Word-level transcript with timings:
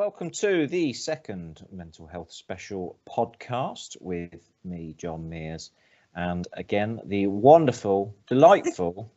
Welcome 0.00 0.30
to 0.30 0.66
the 0.66 0.94
second 0.94 1.62
mental 1.70 2.06
health 2.06 2.32
special 2.32 2.98
podcast 3.06 3.98
with 4.00 4.48
me, 4.64 4.94
John 4.96 5.28
Mears, 5.28 5.72
and 6.16 6.48
again 6.54 7.02
the 7.04 7.26
wonderful, 7.26 8.16
delightful 8.26 9.12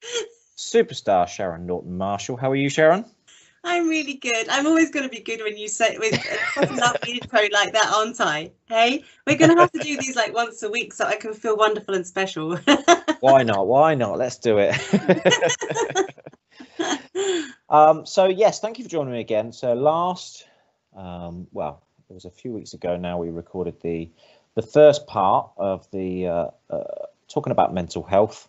superstar 0.56 1.26
Sharon 1.26 1.66
Norton 1.66 1.98
Marshall. 1.98 2.36
How 2.36 2.52
are 2.52 2.54
you, 2.54 2.68
Sharon? 2.68 3.04
I'm 3.64 3.88
really 3.88 4.14
good. 4.14 4.48
I'm 4.48 4.68
always 4.68 4.92
going 4.92 5.02
to 5.02 5.08
be 5.08 5.22
good 5.22 5.40
when 5.42 5.56
you 5.56 5.66
say 5.66 5.98
with 5.98 6.14
a 6.56 6.72
lovely 6.72 7.14
intro 7.14 7.40
like 7.52 7.72
that, 7.72 7.92
aren't 7.92 8.20
I? 8.20 8.52
Hey, 8.66 9.02
we're 9.26 9.36
going 9.36 9.50
to 9.50 9.60
have 9.60 9.72
to 9.72 9.80
do 9.80 9.96
these 9.96 10.14
like 10.14 10.32
once 10.32 10.62
a 10.62 10.70
week 10.70 10.94
so 10.94 11.04
I 11.04 11.16
can 11.16 11.34
feel 11.34 11.56
wonderful 11.56 11.94
and 11.94 12.06
special. 12.06 12.56
Why 13.20 13.42
not? 13.42 13.66
Why 13.66 13.96
not? 13.96 14.18
Let's 14.18 14.38
do 14.38 14.58
it. 14.60 14.76
um, 17.72 18.06
so 18.06 18.26
yes, 18.26 18.60
thank 18.60 18.78
you 18.78 18.84
for 18.84 18.90
joining 18.90 19.14
me 19.14 19.20
again. 19.20 19.52
So 19.52 19.72
last, 19.74 20.46
um, 20.96 21.48
well, 21.52 21.82
it 22.10 22.12
was 22.12 22.26
a 22.26 22.30
few 22.30 22.52
weeks 22.52 22.74
ago 22.74 22.96
now. 22.96 23.18
We 23.18 23.30
recorded 23.30 23.80
the 23.80 24.10
the 24.54 24.62
first 24.62 25.06
part 25.06 25.50
of 25.56 25.90
the 25.90 26.26
uh, 26.26 26.46
uh, 26.70 27.06
talking 27.28 27.50
about 27.50 27.72
mental 27.74 28.02
health, 28.02 28.48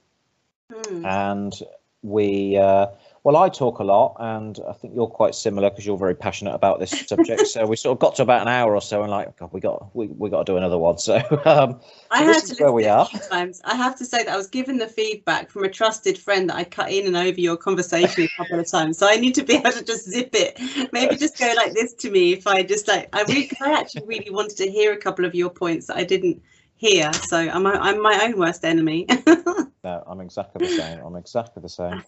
Hmm. 0.72 1.06
and 1.06 1.54
we 2.02 2.58
uh, 2.58 2.88
well, 3.24 3.38
I 3.38 3.48
talk 3.48 3.80
a 3.80 3.84
lot, 3.84 4.18
and 4.20 4.60
I 4.68 4.74
think 4.74 4.94
you're 4.94 5.08
quite 5.08 5.34
similar 5.34 5.70
because 5.70 5.86
you're 5.86 5.98
very 5.98 6.16
passionate 6.16 6.54
about 6.54 6.82
this 6.82 6.92
subject. 7.08 7.48
so 7.48 7.66
we 7.66 7.78
sort 7.78 7.96
of 7.96 8.00
got 8.00 8.16
to 8.16 8.22
about 8.22 8.42
an 8.42 8.50
hour 8.50 8.76
or 8.76 8.82
so, 8.82 9.02
and 9.02 9.12
like, 9.12 9.38
God, 9.38 9.54
we 9.54 9.62
got 9.62 9.96
we, 9.96 10.08
we 10.08 10.30
got 10.30 10.46
to 10.46 10.52
do 10.52 10.58
another 10.58 10.78
one. 10.78 10.98
So 11.04 11.18
um, 11.46 11.82
I 12.12 12.26
this 12.26 12.44
to 12.44 12.54
is 12.54 12.60
where 12.60 12.72
we 12.72 12.86
are. 12.86 13.08
times. 13.30 13.62
I 13.66 13.76
have 13.76 13.96
to 13.98 14.06
say 14.06 14.24
that 14.24 14.34
I 14.34 14.38
was 14.38 14.48
given 14.48 14.78
the 14.78 14.88
feedback 14.88 15.50
from 15.50 15.64
a 15.64 15.70
trusted 15.70 16.18
friend 16.18 16.50
that 16.50 16.56
I 16.56 16.64
cut 16.64 16.92
in 16.92 17.08
and 17.08 17.18
over 17.18 17.40
your 17.40 17.58
conversation 17.58 18.24
a 18.24 18.38
couple 18.38 18.60
of 18.60 18.70
times. 18.70 18.98
So 18.98 19.08
I 19.08 19.16
need 19.18 19.36
to 19.36 19.44
be 19.44 19.56
able 19.56 19.72
to 19.72 19.84
just 19.84 20.10
zip 20.10 20.30
it. 20.34 20.60
Maybe 20.94 21.18
just 21.18 21.38
go 21.38 21.52
like 21.58 21.74
this 21.74 21.94
to 21.96 22.10
me 22.10 22.32
if 22.32 22.48
I 22.48 22.64
just 22.64 22.88
like 22.88 23.10
I 23.14 23.24
really 23.24 23.52
I 23.62 23.74
actually 23.80 24.06
really 24.06 24.32
wanted 24.32 24.58
to 24.58 24.72
hear 24.72 24.94
a 24.94 24.98
couple 24.98 25.26
of 25.26 25.36
your 25.36 25.50
points 25.50 25.88
that 25.88 25.98
I 25.98 26.04
didn't 26.04 26.42
hear. 26.76 27.12
So 27.14 27.38
I'm 27.38 27.68
I'm 27.68 28.02
my 28.02 28.24
own 28.24 28.38
worst 28.38 28.64
enemy. 28.64 29.06
no, 29.84 30.04
I'm 30.08 30.22
exactly 30.22 30.66
the 30.66 30.74
same. 30.74 31.00
I'm 31.00 31.16
exactly 31.16 31.62
the 31.62 31.70
same. 31.70 32.04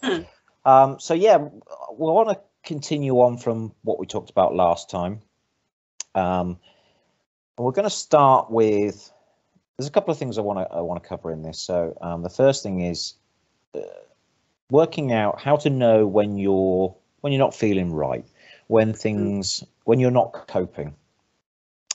Um, 0.65 0.99
so 0.99 1.13
yeah, 1.13 1.37
we 1.37 1.49
want 1.97 2.29
to 2.29 2.39
continue 2.63 3.15
on 3.21 3.37
from 3.37 3.73
what 3.83 3.99
we 3.99 4.05
talked 4.05 4.31
about 4.31 4.55
last 4.55 4.89
time. 4.89 5.21
Um, 6.15 6.57
we're 7.57 7.71
going 7.71 7.83
to 7.83 7.89
start 7.89 8.49
with. 8.51 9.11
There's 9.77 9.87
a 9.87 9.91
couple 9.91 10.11
of 10.11 10.17
things 10.17 10.37
I 10.37 10.41
want 10.41 10.59
to 10.59 10.75
I 10.75 10.81
want 10.81 11.01
to 11.01 11.07
cover 11.07 11.31
in 11.31 11.41
this. 11.41 11.59
So 11.59 11.97
um, 12.01 12.23
the 12.23 12.29
first 12.29 12.63
thing 12.63 12.81
is 12.81 13.13
uh, 13.73 13.81
working 14.71 15.11
out 15.11 15.39
how 15.39 15.57
to 15.57 15.69
know 15.69 16.07
when 16.07 16.37
you're 16.37 16.95
when 17.21 17.33
you're 17.33 17.39
not 17.43 17.55
feeling 17.55 17.93
right, 17.93 18.25
when 18.67 18.93
things 18.93 19.63
when 19.83 19.99
you're 19.99 20.11
not 20.11 20.47
coping. 20.47 20.95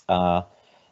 Uh, 0.08 0.42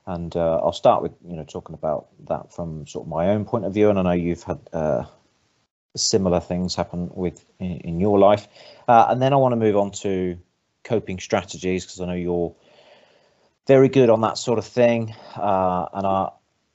and 0.06 0.34
uh, 0.36 0.56
I'll 0.62 0.72
start 0.72 1.02
with 1.02 1.12
you 1.26 1.36
know 1.36 1.44
talking 1.44 1.74
about 1.74 2.08
that 2.28 2.52
from 2.52 2.86
sort 2.86 3.04
of 3.04 3.10
my 3.10 3.28
own 3.28 3.44
point 3.44 3.66
of 3.66 3.74
view, 3.74 3.90
and 3.90 3.98
I 3.98 4.02
know 4.02 4.12
you've 4.12 4.42
had 4.42 4.60
uh, 4.72 5.04
similar 5.98 6.40
things 6.40 6.74
happen 6.74 7.10
with 7.14 7.44
in, 7.58 7.72
in 7.78 8.00
your 8.00 8.18
life, 8.18 8.48
uh, 8.88 9.06
and 9.08 9.20
then 9.20 9.32
I 9.32 9.36
want 9.36 9.52
to 9.52 9.56
move 9.56 9.76
on 9.76 9.90
to 10.02 10.38
coping 10.84 11.18
strategies 11.18 11.84
because 11.84 12.00
I 12.00 12.06
know 12.06 12.14
you're 12.14 12.54
very 13.66 13.88
good 13.88 14.10
on 14.10 14.22
that 14.22 14.38
sort 14.38 14.58
of 14.58 14.64
thing, 14.66 15.14
uh, 15.36 15.86
and 15.92 16.06
I 16.06 16.30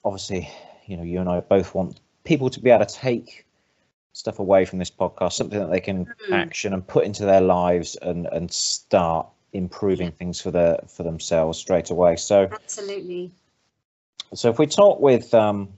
obviously 0.06 0.50
you 0.86 0.98
know 0.98 1.04
you 1.04 1.20
and 1.20 1.30
I 1.30 1.40
both 1.40 1.74
want 1.74 2.00
people 2.24 2.50
to 2.52 2.60
be 2.60 2.70
able 2.70 2.86
to 2.86 2.94
take 2.94 3.46
stuff 4.14 4.40
away 4.40 4.66
from 4.66 4.80
this 4.80 4.92
podcast, 4.92 5.34
something 5.34 5.60
that 5.60 5.72
they 5.72 5.80
can 5.80 6.06
Mhm. 6.06 6.32
action 6.32 6.74
and 6.74 6.86
put 6.86 7.06
into 7.06 7.26
their 7.26 7.42
lives 7.42 7.96
and 7.96 8.28
and 8.28 8.52
start 8.52 9.28
improving 9.54 10.12
things 10.12 10.42
for 10.42 10.52
their 10.52 10.78
for 10.88 11.04
themselves 11.04 11.58
straight 11.58 11.90
away. 11.90 12.16
So 12.16 12.48
Absolutely. 12.52 13.32
so 14.34 14.50
if 14.50 14.60
we 14.60 14.68
talk 14.68 15.00
with 15.00 15.34
um, 15.34 15.70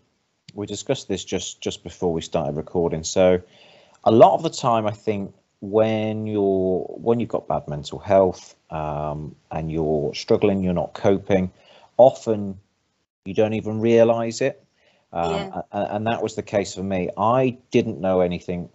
we 0.56 0.66
discussed 0.66 1.08
this 1.08 1.23
just 1.23 1.62
just 1.62 1.84
before 1.84 2.12
we 2.12 2.22
started 2.22 2.56
recording. 2.56 3.03
So 3.03 3.41
a 4.03 4.12
lot 4.12 4.34
of 4.34 4.44
the 4.44 4.50
time, 4.50 4.88
I 4.88 4.91
think 4.91 5.34
when 5.59 6.25
you're 6.25 6.80
when 6.88 7.19
you've 7.19 7.30
got 7.30 7.47
bad 7.47 7.68
mental 7.68 8.00
health 8.00 8.56
um, 8.72 9.35
and 9.52 9.72
you're 9.72 10.13
struggling, 10.16 10.63
you're 10.63 10.74
not 10.74 10.94
coping. 10.94 11.52
Often 11.97 12.59
you 13.25 13.34
don't 13.34 13.53
even 13.53 13.80
realise 13.80 14.41
it, 14.41 14.63
um, 15.13 15.31
Yeah. 15.31 15.62
and 15.72 16.07
that 16.07 16.22
was 16.24 16.35
the 16.35 16.44
case 16.44 16.75
for 16.75 16.84
me. 16.84 17.09
I 17.18 17.57
didn't 17.72 18.00
know 18.00 18.22
anything 18.22 18.69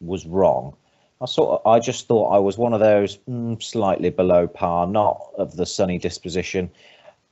was 0.00 0.26
wrong. 0.26 0.74
I 1.20 1.26
sort 1.26 1.60
of, 1.60 1.66
I 1.66 1.78
just 1.78 2.08
thought 2.08 2.30
I 2.30 2.38
was 2.38 2.58
one 2.58 2.72
of 2.72 2.80
those 2.80 3.18
mm, 3.30 3.62
slightly 3.62 4.10
below 4.10 4.48
par, 4.48 4.88
not 4.88 5.30
of 5.38 5.56
the 5.56 5.66
sunny 5.66 5.98
disposition. 5.98 6.68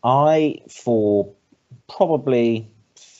I, 0.05 0.61
for 0.69 1.29
probably 1.89 2.69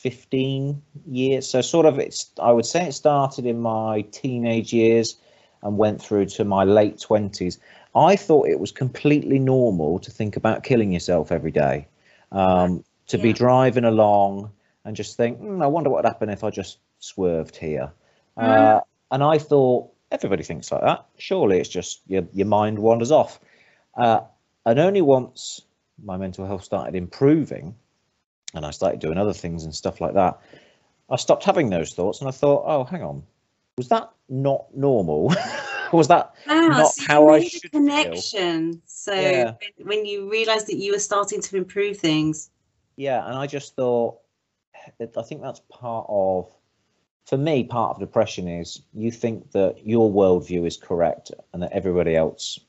15 0.01 0.81
years, 1.05 1.47
so 1.47 1.61
sort 1.61 1.85
of 1.85 1.99
it's, 1.99 2.31
I 2.41 2.51
would 2.51 2.65
say 2.65 2.87
it 2.87 2.93
started 2.93 3.45
in 3.45 3.61
my 3.61 4.01
teenage 4.11 4.73
years 4.73 5.15
and 5.61 5.77
went 5.77 6.01
through 6.01 6.25
to 6.25 6.43
my 6.43 6.63
late 6.63 6.97
20s. 6.97 7.59
I 7.95 8.15
thought 8.15 8.47
it 8.47 8.59
was 8.59 8.71
completely 8.71 9.37
normal 9.37 9.99
to 9.99 10.09
think 10.09 10.35
about 10.35 10.63
killing 10.63 10.91
yourself 10.91 11.31
every 11.31 11.51
day, 11.51 11.87
um, 12.31 12.83
to 13.07 13.17
be 13.19 13.31
driving 13.31 13.83
along 13.83 14.51
and 14.85 14.95
just 14.95 15.17
think, 15.17 15.37
"Hmm, 15.37 15.61
I 15.61 15.67
wonder 15.67 15.91
what 15.91 16.03
would 16.03 16.09
happen 16.09 16.29
if 16.29 16.43
I 16.43 16.49
just 16.49 16.79
swerved 16.97 17.55
here. 17.55 17.91
Uh, 18.37 18.79
and 19.11 19.23
I 19.23 19.37
thought, 19.37 19.91
everybody 20.11 20.43
thinks 20.43 20.71
like 20.71 20.81
that. 20.81 21.05
Surely 21.17 21.59
it's 21.59 21.69
just 21.69 22.01
your, 22.07 22.23
your 22.33 22.47
mind 22.47 22.79
wanders 22.79 23.11
off. 23.11 23.39
Uh, 23.95 24.21
and 24.65 24.79
only 24.79 25.01
once 25.01 25.61
my 26.03 26.17
mental 26.17 26.47
health 26.47 26.63
started 26.63 26.95
improving 26.95 27.75
and 28.53 28.65
I 28.65 28.71
started 28.71 28.99
doing 28.99 29.17
other 29.17 29.33
things 29.33 29.63
and 29.63 29.73
stuff 29.73 30.01
like 30.01 30.13
that, 30.13 30.39
I 31.09 31.15
stopped 31.15 31.43
having 31.43 31.69
those 31.69 31.93
thoughts 31.93 32.19
and 32.19 32.27
I 32.27 32.31
thought, 32.31 32.63
oh, 32.65 32.83
hang 32.83 33.03
on, 33.03 33.23
was 33.77 33.89
that 33.89 34.11
not 34.29 34.65
normal? 34.75 35.33
was 35.93 36.07
that 36.07 36.33
Wow, 36.47 36.69
not 36.69 36.87
so 36.93 37.03
how 37.05 37.29
I 37.29 37.39
should 37.39 37.61
feel? 37.61 37.71
connection. 37.71 38.81
So 38.85 39.13
Yeah. 39.13 39.53
when, 39.83 40.05
you 40.05 40.29
realised 40.29 40.67
that 40.67 40.77
you 40.77 40.93
were 40.93 40.99
starting 40.99 41.41
to 41.41 41.57
improve 41.57 41.97
things. 41.97 42.49
Yeah, 42.95 43.25
and 43.27 43.37
I 43.37 43.47
just 43.47 43.75
thought, 43.75 44.19
I 44.99 45.21
think 45.23 45.41
that's 45.41 45.61
part 45.69 46.05
of, 46.09 46.49
for 47.25 47.37
me, 47.37 47.63
part 47.63 47.91
of 47.91 47.99
depression 47.99 48.47
is 48.47 48.81
you 48.93 49.11
think 49.11 49.51
that 49.51 49.85
your 49.85 50.11
worldview 50.11 50.65
is 50.65 50.77
correct 50.77 51.31
and 51.53 51.61
that 51.63 51.71
everybody 51.71 52.15
else 52.15 52.59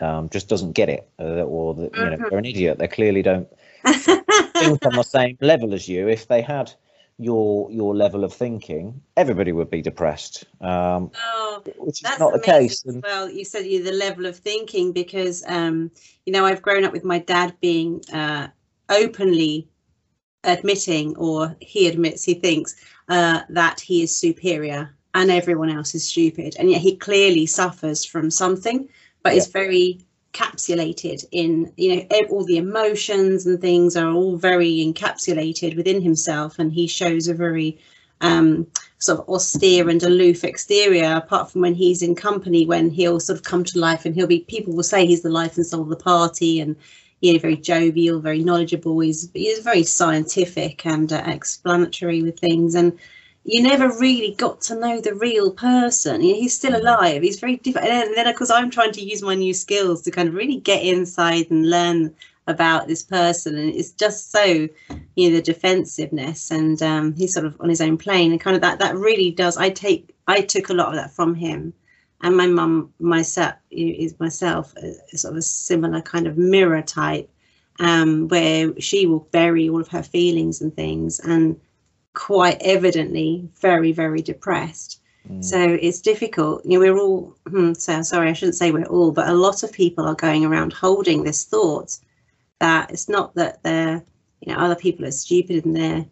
um, 0.00 0.28
just 0.30 0.48
doesn't 0.48 0.72
get 0.72 0.88
it, 0.88 1.08
uh, 1.18 1.42
or 1.42 1.74
that 1.74 1.94
you 1.94 2.04
know 2.04 2.16
Mhm. 2.16 2.28
they're 2.30 2.38
an 2.38 2.44
idiot. 2.44 2.78
They 2.78 2.88
clearly 2.88 3.22
don't 3.22 3.48
think 4.64 4.86
on 4.86 4.92
the 4.96 5.02
same 5.02 5.36
level 5.40 5.74
as 5.74 5.88
you. 5.88 6.08
If 6.08 6.28
they 6.28 6.42
had 6.42 6.72
your 7.18 7.70
your 7.70 7.94
level 7.94 8.24
of 8.24 8.32
thinking, 8.32 9.00
everybody 9.16 9.52
would 9.52 9.70
be 9.70 9.82
depressed, 9.82 10.44
um, 10.60 11.10
oh, 11.22 11.62
which 11.78 11.98
is 11.98 12.00
that's 12.00 12.18
not 12.18 12.32
the 12.32 12.40
case. 12.40 12.84
And 12.84 13.02
well. 13.02 13.30
You 13.30 13.44
said 13.44 13.66
you 13.66 13.82
the 13.82 13.92
level 13.92 14.26
of 14.26 14.36
thinking 14.36 14.92
because 14.92 15.44
um, 15.46 15.90
you 16.24 16.32
know 16.32 16.46
I've 16.46 16.62
grown 16.62 16.84
up 16.84 16.92
with 16.92 17.04
my 17.04 17.18
dad 17.18 17.54
being 17.60 18.02
uh, 18.12 18.48
openly 18.88 19.68
admitting, 20.44 21.16
or 21.16 21.56
he 21.60 21.86
admits 21.86 22.24
he 22.24 22.34
thinks 22.34 22.74
uh, 23.08 23.40
that 23.50 23.80
he 23.80 24.02
is 24.02 24.16
superior 24.16 24.94
and 25.12 25.30
everyone 25.30 25.70
else 25.70 25.94
is 25.94 26.08
stupid, 26.08 26.56
and 26.58 26.70
yet 26.70 26.80
he 26.80 26.96
clearly 26.96 27.44
suffers 27.44 28.04
from 28.04 28.30
something, 28.30 28.88
but 29.22 29.34
is 29.34 29.48
very 29.48 30.00
capsulated 30.32 31.24
in 31.32 31.72
you 31.76 31.96
know 31.96 32.20
all 32.30 32.44
the 32.44 32.56
emotions 32.56 33.46
and 33.46 33.60
things 33.60 33.96
are 33.96 34.10
all 34.10 34.36
very 34.36 34.78
encapsulated 34.78 35.76
within 35.76 36.00
himself 36.00 36.58
and 36.58 36.72
he 36.72 36.86
shows 36.86 37.26
a 37.26 37.34
very 37.34 37.78
um 38.20 38.66
sort 38.98 39.18
of 39.18 39.28
austere 39.28 39.88
and 39.88 40.02
aloof 40.02 40.44
exterior 40.44 41.16
apart 41.16 41.50
from 41.50 41.62
when 41.62 41.74
he's 41.74 42.02
in 42.02 42.14
company 42.14 42.64
when 42.64 42.90
he'll 42.90 43.18
sort 43.18 43.38
of 43.38 43.44
come 43.44 43.64
to 43.64 43.78
life 43.78 44.04
and 44.04 44.14
he'll 44.14 44.26
be 44.26 44.40
people 44.40 44.74
will 44.74 44.84
say 44.84 45.04
he's 45.04 45.22
the 45.22 45.30
life 45.30 45.56
and 45.56 45.66
soul 45.66 45.82
of 45.82 45.88
the 45.88 45.96
party 45.96 46.60
and 46.60 46.76
you 47.20 47.32
know 47.32 47.38
very 47.38 47.56
jovial 47.56 48.20
very 48.20 48.42
knowledgeable. 48.42 48.98
He's 49.00 49.30
he's 49.32 49.60
very 49.60 49.82
scientific 49.82 50.84
and 50.86 51.12
uh, 51.12 51.22
explanatory 51.26 52.22
with 52.22 52.38
things. 52.38 52.74
And 52.74 52.98
you 53.44 53.62
never 53.62 53.88
really 53.98 54.34
got 54.34 54.60
to 54.60 54.78
know 54.78 55.00
the 55.00 55.14
real 55.14 55.50
person. 55.50 56.20
You 56.22 56.34
know, 56.34 56.40
he's 56.40 56.54
still 56.56 56.76
alive. 56.76 57.22
He's 57.22 57.40
very 57.40 57.56
different. 57.56 57.88
And 57.88 58.14
then 58.14 58.26
of 58.26 58.36
course 58.36 58.50
i'm 58.50 58.70
trying 58.70 58.92
to 58.92 59.02
use 59.02 59.22
my 59.22 59.34
new 59.34 59.54
skills 59.54 60.02
to 60.02 60.10
kind 60.10 60.28
of 60.28 60.34
really 60.34 60.56
get 60.56 60.82
inside 60.82 61.50
and 61.50 61.68
learn 61.68 62.14
about 62.46 62.86
this 62.86 63.02
person. 63.02 63.56
And 63.56 63.74
it's 63.74 63.92
just 63.92 64.30
so 64.30 64.42
you 64.42 65.30
know 65.30 65.36
the 65.36 65.42
defensiveness. 65.42 66.50
And 66.50 66.82
um 66.82 67.14
he's 67.14 67.32
sort 67.32 67.46
of 67.46 67.56
on 67.60 67.68
his 67.68 67.80
own 67.80 67.96
plane. 67.96 68.32
And 68.32 68.40
kind 68.40 68.56
of 68.56 68.62
that 68.62 68.78
that 68.80 68.96
really 68.96 69.30
does 69.30 69.56
i 69.56 69.70
take 69.70 70.14
i 70.26 70.40
took 70.42 70.68
a 70.68 70.74
lot 70.74 70.88
of 70.88 70.94
that 70.94 71.12
from 71.12 71.34
him. 71.34 71.72
And 72.22 72.36
my 72.36 72.46
mum 72.46 72.92
myself 72.98 73.54
is 73.70 74.20
myself 74.20 74.74
a, 74.76 75.16
sort 75.16 75.32
of 75.32 75.38
a 75.38 75.42
similar 75.42 76.02
kind 76.02 76.26
of 76.26 76.36
mirror 76.36 76.82
type 76.82 77.30
um 77.78 78.28
where 78.28 78.78
she 78.78 79.06
will 79.06 79.26
bury 79.32 79.70
all 79.70 79.80
of 79.80 79.88
her 79.88 80.02
feelings 80.02 80.60
and 80.60 80.74
things. 80.76 81.20
And 81.20 81.58
quite 82.14 82.60
evidently 82.60 83.48
very 83.60 83.92
very 83.92 84.22
depressed 84.22 85.00
Mm. 85.28 85.44
So 85.44 85.78
it's 85.80 86.00
difficult. 86.00 86.64
You 86.64 86.72
know, 86.72 86.80
we're 86.80 86.98
all. 86.98 87.36
Hmm, 87.48 87.74
so 87.74 88.02
sorry, 88.02 88.30
I 88.30 88.32
shouldn't 88.32 88.56
say 88.56 88.70
we're 88.70 88.84
all, 88.84 89.12
but 89.12 89.28
a 89.28 89.34
lot 89.34 89.62
of 89.62 89.72
people 89.72 90.04
are 90.04 90.14
going 90.14 90.44
around 90.44 90.72
holding 90.72 91.22
this 91.22 91.44
thought 91.44 91.98
that 92.58 92.90
it's 92.90 93.08
not 93.08 93.34
that 93.34 93.62
they're, 93.62 94.02
you 94.40 94.52
know, 94.52 94.58
other 94.58 94.76
people 94.76 95.04
are 95.06 95.10
stupid 95.10 95.64
and 95.64 95.76
they're 95.76 96.06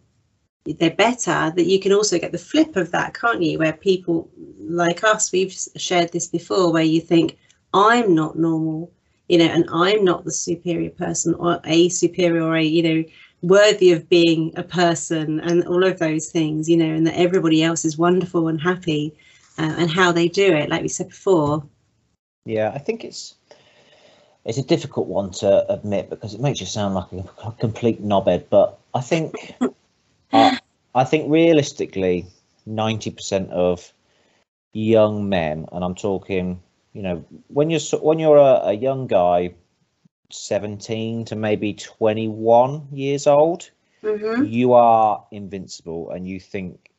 they're 0.65 0.91
better. 0.91 1.51
That 1.55 1.65
you 1.65 1.79
can 1.79 1.93
also 1.93 2.19
get 2.19 2.31
the 2.31 2.37
flip 2.37 2.75
of 2.75 2.91
that, 2.91 3.13
can't 3.13 3.41
you? 3.41 3.57
Where 3.57 3.73
people 3.73 4.29
like 4.59 5.03
us, 5.03 5.31
we've 5.31 5.53
shared 5.75 6.11
this 6.11 6.27
before, 6.27 6.71
where 6.71 6.83
you 6.83 7.01
think 7.01 7.37
I'm 7.73 8.13
not 8.13 8.37
normal, 8.37 8.91
you 9.27 9.39
know, 9.39 9.45
and 9.45 9.65
I'm 9.71 10.03
not 10.05 10.23
the 10.23 10.31
superior 10.31 10.91
person 10.91 11.33
or 11.35 11.59
a 11.65 11.89
superior 11.89 12.43
or 12.43 12.57
a, 12.57 12.63
you 12.63 12.83
know, 12.83 13.03
worthy 13.41 13.91
of 13.91 14.09
being 14.09 14.53
a 14.57 14.63
person 14.63 15.39
and 15.39 15.65
all 15.65 15.83
of 15.83 15.99
those 15.99 16.27
things, 16.27 16.69
you 16.69 16.77
know, 16.77 16.93
and 16.93 17.07
that 17.07 17.17
everybody 17.17 17.63
else 17.63 17.85
is 17.85 17.97
wonderful 17.97 18.47
and 18.47 18.61
happy 18.61 19.15
uh, 19.57 19.75
and 19.77 19.89
how 19.89 20.11
they 20.11 20.27
do 20.27 20.53
it, 20.53 20.69
like 20.69 20.81
we 20.81 20.87
said 20.87 21.09
before. 21.09 21.63
Yeah, 22.45 22.71
I 22.73 22.79
think 22.79 23.03
it's 23.03 23.35
it's 24.45 24.57
a 24.57 24.63
difficult 24.63 25.07
one 25.07 25.31
to 25.31 25.71
admit 25.71 26.09
because 26.09 26.33
it 26.33 26.41
makes 26.41 26.59
you 26.59 26.65
sound 26.65 26.95
like 26.95 27.11
a, 27.11 27.51
complete 27.59 28.03
knobhead. 28.03 28.45
But 28.49 28.79
I 28.93 29.01
think 29.01 29.53
uh, 30.33 30.57
I 30.95 31.03
think 31.03 31.31
realistically, 31.31 32.25
ninety 32.65 33.11
percent 33.11 33.51
of 33.51 33.93
young 34.73 35.29
men, 35.29 35.67
and 35.71 35.83
I'm 35.83 35.95
talking, 35.95 36.61
you 36.93 37.01
know, 37.01 37.25
when 37.47 37.69
you're 37.69 37.81
when 38.01 38.19
you're 38.19 38.37
a, 38.37 38.69
a 38.69 38.73
young 38.73 39.07
guy, 39.07 39.53
seventeen 40.31 41.25
to 41.25 41.35
maybe 41.35 41.73
twenty 41.73 42.27
one 42.27 42.87
years 42.91 43.27
old, 43.27 43.69
Mm-hmm. 44.03 44.45
you 44.45 44.73
are 44.73 45.25
invincible, 45.31 46.11
and 46.11 46.27
you 46.27 46.39
think 46.39 46.91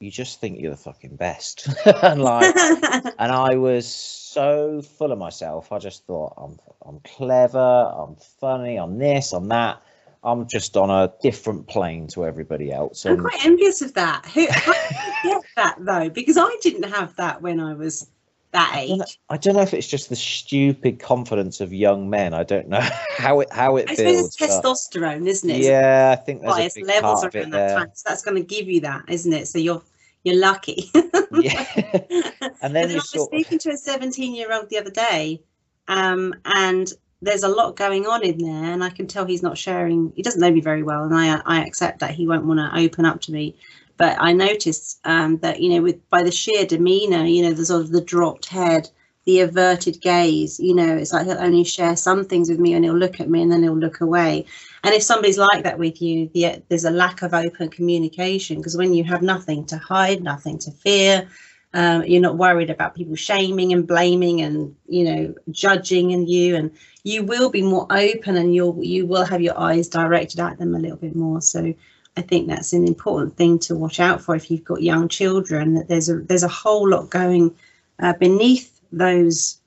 you 0.00 0.10
just 0.10 0.40
think 0.40 0.60
you're 0.60 0.70
the 0.70 0.76
fucking 0.76 1.16
best, 1.16 1.68
and 2.02 2.22
like 2.22 2.54
and 3.18 3.32
I 3.32 3.56
was 3.56 3.86
so 3.86 4.82
full 4.82 5.12
of 5.12 5.18
myself. 5.18 5.72
I 5.72 5.78
just 5.78 6.06
thought 6.06 6.34
I'm 6.36 6.58
I'm 6.86 7.00
clever, 7.00 7.58
I'm 7.58 8.16
funny, 8.16 8.76
I'm 8.76 8.98
this, 8.98 9.32
I'm 9.32 9.48
that. 9.48 9.82
I'm 10.24 10.48
just 10.48 10.76
on 10.76 10.90
a 10.90 11.12
different 11.22 11.68
plane 11.68 12.08
to 12.08 12.24
everybody 12.26 12.72
else. 12.72 13.04
I'm 13.06 13.12
And 13.12 13.22
quite 13.22 13.44
envious 13.44 13.80
of 13.80 13.94
that. 13.94 14.26
Who 14.26 14.46
how 14.50 14.72
did 14.72 14.82
you 15.06 15.30
get 15.30 15.42
that 15.56 15.76
though? 15.80 16.08
Because 16.10 16.36
I 16.36 16.56
didn't 16.62 16.90
have 16.90 17.14
that 17.16 17.40
when 17.40 17.60
I 17.60 17.74
was 17.74 18.10
that 18.56 18.72
I 18.74 18.86
don't, 18.86 18.98
know. 18.98 19.04
I 19.28 19.36
don't 19.36 19.54
know 19.54 19.62
if 19.62 19.74
it's 19.74 19.86
just 19.86 20.08
the 20.08 20.16
stupid 20.16 20.98
confidence 20.98 21.60
of 21.60 21.72
young 21.72 22.08
men. 22.08 22.32
I 22.32 22.42
don't 22.42 22.68
know 22.68 22.80
how 23.16 23.40
it 23.40 23.52
how 23.52 23.76
it 23.76 23.90
I 23.90 23.94
suppose 23.94 24.26
it's 24.26 24.36
testosterone, 24.36 25.26
isn't 25.26 25.48
it? 25.48 25.58
Yeah, 25.58 26.16
I 26.18 26.22
think 26.22 26.42
there's 26.42 26.76
a 26.76 26.80
big 26.80 26.86
levels 26.86 27.20
part 27.20 27.34
around 27.34 27.50
that 27.50 27.76
time. 27.76 27.90
So 27.92 28.08
that's 28.08 28.22
going 28.22 28.36
to 28.36 28.42
give 28.42 28.68
you 28.68 28.80
that, 28.80 29.04
isn't 29.08 29.32
it? 29.32 29.46
So 29.46 29.58
you're 29.58 29.82
you're 30.24 30.38
lucky. 30.38 30.90
Yeah, 31.32 31.66
and 31.74 32.54
And 32.62 32.74
then 32.74 32.90
I 32.90 32.94
was 32.94 33.10
sort 33.10 33.32
of 33.32 33.40
speaking 33.40 33.58
to 33.58 33.70
a 33.70 33.76
17 33.76 34.34
year 34.34 34.52
old 34.52 34.70
the 34.70 34.78
other 34.78 34.90
day, 34.90 35.42
um, 35.88 36.34
and 36.44 36.90
there's 37.20 37.42
a 37.42 37.48
lot 37.48 37.76
going 37.76 38.06
on 38.06 38.24
in 38.24 38.38
there, 38.38 38.72
and 38.72 38.82
I 38.82 38.90
can 38.90 39.06
tell 39.06 39.26
he's 39.26 39.42
not 39.42 39.58
sharing. 39.58 40.12
He 40.14 40.22
doesn't 40.22 40.40
know 40.40 40.50
me 40.50 40.60
very 40.60 40.82
well, 40.82 41.02
and 41.02 41.14
I 41.14 41.42
I 41.44 41.64
accept 41.64 41.98
that 41.98 42.12
he 42.12 42.26
won't 42.26 42.46
want 42.46 42.60
to 42.60 42.80
open 42.80 43.04
up 43.04 43.20
to 43.22 43.32
me. 43.32 43.56
But 43.96 44.16
I 44.20 44.32
noticed 44.32 45.00
um, 45.04 45.38
that 45.38 45.60
you 45.60 45.70
know, 45.70 45.82
with 45.82 46.08
by 46.10 46.22
the 46.22 46.32
sheer 46.32 46.66
demeanour, 46.66 47.24
you 47.24 47.42
know, 47.42 47.52
the 47.52 47.64
sort 47.64 47.82
of 47.82 47.90
the 47.90 48.00
dropped 48.00 48.46
head, 48.46 48.88
the 49.24 49.40
averted 49.40 50.00
gaze, 50.00 50.60
you 50.60 50.74
know, 50.74 50.96
it's 50.96 51.12
like 51.12 51.26
he'll 51.26 51.38
only 51.38 51.64
share 51.64 51.96
some 51.96 52.24
things 52.24 52.48
with 52.50 52.58
me, 52.58 52.74
and 52.74 52.84
he'll 52.84 52.94
look 52.96 53.20
at 53.20 53.28
me, 53.28 53.42
and 53.42 53.50
then 53.50 53.62
he'll 53.62 53.76
look 53.76 54.00
away. 54.00 54.44
And 54.84 54.94
if 54.94 55.02
somebody's 55.02 55.38
like 55.38 55.64
that 55.64 55.78
with 55.78 56.00
you, 56.00 56.30
the, 56.32 56.62
there's 56.68 56.84
a 56.84 56.90
lack 56.90 57.22
of 57.22 57.34
open 57.34 57.68
communication 57.70 58.58
because 58.58 58.76
when 58.76 58.94
you 58.94 59.02
have 59.04 59.22
nothing 59.22 59.64
to 59.66 59.78
hide, 59.78 60.22
nothing 60.22 60.58
to 60.60 60.70
fear, 60.70 61.28
um, 61.74 62.04
you're 62.04 62.22
not 62.22 62.38
worried 62.38 62.70
about 62.70 62.94
people 62.94 63.16
shaming 63.16 63.72
and 63.72 63.86
blaming 63.86 64.40
and 64.40 64.74
you 64.86 65.04
know 65.04 65.34
judging 65.50 66.12
and 66.12 66.28
you, 66.28 66.54
and 66.56 66.70
you 67.02 67.24
will 67.24 67.50
be 67.50 67.62
more 67.62 67.86
open 67.90 68.36
and 68.36 68.54
you'll 68.54 68.82
you 68.82 69.06
will 69.06 69.24
have 69.24 69.42
your 69.42 69.58
eyes 69.58 69.88
directed 69.88 70.40
at 70.40 70.58
them 70.58 70.74
a 70.74 70.78
little 70.78 70.96
bit 70.96 71.16
more. 71.16 71.40
So 71.40 71.74
I 72.16 72.22
think 72.22 72.48
that's 72.48 72.72
an 72.72 72.86
important 72.86 73.36
thing 73.36 73.58
to 73.60 73.74
watch 73.74 74.00
out 74.00 74.22
for 74.22 74.34
if 74.34 74.50
you've 74.50 74.64
got 74.64 74.82
young 74.82 75.08
children. 75.08 75.74
That 75.74 75.88
there's 75.88 76.08
a 76.08 76.20
there's 76.20 76.42
a 76.42 76.48
whole 76.48 76.88
lot 76.88 77.10
going 77.10 77.54
uh, 77.98 78.14
beneath 78.14 78.80
those 78.90 79.60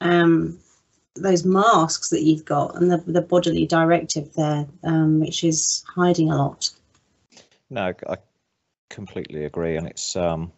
um, 0.00 0.58
those 1.14 1.44
masks 1.44 2.08
that 2.08 2.22
you've 2.22 2.44
got 2.44 2.74
and 2.76 2.90
the, 2.90 2.98
the 3.06 3.20
bodily 3.20 3.66
directive 3.66 4.32
there, 4.34 4.66
um, 4.84 5.20
which 5.20 5.44
is 5.44 5.84
hiding 5.86 6.30
a 6.30 6.36
lot. 6.36 6.70
No, 7.70 7.92
I 8.08 8.16
completely 8.90 9.44
agree, 9.44 9.76
and 9.76 9.86
it's 9.86 10.16
um, 10.16 10.52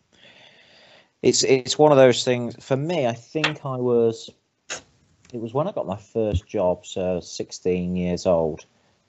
it's 1.23 1.43
it's 1.44 1.79
one 1.79 1.93
of 1.93 1.99
those 1.99 2.25
things. 2.25 2.56
For 2.64 2.76
me, 2.76 3.06
I 3.06 3.12
think 3.12 3.64
I 3.64 3.76
was. 3.76 4.31
It 5.32 5.41
was 5.41 5.52
when 5.52 5.67
I 5.67 5.73
got 5.73 5.87
my 5.87 5.96
first 5.96 6.46
job, 6.46 6.87
so 6.87 7.19
16 7.19 7.96
years 7.96 8.25
old. 8.25 8.64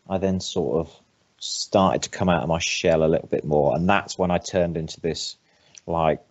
I 0.09 0.17
then 0.17 0.39
sort 0.39 0.79
of 0.79 0.99
started 1.39 2.01
to 2.03 2.09
come 2.09 2.29
out 2.29 2.43
of 2.43 2.49
my 2.49 2.59
shell 2.59 3.03
a 3.03 3.07
little 3.07 3.27
bit 3.27 3.45
more, 3.45 3.75
and 3.75 3.87
that's 3.87 4.17
when 4.17 4.31
I 4.31 4.37
turned 4.37 4.77
into 4.77 4.99
this, 5.01 5.37
like, 5.85 6.21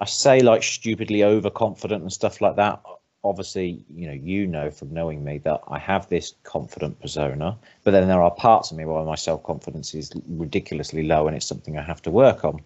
I 0.00 0.06
say 0.06 0.40
like 0.40 0.62
stupidly 0.62 1.24
overconfident 1.24 2.02
and 2.02 2.12
stuff 2.12 2.40
like 2.40 2.56
that. 2.56 2.82
Obviously, 3.22 3.84
you 3.94 4.06
know, 4.06 4.12
you 4.12 4.46
know 4.46 4.70
from 4.70 4.92
knowing 4.92 5.24
me 5.24 5.38
that 5.38 5.62
I 5.68 5.78
have 5.78 6.08
this 6.08 6.34
confident 6.42 7.00
persona, 7.00 7.56
but 7.82 7.92
then 7.92 8.08
there 8.08 8.22
are 8.22 8.30
parts 8.30 8.70
of 8.70 8.76
me 8.76 8.84
where 8.84 9.04
my 9.04 9.14
self 9.14 9.42
confidence 9.44 9.94
is 9.94 10.12
ridiculously 10.28 11.04
low, 11.04 11.26
and 11.26 11.36
it's 11.36 11.46
something 11.46 11.78
I 11.78 11.82
have 11.82 12.02
to 12.02 12.10
work 12.10 12.44
on. 12.44 12.60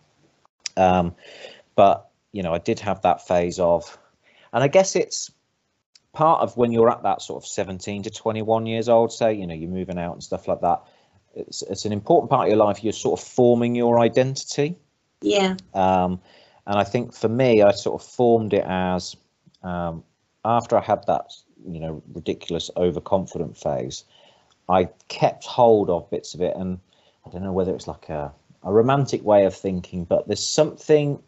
Um, 0.77 1.15
but 1.77 2.09
you 2.33 2.43
know, 2.43 2.53
I 2.53 2.59
did 2.59 2.81
have 2.81 3.03
that 3.03 3.27
phase 3.27 3.59
of, 3.59 3.99
and 4.53 4.63
I 4.63 4.69
guess 4.69 4.97
it's 4.97 5.31
part 6.13 6.43
of 6.43 6.57
when 6.57 6.73
you're 6.73 6.91
at 6.91 7.03
that 7.03 7.23
sort 7.23 7.43
of 7.43 7.49
17 7.49 8.03
to 8.03 8.11
21 8.11 8.67
years 8.67 8.89
old, 8.89 9.13
say, 9.13 9.35
you 9.35 9.47
know, 9.47 9.55
you're 9.55 9.71
moving 9.71 9.99
out 9.99 10.15
and 10.15 10.23
stuff 10.23 10.49
like 10.49 10.61
that. 10.63 10.83
It's 11.39 11.63
it's 11.63 11.85
an 11.85 11.93
important 11.93 12.31
part 12.31 12.47
of 12.47 12.49
your 12.49 12.65
life. 12.65 12.83
You're 12.83 12.93
sort 12.93 13.21
of 13.21 13.27
forming 13.27 13.75
your 13.75 14.01
identity. 14.01 14.77
Yeah. 15.23 15.57
Um, 15.75 16.21
and 16.67 16.79
I 16.79 16.85
think 16.85 17.15
for 17.15 17.29
me, 17.29 17.63
I 17.63 17.73
sort 17.73 18.01
of 18.01 18.07
formed 18.07 18.53
it 18.53 18.65
as 18.67 19.17
um, 19.63 20.05
after 20.45 20.77
I 20.77 20.83
had 20.83 21.07
that, 21.07 21.33
you 21.67 21.81
know, 21.81 22.03
ridiculous 22.13 22.71
overconfident 22.77 23.57
phase, 23.57 24.05
I 24.69 24.89
kept 25.09 25.45
hold 25.45 25.91
of 25.91 26.11
bits 26.11 26.35
of 26.35 26.43
it. 26.43 26.55
And 26.57 26.79
I 27.27 27.31
don't 27.31 27.43
know 27.43 27.53
whether 27.53 27.75
it's 27.75 27.89
like 27.89 28.09
a, 28.09 28.33
a 28.63 28.73
romantic 28.73 29.25
way 29.25 29.45
of 29.45 29.55
thinking, 29.55 30.05
but 30.05 30.27
there's 30.27 30.47
something 30.47 31.23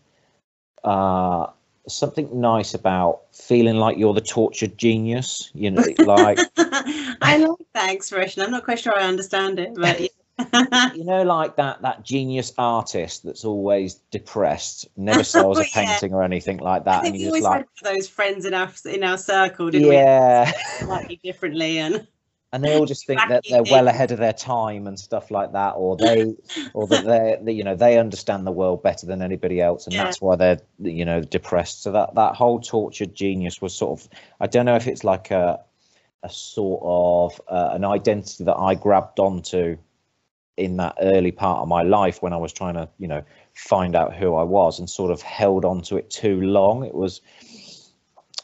uh, 0.85 1.47
something 1.89 2.41
nice 2.41 2.75
about 2.75 3.23
feeling 3.33 3.77
like 3.77 3.99
you're 3.99 4.15
the 4.15 4.21
tortured 4.21 4.79
genius. 4.79 5.51
You 5.55 5.71
know, 5.71 5.85
like 5.99 6.39
I 7.23 7.37
like 7.37 7.67
that 7.75 7.95
expression. 7.95 8.43
I'm 8.43 8.51
not 8.51 8.65
quite 8.65 8.79
sure 8.79 8.97
I 8.97 9.03
understand 9.03 9.59
it, 9.59 9.75
but 9.75 10.01
yeah. 10.01 10.09
you 10.95 11.05
know, 11.05 11.23
like 11.23 11.57
that 11.57 11.83
that 11.83 12.03
genius 12.05 12.53
artist 12.57 13.25
that's 13.25 13.45
always 13.45 13.95
depressed, 14.11 14.89
never 14.97 15.25
sells 15.25 15.59
Oh, 15.59 15.61
a 15.61 15.65
yeah. 15.65 15.71
painting 15.75 16.15
or 16.15 16.23
anything 16.23 16.59
like 16.59 16.85
that, 16.85 17.05
and 17.05 17.15
just 17.15 17.27
always 17.27 17.43
like, 17.43 17.67
had 17.85 17.95
those 17.95 18.09
friends 18.09 18.45
in 18.47 18.55
our 18.55 18.71
in 18.87 19.05
our 19.05 19.19
circle, 19.19 19.71
didn't 19.71 19.93
yeah. 19.93 20.51
we? 20.81 20.87
Slightly 20.87 21.21
differently, 21.23 21.79
and 21.79 22.07
and 22.53 22.65
they 22.65 22.77
all 22.77 22.87
just 22.87 23.07
think 23.07 23.21
that 23.29 23.45
they're 23.49 23.63
well 23.63 23.89
ahead 23.89 24.11
of 24.11 24.19
their 24.19 24.33
time 24.33 24.87
and 24.87 24.99
stuff 24.99 25.31
like 25.31 25.53
that, 25.53 25.73
or 25.73 25.97
they, 25.97 26.35
or 26.75 26.87
that 26.89 27.05
they, 27.05 27.39
they, 27.43 27.53
you 27.53 27.63
know, 27.63 27.77
they 27.77 27.99
understand 27.99 28.47
the 28.47 28.51
world 28.53 28.83
better 28.83 29.07
than 29.07 29.23
anybody 29.23 29.61
else, 29.61 29.87
and 29.87 29.95
Yeah. 29.95 30.05
that's 30.05 30.21
why 30.21 30.37
they're, 30.37 30.61
you 30.81 31.05
know, 31.05 31.21
depressed. 31.21 31.83
So 31.83 31.93
that 31.93 32.15
that 32.17 32.35
whole 32.35 32.61
tortured 32.61 33.15
genius 33.15 33.63
was 33.63 33.75
sort 33.75 34.01
of, 34.01 34.09
I 34.41 34.47
don't 34.47 34.67
know 34.67 34.77
if 34.77 34.89
it's 34.89 35.05
like 35.05 35.31
a, 35.31 35.61
a 36.23 36.29
sort 36.31 36.81
of 36.85 37.41
uh, 37.49 37.71
an 37.73 37.85
identity 37.85 38.45
that 38.45 38.57
I 38.57 38.75
grabbed 38.75 39.19
onto 39.21 39.77
in 40.57 40.77
that 40.77 40.97
early 41.01 41.33
part 41.33 41.61
of 41.61 41.69
my 41.69 41.83
life 41.83 42.23
when 42.23 42.33
I 42.33 42.37
was 42.37 42.53
trying 42.53 42.75
to, 42.75 42.89
you 42.99 43.09
know, 43.09 43.23
find 43.55 43.97
out 43.97 44.15
who 44.15 44.35
I 44.35 44.43
was, 44.43 44.79
and 44.79 44.89
sort 44.89 45.11
of 45.11 45.23
held 45.23 45.65
on 45.65 45.81
to 45.83 45.97
it 45.97 46.11
too 46.11 46.41
long. 46.43 46.85
It 46.85 46.95
was, 46.95 47.23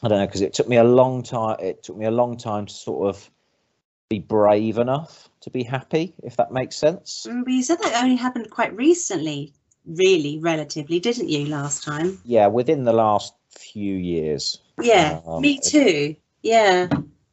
I 0.01 0.07
don't 0.07 0.19
know, 0.19 0.25
because 0.25 0.41
it 0.41 0.53
took 0.53 0.67
me 0.67 0.77
a 0.77 0.83
long 0.83 1.21
time. 1.21 1.57
It 1.59 1.83
took 1.83 1.97
me 1.97 2.05
a 2.05 2.11
long 2.11 2.35
time 2.37 2.65
to 2.65 2.73
sort 2.73 3.07
of 3.07 3.29
be 4.09 4.19
brave 4.19 4.77
enough 4.77 5.29
to 5.41 5.49
be 5.51 5.63
happy, 5.63 6.15
if 6.23 6.35
that 6.37 6.51
makes 6.51 6.75
sense. 6.75 7.27
Mm, 7.29 7.43
but 7.43 7.53
you 7.53 7.61
said 7.61 7.79
that 7.79 8.01
only 8.03 8.15
happened 8.15 8.49
quite 8.49 8.75
recently, 8.75 9.53
really, 9.85 10.39
relatively, 10.39 10.99
didn't 10.99 11.29
you? 11.29 11.45
Last 11.45 11.83
time. 11.83 12.19
Yeah, 12.23 12.47
within 12.47 12.85
the 12.85 12.93
last 12.93 13.35
few 13.49 13.95
years. 13.95 14.61
Yeah, 14.81 15.19
Um, 15.27 15.41
me 15.41 15.55
it- 15.55 15.63
too. 15.63 16.15
Yeah. 16.41 16.87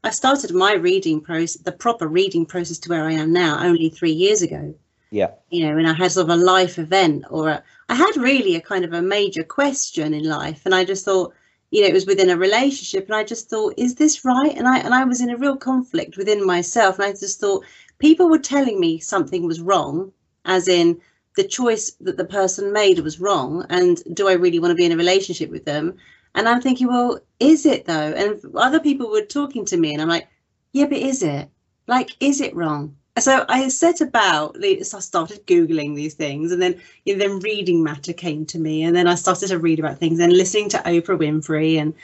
I 0.04 0.10
started 0.10 0.54
my 0.54 0.74
reading 0.74 1.20
process, 1.20 1.62
the 1.62 1.72
proper 1.72 2.06
reading 2.06 2.44
process 2.44 2.78
to 2.78 2.90
where 2.90 3.04
I 3.04 3.12
am 3.12 3.32
now, 3.32 3.64
only 3.64 3.88
three 3.88 4.12
years 4.12 4.42
ago. 4.42 4.74
Yeah, 5.10 5.30
You 5.48 5.66
know, 5.66 5.78
and 5.78 5.88
I 5.88 5.94
had 5.94 6.12
sort 6.12 6.28
of 6.28 6.38
a 6.38 6.42
life 6.42 6.78
event, 6.78 7.24
or 7.30 7.48
a, 7.48 7.62
I 7.88 7.94
had 7.94 8.16
really 8.16 8.56
a 8.56 8.60
kind 8.60 8.84
of 8.84 8.92
a 8.92 9.00
major 9.00 9.44
question 9.44 10.12
in 10.12 10.24
life, 10.24 10.62
and 10.66 10.74
I 10.74 10.84
just 10.84 11.04
thought, 11.04 11.32
you 11.70 11.80
know, 11.82 11.88
it 11.88 11.94
was 11.94 12.06
within 12.06 12.30
a 12.30 12.36
relationship, 12.36 13.06
and 13.06 13.14
I 13.14 13.24
just 13.24 13.48
thought, 13.48 13.74
is 13.76 13.94
this 13.94 14.24
right? 14.24 14.54
And 14.56 14.68
I 14.68 14.78
and 14.78 14.92
I 14.92 15.04
was 15.04 15.20
in 15.20 15.30
a 15.30 15.36
real 15.36 15.56
conflict 15.56 16.16
within 16.16 16.44
myself, 16.44 16.98
and 16.98 17.06
I 17.06 17.12
just 17.12 17.40
thought 17.40 17.64
people 17.98 18.28
were 18.28 18.38
telling 18.38 18.78
me 18.78 18.98
something 18.98 19.46
was 19.46 19.60
wrong, 19.60 20.12
as 20.44 20.68
in 20.68 21.00
the 21.36 21.44
choice 21.44 21.92
that 22.00 22.16
the 22.16 22.24
person 22.24 22.72
made 22.72 22.98
was 23.00 23.20
wrong 23.20 23.66
and 23.70 24.02
do 24.14 24.28
i 24.28 24.32
really 24.32 24.58
want 24.58 24.70
to 24.70 24.76
be 24.76 24.84
in 24.84 24.92
a 24.92 24.96
relationship 24.96 25.50
with 25.50 25.64
them 25.64 25.96
and 26.34 26.48
i'm 26.48 26.60
thinking 26.60 26.88
well 26.88 27.18
is 27.40 27.66
it 27.66 27.84
though? 27.84 28.12
And 28.12 28.40
other 28.54 28.80
people 28.80 29.10
were 29.10 29.22
talking 29.22 29.64
to 29.66 29.76
me 29.76 29.92
and 29.92 30.02
i'm 30.02 30.08
like 30.08 30.28
yeah 30.72 30.86
but 30.86 30.98
is 30.98 31.22
it? 31.22 31.48
Like 31.86 32.10
is 32.20 32.40
it 32.40 32.54
wrong? 32.54 32.96
So 33.18 33.44
i 33.48 33.68
set 33.68 34.00
about 34.00 34.56
so 34.82 34.98
i 34.98 35.00
started 35.00 35.46
googling 35.46 35.94
these 35.94 36.14
things 36.14 36.52
and 36.52 36.60
then 36.60 36.80
you 37.04 37.16
know, 37.16 37.26
then 37.26 37.40
reading 37.40 37.82
matter 37.82 38.12
came 38.12 38.44
to 38.46 38.58
me 38.58 38.82
and 38.82 38.96
then 38.96 39.06
i 39.06 39.14
started 39.14 39.48
to 39.48 39.58
read 39.58 39.78
about 39.78 39.98
things 39.98 40.18
and 40.18 40.32
listening 40.32 40.68
to 40.70 40.78
oprah 40.78 41.18
winfrey 41.18 41.76
and 41.76 41.94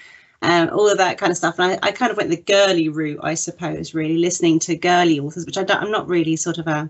um, 0.42 0.70
all 0.70 0.88
of 0.88 0.98
that 0.98 1.18
kind 1.18 1.30
of 1.30 1.36
stuff. 1.36 1.58
And 1.58 1.72
I, 1.72 1.88
I, 1.88 1.92
kind 1.92 2.10
of 2.10 2.16
went 2.16 2.30
the 2.30 2.36
girly 2.36 2.88
route, 2.88 3.20
I 3.22 3.34
suppose, 3.34 3.94
really 3.94 4.16
listening 4.16 4.58
to 4.60 4.76
girly 4.76 5.20
authors, 5.20 5.44
which 5.44 5.58
I 5.58 5.64
don't, 5.64 5.82
I'm 5.82 5.90
not 5.90 6.08
really 6.08 6.36
sort 6.36 6.58
of 6.58 6.66
a 6.66 6.88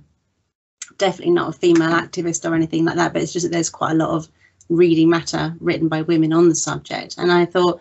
definitely 0.98 1.34
not 1.34 1.48
a 1.48 1.58
female 1.58 1.90
activist 1.90 2.48
or 2.48 2.54
anything 2.54 2.84
like 2.84 2.96
that, 2.96 3.12
but 3.12 3.22
it's 3.22 3.32
just 3.32 3.44
that 3.44 3.52
there's 3.52 3.70
quite 3.70 3.92
a 3.92 3.96
lot 3.96 4.10
of 4.10 4.28
reading 4.70 5.10
matter 5.10 5.54
written 5.60 5.88
by 5.88 6.02
women 6.02 6.32
on 6.32 6.48
the 6.48 6.54
subject. 6.54 7.16
And 7.18 7.30
I 7.30 7.44
thought 7.44 7.80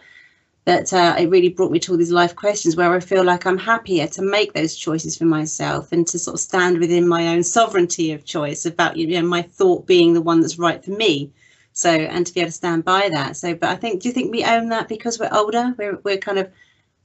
that 0.65 0.91
uh, 0.91 1.15
it 1.17 1.29
really 1.29 1.49
brought 1.49 1.71
me 1.71 1.79
to 1.79 1.91
all 1.91 1.97
these 1.97 2.11
life 2.11 2.35
questions 2.35 2.75
where 2.75 2.93
I 2.93 2.99
feel 2.99 3.23
like 3.23 3.45
I'm 3.45 3.57
happier 3.57 4.07
to 4.07 4.21
make 4.21 4.53
those 4.53 4.75
choices 4.75 5.17
for 5.17 5.25
myself 5.25 5.91
and 5.91 6.05
to 6.07 6.19
sort 6.19 6.35
of 6.35 6.41
stand 6.41 6.79
within 6.79 7.07
my 7.07 7.29
own 7.29 7.43
sovereignty 7.43 8.11
of 8.11 8.25
choice 8.25 8.65
about 8.65 8.97
you 8.97 9.07
know 9.07 9.27
my 9.27 9.41
thought 9.41 9.87
being 9.87 10.13
the 10.13 10.21
one 10.21 10.41
that's 10.41 10.59
right 10.59 10.83
for 10.83 10.91
me. 10.91 11.31
So 11.73 11.89
and 11.89 12.27
to 12.27 12.33
be 12.33 12.41
able 12.41 12.49
to 12.49 12.53
stand 12.53 12.83
by 12.83 13.09
that. 13.09 13.37
So, 13.37 13.55
but 13.55 13.69
I 13.69 13.75
think, 13.75 14.01
do 14.01 14.09
you 14.09 14.13
think 14.13 14.31
we 14.31 14.43
own 14.43 14.69
that 14.69 14.89
because 14.89 15.17
we're 15.17 15.29
older? 15.31 15.73
We're 15.77 15.97
we're 16.03 16.17
kind 16.17 16.37
of 16.37 16.51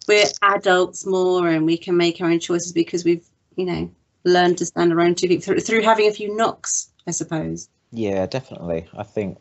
we're 0.09 0.25
adults 0.43 1.07
more, 1.07 1.49
and 1.49 1.65
we 1.65 1.77
can 1.77 1.97
make 1.97 2.21
our 2.21 2.29
own 2.29 2.41
choices 2.41 2.73
because 2.73 3.05
we've 3.05 3.25
you 3.57 3.67
know 3.67 3.91
learned 4.25 4.59
to 4.59 4.67
stand 4.67 4.93
around 4.93 5.17
two 5.17 5.29
feet 5.29 5.45
through, 5.45 5.61
through 5.61 5.83
having 5.83 6.09
a 6.09 6.13
few 6.13 6.35
knocks, 6.37 6.91
I 7.07 7.13
suppose. 7.13 7.69
Yeah, 7.93 8.27
definitely. 8.27 8.89
I 8.97 9.05
think 9.05 9.39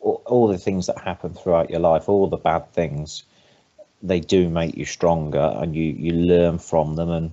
all, 0.00 0.22
all, 0.26 0.48
the 0.48 0.58
things 0.58 0.86
that 0.86 0.98
happen 0.98 1.34
throughout 1.34 1.70
your 1.70 1.80
life, 1.80 2.08
all 2.08 2.26
the 2.28 2.36
bad 2.36 2.72
things, 2.72 3.24
they 4.02 4.20
do 4.20 4.48
make 4.48 4.76
you 4.76 4.84
stronger, 4.84 5.52
and 5.56 5.74
you 5.74 5.84
you 5.84 6.12
learn 6.12 6.58
from 6.58 6.96
them. 6.96 7.10
And 7.10 7.30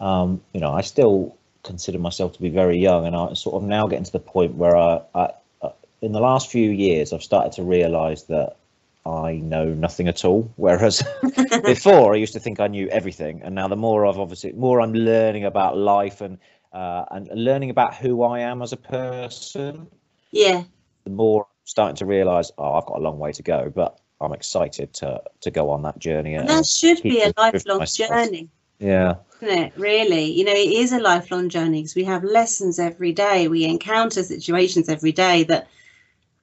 um, 0.00 0.40
you 0.52 0.60
know, 0.60 0.72
I 0.72 0.80
still 0.82 1.36
consider 1.62 1.98
myself 1.98 2.34
to 2.34 2.40
be 2.40 2.48
very 2.48 2.78
young, 2.78 3.06
and 3.06 3.14
I'm 3.14 3.34
sort 3.34 3.62
of 3.62 3.68
now 3.68 3.86
getting 3.86 4.04
to 4.04 4.12
the 4.12 4.18
point 4.18 4.54
where 4.54 4.76
I, 4.76 5.00
I, 5.14 5.30
I 5.62 5.70
in 6.00 6.12
the 6.12 6.20
last 6.20 6.50
few 6.50 6.70
years, 6.70 7.12
I've 7.12 7.22
started 7.22 7.52
to 7.52 7.62
realise 7.62 8.22
that 8.24 8.56
I 9.04 9.36
know 9.36 9.66
nothing 9.66 10.08
at 10.08 10.24
all. 10.24 10.50
Whereas 10.56 11.02
before 11.64 12.14
I 12.14 12.16
used 12.16 12.32
to 12.34 12.40
think 12.40 12.60
I 12.60 12.68
knew 12.68 12.88
everything, 12.88 13.42
and 13.42 13.54
now 13.54 13.68
the 13.68 13.76
more 13.76 14.06
I've 14.06 14.18
obviously 14.18 14.52
more 14.52 14.80
I'm 14.80 14.94
learning 14.94 15.44
about 15.44 15.76
life 15.76 16.20
and 16.20 16.38
uh, 16.72 17.04
and 17.10 17.28
learning 17.34 17.70
about 17.70 17.94
who 17.94 18.22
I 18.22 18.40
am 18.40 18.62
as 18.62 18.72
a 18.72 18.76
person. 18.76 19.88
Yeah. 20.30 20.64
The 21.04 21.10
more 21.10 21.42
I'm 21.42 21.66
starting 21.66 21.96
to 21.96 22.06
realise, 22.06 22.50
oh, 22.58 22.74
I've 22.74 22.86
got 22.86 22.98
a 22.98 23.02
long 23.02 23.18
way 23.18 23.32
to 23.32 23.42
go, 23.42 23.72
but 23.74 24.00
I'm 24.20 24.32
excited 24.32 24.92
to 24.94 25.22
to 25.40 25.50
go 25.50 25.70
on 25.70 25.82
that 25.82 25.98
journey. 25.98 26.34
And, 26.34 26.48
and 26.48 26.58
that 26.58 26.66
should 26.66 27.02
be 27.02 27.22
a 27.22 27.32
lifelong 27.36 27.84
journey. 27.86 28.48
Yeah. 28.78 29.16
Isn't 29.40 29.58
it? 29.58 29.72
Really, 29.76 30.24
you 30.24 30.44
know, 30.44 30.52
it 30.52 30.72
is 30.72 30.92
a 30.92 31.00
lifelong 31.00 31.48
journey 31.48 31.80
because 31.80 31.94
we 31.94 32.04
have 32.04 32.24
lessons 32.24 32.78
every 32.78 33.12
day. 33.12 33.48
We 33.48 33.64
encounter 33.64 34.22
situations 34.22 34.88
every 34.88 35.12
day 35.12 35.44
that 35.44 35.68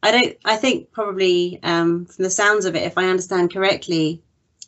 I 0.03 0.11
don't. 0.11 0.37
I 0.45 0.55
think 0.57 0.91
probably 0.91 1.59
um, 1.63 2.05
from 2.05 2.23
the 2.23 2.29
sounds 2.29 2.65
of 2.65 2.75
it, 2.75 2.83
if 2.83 2.97
I 2.97 3.05
understand 3.05 3.53
correctly, 3.53 4.21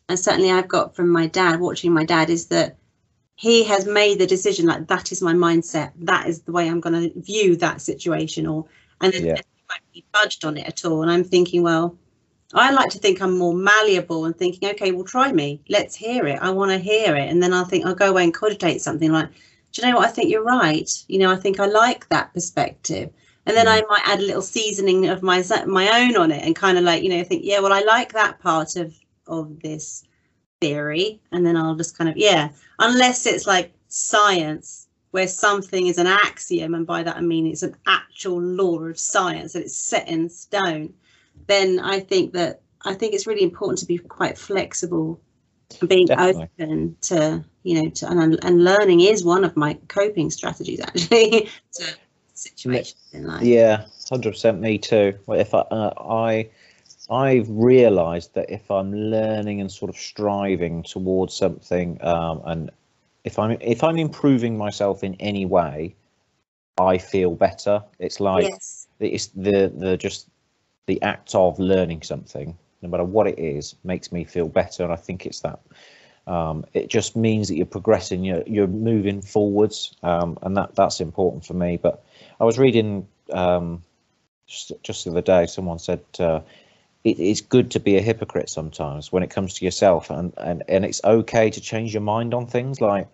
and 0.08 0.20
certainly 0.20 0.52
I've 0.52 0.68
got 0.68 0.96
from 0.96 1.10
my 1.10 1.28
dad 1.28 1.60
watching 1.60 1.94
my 1.94 2.06
dad 2.06 2.30
is 2.30 2.48
that 2.48 2.78
he 3.36 3.64
has 3.64 3.86
made 3.86 4.20
the 4.20 4.28
decision 4.28 4.66
like 4.66 4.88
that 4.88 5.12
is 5.12 5.22
my 5.22 5.34
mindset. 5.34 5.92
That 6.00 6.28
is 6.28 6.42
the 6.42 6.52
way 6.52 6.70
I'm 6.70 6.82
going 6.82 7.12
to 7.12 7.22
view 7.22 7.56
that 7.58 7.82
situation, 7.82 8.48
or 8.48 8.66
and 9.02 9.14
then 9.14 9.26
yeah. 9.26 9.42
Be 9.94 10.06
budged 10.12 10.46
on 10.46 10.58
it 10.58 10.68
at 10.68 10.86
all. 10.86 11.02
And 11.02 11.12
I'm 11.12 11.24
thinking, 11.24 11.64
well, 11.64 11.98
I 12.54 12.72
like 12.72 12.90
to 12.90 13.00
think 13.00 13.22
I'm 13.22 13.38
more 13.38 13.54
malleable 13.54 14.26
and 14.26 14.36
thinking, 14.36 14.70
okay, 14.72 14.92
well, 14.92 15.06
try 15.06 15.32
me. 15.32 15.62
Let's 15.70 15.96
hear 15.96 16.28
it. 16.28 16.40
I 16.42 16.50
want 16.50 16.72
to 16.72 16.78
hear 16.78 17.16
it, 17.16 17.30
and 17.30 17.42
then 17.42 17.54
I'll 17.54 17.66
think 17.66 17.86
I'll 17.86 17.96
go 17.96 18.10
away 18.10 18.24
and 18.26 18.34
cogitate 18.34 18.82
something 18.82 19.12
like, 19.12 19.30
do 19.72 19.82
you 19.82 19.88
know 19.88 19.98
what? 19.98 20.10
I 20.10 20.12
think 20.12 20.30
you're 20.30 20.44
right. 20.44 20.90
You 21.08 21.20
know, 21.20 21.32
I 21.32 21.38
think 21.38 21.60
I 21.60 21.66
like 21.66 22.10
that 22.10 22.34
perspective 22.34 23.12
and 23.46 23.56
then 23.58 23.68
I 23.68 23.82
mm. 23.82 23.90
might 23.90 24.02
add 24.06 24.20
a 24.20 24.26
little 24.26 24.42
seasoning 24.42 25.08
of 25.08 25.24
my 25.24 25.44
my 25.66 26.02
own 26.02 26.16
on 26.18 26.32
it 26.32 26.44
and 26.44 26.56
kind 26.56 26.78
of 26.78 26.84
like 26.84 27.04
you 27.04 27.10
know 27.10 27.24
think 27.24 27.44
yeah 27.44 27.60
well 27.60 27.74
I 27.74 27.82
like 27.82 28.14
that 28.14 28.40
part 28.40 28.76
of 28.76 28.96
of 29.28 29.60
this 29.62 30.04
theory 30.60 31.22
and 31.32 31.46
then 31.46 31.58
I'll 31.58 31.76
just 31.76 31.98
kind 31.98 32.10
of 32.10 32.18
yeah 32.18 32.50
unless 32.80 33.26
it's 33.26 33.48
like 33.48 33.74
science 33.88 34.88
where 35.12 35.28
something 35.28 35.88
is 35.88 35.98
an 35.98 36.08
axiom 36.08 36.74
and 36.74 36.88
by 36.88 37.04
that 37.04 37.18
I 37.18 37.22
mean 37.22 37.48
it's 37.48 37.64
an 37.64 37.76
actual 37.88 38.42
law 38.42 38.80
of 38.80 38.98
science 39.00 39.54
that 39.54 39.64
it's 39.64 39.76
set 39.76 40.08
in 40.08 40.30
stone 40.30 40.94
then 41.48 41.80
I 41.80 42.00
think 42.00 42.34
that 42.34 42.62
I 42.84 42.94
think 42.94 43.14
it's 43.14 43.28
really 43.28 43.44
important 43.44 43.80
to 43.80 43.86
be 43.86 43.98
quite 43.98 44.38
flexible 44.38 45.20
and 45.80 45.90
being 45.90 46.08
Definitely. 46.08 46.50
open 46.60 46.98
to 47.02 47.44
you 47.64 47.82
know 47.82 47.90
to 47.90 48.10
and, 48.10 48.44
and 48.44 48.64
learning 48.64 49.02
is 49.02 49.24
one 49.24 49.44
of 49.44 49.56
my 49.56 49.76
coping 49.88 50.30
strategies 50.30 50.82
actually 50.86 51.50
to 51.74 51.96
situation 52.42 52.98
in 53.14 53.28
life. 53.28 53.44
Yeah, 53.44 53.86
hundred 54.10 54.32
percent. 54.32 54.60
Me 54.60 54.78
too. 54.78 55.18
If 55.30 55.54
I, 55.54 55.60
uh, 55.60 55.94
I, 56.00 56.50
I've 57.10 57.50
realised 57.50 58.34
that 58.34 58.50
if 58.50 58.70
I'm 58.72 58.94
learning 58.94 59.62
and 59.62 59.72
sort 59.72 59.90
of 59.90 59.98
striving 59.98 60.84
towards 60.84 61.36
something, 61.36 62.04
um, 62.04 62.42
and 62.46 62.72
if 63.24 63.38
I'm 63.38 63.58
if 63.62 63.84
I'm 63.84 63.98
improving 63.98 64.58
myself 64.58 65.04
in 65.04 65.16
any 65.16 65.46
way, 65.46 65.96
I 66.80 66.98
feel 66.98 67.36
better. 67.36 67.84
It's 68.00 68.20
like 68.20 68.50
yes. 68.50 68.88
it's 69.00 69.28
the 69.28 69.72
the 69.76 69.98
just 69.98 70.28
the 70.88 71.02
act 71.02 71.36
of 71.36 71.60
learning 71.60 72.02
something, 72.02 72.58
no 72.82 72.90
matter 72.90 73.04
what 73.04 73.28
it 73.28 73.38
is, 73.38 73.76
makes 73.84 74.12
me 74.12 74.24
feel 74.24 74.48
better. 74.48 74.84
And 74.84 74.92
I 74.92 74.96
think 74.96 75.26
it's 75.26 75.42
that. 75.42 75.60
Um, 76.28 76.66
it 76.74 76.88
just 76.88 77.16
means 77.16 77.48
that 77.48 77.56
you're 77.56 77.66
progressing, 77.66 78.24
you're 78.24 78.44
you're 78.46 78.68
moving 78.68 79.22
forwards, 79.22 79.96
um, 80.04 80.38
and 80.42 80.56
that 80.58 80.76
that's 80.76 81.00
important 81.02 81.46
for 81.46 81.54
me. 81.54 81.78
But 81.78 82.04
I 82.40 82.44
was 82.44 82.58
reading 82.60 83.08
um, 83.32 83.84
just, 84.48 84.72
just 84.84 85.06
the 85.06 85.12
other 85.12 85.22
day. 85.22 85.46
Someone 85.46 85.80
said 85.80 86.04
uh, 86.20 86.42
it, 87.04 87.20
it's 87.20 87.42
good 87.42 87.72
to 87.72 87.80
be 87.80 87.98
a 87.98 88.02
hypocrite 88.02 88.50
sometimes 88.50 89.12
when 89.12 89.24
it 89.24 89.30
comes 89.30 89.56
to 89.56 89.66
yourself, 89.66 90.10
and 90.10 90.34
and 90.38 90.64
and 90.68 90.86
it's 90.86 91.02
okay 91.04 91.50
to 91.50 91.62
change 91.62 91.94
your 91.94 92.02
mind 92.02 92.34
on 92.34 92.48
things. 92.48 92.82
Like, 92.82 93.08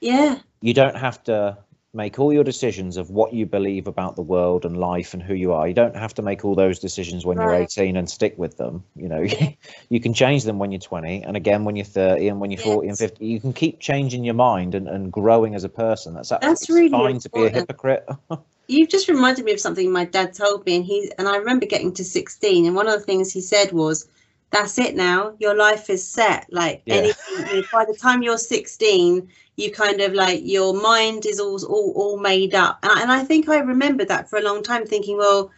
yeah, 0.00 0.38
you 0.60 0.74
don't 0.74 0.96
have 0.96 1.22
to 1.24 1.58
make 1.94 2.18
all 2.18 2.32
your 2.32 2.44
decisions 2.44 2.96
of 2.96 3.10
what 3.10 3.34
you 3.34 3.44
believe 3.44 3.86
about 3.86 4.16
the 4.16 4.22
world 4.22 4.64
and 4.64 4.78
life 4.78 5.12
and 5.12 5.22
who 5.22 5.34
you 5.34 5.52
are. 5.52 5.68
You 5.68 5.74
don't 5.74 5.96
have 5.96 6.14
to 6.14 6.22
make 6.22 6.42
all 6.42 6.54
those 6.54 6.78
decisions 6.78 7.26
when 7.26 7.36
right. 7.36 7.44
you're 7.76 7.86
18 7.86 7.96
and 7.96 8.08
stick 8.08 8.34
with 8.38 8.56
them. 8.56 8.82
You 8.96 9.08
know, 9.08 9.26
you 9.90 10.00
can 10.00 10.14
change 10.14 10.44
them 10.44 10.58
when 10.58 10.72
you're 10.72 10.80
20 10.80 11.22
and 11.22 11.36
again 11.36 11.64
when 11.64 11.76
you're 11.76 11.84
30 11.84 12.28
and 12.28 12.40
when 12.40 12.50
you're 12.50 12.60
yes. 12.60 12.66
40 12.66 12.88
and 12.88 12.98
50. 12.98 13.26
You 13.26 13.40
can 13.40 13.52
keep 13.52 13.78
changing 13.78 14.24
your 14.24 14.34
mind 14.34 14.74
and, 14.74 14.88
and 14.88 15.12
growing 15.12 15.54
as 15.54 15.64
a 15.64 15.68
person. 15.68 16.14
That's, 16.14 16.30
That's 16.30 16.70
really 16.70 16.88
fine 16.88 17.16
important. 17.16 17.22
to 17.22 17.30
be 17.30 17.44
a 17.44 17.50
hypocrite. 17.50 18.08
You've 18.72 18.88
just 18.88 19.08
reminded 19.08 19.44
me 19.44 19.52
of 19.52 19.60
something 19.60 19.90
my 19.90 20.04
dad 20.04 20.32
told 20.34 20.64
me, 20.64 20.76
and 20.76 20.84
he 20.84 21.12
and 21.18 21.28
I 21.28 21.36
remember 21.36 21.66
getting 21.66 21.92
to 21.94 22.04
16, 22.04 22.66
and 22.66 22.74
one 22.74 22.88
of 22.88 22.98
the 22.98 23.06
things 23.06 23.32
he 23.32 23.40
said 23.40 23.72
was, 23.72 24.08
"That's 24.50 24.78
it 24.78 24.96
now. 24.96 25.34
Your 25.38 25.54
life 25.54 25.90
is 25.90 26.06
set. 26.06 26.46
Like 26.50 26.82
yeah. 26.86 26.94
anything, 26.94 27.64
by 27.72 27.84
the 27.84 27.94
time 27.94 28.22
you're 28.22 28.38
16, 28.38 29.28
you 29.56 29.70
kind 29.70 30.00
of 30.00 30.14
like 30.14 30.40
your 30.42 30.72
mind 30.74 31.26
is 31.26 31.38
all 31.38 31.62
all, 31.66 31.92
all 31.96 32.18
made 32.18 32.54
up." 32.54 32.78
And, 32.82 32.98
and 33.00 33.12
I 33.12 33.24
think 33.24 33.48
I 33.48 33.58
remembered 33.58 34.08
that 34.08 34.30
for 34.30 34.38
a 34.38 34.42
long 34.42 34.62
time, 34.62 34.86
thinking, 34.86 35.18
"Well, 35.18 35.50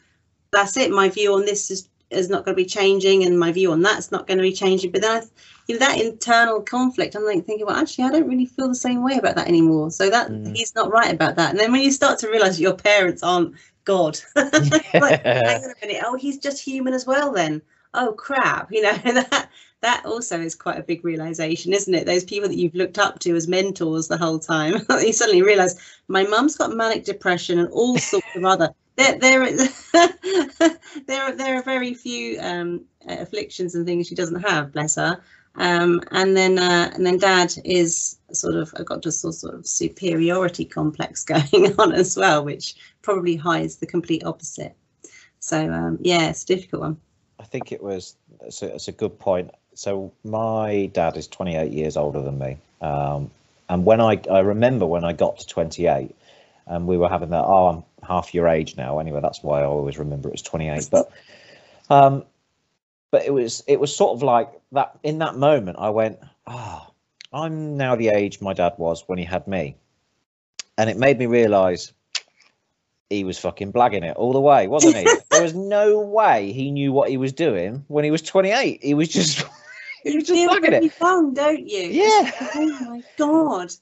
that's 0.51 0.77
it. 0.77 0.91
My 0.91 1.09
view 1.09 1.35
on 1.35 1.45
this 1.45 1.71
is 1.71 1.89
is 2.15 2.29
not 2.29 2.45
going 2.45 2.57
to 2.57 2.63
be 2.63 2.69
changing, 2.69 3.25
and 3.25 3.39
my 3.39 3.53
view 3.53 3.73
on 3.73 3.83
that's 3.83 4.11
not 4.11 4.27
going 4.27 4.39
to 4.39 4.43
be 4.43 4.53
changing." 4.53 4.93
But 4.93 5.03
then 5.03 5.23
I 5.23 5.27
you 5.67 5.79
know 5.79 5.87
that 5.87 6.01
internal 6.01 6.61
conflict 6.61 7.15
i'm 7.15 7.25
like 7.25 7.45
thinking 7.45 7.67
well 7.67 7.77
actually 7.77 8.05
i 8.05 8.11
don't 8.11 8.29
really 8.29 8.47
feel 8.47 8.69
the 8.69 8.75
same 8.75 9.03
way 9.03 9.17
about 9.17 9.35
that 9.35 9.49
anymore 9.49 9.91
so 9.91 10.11
that 10.11 10.31
mm. 10.31 10.55
he's 10.55 10.75
not 10.75 10.91
right 10.91 11.13
about 11.13 11.37
that 11.37 11.51
and 11.51 11.59
then 11.59 11.73
when 11.73 11.83
you 11.83 11.91
start 11.91 12.19
to 12.19 12.29
realize 12.29 12.61
your 12.61 12.75
parents 12.75 13.23
aren't 13.23 13.55
god 13.85 14.19
like, 14.37 14.53
hang 15.25 15.65
on 15.65 15.71
a 15.71 15.87
minute 15.87 16.03
oh 16.05 16.17
he's 16.17 16.39
just 16.39 16.63
human 16.63 16.95
as 16.95 17.07
well 17.07 17.33
then 17.33 17.61
oh 17.95 18.13
crap 18.13 18.71
you 18.71 18.83
know 18.83 18.95
that 19.05 19.49
that 19.81 20.07
also 20.07 20.41
is 20.41 20.55
quite 20.55 20.79
a 20.79 20.83
big 20.83 21.05
realization 21.05 21.73
isn't 21.73 21.95
it 21.95 22.07
those 22.07 22.25
people 22.25 22.49
that 22.49 22.57
you've 22.57 22.75
looked 22.75 22.99
up 22.99 23.19
to 23.19 23.35
as 23.37 23.49
mentors 23.49 24.09
the 24.09 24.17
whole 24.17 24.39
time 24.39 24.75
you 25.01 25.13
suddenly 25.13 25.43
realize 25.43 25.79
my 26.09 26.25
mum's 26.25 26.57
got 26.57 26.75
manic 26.75 27.05
depression 27.05 27.59
and 27.59 27.69
all 27.71 27.99
sorts 27.99 28.27
of 28.35 28.45
other 28.45 28.75
there 28.97 29.19
there 29.19 29.57
there, 31.07 31.37
there 31.37 31.57
are 31.57 31.63
very 31.63 31.95
few 31.95 32.39
um, 32.41 32.85
afflictions 33.09 33.75
and 33.75 33.87
things 33.87 34.07
she 34.07 34.15
doesn't 34.15 34.43
have 34.43 34.73
bless 34.73 34.97
her 34.97 35.21
um, 35.57 36.03
and 36.11 36.37
then 36.37 36.59
uh, 36.59 36.91
and 36.95 37.07
then 37.07 37.19
dad 37.19 37.55
is 37.65 38.19
sort 38.33 38.57
of 38.57 38.75
I've 38.77 38.87
got 38.87 39.03
just 39.03 39.21
sort 39.21 39.55
of 39.55 39.67
superiority 39.67 40.65
complex 40.65 41.25
going 41.25 41.75
on 41.79 41.93
as 41.93 42.17
well, 42.17 42.45
which 42.45 42.75
probably 43.03 43.37
hides 43.37 43.77
the 43.77 43.87
complete 43.87 44.25
opposite. 44.25 44.75
So 45.39 45.71
um, 45.71 45.99
yeah, 46.01 46.29
it's 46.29 46.43
a 46.45 46.47
difficult 46.47 46.83
one. 46.83 46.97
I 47.39 47.45
think 47.45 47.73
it 47.73 47.83
was 47.83 48.17
it's 48.41 48.63
a, 48.63 48.75
it's 48.75 48.89
a 48.89 48.93
good 48.93 49.19
point. 49.19 49.53
So 49.75 50.13
my 50.25 50.87
dad 50.93 51.17
is 51.17 51.27
28 51.29 51.73
years 51.73 51.97
older 51.97 52.23
than 52.23 52.39
me, 52.39 52.57
um, 52.81 53.31
and 53.69 53.85
when 53.85 54.01
I 54.01 54.21
I 54.31 54.41
remember 54.41 54.87
when 54.87 55.05
I 55.05 55.13
got 55.13 55.39
to 55.39 55.47
28, 55.47 56.15
and 56.67 56.87
we 56.87 56.97
were 56.97 57.09
having 57.09 57.31
that. 57.31 57.45
Oh, 57.45 57.67
I'm 57.69 57.85
half 58.07 58.35
your 58.35 58.49
age 58.49 58.77
now. 58.77 58.99
Anyway, 58.99 59.21
that's 59.21 59.43
why 59.43 59.61
I 59.61 59.65
always 59.65 59.99
remember 59.99 60.29
it 60.29 60.33
was 60.33 60.43
28. 60.43 60.89
But, 60.91 61.11
um, 61.91 62.25
but 63.11 63.25
it 63.25 63.33
was 63.33 63.63
it 63.67 63.79
was 63.79 63.95
sort 63.95 64.17
of 64.17 64.23
like 64.23 64.51
that. 64.73 64.99
In 65.03 65.19
that 65.19 65.37
moment, 65.37 65.79
I 65.79 65.91
went, 65.91 66.19
ah, 66.47 66.87
oh, 66.87 67.39
I'm 67.39 67.77
now 67.77 67.97
the 67.97 68.09
age 68.09 68.41
my 68.41 68.53
dad 68.53 68.75
was 68.79 69.05
when 69.07 69.19
he 69.19 69.25
had 69.25 69.47
me, 69.47 69.77
and 70.79 70.89
it 70.89 70.97
made 70.97 71.19
me 71.19 71.27
realise 71.27 71.93
he 73.11 73.25
was 73.25 73.39
fucking 73.39 73.73
blagging 73.73 74.03
it 74.03 74.17
all 74.17 74.33
the 74.33 74.41
way, 74.41 74.67
wasn't 74.67 74.97
he? 74.97 75.05
there 75.31 75.43
was 75.43 75.55
no 75.55 76.01
way 76.01 76.53
he 76.53 76.71
knew 76.71 76.93
what 76.93 77.11
he 77.11 77.17
was 77.17 77.33
doing 77.33 77.85
when 77.89 78.05
he 78.05 78.11
was 78.11 78.23
28. 78.23 78.83
He 78.83 78.95
was 78.95 79.09
just 79.09 79.47
he 80.03 80.17
was 80.17 80.27
just 80.27 80.33
feel 80.33 80.51
blagging 80.51 80.83
it. 80.83 81.01
young, 81.01 81.35
don't 81.35 81.69
you? 81.69 81.83
Yeah. 81.89 82.31
Oh 82.55 82.67
my 82.91 83.03
god. 83.17 83.73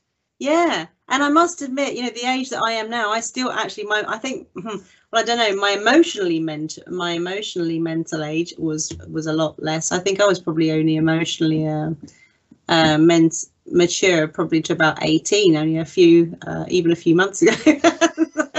Yeah. 0.42 0.86
And 1.08 1.22
I 1.22 1.28
must 1.28 1.62
admit, 1.62 1.94
you 1.94 2.02
know, 2.02 2.10
the 2.10 2.28
age 2.28 2.50
that 2.50 2.62
I 2.66 2.72
am 2.72 2.90
now, 2.90 3.12
I 3.12 3.20
still 3.20 3.52
actually 3.52 3.84
my 3.84 4.02
I 4.08 4.18
think 4.18 4.48
well, 4.56 4.82
I 5.14 5.22
don't 5.22 5.38
know, 5.38 5.54
my 5.54 5.70
emotionally 5.70 6.40
ment 6.40 6.80
my 6.88 7.12
emotionally 7.12 7.78
mental 7.78 8.24
age 8.24 8.52
was 8.58 8.92
was 9.08 9.26
a 9.26 9.32
lot 9.32 9.62
less. 9.62 9.92
I 9.92 10.00
think 10.00 10.20
I 10.20 10.26
was 10.26 10.40
probably 10.40 10.72
only 10.72 10.96
emotionally 10.96 11.68
uh, 11.68 11.90
uh 12.68 12.98
ment 12.98 13.36
mature 13.66 14.26
probably 14.26 14.60
to 14.62 14.72
about 14.72 14.98
18 15.02 15.54
only 15.56 15.78
a 15.78 15.84
few 15.84 16.36
uh, 16.44 16.64
even 16.66 16.90
a 16.90 16.96
few 16.96 17.14
months 17.14 17.42
ago 17.42 17.54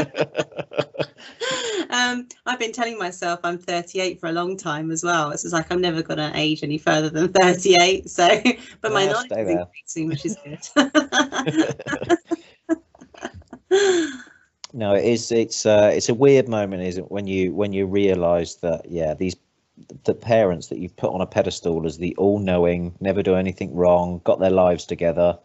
um, 1.94 2.28
I've 2.46 2.60
been 2.60 2.72
telling 2.72 2.98
myself 2.98 3.40
I'm 3.44 3.58
38 3.58 4.20
for 4.20 4.28
a 4.28 4.32
long 4.32 4.58
time 4.58 4.92
as 4.92 5.04
well. 5.04 5.32
It's 5.32 5.44
just 5.44 5.54
like 5.54 5.72
I'm 5.72 5.80
never 5.80 6.02
going 6.02 6.18
to 6.18 6.32
age 6.36 6.64
any 6.64 6.78
further 6.78 7.10
than 7.10 7.32
38. 7.32 8.10
So, 8.10 8.42
but 8.82 8.92
my 8.92 9.06
knowledge 9.06 9.32
is 9.32 9.48
there. 9.48 9.50
increasing, 9.50 10.08
which 10.08 10.26
is 10.26 10.38
good. 10.44 10.60
No, 14.76 14.96
it 14.96 15.06
is. 15.06 15.32
It's 15.32 15.68
uh, 15.68 15.92
it's 15.94 16.10
a 16.10 16.16
weird 16.16 16.48
moment, 16.48 16.82
isn't 16.82 17.04
it, 17.04 17.12
when 17.12 17.28
you 17.28 17.54
when 17.54 17.74
you 17.74 17.86
realise 17.86 18.56
that 18.56 18.90
yeah, 18.90 19.14
these 19.14 19.36
the 20.04 20.16
parents 20.16 20.68
that 20.68 20.80
you've 20.80 20.96
put 20.96 21.14
on 21.14 21.22
a 21.22 21.28
pedestal 21.28 21.86
as 21.86 21.98
the 21.98 22.16
all-knowing, 22.16 22.96
never 23.00 23.22
do 23.22 23.36
anything 23.36 23.74
wrong, 23.76 24.22
got 24.24 24.40
their 24.40 24.52
lives 24.52 24.86
together, 24.86 25.38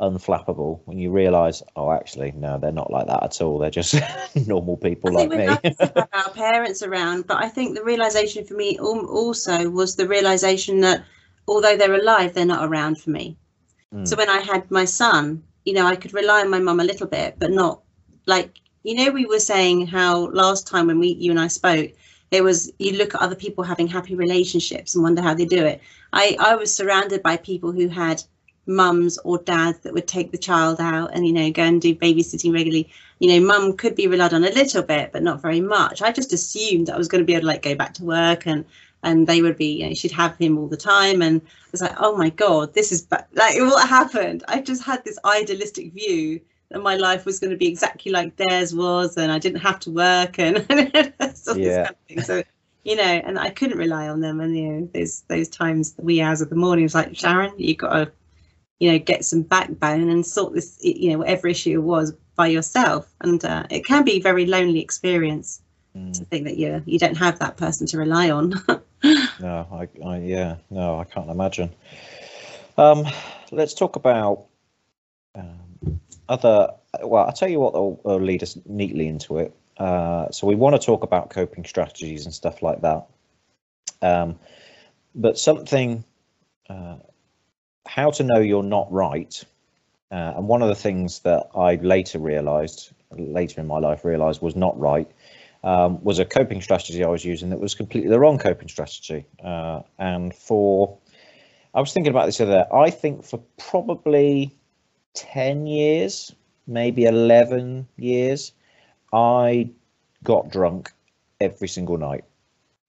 unflappable. 0.00 0.80
When 0.84 0.98
you 0.98 1.10
realise, 1.10 1.62
oh, 1.76 1.90
actually, 1.92 2.32
no, 2.32 2.58
they're 2.58 2.72
not 2.72 2.90
like 2.90 3.06
that 3.06 3.22
at 3.22 3.40
all. 3.40 3.58
They're 3.58 3.70
just 3.70 3.94
normal 4.46 4.76
people 4.76 5.12
like 5.12 5.30
me. 5.30 5.46
have 5.46 6.08
our 6.12 6.30
parents 6.30 6.82
around, 6.82 7.26
but 7.26 7.42
I 7.42 7.48
think 7.48 7.74
the 7.76 7.84
realization 7.84 8.44
for 8.44 8.54
me 8.54 8.78
also 8.78 9.68
was 9.70 9.96
the 9.96 10.08
realization 10.08 10.80
that 10.80 11.04
although 11.46 11.76
they're 11.76 11.94
alive, 11.94 12.34
they're 12.34 12.44
not 12.46 12.64
around 12.68 13.00
for 13.00 13.10
me. 13.10 13.36
So 14.04 14.16
Mm. 14.16 14.18
when 14.18 14.30
I 14.30 14.40
had 14.40 14.70
my 14.70 14.84
son, 14.84 15.42
you 15.64 15.72
know, 15.74 15.86
I 15.86 15.96
could 15.96 16.12
rely 16.14 16.40
on 16.42 16.50
my 16.50 16.58
mum 16.60 16.80
a 16.80 16.84
little 16.84 17.06
bit, 17.06 17.36
but 17.38 17.50
not 17.50 17.82
like 18.26 18.60
you 18.82 18.94
know 18.94 19.10
we 19.10 19.26
were 19.26 19.40
saying 19.40 19.86
how 19.86 20.26
last 20.28 20.66
time 20.66 20.86
when 20.88 20.98
we 20.98 21.08
you 21.08 21.30
and 21.30 21.40
I 21.40 21.48
spoke, 21.48 21.90
it 22.30 22.42
was 22.42 22.70
you 22.78 22.92
look 22.96 23.14
at 23.14 23.20
other 23.22 23.34
people 23.36 23.64
having 23.64 23.86
happy 23.88 24.14
relationships 24.14 24.94
and 24.94 25.02
wonder 25.02 25.22
how 25.22 25.34
they 25.34 25.46
do 25.46 25.64
it. 25.64 25.80
I 26.12 26.36
I 26.38 26.54
was 26.56 26.74
surrounded 26.74 27.22
by 27.22 27.36
people 27.38 27.72
who 27.72 27.88
had 27.88 28.22
mums 28.68 29.18
or 29.24 29.38
dads 29.38 29.78
that 29.80 29.94
would 29.94 30.06
take 30.06 30.30
the 30.30 30.38
child 30.38 30.78
out 30.80 31.10
and 31.14 31.26
you 31.26 31.32
know 31.32 31.50
go 31.50 31.62
and 31.64 31.80
do 31.80 31.94
babysitting 31.94 32.52
regularly. 32.52 32.90
You 33.18 33.28
know, 33.40 33.46
mum 33.46 33.76
could 33.76 33.96
be 33.96 34.06
relied 34.06 34.32
on 34.34 34.44
a 34.44 34.50
little 34.50 34.82
bit, 34.82 35.10
but 35.12 35.24
not 35.24 35.42
very 35.42 35.60
much. 35.60 36.02
I 36.02 36.12
just 36.12 36.32
assumed 36.32 36.88
I 36.90 36.96
was 36.96 37.08
going 37.08 37.20
to 37.20 37.26
be 37.26 37.32
able 37.34 37.42
to 37.42 37.46
like 37.48 37.62
go 37.62 37.74
back 37.74 37.94
to 37.94 38.04
work 38.04 38.46
and 38.46 38.64
and 39.02 39.26
they 39.26 39.42
would 39.42 39.56
be 39.56 39.80
you 39.80 39.88
know 39.88 39.94
she'd 39.94 40.10
have 40.12 40.36
him 40.38 40.58
all 40.58 40.66
the 40.68 40.76
time 40.76 41.22
and 41.22 41.40
it's 41.72 41.82
like 41.82 41.94
oh 41.98 42.16
my 42.16 42.30
god 42.30 42.74
this 42.74 42.90
is 42.92 43.02
ba-. 43.02 43.26
like 43.34 43.56
what 43.60 43.88
happened 43.88 44.42
i 44.48 44.60
just 44.60 44.82
had 44.82 45.04
this 45.04 45.18
idealistic 45.24 45.92
view 45.92 46.40
that 46.70 46.82
my 46.82 46.96
life 46.96 47.24
was 47.24 47.38
going 47.38 47.50
to 47.50 47.56
be 47.56 47.68
exactly 47.68 48.10
like 48.12 48.36
theirs 48.36 48.74
was 48.74 49.16
and 49.16 49.30
i 49.30 49.38
didn't 49.38 49.60
have 49.60 49.78
to 49.78 49.90
work 49.90 50.38
and 50.38 50.58
all 51.48 51.56
Yeah. 51.56 51.84
kind 51.84 51.90
of 51.90 51.96
thing. 52.08 52.22
so 52.22 52.42
you 52.84 52.96
know 52.96 53.02
and 53.02 53.38
i 53.38 53.50
couldn't 53.50 53.78
rely 53.78 54.08
on 54.08 54.20
them 54.20 54.40
and 54.40 54.56
you 54.56 54.68
know 54.68 54.88
there's 54.92 55.22
those 55.28 55.48
times 55.48 55.92
the 55.92 56.02
wee 56.02 56.20
hours 56.20 56.40
of 56.40 56.50
the 56.50 56.56
morning 56.56 56.84
it's 56.84 56.94
like 56.94 57.16
sharon 57.16 57.52
you 57.58 57.76
got 57.76 57.92
to 57.92 58.12
you 58.80 58.90
know 58.92 58.98
get 58.98 59.24
some 59.24 59.42
backbone 59.42 60.08
and 60.08 60.24
sort 60.26 60.54
this 60.54 60.78
you 60.82 61.10
know 61.10 61.18
whatever 61.18 61.48
issue 61.48 61.72
it 61.72 61.82
was 61.82 62.12
by 62.36 62.46
yourself 62.46 63.12
and 63.22 63.44
uh, 63.44 63.64
it 63.70 63.84
can 63.84 64.04
be 64.04 64.12
a 64.12 64.20
very 64.20 64.46
lonely 64.46 64.80
experience 64.80 65.60
Mm. 65.96 66.12
to 66.18 66.24
think 66.26 66.44
that 66.44 66.58
you 66.58 66.82
you 66.84 66.98
don't 66.98 67.16
have 67.16 67.38
that 67.38 67.56
person 67.56 67.86
to 67.86 67.96
rely 67.96 68.30
on 68.30 68.52
No, 69.40 69.66
I, 69.72 69.88
I, 70.04 70.18
yeah, 70.18 70.56
no, 70.70 70.98
I 70.98 71.04
can't 71.04 71.30
imagine. 71.30 71.70
Um, 72.76 73.06
let's 73.52 73.74
talk 73.74 73.96
about 73.96 74.46
um, 75.34 76.00
other. 76.28 76.70
Well, 77.02 77.24
I'll 77.24 77.32
tell 77.32 77.48
you 77.48 77.60
what 77.60 77.74
will, 77.74 78.00
will 78.04 78.20
lead 78.20 78.42
us 78.42 78.58
neatly 78.66 79.06
into 79.06 79.38
it. 79.38 79.54
Uh, 79.76 80.30
so 80.30 80.46
we 80.46 80.56
want 80.56 80.80
to 80.80 80.84
talk 80.84 81.04
about 81.04 81.30
coping 81.30 81.64
strategies 81.64 82.24
and 82.24 82.34
stuff 82.34 82.62
like 82.62 82.80
that. 82.80 83.06
Um, 84.02 84.38
but 85.14 85.38
something, 85.38 86.04
uh, 86.68 86.96
how 87.88 88.10
to 88.10 88.22
know 88.22 88.38
you're 88.38 88.62
not 88.62 88.92
right. 88.92 89.42
Uh, 90.12 90.34
and 90.36 90.46
one 90.46 90.60
of 90.62 90.68
the 90.68 90.74
things 90.74 91.20
that 91.20 91.48
I 91.56 91.76
later 91.76 92.18
realised, 92.18 92.92
later 93.10 93.60
in 93.60 93.66
my 93.66 93.78
life, 93.78 94.04
realised 94.04 94.42
was 94.42 94.54
not 94.54 94.78
right 94.78 95.10
um, 95.64 96.02
was 96.04 96.18
a 96.18 96.24
coping 96.24 96.60
strategy 96.60 97.02
I 97.02 97.08
was 97.08 97.24
using 97.24 97.50
that 97.50 97.60
was 97.60 97.74
completely 97.74 98.10
the 98.10 98.20
wrong 98.20 98.38
coping 98.38 98.68
strategy. 98.68 99.24
Uh, 99.42 99.82
and 99.98 100.34
for, 100.34 100.98
I 101.74 101.80
was 101.80 101.92
thinking 101.92 102.10
about 102.10 102.26
this 102.26 102.40
other 102.40 102.66
I 102.72 102.90
think 102.90 103.24
for 103.24 103.40
probably 103.56 104.54
10 105.14 105.66
years, 105.66 106.34
maybe 106.66 107.04
11 107.04 107.88
years, 107.96 108.52
I 109.12 109.70
got 110.22 110.50
drunk 110.50 110.92
every 111.40 111.68
single 111.68 111.96
night, 111.96 112.24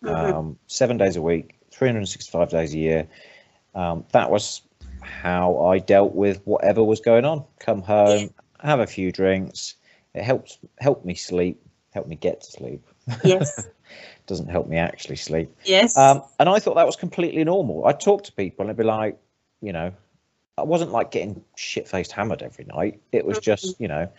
Mhm. 0.03 0.33
um, 0.33 0.59
seven 0.67 0.97
days 0.97 1.15
a 1.15 1.21
week, 1.21 1.55
365 1.71 2.49
days 2.49 2.73
a 2.73 2.77
year. 2.77 3.07
Um, 3.75 4.05
that 4.11 4.29
was 4.29 4.61
how 5.01 5.59
I 5.65 5.79
dealt 5.79 6.15
with 6.15 6.41
whatever 6.45 6.83
was 6.83 6.99
going 6.99 7.25
on. 7.25 7.43
Come 7.59 7.81
home, 7.81 8.33
have 8.59 8.79
a 8.79 8.87
few 8.87 9.11
drinks. 9.11 9.75
It 10.13 10.23
helps 10.23 10.57
help 10.79 11.05
me 11.05 11.15
sleep, 11.15 11.61
help 11.91 12.07
me 12.07 12.15
get 12.15 12.41
to 12.41 12.51
sleep. 12.51 12.85
yes 13.23 13.67
Doesn't 14.27 14.49
help 14.49 14.67
me 14.67 14.77
actually 14.77 15.15
sleep. 15.15 15.51
yes 15.63 15.97
Um, 15.97 16.21
and 16.39 16.47
I 16.49 16.59
thought 16.59 16.75
that 16.75 16.85
was 16.85 16.95
completely 16.95 17.43
normal. 17.43 17.85
I'd 17.85 17.99
talk 17.99 18.23
to 18.25 18.31
people 18.31 18.63
and 18.63 18.69
they'd 18.69 18.81
be 18.81 18.87
like, 18.87 19.17
you 19.61 19.73
know, 19.73 19.91
I 20.57 20.63
wasn't 20.63 20.91
like 20.91 21.11
getting 21.11 21.43
shit 21.55 21.87
faced 21.87 22.11
hammered 22.11 22.41
every 22.41 22.65
night. 22.65 22.99
It 23.11 23.25
was 23.25 23.39
just, 23.39 23.79
you 23.79 23.87
know, 23.87 24.09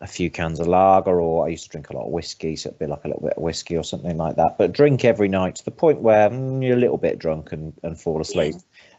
a 0.00 0.06
few 0.06 0.30
cans 0.30 0.60
of 0.60 0.66
lager, 0.66 1.20
or 1.20 1.46
I 1.46 1.48
used 1.48 1.64
to 1.64 1.70
drink 1.70 1.90
a 1.90 1.94
lot 1.94 2.06
of 2.06 2.12
whiskey, 2.12 2.56
so 2.56 2.68
it'd 2.68 2.78
be 2.78 2.86
like 2.86 3.04
a 3.04 3.08
little 3.08 3.22
bit 3.22 3.34
of 3.34 3.42
whiskey 3.42 3.76
or 3.76 3.84
something 3.84 4.16
like 4.16 4.36
that. 4.36 4.58
But 4.58 4.72
drink 4.72 5.04
every 5.04 5.28
night 5.28 5.56
to 5.56 5.64
the 5.64 5.70
point 5.70 6.00
where 6.00 6.28
mm, 6.28 6.62
you're 6.62 6.76
a 6.76 6.80
little 6.80 6.98
bit 6.98 7.18
drunk 7.18 7.52
and, 7.52 7.72
and 7.82 7.98
fall 7.98 8.20
asleep. 8.20 8.56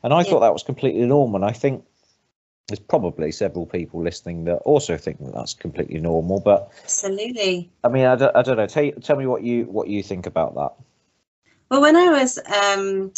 And 0.08 0.14
I 0.14 0.22
Yeah. 0.22 0.30
thought 0.30 0.40
that 0.40 0.54
was 0.54 0.64
completely 0.64 1.06
normal. 1.06 1.36
And 1.36 1.44
I 1.44 1.52
think 1.52 1.84
there's 2.70 2.80
probably 2.80 3.30
several 3.30 3.66
people 3.66 4.02
listening 4.02 4.46
that 4.46 4.60
also 4.60 4.96
think 4.96 5.20
that 5.20 5.34
that's 5.34 5.54
completely 5.54 6.00
normal. 6.00 6.40
But 6.40 6.72
absolutely 6.82 7.70
I 7.84 7.90
mean, 7.90 8.06
I 8.06 8.16
don't, 8.16 8.34
I 8.34 8.42
don't 8.42 8.56
know. 8.56 8.68
Tell, 8.68 8.90
tell 9.04 9.18
me 9.18 9.26
what 9.26 9.44
you 9.44 9.66
what 9.66 9.90
you 9.90 10.02
think 10.02 10.26
about 10.26 10.56
that. 10.56 10.72
Well, 11.70 11.82
when 11.82 11.98
I 11.98 12.08
was 12.08 12.40
um, 12.48 13.12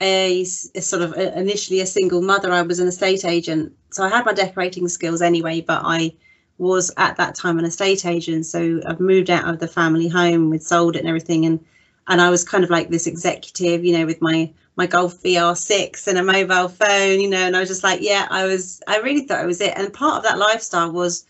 a, 0.00 0.40
a 0.40 0.80
sort 0.80 1.02
of 1.02 1.12
a, 1.12 1.38
initially 1.38 1.80
a 1.80 1.86
single 1.86 2.22
mother, 2.22 2.50
I 2.54 2.62
was 2.62 2.78
an 2.78 2.88
estate 2.88 3.26
agent. 3.26 3.74
So 3.90 4.02
I 4.02 4.08
had 4.08 4.24
my 4.24 4.32
decorating 4.32 4.88
skills 4.88 5.20
anyway, 5.20 5.60
but 5.60 5.82
I 5.84 6.16
was 6.56 6.90
at 6.96 7.18
that 7.18 7.34
time 7.34 7.58
an 7.58 7.66
estate 7.66 8.06
agent. 8.06 8.46
So 8.46 8.80
I've 8.86 8.98
moved 8.98 9.28
out 9.28 9.46
of 9.46 9.58
the 9.58 9.68
family 9.68 10.08
home, 10.08 10.48
we'd 10.48 10.62
sold 10.62 10.96
it 10.96 11.00
and 11.00 11.08
everything, 11.08 11.44
and 11.44 11.62
and 12.08 12.20
I 12.20 12.30
was 12.30 12.44
kind 12.44 12.64
of 12.64 12.70
like 12.70 12.90
this 12.90 13.06
executive, 13.06 13.84
you 13.84 13.96
know, 13.96 14.06
with 14.06 14.20
my 14.20 14.52
my 14.76 14.86
Golf 14.86 15.22
VR6 15.22 16.06
and 16.06 16.18
a 16.18 16.22
mobile 16.22 16.68
phone, 16.68 17.20
you 17.20 17.28
know, 17.28 17.38
and 17.38 17.56
I 17.56 17.60
was 17.60 17.68
just 17.68 17.84
like, 17.84 18.00
yeah, 18.00 18.26
I 18.30 18.46
was, 18.46 18.80
I 18.86 18.98
really 18.98 19.26
thought 19.26 19.40
I 19.40 19.44
was 19.44 19.60
it. 19.60 19.74
And 19.76 19.92
part 19.92 20.16
of 20.16 20.22
that 20.22 20.38
lifestyle 20.38 20.90
was 20.92 21.26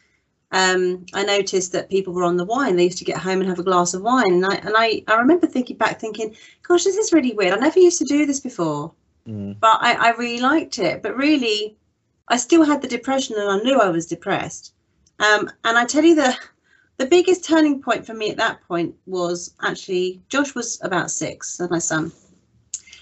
um, 0.53 1.07
I 1.15 1.25
noticed 1.25 1.73
that 1.73 1.91
people 1.91 2.13
were 2.13 2.25
on 2.25 2.37
the 2.37 2.45
wine. 2.45 2.77
They 2.77 2.85
used 2.85 2.99
to 2.99 3.05
get 3.05 3.19
home 3.19 3.41
and 3.41 3.49
have 3.49 3.59
a 3.59 3.65
glass 3.65 3.95
of 3.95 4.03
wine, 4.03 4.33
and 4.35 4.47
I 4.47 4.55
and 4.57 4.75
I, 4.77 5.03
I 5.09 5.15
remember 5.15 5.47
thinking 5.47 5.77
back, 5.77 6.01
thinking, 6.01 6.35
"Gosh, 6.63 6.85
this 6.85 6.97
is 6.97 7.13
really 7.13 7.33
weird. 7.35 7.53
I 7.53 7.57
never 7.57 7.79
used 7.79 7.99
to 7.99 8.05
do 8.05 8.27
this 8.27 8.41
before, 8.41 8.93
Mm, 9.29 9.59
but 9.61 9.79
I, 9.81 10.09
I 10.09 10.11
really 10.17 10.41
liked 10.41 10.79
it. 10.79 11.03
But 11.03 11.17
really, 11.17 11.77
I 12.29 12.37
still 12.37 12.65
had 12.65 12.83
the 12.83 12.89
depression, 12.89 13.37
and 13.39 13.51
I 13.51 13.59
knew 13.59 13.79
I 13.79 13.91
was 13.91 14.07
depressed. 14.07 14.75
Um, 15.21 15.51
and 15.65 15.79
I 15.79 15.85
tell 15.85 16.05
you 16.05 16.15
the 16.15 16.37
the 17.01 17.07
biggest 17.07 17.47
turning 17.47 17.81
point 17.81 18.05
for 18.05 18.13
me 18.13 18.31
at 18.31 18.37
that 18.37 18.61
point 18.69 18.95
was 19.07 19.55
actually 19.63 20.21
Josh 20.29 20.55
was 20.55 20.79
about 20.83 21.11
six, 21.11 21.59
my 21.71 21.79
son. 21.79 22.13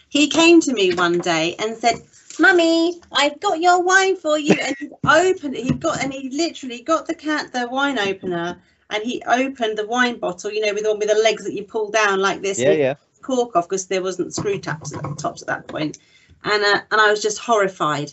He 0.09 0.29
came 0.29 0.61
to 0.61 0.73
me 0.73 0.95
one 0.95 1.19
day 1.19 1.57
and 1.59 1.77
said, 1.77 1.97
Mummy, 2.39 3.01
I've 3.11 3.41
got 3.41 3.61
your 3.61 3.83
wine 3.83 4.15
for 4.15 4.39
you. 4.39 4.55
And 4.55 4.77
he 4.79 4.89
opened 5.05 5.57
it. 5.57 5.65
He 5.65 5.73
got 5.73 6.01
and 6.01 6.13
he 6.13 6.31
literally 6.31 6.81
got 6.81 7.09
the 7.09 7.15
cat 7.15 7.53
the 7.53 7.69
wine 7.69 7.99
opener 7.99 8.63
and 8.91 9.03
he 9.03 9.21
opened 9.27 9.77
the 9.77 9.87
wine 9.89 10.21
bottle, 10.21 10.53
you 10.53 10.65
know, 10.65 10.73
with 10.73 10.87
all 10.87 10.97
with 10.97 11.09
the 11.09 11.17
legs 11.17 11.43
that 11.43 11.55
you 11.55 11.65
pull 11.65 11.91
down 11.91 12.21
like 12.21 12.41
this. 12.41 12.61
yeah, 12.61 12.71
yeah. 12.71 12.95
cork 13.23 13.57
off 13.57 13.69
because 13.69 13.89
there 13.89 14.01
wasn't 14.01 14.33
screw 14.33 14.61
tops 14.61 14.95
at 14.95 15.03
the 15.03 15.15
tops 15.17 15.43
at 15.43 15.49
that 15.49 15.67
point. 15.67 15.99
And 16.45 16.63
uh, 16.63 16.83
and 16.93 17.01
I 17.01 17.11
was 17.11 17.21
just 17.21 17.41
horrified. 17.41 18.13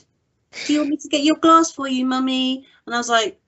Do 0.65 0.73
you 0.73 0.79
want 0.79 0.89
me 0.89 0.97
to 0.97 1.09
get 1.09 1.21
your 1.21 1.35
glass 1.35 1.71
for 1.71 1.87
you, 1.87 2.05
mummy? 2.05 2.65
And 2.87 2.95
I 2.95 2.97
was 2.97 3.09
like, 3.09 3.39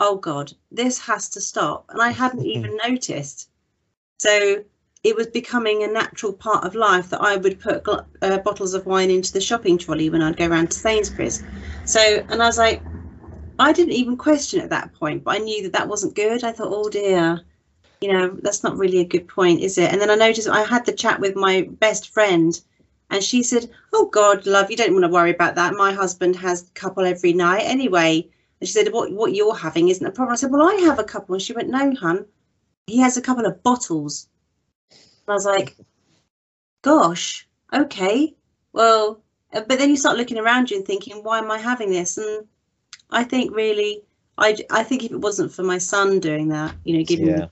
oh 0.00 0.16
God, 0.16 0.52
this 0.70 0.98
has 1.00 1.28
to 1.30 1.40
stop. 1.40 1.86
And 1.90 2.00
I 2.02 2.10
hadn't 2.10 2.44
even 2.54 2.78
noticed. 2.86 3.50
So 4.18 4.64
it 5.04 5.16
was 5.16 5.26
becoming 5.28 5.82
a 5.82 5.88
natural 5.88 6.32
part 6.32 6.64
of 6.64 6.74
life 6.74 7.10
that 7.10 7.20
I 7.22 7.36
would 7.36 7.60
put 7.60 7.86
uh, 8.22 8.38
bottles 8.38 8.74
of 8.74 8.86
wine 8.86 9.10
into 9.10 9.32
the 9.32 9.40
shopping 9.40 9.78
trolley 9.78 10.10
when 10.10 10.22
I'd 10.22 10.36
go 10.36 10.48
around 10.48 10.70
to 10.70 10.78
Sainsbury's. 10.78 11.44
So, 11.84 12.24
and 12.28 12.42
I 12.42 12.46
was 12.46 12.58
like, 12.58 12.86
I 13.58 13.72
didn't 13.72 13.94
even 13.94 14.16
question 14.16 14.60
at 14.60 14.70
that 14.70 14.94
point, 14.94 15.24
but 15.24 15.36
I 15.36 15.38
knew 15.38 15.62
that 15.64 15.72
that 15.72 15.88
wasn't 15.88 16.16
good. 16.16 16.44
I 16.44 16.52
thought, 16.52 16.72
oh 16.72 16.88
dear, 16.90 17.44
you 18.00 18.12
know, 18.12 18.38
that's 18.42 18.62
not 18.64 18.78
really 18.78 18.98
a 19.00 19.04
good 19.04 19.28
point, 19.28 19.62
is 19.62 19.78
it? 19.78 19.92
And 19.92 20.00
then 20.00 20.10
I 20.10 20.16
noticed 20.16 20.48
I 20.48 20.62
had 20.64 20.86
the 20.86 20.92
chat 20.92 21.20
with 21.20 21.36
my 21.36 21.68
best 21.80 22.10
friend, 22.12 22.60
and 23.10 23.22
she 23.24 23.42
said, 23.42 23.70
"Oh 23.92 24.06
God, 24.06 24.46
love, 24.46 24.70
you 24.70 24.76
don't 24.76 24.92
want 24.92 25.04
to 25.04 25.10
worry 25.10 25.30
about 25.30 25.56
that. 25.56 25.74
My 25.74 25.92
husband 25.92 26.36
has 26.36 26.62
a 26.68 26.72
couple 26.72 27.04
every 27.04 27.32
night 27.32 27.62
anyway." 27.64 28.28
And 28.64 28.68
she 28.68 28.72
said, 28.72 28.92
"What 28.92 29.12
what 29.12 29.34
you're 29.34 29.54
having 29.54 29.88
isn't 29.88 30.06
a 30.06 30.10
problem." 30.10 30.32
I 30.32 30.36
said, 30.36 30.50
"Well, 30.50 30.68
I 30.68 30.74
have 30.86 30.98
a 30.98 31.04
couple," 31.04 31.34
and 31.34 31.42
she 31.42 31.52
went, 31.52 31.68
"No, 31.68 31.94
hun, 31.94 32.24
he 32.86 32.98
has 32.98 33.16
a 33.16 33.22
couple 33.22 33.46
of 33.46 33.62
bottles." 33.62 34.26
And 34.90 35.28
I 35.28 35.34
was 35.34 35.44
like, 35.44 35.76
"Gosh, 36.82 37.46
okay, 37.72 38.34
well." 38.72 39.20
Uh, 39.52 39.60
but 39.68 39.78
then 39.78 39.90
you 39.90 39.96
start 39.96 40.16
looking 40.16 40.38
around 40.38 40.70
you 40.70 40.78
and 40.78 40.86
thinking, 40.86 41.22
"Why 41.22 41.38
am 41.38 41.50
I 41.50 41.58
having 41.58 41.90
this?" 41.90 42.18
And 42.18 42.46
I 43.10 43.22
think 43.24 43.54
really, 43.54 44.02
I 44.38 44.56
I 44.70 44.82
think 44.82 45.04
if 45.04 45.12
it 45.12 45.20
wasn't 45.20 45.52
for 45.52 45.62
my 45.62 45.78
son 45.78 46.18
doing 46.18 46.48
that, 46.48 46.74
you 46.84 46.96
know, 46.96 47.04
giving 47.04 47.28
yeah 47.28 47.46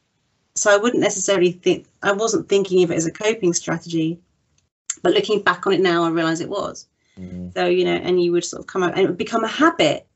so 0.54 0.72
I 0.72 0.76
wouldn't 0.76 1.02
necessarily 1.02 1.52
think 1.52 1.86
I 2.02 2.12
wasn't 2.12 2.48
thinking 2.48 2.82
of 2.82 2.90
it 2.90 2.96
as 2.96 3.06
a 3.06 3.12
coping 3.12 3.54
strategy, 3.54 4.18
but 5.02 5.14
looking 5.14 5.42
back 5.42 5.66
on 5.66 5.72
it 5.72 5.80
now, 5.80 6.04
I 6.04 6.10
realise 6.10 6.40
it 6.40 6.48
was. 6.48 6.86
Mm. 7.18 7.54
So 7.54 7.66
you 7.66 7.84
know, 7.84 7.94
and 7.94 8.22
you 8.22 8.32
would 8.32 8.44
sort 8.44 8.60
of 8.60 8.66
come 8.66 8.82
out 8.82 8.92
and 8.92 9.00
it 9.00 9.06
would 9.06 9.18
become 9.18 9.44
a 9.44 9.48
habit, 9.48 10.06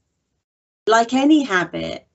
like 0.86 1.12
any 1.12 1.44
habit. 1.44 2.06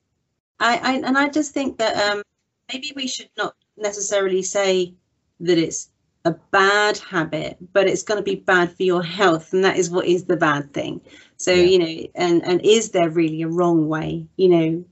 I, 0.60 0.78
I 0.78 0.94
and 1.06 1.18
I 1.18 1.30
just 1.30 1.54
think 1.54 1.78
that 1.80 1.96
um, 1.98 2.24
maybe 2.72 2.94
we 2.96 3.08
should 3.08 3.30
not 3.38 3.56
necessarily 3.78 4.44
say 4.44 4.94
that 5.40 5.58
it's 5.58 5.90
a 6.24 6.32
bad 6.52 7.00
habit, 7.00 7.58
but 7.74 7.88
it's 7.88 8.04
going 8.04 8.20
to 8.20 8.24
be 8.24 8.36
bad 8.36 8.76
for 8.76 8.84
your 8.84 9.04
health, 9.04 9.54
and 9.54 9.64
that 9.64 9.78
is 9.78 9.90
what 9.90 10.06
is 10.06 10.26
the 10.26 10.38
bad 10.38 10.74
thing. 10.74 11.02
So 11.38 11.52
yeah. 11.52 11.64
you 11.64 11.80
know, 11.80 12.08
and 12.16 12.46
and 12.46 12.62
is 12.64 12.92
there 12.92 13.10
really 13.10 13.42
a 13.42 13.48
wrong 13.48 13.88
way? 13.88 14.28
You 14.38 14.50
know, 14.50 14.86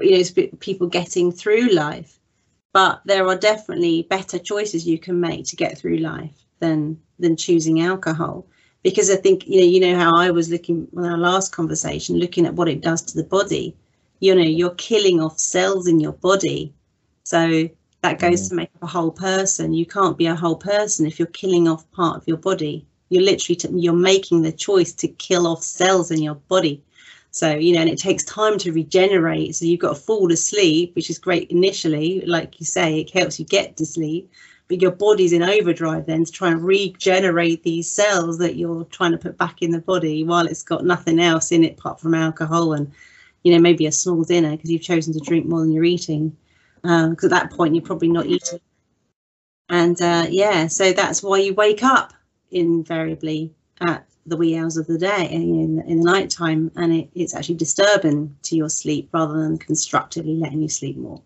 you 0.00 0.24
know, 0.24 0.46
people 0.58 0.86
getting 0.86 1.32
through 1.32 1.68
life 1.68 2.20
but 2.72 3.00
there 3.04 3.26
are 3.26 3.36
definitely 3.36 4.02
better 4.02 4.38
choices 4.38 4.86
you 4.86 4.98
can 4.98 5.20
make 5.20 5.46
to 5.46 5.56
get 5.56 5.76
through 5.78 5.98
life 5.98 6.44
than 6.60 7.00
than 7.18 7.36
choosing 7.36 7.80
alcohol 7.80 8.46
because 8.82 9.10
i 9.10 9.16
think 9.16 9.46
you 9.46 9.60
know 9.60 9.66
you 9.66 9.80
know 9.80 9.96
how 9.98 10.16
i 10.16 10.30
was 10.30 10.50
looking 10.50 10.88
in 10.92 11.04
our 11.04 11.18
last 11.18 11.52
conversation 11.52 12.18
looking 12.18 12.46
at 12.46 12.54
what 12.54 12.68
it 12.68 12.80
does 12.80 13.02
to 13.02 13.16
the 13.16 13.24
body 13.24 13.76
you 14.20 14.34
know 14.34 14.42
you're 14.42 14.74
killing 14.74 15.20
off 15.20 15.38
cells 15.38 15.86
in 15.86 16.00
your 16.00 16.12
body 16.12 16.72
so 17.24 17.68
that 18.02 18.18
goes 18.18 18.46
mm. 18.46 18.48
to 18.48 18.54
make 18.54 18.70
up 18.76 18.82
a 18.82 18.86
whole 18.86 19.10
person 19.10 19.72
you 19.72 19.86
can't 19.86 20.18
be 20.18 20.26
a 20.26 20.34
whole 20.34 20.56
person 20.56 21.06
if 21.06 21.18
you're 21.18 21.28
killing 21.28 21.68
off 21.68 21.90
part 21.92 22.16
of 22.16 22.26
your 22.26 22.36
body 22.36 22.86
you're 23.08 23.22
literally 23.22 23.56
t- 23.56 23.68
you're 23.74 23.92
making 23.92 24.42
the 24.42 24.52
choice 24.52 24.92
to 24.92 25.08
kill 25.08 25.46
off 25.46 25.62
cells 25.62 26.10
in 26.10 26.22
your 26.22 26.36
body 26.36 26.82
so, 27.32 27.50
you 27.54 27.74
know, 27.74 27.80
and 27.80 27.88
it 27.90 27.98
takes 27.98 28.24
time 28.24 28.58
to 28.58 28.72
regenerate. 28.72 29.54
So 29.54 29.64
you've 29.64 29.80
got 29.80 29.94
to 29.94 30.02
fall 30.02 30.32
asleep, 30.32 30.94
which 30.96 31.10
is 31.10 31.18
great 31.18 31.50
initially. 31.50 32.22
Like 32.22 32.58
you 32.58 32.66
say, 32.66 33.00
it 33.00 33.10
helps 33.10 33.38
you 33.38 33.46
get 33.46 33.76
to 33.76 33.86
sleep, 33.86 34.30
your 34.70 34.90
body's 34.92 35.32
in 35.32 35.42
overdrive 35.42 36.06
then 36.06 36.24
to 36.24 36.32
try 36.32 36.50
and 36.50 36.64
regenerate 36.64 37.62
these 37.62 37.90
cells 37.90 38.38
that 38.38 38.56
you're 38.56 38.84
trying 38.84 39.12
to 39.12 39.18
put 39.18 39.36
back 39.36 39.62
in 39.62 39.70
the 39.70 39.80
body 39.80 40.24
while 40.24 40.46
it's 40.46 40.62
got 40.62 40.84
nothing 40.84 41.18
else 41.18 41.52
in 41.52 41.64
it 41.64 41.78
apart 41.78 42.00
from 42.00 42.14
alcohol 42.14 42.72
and, 42.72 42.92
you 43.42 43.52
know, 43.52 43.60
maybe 43.60 43.86
a 43.86 43.92
small 43.92 44.22
dinner 44.22 44.50
because 44.52 44.70
you've 44.70 44.82
chosen 44.82 45.12
to 45.12 45.20
drink 45.20 45.46
more 45.46 45.60
than 45.60 45.72
you're 45.72 45.84
eating. 45.84 46.36
Because 46.82 47.04
um, 47.04 47.16
at 47.24 47.30
that 47.30 47.50
point, 47.50 47.74
you're 47.74 47.84
probably 47.84 48.08
not 48.08 48.26
eating. 48.26 48.60
And 49.68 50.00
uh, 50.00 50.26
yeah, 50.30 50.66
so 50.66 50.92
that's 50.92 51.22
why 51.22 51.38
you 51.38 51.54
wake 51.54 51.82
up 51.82 52.12
invariably 52.50 53.54
at 53.80 54.06
the 54.26 54.36
wee 54.36 54.56
hours 54.56 54.76
of 54.76 54.86
the 54.86 54.98
day 54.98 55.28
in, 55.30 55.82
in 55.86 55.98
the 55.98 56.04
night 56.04 56.30
time 56.30 56.70
and 56.76 56.92
it, 56.92 57.10
it's 57.14 57.34
actually 57.34 57.54
disturbing 57.54 58.36
to 58.42 58.56
your 58.56 58.68
sleep 58.68 59.08
rather 59.12 59.34
than 59.42 59.58
constructively 59.58 60.34
letting 60.34 60.60
you 60.60 60.68
sleep 60.68 60.96
more 60.96 61.20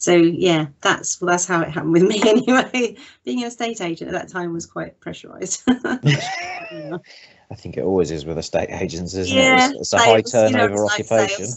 so 0.00 0.16
yeah 0.16 0.66
that's 0.80 1.20
well 1.20 1.30
that's 1.30 1.46
how 1.46 1.60
it 1.60 1.70
happened 1.70 1.92
with 1.92 2.02
me 2.02 2.20
anyway 2.26 2.96
being 3.24 3.40
an 3.42 3.46
estate 3.46 3.80
agent 3.80 4.08
at 4.08 4.12
that 4.12 4.28
time 4.28 4.52
was 4.52 4.66
quite 4.66 4.98
pressurized 4.98 5.62
yeah. 6.02 6.96
i 7.50 7.54
think 7.54 7.76
it 7.76 7.84
always 7.84 8.10
is 8.10 8.24
with 8.24 8.38
estate 8.38 8.70
agents 8.70 9.14
isn't 9.14 9.36
yeah, 9.36 9.66
it 9.66 9.70
it's, 9.72 9.80
it's 9.80 9.92
a 9.92 9.98
high 9.98 10.22
turnover 10.22 10.74
you 10.74 10.76
know, 10.76 10.86
occupation 10.86 11.48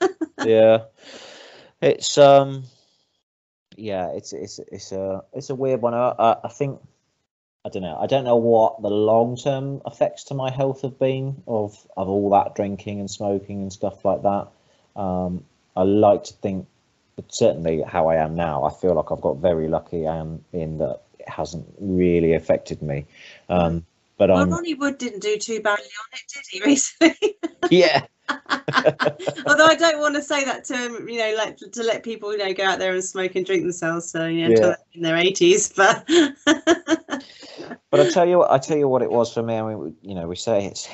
yeah 0.44 0.78
it's 1.80 2.18
um 2.18 2.64
yeah 3.76 4.08
it's 4.14 4.32
it's 4.32 4.58
it's 4.72 4.90
a 4.92 5.22
it's 5.32 5.50
a 5.50 5.54
weird 5.54 5.80
one 5.80 5.94
i, 5.94 6.36
I 6.42 6.48
think 6.48 6.80
I 7.62 7.68
don't 7.68 7.82
know. 7.82 7.98
I 8.00 8.06
don't 8.06 8.24
know 8.24 8.36
what 8.36 8.80
the 8.80 8.88
long 8.88 9.36
term 9.36 9.82
effects 9.86 10.24
to 10.24 10.34
my 10.34 10.50
health 10.50 10.80
have 10.80 10.98
been 10.98 11.42
of 11.46 11.86
of 11.94 12.08
all 12.08 12.30
that 12.30 12.54
drinking 12.54 13.00
and 13.00 13.10
smoking 13.10 13.60
and 13.60 13.70
stuff 13.70 14.02
like 14.02 14.22
that. 14.22 14.48
Um, 14.96 15.44
I 15.76 15.82
like 15.82 16.24
to 16.24 16.32
think, 16.34 16.66
certainly 17.28 17.82
how 17.86 18.08
I 18.08 18.16
am 18.16 18.34
now, 18.34 18.64
I 18.64 18.70
feel 18.70 18.94
like 18.94 19.10
I've 19.10 19.20
got 19.20 19.38
very 19.38 19.68
lucky 19.68 20.04
and 20.04 20.42
in 20.52 20.78
that 20.78 21.00
it 21.18 21.28
hasn't 21.28 21.66
really 21.78 22.34
affected 22.34 22.82
me. 22.82 23.06
Um, 23.48 23.84
but 24.20 24.28
well, 24.28 24.46
Ronnie 24.46 24.74
Wood 24.74 24.98
didn't 24.98 25.20
do 25.20 25.38
too 25.38 25.60
badly 25.62 25.84
on 25.84 26.08
it, 26.12 26.32
did 26.32 26.44
he? 26.50 26.60
Recently. 26.66 27.36
yeah. 27.70 28.04
Although 29.46 29.64
I 29.64 29.76
don't 29.78 29.98
want 29.98 30.14
to 30.14 30.22
say 30.22 30.44
that 30.44 30.64
to 30.66 30.76
him, 30.76 31.08
you 31.08 31.18
know, 31.18 31.34
like 31.36 31.56
to 31.56 31.82
let 31.82 32.02
people, 32.02 32.30
you 32.32 32.38
know, 32.38 32.52
go 32.52 32.64
out 32.64 32.78
there 32.78 32.92
and 32.92 33.02
smoke 33.02 33.34
and 33.34 33.46
drink 33.46 33.62
themselves. 33.62 34.10
So 34.10 34.26
you 34.26 34.48
know, 34.48 34.68
yeah. 34.68 34.74
in 34.92 35.02
their 35.02 35.16
eighties, 35.16 35.72
but. 35.72 36.06
but 36.44 38.00
I 38.00 38.10
tell 38.10 38.28
you, 38.28 38.38
what, 38.38 38.50
I 38.50 38.58
tell 38.58 38.76
you 38.76 38.88
what 38.88 39.00
it 39.00 39.10
was 39.10 39.32
for 39.32 39.42
me. 39.42 39.56
I 39.56 39.62
mean, 39.62 39.96
you 40.02 40.14
know, 40.14 40.28
we 40.28 40.36
say 40.36 40.66
it's, 40.66 40.88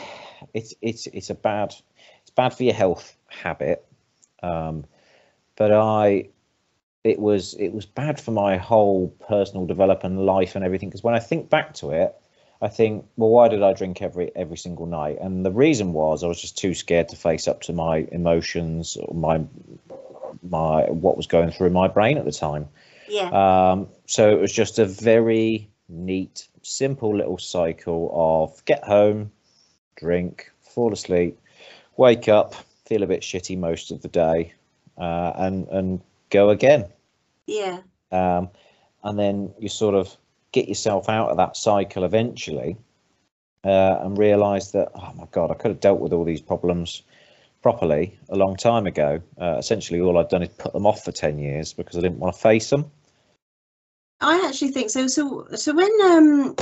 it's, 0.54 0.74
it's, 0.80 1.06
it's 1.08 1.30
a 1.30 1.34
bad, 1.34 1.74
it's 2.22 2.30
bad 2.30 2.54
for 2.54 2.62
your 2.62 2.74
health 2.74 3.16
habit. 3.26 3.84
Um, 4.42 4.84
but 5.56 5.72
I, 5.72 6.28
it 7.04 7.18
was, 7.18 7.54
it 7.54 7.72
was 7.72 7.86
bad 7.86 8.20
for 8.20 8.30
my 8.30 8.56
whole 8.56 9.08
personal 9.28 9.66
development, 9.66 10.18
life, 10.18 10.54
and 10.54 10.64
everything. 10.64 10.88
Because 10.88 11.02
when 11.02 11.14
I 11.14 11.18
think 11.20 11.50
back 11.50 11.74
to 11.74 11.90
it, 11.90 12.14
I 12.62 12.68
think, 12.68 13.04
well, 13.16 13.30
why 13.30 13.48
did 13.48 13.62
I 13.62 13.74
drink 13.74 14.00
every 14.00 14.34
every 14.34 14.56
single 14.56 14.86
night? 14.86 15.18
And 15.20 15.44
the 15.44 15.50
reason 15.50 15.92
was 15.92 16.24
I 16.24 16.26
was 16.26 16.40
just 16.40 16.56
too 16.56 16.72
scared 16.72 17.08
to 17.10 17.16
face 17.16 17.46
up 17.46 17.60
to 17.62 17.72
my 17.72 18.06
emotions, 18.12 18.96
or 18.96 19.14
my 19.14 19.44
my 20.42 20.84
what 20.84 21.16
was 21.16 21.26
going 21.26 21.50
through 21.50 21.70
my 21.70 21.88
brain 21.88 22.16
at 22.16 22.24
the 22.24 22.32
time. 22.32 22.68
Yeah. 23.08 23.28
Um, 23.28 23.88
so 24.06 24.30
it 24.30 24.40
was 24.40 24.52
just 24.52 24.78
a 24.78 24.86
very 24.86 25.68
neat, 25.88 26.48
simple 26.62 27.14
little 27.14 27.38
cycle 27.38 28.10
of 28.12 28.64
get 28.64 28.82
home, 28.84 29.30
drink, 29.96 30.50
fall 30.62 30.92
asleep, 30.92 31.38
wake 31.96 32.28
up, 32.28 32.54
feel 32.86 33.02
a 33.02 33.06
bit 33.06 33.20
shitty 33.20 33.58
most 33.58 33.90
of 33.90 34.02
the 34.02 34.08
day, 34.08 34.54
uh, 34.98 35.32
and 35.36 35.68
and 35.68 36.00
go 36.30 36.50
again. 36.50 36.86
Yeah. 37.46 37.80
Um, 38.12 38.50
and 39.04 39.18
then 39.18 39.54
you 39.58 39.68
sort 39.68 39.94
of 39.94 40.16
get 40.52 40.68
yourself 40.68 41.08
out 41.08 41.30
of 41.30 41.36
that 41.36 41.56
cycle 41.56 42.04
eventually 42.04 42.76
uh, 43.64 43.98
and 44.00 44.16
realize 44.16 44.72
that 44.72 44.90
oh 44.94 45.12
my 45.14 45.26
god 45.30 45.50
i 45.50 45.54
could 45.54 45.70
have 45.70 45.80
dealt 45.80 46.00
with 46.00 46.12
all 46.12 46.24
these 46.24 46.40
problems 46.40 47.02
properly 47.62 48.18
a 48.30 48.36
long 48.36 48.56
time 48.56 48.86
ago 48.86 49.20
uh, 49.40 49.56
essentially 49.58 50.00
all 50.00 50.18
i've 50.18 50.28
done 50.28 50.42
is 50.42 50.48
put 50.48 50.72
them 50.72 50.86
off 50.86 51.04
for 51.04 51.12
10 51.12 51.38
years 51.38 51.72
because 51.72 51.96
i 51.96 52.00
didn't 52.00 52.18
want 52.18 52.34
to 52.34 52.40
face 52.40 52.70
them 52.70 52.90
i 54.20 54.44
actually 54.46 54.70
think 54.70 54.88
so 54.88 55.06
so 55.06 55.46
so 55.54 55.74
when 55.74 55.90
um 56.04 56.54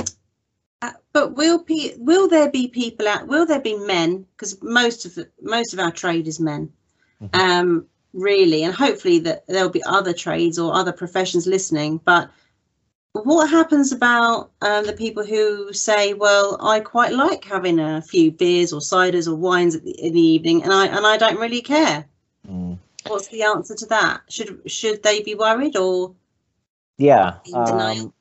uh, 0.81 0.91
but 1.13 1.35
will 1.35 1.59
pe- 1.59 1.95
will 1.97 2.27
there 2.27 2.51
be 2.51 2.67
people 2.67 3.07
out 3.07 3.27
will 3.27 3.45
there 3.45 3.61
be 3.61 3.77
men 3.77 4.25
because 4.35 4.61
most 4.61 5.05
of 5.05 5.15
the, 5.15 5.29
most 5.41 5.73
of 5.73 5.79
our 5.79 5.91
trade 5.91 6.27
is 6.27 6.39
men 6.39 6.71
mm-hmm. 7.21 7.39
um 7.39 7.85
really 8.15 8.63
and 8.63 8.73
hopefully 8.73 9.19
that 9.19 9.45
there'll 9.47 9.69
be 9.69 9.83
other 9.83 10.13
trades 10.13 10.57
or 10.57 10.73
other 10.73 10.91
professions 10.91 11.45
listening 11.45 11.99
but 12.03 12.31
what 13.23 13.49
happens 13.49 13.91
about 13.91 14.51
um, 14.61 14.85
the 14.85 14.93
people 14.93 15.25
who 15.25 15.71
say, 15.71 16.13
"Well, 16.13 16.57
I 16.61 16.81
quite 16.81 17.13
like 17.13 17.45
having 17.45 17.79
a 17.79 18.01
few 18.01 18.31
beers 18.31 18.73
or 18.73 18.81
ciders 18.81 19.27
or 19.27 19.35
wines 19.35 19.79
the, 19.79 19.91
in 19.91 20.13
the 20.13 20.21
evening, 20.21 20.63
and 20.63 20.73
I 20.73 20.87
and 20.87 21.07
I 21.07 21.17
don't 21.17 21.39
really 21.39 21.61
care." 21.61 22.05
Mm. 22.47 22.77
What's 23.07 23.27
the 23.27 23.43
answer 23.43 23.75
to 23.75 23.85
that? 23.87 24.21
Should 24.29 24.69
should 24.69 25.01
they 25.03 25.21
be 25.21 25.35
worried 25.35 25.77
or? 25.77 26.13
Yeah, 26.97 27.37
um, 27.53 28.13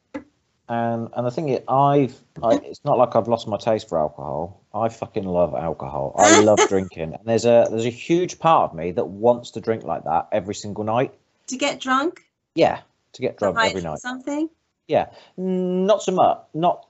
and 0.69 1.09
and 1.17 1.27
the 1.27 1.31
thing 1.31 1.49
is, 1.51 1.61
I've 1.69 2.19
I, 2.43 2.55
it's 2.55 2.85
not 2.85 2.99
like 2.99 3.15
I've 3.17 3.29
lost 3.29 3.47
my 3.47 3.57
taste 3.57 3.89
for 3.89 3.99
alcohol. 3.99 4.63
I 4.73 4.89
fucking 4.89 5.25
love 5.25 5.55
alcohol. 5.55 6.15
I 6.19 6.41
love 6.41 6.59
drinking, 6.69 7.15
and 7.15 7.23
there's 7.25 7.45
a 7.45 7.67
there's 7.71 7.87
a 7.87 7.91
huge 7.91 8.39
part 8.39 8.71
of 8.71 8.77
me 8.77 8.93
that 8.93 9.05
wants 9.07 9.53
to 9.53 9.61
drink 9.61 9.85
like 9.85 10.05
that 10.05 10.29
every 10.33 10.55
single 10.55 10.85
night. 10.85 11.13
To 11.49 11.57
get 11.57 11.81
drunk. 11.81 12.23
Yeah, 12.55 12.81
to 13.13 13.23
get 13.23 13.37
drunk 13.37 13.59
every 13.61 13.83
night. 13.83 13.99
Something. 13.99 14.49
Yeah, 14.89 15.11
not 15.37 16.03
so 16.03 16.13
much. 16.13 16.39
Not 16.55 16.87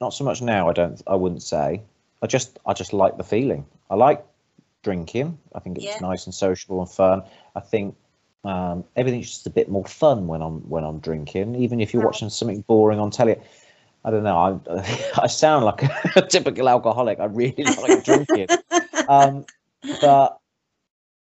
not 0.00 0.10
so 0.10 0.24
much 0.24 0.42
now. 0.42 0.68
I 0.68 0.72
don't. 0.72 1.00
I 1.06 1.14
wouldn't 1.14 1.42
say. 1.42 1.82
I 2.22 2.26
just 2.26 2.58
I 2.66 2.72
just 2.74 2.92
like 2.92 3.16
the 3.16 3.24
feeling. 3.24 3.66
I 3.90 3.94
like 3.94 4.24
drinking. 4.82 5.38
I 5.54 5.60
think 5.60 5.78
it's 5.78 5.86
Yeah. 5.86 5.98
nice 6.00 6.26
and 6.26 6.34
sociable 6.34 6.80
and 6.80 6.90
fun. 6.90 7.22
I 7.56 7.60
think 7.60 7.96
um, 8.44 8.84
everything's 8.96 9.30
just 9.30 9.46
a 9.46 9.50
bit 9.50 9.68
more 9.68 9.84
fun 9.84 10.26
when 10.26 10.42
I'm 10.42 10.60
when 10.68 10.84
I'm 10.84 10.98
drinking. 11.00 11.54
Even 11.56 11.80
if 11.80 11.92
you're 11.92 12.02
watching 12.02 12.30
something 12.30 12.62
boring 12.62 12.98
on 12.98 13.10
telly, 13.10 13.36
I 14.04 14.10
don't 14.10 14.24
know. 14.24 14.36
I 14.68 15.02
I 15.22 15.26
sound 15.26 15.64
like 15.64 15.82
a 16.16 16.22
typical 16.28 16.68
alcoholic. 16.68 17.20
I 17.20 17.26
really 17.26 17.72
like 17.76 18.02
drinking. 18.02 18.48
Um, 19.08 19.46
but 20.00 20.38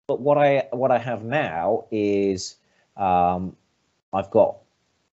but 0.07 0.19
what 0.21 0.37
I 0.37 0.67
what 0.71 0.91
I 0.91 0.97
have 0.97 1.23
now 1.23 1.85
is 1.91 2.55
um, 2.97 3.55
I've 4.13 4.29
got 4.31 4.57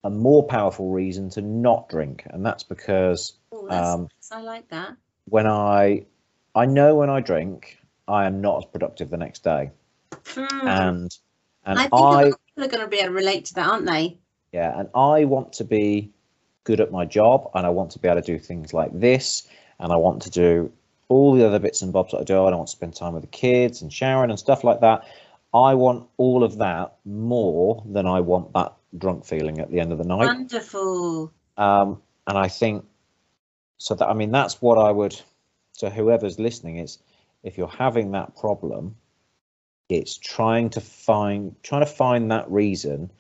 a 0.04 0.10
more 0.10 0.44
powerful 0.46 0.90
reason 0.90 1.28
to 1.30 1.42
not 1.42 1.88
drink, 1.88 2.24
and 2.30 2.44
that's 2.44 2.62
because 2.62 3.34
Oh, 3.52 3.66
that's 3.66 3.96
um, 3.96 4.00
nice. 4.00 4.30
I 4.32 4.40
like 4.40 4.68
that. 4.68 4.96
when 5.26 5.46
I 5.46 6.06
I 6.54 6.66
know 6.66 6.94
when 6.96 7.10
I 7.10 7.20
drink, 7.20 7.78
I 8.08 8.26
am 8.26 8.40
not 8.40 8.58
as 8.58 8.64
productive 8.66 9.10
the 9.10 9.16
next 9.16 9.44
day, 9.44 9.70
Hmm. 10.26 10.66
and 10.66 11.10
and 11.66 11.78
I 11.78 11.82
think 11.82 11.92
a 11.92 11.96
I 11.96 12.00
lot 12.00 12.26
of 12.26 12.46
people 12.46 12.64
are 12.64 12.68
going 12.68 12.80
to 12.84 12.88
be 12.88 12.98
able 12.98 13.08
to 13.08 13.14
relate 13.14 13.44
to 13.46 13.54
that, 13.54 13.68
aren't 13.68 13.86
they? 13.86 14.18
yeah, 14.52 14.78
and 14.78 14.88
I 14.94 15.24
want 15.24 15.52
to 15.54 15.64
be 15.64 16.12
good 16.64 16.80
at 16.80 16.92
my 16.92 17.04
job, 17.04 17.50
and 17.54 17.66
I 17.66 17.70
want 17.70 17.90
to 17.92 17.98
be 17.98 18.08
able 18.08 18.22
to 18.22 18.26
do 18.26 18.38
things 18.38 18.72
like 18.72 18.98
this, 18.98 19.48
and 19.80 19.92
I 19.92 19.96
want 19.96 20.22
to 20.22 20.30
do 20.30 20.72
all 21.08 21.34
the 21.34 21.46
other 21.46 21.58
bits 21.58 21.82
and 21.82 21.92
bobs 21.92 22.12
that 22.12 22.20
I 22.20 22.24
do. 22.24 22.34
I 22.44 22.50
don't 22.50 22.58
want 22.58 22.68
to 22.68 22.76
spend 22.76 22.94
time 22.94 23.12
with 23.14 23.22
the 23.22 23.28
kids 23.28 23.82
and 23.82 23.92
Sharon 23.92 24.30
and 24.30 24.38
stuff 24.38 24.64
like 24.64 24.80
that. 24.80 25.04
I 25.52 25.74
want 25.74 26.08
all 26.16 26.42
of 26.42 26.58
that 26.58 26.94
more 27.04 27.82
than 27.86 28.06
I 28.06 28.20
want 28.20 28.52
that 28.54 28.74
drunk 28.98 29.24
feeling 29.24 29.58
at 29.58 29.70
the 29.70 29.80
end 29.80 29.92
of 29.92 29.98
the 29.98 30.04
night. 30.04 30.26
Wonderful. 30.26 31.32
um, 31.56 32.00
and 32.26 32.38
I 32.38 32.48
think 32.48 32.84
so 33.78 33.94
that 33.94 34.08
I 34.08 34.14
mean 34.14 34.30
that's 34.30 34.62
what 34.62 34.78
I 34.78 34.90
would 34.90 35.20
So 35.72 35.90
whoever's 35.90 36.38
listening 36.38 36.78
is 36.78 36.98
if 37.42 37.58
you're 37.58 37.68
having 37.68 38.12
that 38.12 38.36
problem, 38.36 38.96
it's 39.88 40.16
trying 40.18 40.70
to 40.70 40.80
find 40.80 41.54
trying 41.62 41.82
to 41.82 41.86
find 41.86 42.30
that 42.30 42.50
reason 42.50 43.10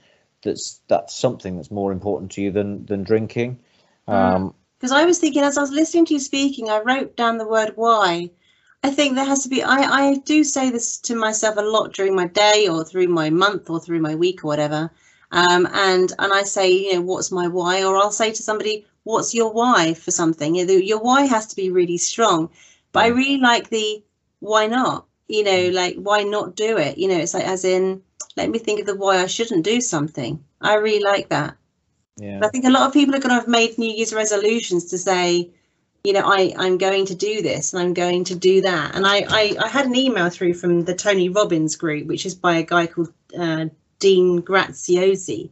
that's 0.42 0.80
that's 0.88 1.14
something 1.14 1.56
that's 1.56 1.70
more 1.70 1.92
important 1.92 2.32
to 2.32 2.42
you 2.42 2.50
than 2.50 2.86
than 2.86 3.02
drinking. 3.02 3.60
Um, 4.08 4.54
Because 4.78 4.92
I 4.92 5.04
was 5.04 5.18
thinking, 5.18 5.42
as 5.42 5.56
I 5.58 5.62
was 5.62 5.70
listening 5.70 6.06
to 6.06 6.14
you 6.14 6.20
speaking, 6.20 6.68
I 6.70 6.80
wrote 6.80 7.16
down 7.16 7.38
the 7.38 7.48
word 7.48 7.72
why. 7.76 8.30
I 8.82 8.90
think 8.90 9.14
there 9.14 9.24
has 9.24 9.42
to 9.44 9.48
be, 9.48 9.62
I, 9.62 9.76
I 10.10 10.14
do 10.16 10.44
say 10.44 10.70
this 10.70 10.98
to 11.00 11.14
myself 11.16 11.56
a 11.56 11.62
lot 11.62 11.94
during 11.94 12.14
my 12.14 12.26
day 12.26 12.68
or 12.68 12.84
through 12.84 13.08
my 13.08 13.30
month 13.30 13.70
or 13.70 13.80
through 13.80 14.00
my 14.00 14.14
week 14.14 14.44
or 14.44 14.48
whatever. 14.48 14.90
Um, 15.32 15.66
and, 15.72 16.12
and 16.18 16.32
I 16.32 16.42
say, 16.42 16.70
you 16.70 16.94
know, 16.94 17.00
what's 17.02 17.32
my 17.32 17.48
why? 17.48 17.82
Or 17.82 17.96
I'll 17.96 18.12
say 18.12 18.30
to 18.32 18.42
somebody, 18.42 18.86
what's 19.04 19.34
your 19.34 19.52
why 19.52 19.94
for 19.94 20.10
something? 20.10 20.54
You 20.54 20.66
know, 20.66 20.74
your 20.74 21.00
why 21.00 21.22
has 21.22 21.46
to 21.48 21.56
be 21.56 21.70
really 21.70 21.96
strong. 21.96 22.50
But 22.92 23.04
I 23.04 23.10
Mm. 23.10 23.16
really 23.16 23.38
like 23.38 23.70
the 23.70 24.04
why 24.40 24.66
not? 24.66 25.06
You 25.34 25.44
know, 25.44 25.68
like 25.70 25.96
why 25.96 26.22
not 26.22 26.56
do 26.56 26.78
it? 26.78 26.98
You 26.98 27.08
know, 27.08 27.18
it's 27.18 27.34
like 27.34 27.44
as 27.44 27.64
in, 27.64 28.02
let 28.36 28.50
me 28.50 28.58
think 28.58 28.80
of 28.80 28.86
the 28.86 28.96
why 28.96 29.18
I 29.18 29.26
shouldn't 29.26 29.64
do 29.64 29.80
something. 29.80 30.44
I 30.60 30.74
really 30.74 31.02
like 31.02 31.28
that. 31.30 31.56
yeah, 32.16 32.40
I 32.42 32.48
think 32.48 32.64
a 32.64 32.70
lot 32.70 32.86
of 32.86 32.92
people 32.92 33.14
are 33.14 33.20
going 33.20 33.30
to 33.30 33.40
have 33.40 33.48
made 33.48 33.76
New 33.76 33.92
Year's 33.92 34.14
resolutions 34.14 34.86
to 34.86 34.98
say, 34.98 35.50
you 36.04 36.12
know, 36.12 36.22
I, 36.24 36.54
I'm 36.58 36.78
going 36.78 37.06
to 37.06 37.14
do 37.14 37.42
this 37.42 37.72
and 37.72 37.82
I'm 37.82 37.94
going 37.94 38.24
to 38.24 38.34
do 38.34 38.60
that. 38.60 38.94
And 38.94 39.06
I, 39.06 39.24
I, 39.28 39.56
I 39.64 39.68
had 39.68 39.86
an 39.86 39.96
email 39.96 40.28
through 40.28 40.54
from 40.54 40.84
the 40.84 40.94
Tony 40.94 41.30
Robbins 41.30 41.76
group, 41.76 42.06
which 42.06 42.26
is 42.26 42.34
by 42.34 42.56
a 42.56 42.62
guy 42.62 42.86
called 42.86 43.12
uh, 43.38 43.66
Dean 43.98 44.42
Graziosi. 44.42 45.50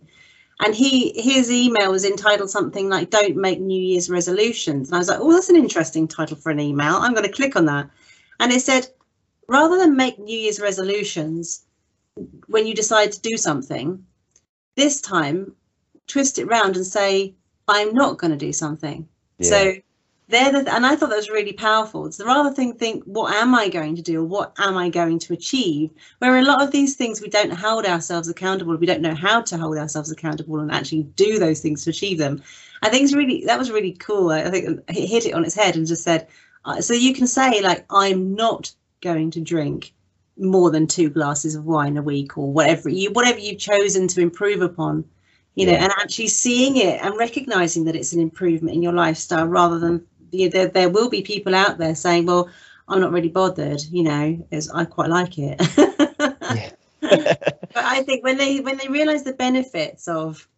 And 0.64 0.74
he 0.74 1.20
his 1.20 1.50
email 1.50 1.90
was 1.90 2.04
entitled 2.04 2.50
something 2.50 2.88
like 2.88 3.10
"Don't 3.10 3.36
make 3.36 3.58
New 3.58 3.80
Year's 3.80 4.08
resolutions." 4.08 4.88
And 4.88 4.94
I 4.94 4.98
was 4.98 5.08
like, 5.08 5.18
"Oh, 5.20 5.32
that's 5.32 5.48
an 5.48 5.56
interesting 5.56 6.06
title 6.06 6.36
for 6.36 6.50
an 6.50 6.60
email. 6.60 6.96
I'm 6.96 7.14
going 7.14 7.26
to 7.26 7.32
click 7.32 7.56
on 7.56 7.64
that." 7.64 7.90
And 8.38 8.52
it 8.52 8.60
said, 8.60 8.86
rather 9.48 9.78
than 9.78 9.96
make 9.96 10.18
New 10.18 10.36
Year's 10.38 10.60
resolutions 10.60 11.64
when 12.46 12.66
you 12.66 12.74
decide 12.74 13.12
to 13.12 13.20
do 13.20 13.36
something, 13.36 14.04
this 14.76 15.00
time 15.00 15.54
twist 16.06 16.38
it 16.38 16.46
round 16.46 16.76
and 16.76 16.86
say, 16.86 17.34
I'm 17.68 17.94
not 17.94 18.18
going 18.18 18.32
to 18.32 18.36
do 18.36 18.52
something. 18.52 19.08
yeah, 19.38 19.48
So 19.48 19.72
they're 20.28 20.52
the, 20.52 20.74
and 20.74 20.86
I 20.86 20.96
thought 20.96 21.10
that 21.10 21.16
was 21.16 21.30
really 21.30 21.52
powerful. 21.52 22.10
So 22.10 22.24
rather 22.24 22.52
than 22.52 22.74
think, 22.74 23.04
what 23.04 23.34
am 23.34 23.54
I 23.54 23.68
going 23.68 23.96
to 23.96 24.02
do? 24.02 24.20
Or 24.20 24.24
what 24.24 24.54
am 24.58 24.76
I 24.76 24.88
going 24.88 25.18
to 25.20 25.32
achieve? 25.32 25.90
Where 26.18 26.38
a 26.38 26.42
lot 26.42 26.62
of 26.62 26.70
these 26.70 26.96
things 26.96 27.20
we 27.20 27.28
don't 27.28 27.52
hold 27.52 27.86
ourselves 27.86 28.28
accountable. 28.28 28.76
We 28.76 28.86
don't 28.86 29.02
know 29.02 29.14
how 29.14 29.42
to 29.42 29.58
hold 29.58 29.76
ourselves 29.76 30.10
accountable 30.10 30.60
and 30.60 30.72
actually 30.72 31.04
do 31.04 31.38
those 31.38 31.60
things 31.60 31.84
to 31.84 31.90
achieve 31.90 32.18
them. 32.18 32.42
I 32.82 32.88
think 32.88 33.04
it's 33.04 33.14
really, 33.14 33.44
that 33.44 33.58
was 33.58 33.70
really 33.70 33.92
cool. 33.92 34.30
I, 34.30 34.44
I 34.44 34.50
think 34.50 34.80
it 34.88 35.08
hit 35.08 35.26
it 35.26 35.34
on 35.34 35.44
its 35.44 35.54
head 35.54 35.76
and 35.76 35.86
just 35.86 36.02
said, 36.02 36.28
uh, 36.64 36.80
so 36.80 36.94
you 36.94 37.14
can 37.14 37.26
say 37.26 37.60
like, 37.60 37.84
I'm 37.90 38.34
not 38.34 38.72
going 39.02 39.30
to 39.32 39.40
drink 39.40 39.92
more 40.38 40.70
than 40.70 40.86
two 40.86 41.10
glasses 41.10 41.54
of 41.54 41.66
wine 41.66 41.96
a 41.98 42.02
week 42.02 42.38
or 42.38 42.50
whatever 42.50 42.88
you, 42.88 43.10
whatever 43.12 43.38
you've 43.38 43.58
chosen 43.58 44.08
to 44.08 44.20
improve 44.20 44.62
upon 44.62 45.04
you 45.54 45.66
know, 45.66 45.72
and 45.72 45.92
actually 46.00 46.28
seeing 46.28 46.76
it 46.76 47.00
and 47.02 47.18
recognizing 47.18 47.84
that 47.84 47.96
it's 47.96 48.12
an 48.12 48.20
improvement 48.20 48.74
in 48.74 48.82
your 48.82 48.92
lifestyle 48.92 49.46
rather 49.46 49.78
than 49.78 50.06
you 50.30 50.46
know, 50.46 50.50
there, 50.50 50.68
there 50.68 50.88
will 50.88 51.10
be 51.10 51.22
people 51.22 51.54
out 51.54 51.76
there 51.78 51.94
saying, 51.94 52.24
well, 52.24 52.48
I'm 52.88 53.00
not 53.00 53.12
really 53.12 53.28
bothered, 53.28 53.82
you 53.90 54.02
know, 54.02 54.46
as 54.50 54.70
I 54.70 54.84
quite 54.86 55.10
like 55.10 55.38
it. 55.38 55.58
but 57.00 57.76
I 57.76 58.02
think 58.02 58.24
when 58.24 58.38
they 58.38 58.60
when 58.60 58.78
they 58.78 58.88
realize 58.88 59.24
the 59.24 59.34
benefits 59.34 60.08
of 60.08 60.48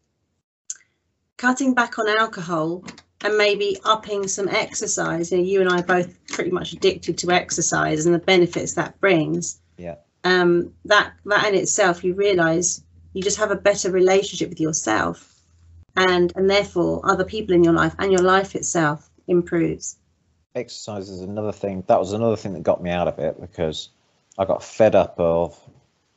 cutting 1.37 1.75
back 1.75 1.99
on 1.99 2.09
alcohol 2.09 2.85
and 3.25 3.39
maybe 3.39 3.79
upping 3.85 4.29
some 4.29 4.49
exercise, 4.49 5.33
you 5.33 5.39
know, 5.39 5.45
you 5.45 5.61
and 5.63 5.71
I 5.71 5.81
are 5.81 5.83
both 5.83 6.27
pretty 6.29 6.51
much 6.51 6.75
addicted 6.75 7.19
to 7.19 7.31
exercise 7.33 8.05
and 8.05 8.15
the 8.15 8.19
benefits 8.19 8.75
that 8.75 9.01
brings. 9.01 9.59
Yeah. 9.79 9.97
Um, 10.23 10.75
that 10.85 11.15
that 11.25 11.49
in 11.49 11.55
itself, 11.55 12.05
you 12.05 12.15
realize 12.15 12.85
you 13.15 13.23
just 13.23 13.39
have 13.39 13.51
a 13.51 13.57
better 13.57 13.91
relationship 13.91 14.51
with 14.51 14.61
yourself, 14.61 15.35
and 15.97 16.33
and 16.37 16.49
therefore 16.49 17.01
other 17.05 17.25
people 17.25 17.55
in 17.55 17.65
your 17.65 17.73
life 17.73 17.95
and 17.99 18.13
your 18.13 18.23
life 18.23 18.55
itself 18.55 19.11
improves. 19.27 19.97
exercise 20.55 21.09
is 21.09 21.21
another 21.21 21.53
thing. 21.53 21.83
That 21.89 21.99
was 21.99 22.13
another 22.13 22.37
thing 22.37 22.53
that 22.53 22.63
got 22.63 22.83
me 22.83 22.91
out 22.91 23.09
of 23.09 23.19
it 23.19 23.41
because 23.41 23.89
I 24.39 24.45
got 24.45 24.63
fed 24.63 24.95
up 24.95 25.19
of 25.19 25.59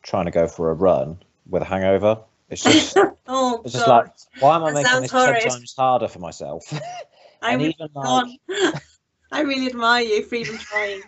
trying 0.04 0.26
to 0.26 0.32
go 0.32 0.48
for 0.48 0.72
a 0.72 0.74
run 0.74 1.20
with 1.50 1.62
a 1.62 1.65
hangover. 1.65 2.20
It's 2.50 2.64
just 2.64 2.98
Oh 3.28 3.62
it's 3.64 3.74
just 3.74 3.86
God, 3.86 4.06
like 4.06 4.12
why 4.40 4.56
am 4.56 4.64
I 4.64 4.72
That 4.72 4.84
making 4.84 5.02
this 5.02 5.12
ten 5.12 5.50
times 5.50 5.74
harder 5.78 6.08
for 6.08 6.20
myself? 6.20 6.74
I 7.42 7.54
really, 7.54 7.76
even 7.80 7.90
like 7.94 8.40
I 9.32 9.42
really 9.42 9.68
admire 9.68 10.04
you 10.04 10.24
for 10.24 10.36
even 10.36 10.58
trying. 10.58 11.04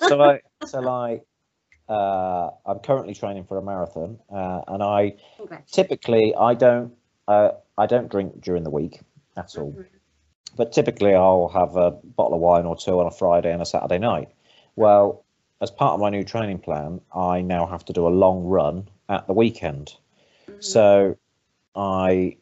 so 0.00 0.20
I 0.22 0.40
so 0.64 0.80
like 0.80 1.24
uh, 1.88 2.50
I'm 2.66 2.80
currently 2.80 3.14
training 3.14 3.44
for 3.44 3.56
a 3.56 3.62
marathon, 3.62 4.18
uh, 4.30 4.60
and 4.68 4.82
I 4.82 5.14
Congrats. 5.36 5.72
typically 5.72 6.34
I 6.34 6.54
don't 6.54 6.92
uh, 7.26 7.52
I 7.78 7.86
don't 7.86 8.10
drink 8.10 8.40
during 8.40 8.62
the 8.62 8.70
week 8.70 9.00
at 9.36 9.56
all. 9.56 9.72
Mhm. 9.72 9.86
But 10.56 10.72
typically 10.72 11.14
I'll 11.14 11.48
have 11.48 11.76
a 11.76 11.92
bottle 11.92 12.34
of 12.34 12.40
wine 12.40 12.66
or 12.66 12.76
two 12.76 13.00
on 13.00 13.06
a 13.06 13.10
Friday 13.10 13.52
and 13.52 13.62
a 13.62 13.66
Saturday 13.66 13.98
night. 13.98 14.28
Well, 14.76 15.24
as 15.60 15.70
part 15.70 15.94
of 15.94 16.00
my 16.00 16.10
new 16.10 16.24
training 16.24 16.58
plan, 16.58 17.00
I 17.14 17.40
now 17.40 17.66
have 17.66 17.84
to 17.86 17.92
do 17.92 18.06
a 18.06 18.10
long 18.10 18.44
run 18.44 18.88
at 19.08 19.26
the 19.26 19.32
weekend. 19.32 19.96
Mhm. 20.48 20.62
So 20.62 21.16
I 21.76 22.36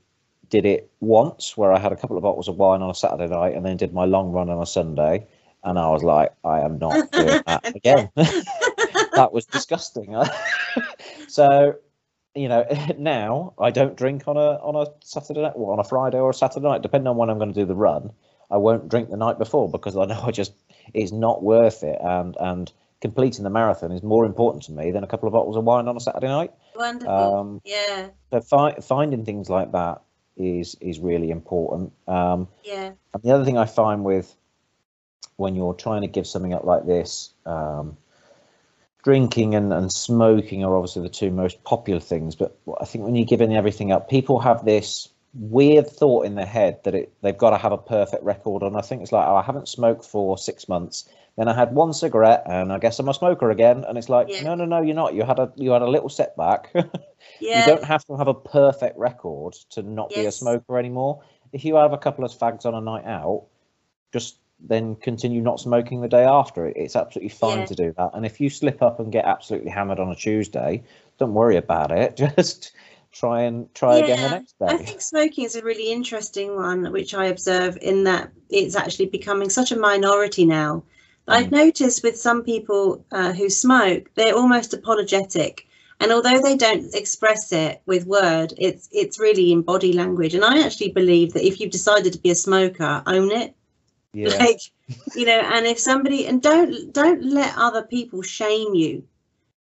did 0.50 0.64
it 0.66 0.90
once 1.00 1.56
where 1.56 1.72
I 1.72 1.78
had 1.78 1.92
a 1.92 1.96
couple 1.96 2.16
of 2.16 2.22
bottles 2.22 2.48
of 2.48 2.56
wine 2.56 2.82
on 2.82 2.90
a 2.90 2.94
Saturday 2.94 3.28
night 3.28 3.54
and 3.54 3.64
then 3.66 3.76
did 3.76 3.92
my 3.92 4.04
long 4.04 4.32
run 4.32 4.50
on 4.50 4.62
a 4.62 4.66
Sunday. 4.66 5.26
And 5.64 5.78
I 5.78 5.90
was 5.90 6.04
like, 6.04 6.32
I 6.44 6.60
am 6.60 6.78
not 6.78 6.94
doing 7.14 7.40
that 7.46 7.64
again. 7.74 8.10
that 9.14 9.32
was 9.32 9.46
disgusting. 9.46 10.14
so, 11.28 11.76
you 12.34 12.48
know, 12.48 12.66
now 12.98 13.54
I 13.58 13.70
don't 13.70 13.96
drink 13.96 14.28
on 14.28 14.36
a 14.36 14.58
on 14.62 14.76
a 14.76 14.90
Saturday 15.04 15.42
night, 15.42 15.54
or 15.56 15.72
on 15.72 15.80
a 15.80 15.84
Friday 15.84 16.18
or 16.18 16.30
a 16.30 16.34
Saturday 16.34 16.66
night, 16.66 16.82
depending 16.82 17.08
on 17.08 17.16
when 17.16 17.30
I'm 17.30 17.38
going 17.38 17.52
to 17.52 17.60
do 17.60 17.66
the 17.66 17.74
run. 17.74 18.12
I 18.50 18.58
won't 18.58 18.88
drink 18.88 19.10
the 19.10 19.16
night 19.16 19.38
before 19.38 19.68
because 19.68 19.96
I 19.96 20.04
know 20.06 20.20
I 20.22 20.30
just 20.30 20.52
it's 20.94 21.12
not 21.12 21.42
worth 21.42 21.82
it, 21.82 21.98
and 22.02 22.36
and 22.40 22.72
completing 23.00 23.44
the 23.44 23.50
marathon 23.50 23.92
is 23.92 24.02
more 24.02 24.24
important 24.24 24.64
to 24.64 24.72
me 24.72 24.90
than 24.90 25.04
a 25.04 25.06
couple 25.06 25.26
of 25.26 25.32
bottles 25.32 25.56
of 25.56 25.64
wine 25.64 25.88
on 25.88 25.96
a 25.96 26.00
Saturday 26.00 26.28
night. 26.28 26.52
Wonderful. 26.74 27.14
Um, 27.14 27.60
yeah, 27.64 28.08
so 28.30 28.40
fi- 28.40 28.80
finding 28.80 29.24
things 29.24 29.48
like 29.48 29.72
that 29.72 30.02
is 30.36 30.76
is 30.80 30.98
really 30.98 31.30
important. 31.30 31.92
Um, 32.08 32.48
yeah, 32.64 32.92
and 33.14 33.22
the 33.22 33.30
other 33.32 33.44
thing 33.44 33.58
I 33.58 33.66
find 33.66 34.04
with 34.04 34.34
when 35.36 35.54
you're 35.54 35.74
trying 35.74 36.02
to 36.02 36.08
give 36.08 36.26
something 36.26 36.54
up 36.54 36.64
like 36.64 36.86
this, 36.86 37.30
um, 37.44 37.96
drinking 39.04 39.54
and, 39.54 39.72
and 39.72 39.92
smoking 39.92 40.64
are 40.64 40.74
obviously 40.74 41.02
the 41.02 41.08
two 41.08 41.30
most 41.30 41.62
popular 41.64 42.00
things. 42.00 42.34
But 42.34 42.56
I 42.80 42.86
think 42.86 43.04
when 43.04 43.14
you're 43.14 43.26
giving 43.26 43.54
everything 43.54 43.92
up, 43.92 44.08
people 44.08 44.40
have 44.40 44.64
this 44.64 45.08
weird 45.34 45.88
thought 45.88 46.24
in 46.24 46.34
their 46.34 46.46
head 46.46 46.80
that 46.84 46.94
it, 46.94 47.12
they've 47.22 47.36
got 47.36 47.50
to 47.50 47.58
have 47.58 47.72
a 47.72 47.78
perfect 47.78 48.24
record. 48.24 48.62
And 48.62 48.76
I 48.76 48.80
think 48.80 49.02
it's 49.02 49.12
like, 49.12 49.26
oh, 49.26 49.36
I 49.36 49.42
haven't 49.42 49.68
smoked 49.68 50.04
for 50.04 50.38
six 50.38 50.68
months. 50.68 51.08
Then 51.36 51.48
I 51.48 51.54
had 51.54 51.74
one 51.74 51.92
cigarette, 51.92 52.42
and 52.46 52.72
I 52.72 52.78
guess 52.78 52.98
I'm 52.98 53.08
a 53.08 53.14
smoker 53.14 53.50
again. 53.50 53.84
And 53.86 53.98
it's 53.98 54.08
like, 54.08 54.28
Yeah. 54.28 54.42
no, 54.42 54.54
no, 54.54 54.64
no, 54.64 54.80
you're 54.80 54.94
not. 54.94 55.14
You 55.14 55.24
had 55.24 55.38
a 55.38 55.52
you 55.56 55.70
had 55.72 55.82
a 55.82 55.88
little 55.88 56.08
setback. 56.08 56.70
yeah. 57.40 57.60
You 57.60 57.66
don't 57.66 57.84
have 57.84 58.04
to 58.06 58.16
have 58.16 58.28
a 58.28 58.34
perfect 58.34 58.98
record 58.98 59.54
to 59.70 59.82
not 59.82 60.08
be 60.10 60.24
a 60.24 60.32
smoker 60.32 60.78
anymore. 60.78 61.22
If 61.52 61.64
you 61.64 61.76
have 61.76 61.92
a 61.92 61.98
couple 61.98 62.24
of 62.24 62.32
fags 62.32 62.64
on 62.64 62.74
a 62.74 62.80
night 62.80 63.04
out, 63.04 63.46
just 64.12 64.38
then 64.58 64.96
continue 64.96 65.42
not 65.42 65.60
smoking 65.60 66.00
the 66.00 66.08
day 66.08 66.24
after. 66.24 66.66
It's 66.68 66.96
absolutely 66.96 67.28
fine 67.28 67.58
Yeah. 67.58 67.66
to 67.66 67.74
do 67.74 67.94
that. 67.98 68.10
And 68.14 68.24
if 68.24 68.40
you 68.40 68.48
slip 68.48 68.82
up 68.82 68.98
and 68.98 69.12
get 69.12 69.26
absolutely 69.26 69.70
hammered 69.70 70.00
on 70.00 70.10
a 70.10 70.14
Tuesday, 70.14 70.82
don't 71.18 71.34
worry 71.34 71.56
about 71.56 71.92
it. 71.92 72.16
Just 72.36 72.72
try 73.12 73.42
and 73.42 73.72
try 73.74 73.98
again 73.98 74.20
the 74.22 74.30
next 74.30 74.58
day. 74.58 74.66
I 74.66 74.76
think 74.78 75.00
smoking 75.02 75.44
is 75.44 75.56
a 75.56 75.62
really 75.62 75.92
interesting 75.92 76.56
one, 76.56 76.90
which 76.92 77.14
I 77.14 77.26
observe 77.26 77.76
in 77.82 78.04
that 78.04 78.30
it's 78.48 78.76
actually 78.76 79.06
becoming 79.06 79.50
such 79.50 79.72
a 79.72 79.76
minority 79.76 80.46
now. 80.46 80.82
I've 81.28 81.50
noticed 81.50 82.02
with 82.02 82.16
some 82.16 82.44
people 82.44 83.04
uh, 83.10 83.32
who 83.32 83.48
smoke, 83.50 84.10
they're 84.14 84.36
almost 84.36 84.72
apologetic, 84.74 85.66
and 85.98 86.12
although 86.12 86.40
they 86.40 86.56
don't 86.56 86.94
express 86.94 87.52
it 87.52 87.80
with 87.86 88.06
word, 88.06 88.52
it's 88.58 88.88
it's 88.92 89.18
really 89.18 89.50
in 89.50 89.62
body 89.62 89.92
language. 89.92 90.34
And 90.34 90.44
I 90.44 90.62
actually 90.64 90.90
believe 90.90 91.32
that 91.32 91.46
if 91.46 91.58
you've 91.58 91.70
decided 91.70 92.12
to 92.12 92.18
be 92.18 92.30
a 92.30 92.34
smoker, 92.34 93.02
own 93.06 93.30
it. 93.32 93.54
Yeah. 94.12 94.28
like 94.40 94.60
you 95.14 95.26
know 95.26 95.40
and 95.40 95.66
if 95.66 95.78
somebody 95.78 96.26
and 96.26 96.40
don't 96.40 96.90
don't 96.92 97.22
let 97.22 97.52
other 97.58 97.82
people 97.82 98.22
shame 98.22 98.74
you 98.74 99.04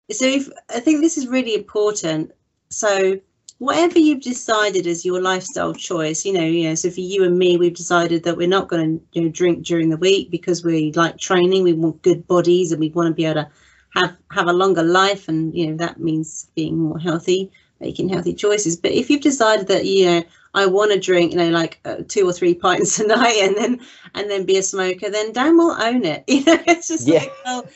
so 0.09 0.25
if 0.25 0.47
i 0.69 0.79
think 0.79 1.01
this 1.01 1.17
is 1.17 1.27
really 1.27 1.55
important 1.55 2.31
so 2.69 3.19
whatever 3.57 3.99
you've 3.99 4.21
decided 4.21 4.85
as 4.85 5.05
your 5.05 5.21
lifestyle 5.21 5.73
choice 5.73 6.25
you 6.25 6.33
know 6.33 6.43
you 6.43 6.67
know 6.67 6.75
so 6.75 6.89
for 6.89 6.99
you 6.99 7.23
and 7.23 7.37
me 7.37 7.57
we've 7.57 7.73
decided 7.73 8.23
that 8.23 8.35
we're 8.35 8.47
not 8.47 8.67
going 8.67 8.99
to 8.99 9.05
you 9.13 9.21
know, 9.25 9.31
drink 9.31 9.65
during 9.65 9.89
the 9.89 9.97
week 9.97 10.29
because 10.29 10.63
we 10.63 10.91
like 10.93 11.17
training 11.17 11.63
we 11.63 11.73
want 11.73 12.01
good 12.01 12.27
bodies 12.27 12.71
and 12.71 12.79
we 12.79 12.89
want 12.89 13.07
to 13.07 13.13
be 13.13 13.25
able 13.25 13.41
to 13.41 13.49
have 13.95 14.15
have 14.29 14.47
a 14.47 14.53
longer 14.53 14.83
life 14.83 15.29
and 15.29 15.55
you 15.55 15.67
know 15.67 15.77
that 15.77 15.99
means 15.99 16.49
being 16.55 16.77
more 16.77 16.99
healthy 16.99 17.49
making 17.79 18.09
healthy 18.09 18.33
choices. 18.33 18.77
But 18.77 18.91
if 18.91 19.09
you've 19.09 19.21
decided 19.21 19.67
that 19.67 19.85
you 19.85 20.05
know 20.05 20.23
i 20.55 20.65
want 20.65 20.91
to 20.91 20.99
drink 20.99 21.31
you 21.31 21.37
know 21.37 21.49
like 21.49 21.79
uh, 21.85 21.97
two 22.07 22.27
or 22.27 22.33
three 22.33 22.55
pints 22.55 22.99
a 22.99 23.07
night 23.15 23.37
and 23.41 23.55
then 23.55 23.79
and 24.15 24.29
then 24.29 24.45
be 24.45 24.57
a 24.57 24.63
smoker, 24.63 25.09
then 25.09 25.33
Dan 25.33 25.57
will 25.57 25.71
own 25.71 26.03
it. 26.05 26.23
You 26.29 26.43
know, 26.45 26.57
it's 26.67 26.87
just 26.87 27.07
Yeah. 27.07 27.19
like, 27.19 27.33
well, 27.45 27.67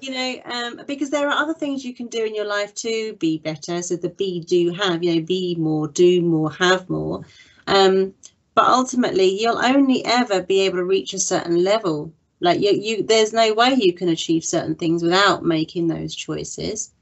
you 0.00 0.10
know, 0.10 0.40
um, 0.44 0.80
because 0.86 1.10
there 1.10 1.28
are 1.28 1.42
other 1.42 1.54
things 1.54 1.84
you 1.84 1.94
can 1.94 2.08
do 2.08 2.24
in 2.24 2.34
your 2.34 2.44
life 2.44 2.74
to 2.76 3.14
be 3.14 3.38
better. 3.38 3.80
So 3.80 3.96
the 3.96 4.10
be, 4.10 4.40
do, 4.40 4.72
have, 4.72 5.02
you 5.02 5.14
know, 5.14 5.22
be 5.22 5.54
more, 5.54 5.88
do 5.88 6.20
more, 6.20 6.50
have 6.52 6.90
more. 6.90 7.24
Um, 7.66 8.14
but 8.54 8.66
ultimately, 8.66 9.40
you'll 9.40 9.58
only 9.58 10.04
ever 10.04 10.42
be 10.42 10.60
able 10.60 10.78
to 10.78 10.84
reach 10.84 11.14
a 11.14 11.18
certain 11.18 11.62
level. 11.64 12.12
Like 12.40 12.60
you, 12.60 12.72
you, 12.72 13.02
there's 13.04 13.32
no 13.32 13.54
way 13.54 13.74
you 13.74 13.92
can 13.92 14.08
achieve 14.08 14.44
certain 14.44 14.74
things 14.74 15.02
without 15.02 15.44
making 15.44 15.86
those 15.88 16.14
choices. 16.14 16.92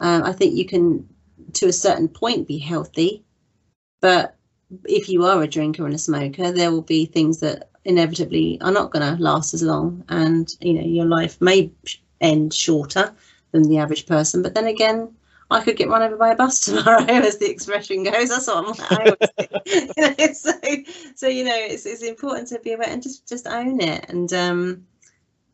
Um, 0.00 0.24
I 0.24 0.32
think 0.32 0.54
you 0.56 0.64
can, 0.66 1.08
to 1.54 1.66
a 1.68 1.72
certain 1.72 2.08
point, 2.08 2.48
be 2.48 2.58
healthy, 2.58 3.24
but 4.00 4.36
if 4.84 5.08
you 5.08 5.24
are 5.24 5.42
a 5.42 5.48
drinker 5.48 5.84
and 5.86 5.94
a 5.94 5.98
smoker, 5.98 6.52
there 6.52 6.70
will 6.70 6.82
be 6.82 7.06
things 7.06 7.40
that 7.40 7.70
inevitably 7.84 8.60
are 8.60 8.72
not 8.72 8.92
going 8.92 9.16
to 9.16 9.22
last 9.22 9.54
as 9.54 9.62
long, 9.62 10.04
and 10.08 10.54
you 10.60 10.74
know 10.74 10.84
your 10.84 11.06
life 11.06 11.40
may 11.40 11.70
end 12.20 12.54
shorter 12.54 13.12
than 13.52 13.62
the 13.62 13.78
average 13.78 14.06
person. 14.06 14.42
But 14.42 14.54
then 14.54 14.66
again, 14.66 15.14
I 15.50 15.62
could 15.62 15.76
get 15.76 15.88
run 15.88 16.02
over 16.02 16.16
by 16.16 16.30
a 16.30 16.36
bus 16.36 16.60
tomorrow, 16.64 17.04
as 17.04 17.38
the 17.38 17.50
expression 17.50 18.04
goes. 18.04 18.30
That's 18.30 18.46
what 18.46 18.80
I'm, 18.80 18.86
I 18.98 19.10
always 19.10 20.10
think. 20.10 20.36
so, 20.36 20.52
so 21.14 21.28
you 21.28 21.44
know, 21.44 21.56
it's 21.56 21.86
it's 21.86 22.02
important 22.02 22.48
to 22.48 22.58
be 22.60 22.72
aware 22.72 22.88
and 22.88 23.02
just 23.02 23.28
just 23.28 23.46
own 23.46 23.80
it. 23.80 24.06
And 24.08 24.32
um, 24.32 24.86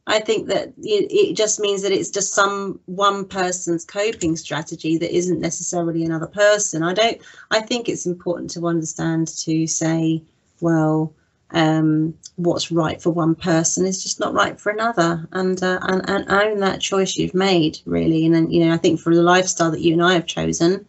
I 0.08 0.20
think 0.20 0.48
that 0.48 0.72
it, 0.78 1.34
just 1.34 1.60
means 1.60 1.82
that 1.82 1.92
it's 1.92 2.08
just 2.08 2.32
some 2.32 2.80
one 2.86 3.26
person's 3.26 3.84
coping 3.84 4.36
strategy 4.36 4.96
that 4.96 5.14
isn't 5.14 5.38
necessarily 5.38 6.02
another 6.02 6.26
person. 6.26 6.82
I 6.82 6.94
don't. 6.94 7.20
I 7.50 7.60
think 7.60 7.88
it's 7.88 8.06
important 8.06 8.50
to 8.52 8.66
understand 8.66 9.28
to 9.44 9.66
say, 9.66 10.22
well, 10.62 11.12
um, 11.50 12.14
what's 12.36 12.72
right 12.72 13.00
for 13.00 13.10
one 13.10 13.34
person 13.34 13.84
is 13.84 14.02
just 14.02 14.18
not 14.18 14.32
right 14.32 14.58
for 14.58 14.72
another, 14.72 15.28
and 15.32 15.62
uh, 15.62 15.78
and 15.82 16.08
and 16.08 16.30
own 16.32 16.60
that 16.60 16.80
choice 16.80 17.16
you've 17.16 17.34
made 17.34 17.78
really. 17.84 18.24
And 18.24 18.34
then 18.34 18.50
you 18.50 18.64
know, 18.64 18.72
I 18.72 18.78
think 18.78 19.00
for 19.00 19.14
the 19.14 19.22
lifestyle 19.22 19.70
that 19.72 19.82
you 19.82 19.92
and 19.92 20.02
I 20.02 20.14
have 20.14 20.26
chosen, 20.26 20.86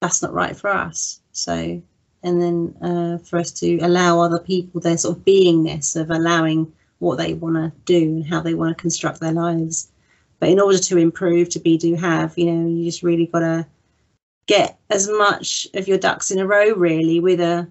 that's 0.00 0.22
not 0.22 0.32
right 0.32 0.56
for 0.56 0.70
us. 0.70 1.20
So, 1.32 1.82
and 2.22 2.40
then 2.40 2.74
uh, 2.80 3.18
for 3.18 3.38
us 3.38 3.50
to 3.60 3.76
allow 3.80 4.20
other 4.20 4.40
people 4.40 4.80
their 4.80 4.96
sort 4.96 5.18
of 5.18 5.24
beingness 5.24 6.00
of 6.00 6.10
allowing 6.10 6.72
what 7.04 7.18
they 7.18 7.34
want 7.34 7.56
to 7.56 7.72
do 7.84 8.02
and 8.02 8.26
how 8.26 8.40
they 8.40 8.54
want 8.54 8.76
to 8.76 8.80
construct 8.80 9.20
their 9.20 9.32
lives. 9.32 9.92
But 10.40 10.48
in 10.48 10.60
order 10.60 10.78
to 10.78 10.98
improve, 10.98 11.48
to 11.50 11.60
be, 11.60 11.78
do, 11.78 11.94
have, 11.94 12.36
you 12.36 12.46
know, 12.46 12.68
you 12.68 12.84
just 12.84 13.02
really 13.02 13.26
got 13.26 13.40
to 13.40 13.66
get 14.46 14.78
as 14.90 15.08
much 15.08 15.66
of 15.74 15.86
your 15.86 15.98
ducks 15.98 16.30
in 16.30 16.38
a 16.38 16.46
row, 16.46 16.72
really, 16.74 17.20
with 17.20 17.40
a, 17.40 17.68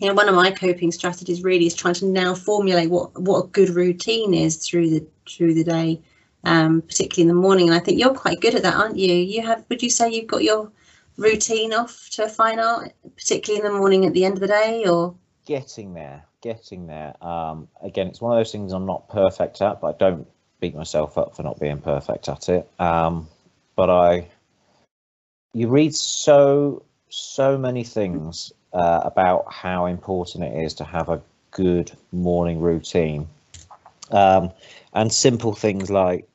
you 0.00 0.08
know, 0.08 0.14
one 0.14 0.28
of 0.28 0.34
my 0.34 0.50
coping 0.50 0.92
strategies 0.92 1.42
really 1.42 1.66
is 1.66 1.74
trying 1.74 1.94
to 1.94 2.06
now 2.06 2.34
formulate 2.34 2.90
what 2.90 3.20
what 3.20 3.44
a 3.44 3.48
good 3.48 3.70
routine 3.70 4.34
is 4.34 4.56
through 4.56 4.90
the 4.90 5.06
through 5.28 5.54
the 5.54 5.64
day, 5.64 6.00
um, 6.44 6.82
particularly 6.82 7.28
in 7.28 7.34
the 7.34 7.40
morning. 7.40 7.68
And 7.68 7.76
I 7.76 7.80
think 7.80 7.98
you're 7.98 8.14
quite 8.14 8.40
good 8.40 8.54
at 8.54 8.62
that, 8.62 8.74
aren't 8.76 8.98
you? 8.98 9.12
You 9.12 9.42
have, 9.42 9.64
would 9.68 9.82
you 9.82 9.90
say 9.90 10.10
you've 10.10 10.26
got 10.26 10.44
your 10.44 10.70
routine 11.16 11.72
off 11.74 12.08
to 12.12 12.24
a 12.24 12.28
fine 12.28 12.60
art, 12.60 12.92
particularly 13.16 13.64
in 13.64 13.72
the 13.72 13.78
morning 13.78 14.06
at 14.06 14.12
the 14.12 14.24
end 14.24 14.34
of 14.34 14.40
the 14.40 14.46
day, 14.46 14.84
or? 14.86 15.14
getting 15.46 15.94
there 15.94 16.27
getting 16.40 16.86
there. 16.86 17.14
Um 17.24 17.68
again 17.82 18.08
it's 18.08 18.20
one 18.20 18.32
of 18.32 18.38
those 18.38 18.52
things 18.52 18.72
i'm 18.72 18.86
not 18.86 19.08
perfect 19.08 19.60
at 19.60 19.80
but 19.80 19.94
i 19.94 19.98
don't 19.98 20.26
beat 20.60 20.74
myself 20.74 21.16
up 21.18 21.36
for 21.36 21.42
not 21.42 21.60
being 21.60 21.78
perfect 21.78 22.28
at 22.28 22.48
it. 22.48 22.68
Um 22.78 23.28
but 23.76 23.90
i 23.90 24.28
you 25.52 25.68
read 25.68 25.94
so 25.94 26.82
so 27.08 27.56
many 27.56 27.84
things 27.84 28.52
uh, 28.72 29.00
about 29.04 29.50
how 29.50 29.86
important 29.86 30.44
it 30.44 30.62
is 30.62 30.74
to 30.74 30.84
have 30.84 31.08
a 31.08 31.22
good 31.50 31.90
morning 32.12 32.60
routine. 32.60 33.26
Um 34.10 34.52
and 34.92 35.12
simple 35.12 35.54
things 35.54 35.90
like 35.90 36.28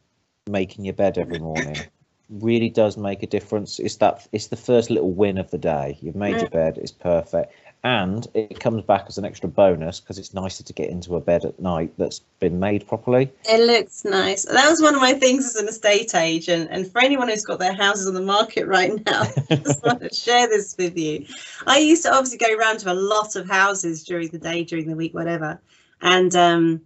making 0.50 0.86
your 0.86 0.94
bed 0.94 1.18
every 1.18 1.40
morning 1.40 1.86
really 2.30 2.70
does 2.70 2.98
make 2.98 3.22
a 3.24 3.28
difference. 3.28 3.80
It's 3.80 3.98
that 3.98 4.28
it's 4.32 4.48
the 4.48 4.58
first 4.58 4.90
little 4.90 5.12
win 5.12 5.38
of 5.38 5.52
the 5.52 5.58
day. 5.58 5.98
You've 6.02 6.16
made 6.16 6.42
your 6.42 6.50
bed 6.50 6.78
it's 6.78 6.92
perfect 6.92 7.54
and 7.84 8.28
it 8.34 8.62
comes 8.62 8.82
back 8.82 9.06
as 9.10 9.18
an 9.18 9.26
extra 9.26 9.50
bonus 9.50 10.00
because 10.00 10.18
it's 10.18 10.34
nicer 10.34 10.64
to 10.64 10.72
get 10.72 10.90
into 10.90 11.18
a 11.18 11.20
bed 11.20 11.44
at 11.44 11.60
night 11.60 11.92
that's 11.98 12.20
been 12.40 12.58
made 12.58 12.88
properly. 12.88 13.30
It 13.44 13.68
looks 13.68 14.06
nice. 14.06 14.46
That 14.46 14.70
was 14.70 14.82
one 14.82 14.96
of 14.96 15.02
my 15.02 15.14
things 15.14 15.46
as 15.46 15.56
an 15.58 15.68
estate 15.68 16.16
agent. 16.16 16.70
And 16.72 16.90
for 16.90 17.02
anyone 17.02 17.28
who's 17.28 17.44
got 17.44 17.60
their 17.60 17.74
houses 17.74 18.08
on 18.08 18.14
the 18.14 18.22
market 18.22 18.68
right 18.68 18.94
now, 19.06 19.24
I 19.50 19.56
just 19.58 19.84
want 19.84 20.00
to 20.00 20.14
share 20.16 20.48
this 20.48 20.76
with 20.78 20.98
you. 20.98 21.26
I 21.68 21.80
used 21.80 22.04
to 22.04 22.14
obviously 22.14 22.38
go 22.38 22.56
around 22.56 22.80
to 22.80 22.92
a 22.92 22.96
lot 22.96 23.36
of 23.36 23.50
houses 23.50 24.06
during 24.06 24.30
the 24.30 24.40
day, 24.40 24.64
during 24.64 24.88
the 24.88 24.96
week, 24.96 25.14
whatever. 25.14 25.60
And 26.02 26.34
um, 26.38 26.82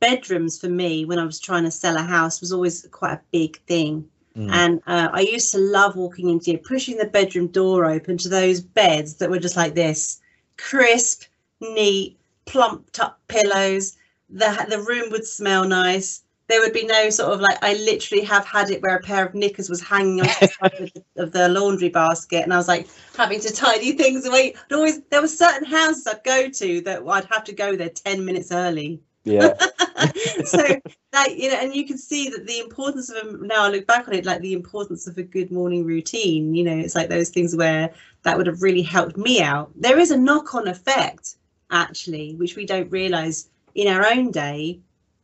bedrooms 0.00 0.58
for 0.58 0.68
me, 0.68 1.06
when 1.06 1.18
I 1.18 1.24
was 1.24 1.40
trying 1.40 1.64
to 1.64 1.70
sell 1.70 1.96
a 1.96 2.02
house, 2.02 2.42
was 2.42 2.52
always 2.52 2.86
quite 2.90 3.14
a 3.14 3.20
big 3.30 3.58
thing. 3.62 4.06
Mm. 4.36 4.50
And 4.50 4.82
uh, 4.86 5.08
I 5.14 5.20
used 5.20 5.50
to 5.52 5.58
love 5.58 5.96
walking 5.96 6.28
into, 6.28 6.50
you 6.50 6.58
pushing 6.58 6.98
the 6.98 7.06
bedroom 7.06 7.46
door 7.46 7.86
open 7.86 8.18
to 8.18 8.28
those 8.28 8.60
beds 8.60 9.14
that 9.14 9.30
were 9.30 9.38
just 9.38 9.56
like 9.56 9.74
this 9.74 10.21
crisp, 10.62 11.24
neat, 11.60 12.18
plumped 12.46 13.00
up 13.00 13.20
pillows. 13.28 13.96
The 14.30 14.66
the 14.68 14.80
room 14.80 15.10
would 15.10 15.26
smell 15.26 15.64
nice. 15.64 16.22
There 16.48 16.60
would 16.60 16.72
be 16.72 16.84
no 16.84 17.10
sort 17.10 17.32
of 17.32 17.40
like 17.40 17.58
I 17.62 17.74
literally 17.74 18.24
have 18.24 18.44
had 18.44 18.70
it 18.70 18.82
where 18.82 18.96
a 18.96 19.02
pair 19.02 19.24
of 19.24 19.34
knickers 19.34 19.70
was 19.70 19.80
hanging 19.80 20.20
on 20.20 20.26
the 20.40 20.48
side 20.48 20.80
of, 20.80 20.92
the, 20.92 21.04
of 21.22 21.32
the 21.32 21.48
laundry 21.48 21.88
basket, 21.88 22.42
and 22.42 22.52
I 22.52 22.56
was 22.56 22.68
like 22.68 22.88
having 23.16 23.40
to 23.40 23.52
tidy 23.52 23.92
things 23.92 24.26
away. 24.26 24.54
I'd 24.66 24.74
always 24.74 25.00
there 25.10 25.20
were 25.22 25.28
certain 25.28 25.66
houses 25.66 26.06
I'd 26.06 26.24
go 26.24 26.48
to 26.48 26.80
that 26.82 27.06
I'd 27.06 27.24
have 27.26 27.44
to 27.44 27.52
go 27.52 27.76
there 27.76 27.90
ten 27.90 28.24
minutes 28.24 28.52
early 28.52 29.00
Yeah, 29.24 29.54
so 30.44 30.80
that 31.12 31.36
you 31.36 31.50
know 31.50 31.56
and 31.56 31.74
you 31.74 31.86
can 31.86 31.96
see 31.96 32.28
that 32.30 32.46
the 32.46 32.58
importance 32.58 33.08
of 33.10 33.16
them 33.16 33.46
now 33.46 33.64
i 33.64 33.68
look 33.68 33.86
back 33.86 34.08
on 34.08 34.14
it 34.14 34.24
like 34.24 34.40
the 34.40 34.52
importance 34.52 35.06
of 35.06 35.16
a 35.18 35.22
good 35.22 35.52
morning 35.52 35.84
routine 35.84 36.54
you 36.54 36.64
know 36.64 36.76
it's 36.76 36.94
like 36.94 37.08
those 37.08 37.28
things 37.28 37.54
where 37.54 37.92
that 38.22 38.36
would 38.36 38.46
have 38.46 38.62
really 38.62 38.82
helped 38.82 39.16
me 39.16 39.42
out. 39.42 39.70
There 39.74 39.98
is 39.98 40.10
a 40.10 40.16
knock-on 40.16 40.68
effect 40.68 41.36
actually 41.70 42.34
which 42.34 42.56
we 42.56 42.66
don't 42.66 42.90
realize 42.90 43.48
in 43.74 43.88
our 43.88 44.06
own 44.06 44.30
day 44.30 44.78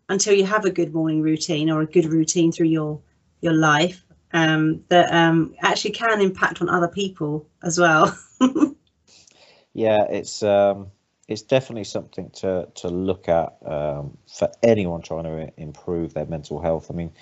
until 0.09 0.35
you 0.35 0.47
have 0.47 0.65
a 0.65 0.71
good 0.71 0.95
morning 0.95 1.21
routine 1.21 1.71
or 1.71 1.83
a 1.83 1.87
good 1.87 2.07
routine 2.07 2.51
through 2.53 2.69
your 2.69 3.01
your 3.41 3.53
life 3.53 4.05
um, 4.33 4.83
that 4.89 5.13
um, 5.13 5.55
actually 5.61 5.93
can 5.93 6.21
impact 6.21 6.61
on 6.61 6.69
other 6.69 6.89
people 6.89 7.47
as 7.63 7.79
well. 7.79 8.17
Yeah, 9.75 10.07
it's 10.11 10.43
um, 10.43 10.91
it's 11.29 11.43
definitely 11.43 11.85
something 11.85 12.31
to 12.31 12.67
to 12.75 12.89
look 12.89 13.29
at 13.29 13.57
um, 13.65 14.17
for 14.27 14.51
anyone 14.63 15.03
trying 15.03 15.25
to 15.25 15.53
improve 15.61 16.15
their 16.15 16.27
mental 16.27 16.61
health. 16.61 16.91
I 16.91 16.95
mean, 16.95 17.13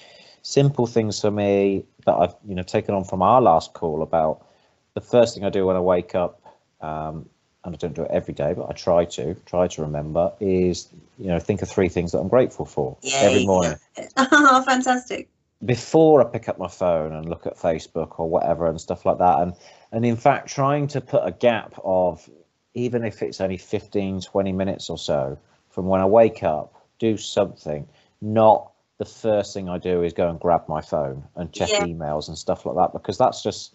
simple 0.42 0.86
things 0.86 1.20
for 1.20 1.30
me 1.30 1.84
that 2.06 2.14
I've 2.14 2.34
you 2.46 2.54
know 2.54 2.62
taken 2.62 2.94
on 2.94 3.04
from 3.04 3.20
our 3.20 3.42
last 3.42 3.74
call 3.74 4.02
about 4.02 4.46
the 4.94 5.00
first 5.00 5.34
thing 5.34 5.44
I 5.44 5.50
do 5.50 5.66
when 5.66 5.76
I 5.76 5.80
wake 5.80 6.14
up, 6.14 6.40
um, 6.80 7.28
and 7.64 7.74
I 7.74 7.76
don't 7.76 7.94
do 7.94 8.02
it 8.02 8.10
every 8.12 8.32
day, 8.32 8.54
but 8.54 8.70
I 8.70 8.72
try 8.72 9.04
to 9.04 9.34
try 9.44 9.66
to 9.66 9.82
remember 9.82 10.32
is 10.38 10.88
you 11.18 11.26
know 11.26 11.40
think 11.40 11.60
of 11.62 11.68
three 11.68 11.88
things 11.88 12.12
that 12.12 12.18
I'm 12.18 12.28
grateful 12.28 12.64
for 12.64 12.96
every 13.16 13.44
morning. 13.44 13.76
oh 14.16 14.62
fantastic 14.62 15.28
before 15.64 16.20
I 16.20 16.30
pick 16.30 16.50
up 16.50 16.58
my 16.58 16.68
phone 16.68 17.14
and 17.14 17.28
look 17.28 17.46
at 17.46 17.56
Facebook 17.56 18.20
or 18.20 18.28
whatever 18.28 18.66
and 18.66 18.78
stuff 18.78 19.06
like 19.06 19.18
that. 19.18 19.40
And 19.40 19.54
and 19.90 20.04
in 20.04 20.16
fact, 20.16 20.48
trying 20.48 20.86
to 20.88 21.00
put 21.00 21.22
a 21.24 21.32
gap 21.32 21.74
of 21.82 22.28
even 22.76 23.04
if 23.04 23.22
it's 23.22 23.40
only 23.40 23.56
15, 23.56 24.20
20 24.20 24.52
minutes 24.52 24.88
or 24.90 24.98
so 24.98 25.36
from 25.70 25.86
when 25.86 26.00
I 26.00 26.06
wake 26.06 26.44
up 26.44 26.74
do 26.98 27.16
something. 27.16 27.86
Not 28.20 28.70
the 28.98 29.04
first 29.04 29.52
thing 29.52 29.68
I 29.68 29.78
do 29.78 30.02
is 30.02 30.12
go 30.12 30.30
and 30.30 30.40
grab 30.40 30.62
my 30.68 30.80
phone 30.80 31.24
and 31.34 31.52
check 31.52 31.68
Yeah. 31.70 31.86
emails 31.86 32.28
and 32.28 32.38
stuff 32.38 32.64
like 32.64 32.76
that 32.76 32.92
because 32.92 33.18
that's 33.18 33.42
just 33.42 33.74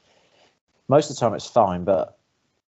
most 0.87 1.09
of 1.09 1.15
the 1.15 1.19
time 1.19 1.33
it's 1.33 1.47
fine, 1.47 1.83
but 1.83 2.17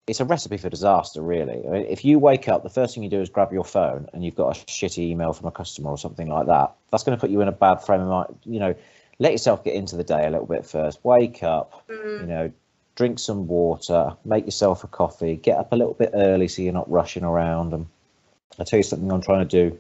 it's 0.08 0.20
a 0.20 0.26
recipe 0.26 0.58
for 0.58 0.70
disaster, 0.70 1.22
really. 1.22 1.66
I 1.66 1.72
mean, 1.72 1.86
if 1.88 2.04
you 2.04 2.20
wake 2.20 2.48
up, 2.50 2.64
the 2.64 2.70
first 2.70 2.94
thing 2.94 3.04
you 3.04 3.10
do 3.10 3.22
is 3.22 3.30
grab 3.30 3.54
your 3.54 3.64
phone 3.64 4.08
and 4.14 4.26
you've 4.26 4.36
got 4.36 4.58
a 4.58 4.66
shitty 4.66 5.00
email 5.00 5.32
from 5.32 5.48
a 5.48 5.52
customer 5.52 5.90
or 5.90 5.98
something 5.98 6.28
like 6.28 6.48
that. 6.48 6.76
That's 6.92 7.04
going 7.04 7.18
to 7.18 7.22
put 7.22 7.30
you 7.30 7.42
in 7.42 7.48
a 7.48 7.54
bad 7.54 7.76
frame 7.78 8.02
of 8.02 8.08
mind. 8.08 8.40
You 8.44 8.60
know, 8.60 8.76
let 9.20 9.32
yourself 9.32 9.64
get 9.64 9.76
into 9.76 9.96
the 9.96 10.04
day 10.04 10.26
a 10.26 10.30
little 10.30 10.48
bit 10.48 10.66
first. 10.66 11.00
Wake 11.04 11.44
up, 11.44 11.86
Mm, 11.90 12.20
you 12.20 12.28
know, 12.28 12.52
drink 12.96 13.20
some 13.20 13.48
water, 13.48 14.16
make 14.26 14.46
yourself 14.46 14.84
a 14.84 14.88
coffee, 14.88 15.38
get 15.38 15.58
up 15.58 15.72
a 15.72 15.76
little 15.76 15.94
bit 15.94 16.12
early 16.14 16.48
so 16.48 16.62
you're 16.62 16.74
not 16.74 16.92
rushing 16.92 17.24
around. 17.24 17.74
And 17.74 17.88
I'll 18.60 18.66
tell 18.66 18.78
you 18.78 18.84
something 18.84 19.12
I'm 19.12 19.22
trying 19.22 19.48
to 19.48 19.70
do 19.70 19.78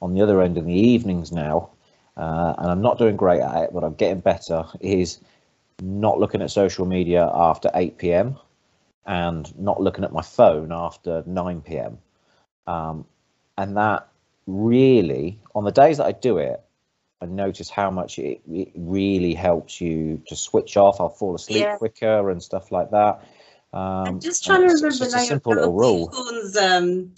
on 0.00 0.14
the 0.14 0.22
other 0.22 0.42
end 0.42 0.58
in 0.58 0.66
the 0.66 0.74
evenings 0.74 1.32
now, 1.32 1.70
uh, 2.16 2.54
and 2.58 2.70
I'm 2.70 2.82
not 2.82 2.98
doing 2.98 3.16
great 3.16 3.40
at 3.40 3.64
it, 3.64 3.70
but 3.72 3.84
I'm 3.84 3.94
getting 3.94 4.20
better, 4.20 4.64
is 4.80 5.20
not 5.80 6.18
looking 6.18 6.42
at 6.42 6.50
social 6.50 6.86
media 6.86 7.30
after 7.32 7.70
8 7.74 7.98
p.m. 7.98 8.38
and 9.06 9.56
not 9.58 9.80
looking 9.80 10.04
at 10.04 10.12
my 10.12 10.22
phone 10.22 10.72
after 10.72 11.22
9 11.26 11.60
p.m. 11.62 11.98
Um, 12.66 13.06
and 13.58 13.76
that 13.76 14.08
really, 14.46 15.38
on 15.54 15.64
the 15.64 15.72
days 15.72 15.98
that 15.98 16.06
I 16.06 16.12
do 16.12 16.38
it, 16.38 16.63
I 17.20 17.26
notice 17.26 17.70
how 17.70 17.90
much 17.90 18.18
it, 18.18 18.42
it 18.50 18.72
really 18.74 19.34
helps 19.34 19.80
you 19.80 20.22
to 20.26 20.36
switch 20.36 20.76
off. 20.76 21.00
I'll 21.00 21.08
fall 21.08 21.34
asleep 21.34 21.62
Yeah. 21.62 21.76
quicker 21.76 22.30
and 22.30 22.42
stuff 22.42 22.70
like 22.70 22.90
that. 22.90 23.24
Um, 23.72 24.06
I'm 24.06 24.20
just 24.20 24.46
and 24.46 24.56
trying 24.56 24.68
to 24.68 24.74
remember 24.74 25.04
it's 25.04 25.14
a 25.14 25.20
simple 25.20 25.54
little 25.54 25.72
rule. 25.72 26.12
Um, 26.60 27.12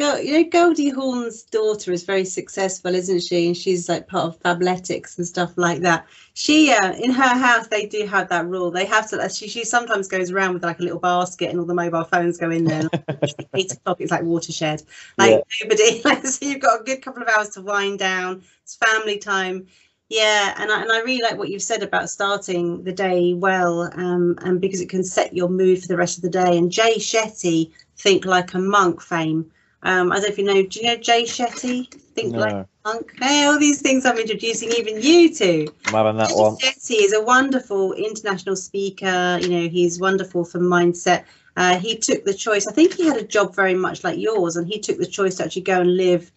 Go, 0.00 0.16
you 0.16 0.32
know, 0.32 0.48
Goldie 0.48 0.88
Hawn's 0.88 1.42
daughter 1.42 1.92
is 1.92 2.04
very 2.04 2.24
successful, 2.24 2.94
isn't 2.94 3.20
she? 3.20 3.48
And 3.48 3.54
she's 3.54 3.86
like 3.86 4.08
part 4.08 4.24
of 4.24 4.40
Fabletics 4.40 5.18
and 5.18 5.26
stuff 5.26 5.52
like 5.56 5.82
that. 5.82 6.06
She, 6.32 6.72
uh, 6.72 6.94
in 6.94 7.10
her 7.10 7.22
house, 7.38 7.66
they 7.66 7.84
do 7.84 8.06
have 8.06 8.30
that 8.30 8.46
rule. 8.46 8.70
They 8.70 8.86
have 8.86 9.10
to. 9.10 9.28
She, 9.28 9.46
she 9.46 9.62
sometimes 9.62 10.08
goes 10.08 10.30
around 10.30 10.54
with 10.54 10.62
like 10.62 10.80
a 10.80 10.82
little 10.82 11.00
basket, 11.00 11.50
and 11.50 11.60
all 11.60 11.66
the 11.66 11.74
mobile 11.74 12.04
phones 12.04 12.38
go 12.38 12.50
in 12.50 12.64
there. 12.64 12.88
Like, 13.20 13.48
Eight 13.54 13.72
o'clock, 13.72 14.00
it's 14.00 14.10
like 14.10 14.22
watershed. 14.22 14.82
Like 15.18 15.42
nobody. 15.62 16.00
Like, 16.10 16.24
so 16.24 16.46
you've 16.46 16.60
got 16.62 16.80
a 16.80 16.84
good 16.84 17.02
couple 17.02 17.22
of 17.22 17.28
hours 17.28 17.50
to 17.50 17.60
wind 17.60 17.98
down. 17.98 18.42
It's 18.62 18.76
family 18.76 19.18
time. 19.18 19.66
Yeah, 20.08 20.54
and 20.56 20.72
I, 20.72 20.80
and 20.80 20.90
I 20.90 21.00
really 21.00 21.20
like 21.20 21.36
what 21.36 21.50
you've 21.50 21.60
said 21.60 21.82
about 21.82 22.08
starting 22.08 22.84
the 22.84 22.92
day 22.92 23.34
well, 23.34 23.82
um, 23.92 24.38
and 24.40 24.62
because 24.62 24.80
it 24.80 24.88
can 24.88 25.04
set 25.04 25.36
your 25.36 25.50
mood 25.50 25.82
for 25.82 25.88
the 25.88 25.96
rest 25.98 26.16
of 26.16 26.22
the 26.22 26.30
day. 26.30 26.56
And 26.56 26.72
Jay 26.72 26.94
Shetty, 26.96 27.70
think 27.98 28.24
like 28.24 28.54
a 28.54 28.58
monk 28.58 29.02
fame. 29.02 29.52
Um, 29.82 30.12
I 30.12 30.16
don't 30.16 30.22
know 30.24 30.28
if 30.28 30.38
you 30.38 30.44
know. 30.44 30.62
Do 30.62 30.80
you 30.80 30.86
know 30.86 30.96
Jay 30.96 31.22
Shetty? 31.22 31.92
Think 32.14 32.36
like 32.36 32.52
No, 32.52 32.66
a 32.84 32.88
monk. 32.88 33.12
Hey, 33.18 33.44
all 33.46 33.58
these 33.58 33.80
things 33.80 34.04
I'm 34.04 34.18
introducing 34.18 34.70
even 34.72 35.00
you 35.00 35.32
to. 35.34 35.68
I'm 35.86 35.92
having 35.92 36.16
that 36.18 36.28
Jay 36.28 36.34
one. 36.34 36.56
Shetty 36.56 37.04
is 37.04 37.12
a 37.12 37.22
wonderful 37.22 37.94
international 37.94 38.56
speaker. 38.56 39.38
You 39.40 39.48
know, 39.48 39.68
he's 39.68 39.98
wonderful 39.98 40.44
for 40.44 40.58
mindset. 40.58 41.24
Uh, 41.56 41.78
he 41.78 41.96
took 41.96 42.24
the 42.24 42.34
choice. 42.34 42.66
I 42.66 42.72
think 42.72 42.94
he 42.94 43.06
had 43.06 43.16
a 43.16 43.24
job 43.24 43.54
very 43.54 43.74
much 43.74 44.04
like 44.04 44.18
yours, 44.18 44.56
and 44.56 44.66
he 44.66 44.78
took 44.78 44.98
the 44.98 45.06
choice 45.06 45.36
to 45.36 45.44
actually 45.44 45.62
go 45.62 45.80
and 45.80 45.96
live 45.96 46.30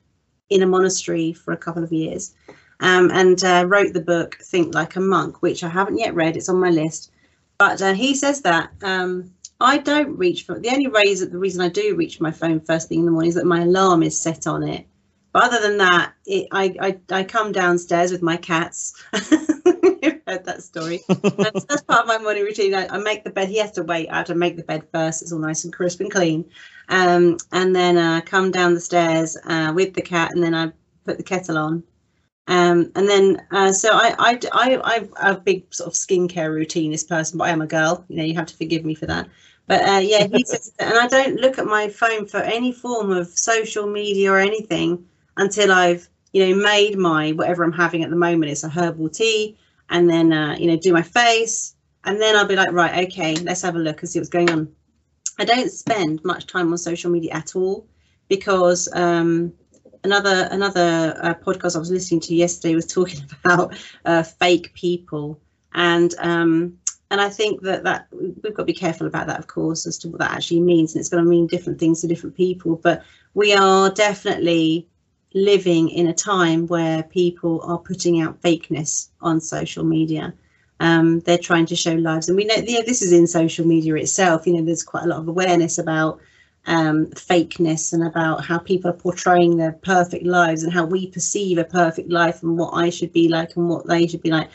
in 0.50 0.62
a 0.62 0.68
monastery 0.68 1.34
for 1.34 1.52
a 1.54 1.58
couple 1.58 1.84
of 1.84 1.91
years, 1.91 2.34
um, 2.80 3.12
and 3.12 3.44
uh, 3.44 3.66
wrote 3.68 3.94
the 3.94 4.02
book 4.02 4.38
"Think 4.41 4.74
Like 4.74 4.96
a 4.96 5.00
Monk," 5.00 5.41
which 5.41 5.64
I 5.64 5.70
haven't 5.70 5.98
yet 5.98 6.16
read. 6.16 6.38
It's 6.38 6.50
on 6.50 6.60
my 6.60 6.70
list, 6.70 7.12
but 7.58 7.82
uh, 7.82 7.94
he 7.94 8.16
says 8.16 8.41
that 8.41 8.72
um, 8.82 9.32
I 9.64 9.78
don't 9.78 10.18
reach 10.18 10.43
for 10.43 10.59
the 10.59 10.70
only 10.70 10.88
reason 10.88 11.32
the 11.32 11.38
reason 11.38 11.61
I 11.61 11.70
do 11.70 11.95
reach 11.95 12.20
my 12.20 12.32
phone 12.32 12.59
first 12.59 12.89
thing 12.89 12.99
in 12.99 13.05
the 13.05 13.11
morning 13.11 13.30
is 13.30 13.36
that 13.36 13.45
my 13.45 13.61
alarm 13.61 14.03
is 14.03 14.20
set 14.20 14.45
on 14.45 14.61
it. 14.61 14.86
But 15.32 15.45
other 15.45 15.61
than 15.61 15.78
that, 15.78 16.14
it, 16.26 16.47
I, 16.51 16.76
I 16.82 16.99
I 17.09 17.24
come 17.24 17.53
downstairs 17.53 18.11
with 18.11 18.22
my 18.22 18.36
cats. 18.36 19.01
You've 19.14 20.22
heard 20.28 20.43
that 20.43 20.64
story. 20.64 20.99
That's, 21.07 21.64
that's 21.64 21.82
part 21.84 22.01
of 22.01 22.07
my 22.07 22.18
morning 22.18 22.43
routine. 22.43 22.76
I, 22.76 22.88
I 22.88 22.97
make 22.97 23.24
the 23.24 23.30
bed. 23.30 23.47
He 23.47 23.57
has 23.59 23.72
to 23.74 23.84
wait. 23.84 24.09
I 24.09 24.18
have 24.18 24.28
to 24.28 24.36
make 24.36 24.57
the 24.57 24.64
bed 24.64 24.86
first. 24.91 25.22
It's 25.22 25.32
all 25.32 25.39
nice 25.39 25.64
and 25.64 25.72
crisp 25.72 26.01
and 26.01 26.11
clean. 26.11 26.43
Um, 26.89 27.38
and 27.53 27.74
then 27.74 27.97
uh, 27.97 28.20
come 28.26 28.51
down 28.51 28.74
the 28.74 28.82
stairs 28.82 29.38
uh, 29.45 29.72
with 29.74 29.93
the 29.93 30.01
cat, 30.01 30.32
and 30.34 30.43
then 30.43 30.53
I 30.53 30.74
put 31.05 31.16
the 31.16 31.24
kettle 31.24 31.57
on. 31.57 31.84
Um, 32.47 32.91
and 32.95 33.07
then 33.07 33.41
uh, 33.51 33.72
so 33.72 33.91
I, 33.93 34.14
I 34.20 34.39
I 34.51 34.82
I'm 35.18 35.36
a 35.36 35.39
big 35.39 35.74
sort 35.74 35.88
of 35.88 35.93
skincare 35.93 36.53
routine. 36.53 36.91
routinist 36.91 37.07
person, 37.07 37.38
but 37.38 37.45
I 37.45 37.51
am 37.51 37.61
a 37.61 37.68
girl. 37.68 38.03
You 38.09 38.18
know, 38.18 38.24
you 38.24 38.36
have 38.36 38.47
to 38.47 38.57
forgive 38.57 38.84
me 38.84 38.95
for 38.95 39.05
that. 39.05 39.30
But 39.68 39.82
uh, 39.82 39.99
yeah, 39.99 40.28
he 40.28 40.43
says, 40.45 40.74
and 40.80 40.97
I 40.97 41.07
don't 41.07 41.39
look 41.39 41.57
at 41.57 41.66
my 41.66 41.88
phone 41.88 42.26
for 42.28 42.38
any 42.38 42.72
form 42.72 43.11
of 43.11 43.28
social 43.28 43.88
media 43.88 44.32
or 44.32 44.39
anything 44.39 45.05
until 45.38 45.72
I've 45.72 46.09
you 46.34 46.47
know 46.47 46.61
made 46.61 46.97
my 46.97 47.32
whatever 47.32 47.64
I'm 47.64 47.72
having 47.72 48.03
at 48.03 48.09
the 48.09 48.16
moment. 48.16 48.51
It's 48.51 48.64
a 48.64 48.70
herbal 48.70 49.09
tea, 49.09 49.57
and 49.89 50.09
then 50.09 50.34
uh, 50.34 50.55
you 50.59 50.68
know 50.68 50.78
do 50.78 50.91
my 50.91 51.01
face, 51.01 51.76
and 52.03 52.20
then 52.20 52.36
I'll 52.36 52.47
be 52.47 52.55
like, 52.55 52.72
right, 52.74 53.07
okay, 53.07 53.36
let's 53.36 53.61
have 53.61 53.76
a 53.76 53.80
look 53.80 54.01
and 54.01 54.09
see 54.09 54.20
what's 54.20 54.30
going 54.30 54.51
on. 54.51 54.74
I 55.39 55.45
don't 55.45 55.72
spend 55.72 56.24
much 56.24 56.47
time 56.47 56.72
on 56.72 56.78
social 56.78 57.09
media 57.09 57.34
at 57.34 57.55
all 57.55 57.88
because 58.28 58.89
um, 58.93 59.53
another 60.03 60.47
another 60.51 61.18
uh, 61.22 61.34
podcast 61.34 61.76
I 61.76 61.80
was 61.80 61.91
listening 61.91 62.20
to 62.22 62.36
yesterday 62.36 62.76
was 62.76 62.88
talking 62.88 63.22
about 63.43 63.76
uh, 64.05 64.24
fake 64.24 64.74
people 64.74 65.39
and 65.74 66.14
um, 66.20 66.78
and 67.14 67.22
I 67.22 67.30
think 67.30 67.61
that 67.61 67.84
that 67.84 68.07
we've 68.11 68.41
got 68.41 68.64
to 68.64 68.64
be 68.64 68.74
careful 68.74 69.05
about 69.05 69.28
that, 69.28 69.38
of 69.38 69.45
course, 69.45 69.86
as 69.86 69.99
to 69.99 70.09
what 70.09 70.20
that 70.20 70.32
actually 70.32 70.61
means, 70.61 70.93
and 70.93 70.99
it's 70.99 71.09
going 71.09 71.24
to 71.24 71.30
mean 71.30 71.45
different 71.45 71.80
things 71.80 72.01
to 72.01 72.07
different 72.07 72.36
people. 72.36 72.78
But 72.78 73.03
we 73.36 73.53
are 73.53 73.91
definitely 73.91 74.88
living 75.36 75.89
in 75.89 76.07
a 76.07 76.14
time 76.14 76.66
where 76.66 77.03
people 77.03 77.61
are 77.66 77.78
putting 77.78 78.20
out 78.20 78.41
fakeness 78.41 79.09
on 79.22 79.39
social 79.39 79.84
media. 79.84 80.34
Um, 80.80 81.20
they're 81.20 81.38
trying 81.38 81.68
to 81.68 81.76
show 81.76 81.93
lives, 81.93 82.30
and 82.30 82.36
we 82.36 82.45
know 82.45 82.59
this 82.61 83.03
is 83.03 83.14
in 83.14 83.28
social 83.28 83.68
media 83.68 83.93
itself. 83.93 84.47
You 84.47 84.53
know, 84.53 84.66
there's 84.66 84.82
quite 84.82 85.03
a 85.03 85.07
lot 85.07 85.20
of 85.20 85.28
awareness 85.28 85.78
about 85.78 86.20
um, 86.66 87.05
fakeness 87.11 87.93
and 87.93 88.07
about 88.07 88.43
how 88.43 88.57
people 88.57 88.89
are 88.89 88.93
portraying 89.05 89.57
their 89.57 89.74
perfect 89.74 90.26
lives 90.26 90.64
and 90.64 90.74
how 90.74 90.86
we 90.86 91.11
perceive 91.11 91.59
a 91.59 91.64
perfect 91.64 92.09
life 92.09 92.41
and 92.41 92.57
what 92.57 92.72
I 92.72 92.89
should 92.89 93.14
be 93.14 93.28
like 93.28 93.55
and 93.55 93.70
what 93.70 93.86
they 93.86 94.07
should 94.07 94.24
be 94.24 94.32
like. 94.32 94.49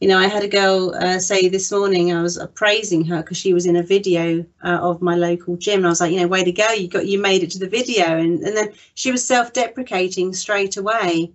You 0.00 0.06
know, 0.08 0.18
I 0.18 0.28
had 0.28 0.44
a 0.44 0.48
girl 0.48 0.94
uh, 0.94 1.18
say 1.18 1.48
this 1.48 1.72
morning 1.72 2.12
I 2.12 2.22
was 2.22 2.38
uh, 2.38 2.46
praising 2.48 3.04
her 3.06 3.20
because 3.20 3.36
she 3.36 3.52
was 3.52 3.66
in 3.66 3.74
a 3.76 3.82
video 3.82 4.44
uh, 4.62 4.78
of 4.80 5.02
my 5.02 5.16
local 5.16 5.56
gym, 5.56 5.78
and 5.78 5.86
I 5.86 5.88
was 5.90 6.00
like, 6.00 6.12
you 6.12 6.20
know, 6.20 6.28
way 6.28 6.44
to 6.44 6.52
go, 6.52 6.70
you 6.70 6.86
got 6.86 7.06
you 7.06 7.18
made 7.18 7.42
it 7.42 7.50
to 7.52 7.58
the 7.58 7.68
video, 7.68 8.04
and 8.16 8.40
and 8.44 8.56
then 8.56 8.72
she 8.94 9.10
was 9.10 9.24
self-deprecating 9.24 10.32
straight 10.34 10.76
away 10.76 11.32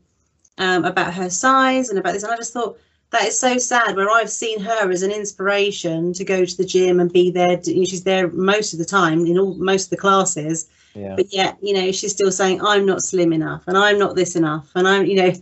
um, 0.58 0.86
about 0.86 1.14
her 1.14 1.30
size 1.30 1.90
and 1.90 2.00
about 2.00 2.14
this, 2.14 2.24
and 2.24 2.32
I 2.32 2.38
just 2.38 2.54
thought 2.54 2.78
that 3.12 3.24
is 3.26 3.38
so 3.38 3.58
sad. 3.58 3.98
Where 3.98 4.10
I've 4.10 4.30
seen 4.30 4.62
her 4.62 4.90
as 4.90 5.04
an 5.04 5.12
inspiration 5.12 6.14
to 6.14 6.24
go 6.24 6.46
to 6.46 6.58
the 6.58 6.66
gym 6.66 7.02
and 7.02 7.12
be 7.12 7.32
there, 7.32 7.62
she's 7.64 8.04
there 8.06 8.30
most 8.30 8.72
of 8.72 8.80
the 8.80 8.86
time 8.86 9.26
in 9.26 9.38
all 9.38 9.56
most 9.56 9.86
of 9.86 9.90
the 9.90 9.98
classes, 9.98 10.70
Yeah. 10.96 11.16
but 11.18 11.34
yet 11.34 11.58
you 11.62 11.74
know 11.74 11.92
she's 11.92 12.12
still 12.14 12.32
saying 12.32 12.62
i'm 12.62 12.86
not 12.86 13.02
slim 13.02 13.34
enough 13.34 13.64
and 13.68 13.78
i'm 13.78 13.98
not 13.98 14.16
this 14.16 14.36
enough 14.36 14.70
and 14.76 14.88
i'm 14.88 15.06
you 15.06 15.16
know 15.16 15.34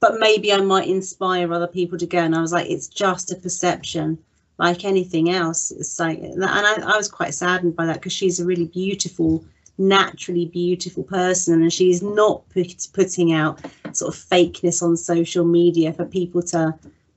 but 0.00 0.18
maybe 0.18 0.52
i 0.52 0.60
might 0.60 0.88
inspire 0.88 1.52
other 1.52 1.66
people 1.66 1.98
to 1.98 2.06
go. 2.06 2.18
And 2.18 2.34
i 2.34 2.40
was 2.40 2.52
like 2.52 2.70
it's 2.70 2.88
just 2.88 3.32
a 3.32 3.36
perception. 3.36 4.18
Like 4.58 4.84
anything 4.84 5.30
else 5.30 5.70
it's 5.70 6.00
like 6.00 6.18
and 6.18 6.44
i, 6.44 6.74
I 6.82 6.96
was 6.96 7.08
quite 7.08 7.32
saddened 7.32 7.76
by 7.76 7.86
that 7.86 7.94
because 7.94 8.12
she's 8.12 8.40
a 8.40 8.44
really 8.44 8.66
beautiful 8.66 9.44
naturally 9.78 10.46
beautiful 10.46 11.04
person. 11.04 11.62
And 11.62 11.72
she's 11.72 12.02
not 12.02 12.48
put, 12.50 12.86
putting 12.92 13.32
out 13.32 13.60
sort 13.92 14.14
of 14.14 14.20
fakeness 14.20 14.82
on 14.82 14.96
social 14.96 15.44
media 15.44 15.92
for 15.92 16.04
people 16.04 16.42
to 16.42 16.74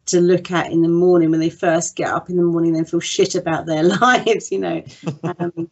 to 0.07 0.19
look 0.19 0.51
at 0.51 0.71
in 0.71 0.81
the 0.81 0.89
morning 0.89 1.29
when 1.29 1.39
they 1.39 1.49
first 1.49 1.95
get 1.95 2.09
up 2.09 2.29
in 2.29 2.35
the 2.35 2.43
morning 2.43 2.75
and 2.75 2.89
feel 2.89 2.99
shit 2.99 3.35
about 3.35 3.65
their 3.65 3.83
lives 4.01 4.51
you 4.51 4.59
know? 4.59 4.83
Um, 5.23 5.69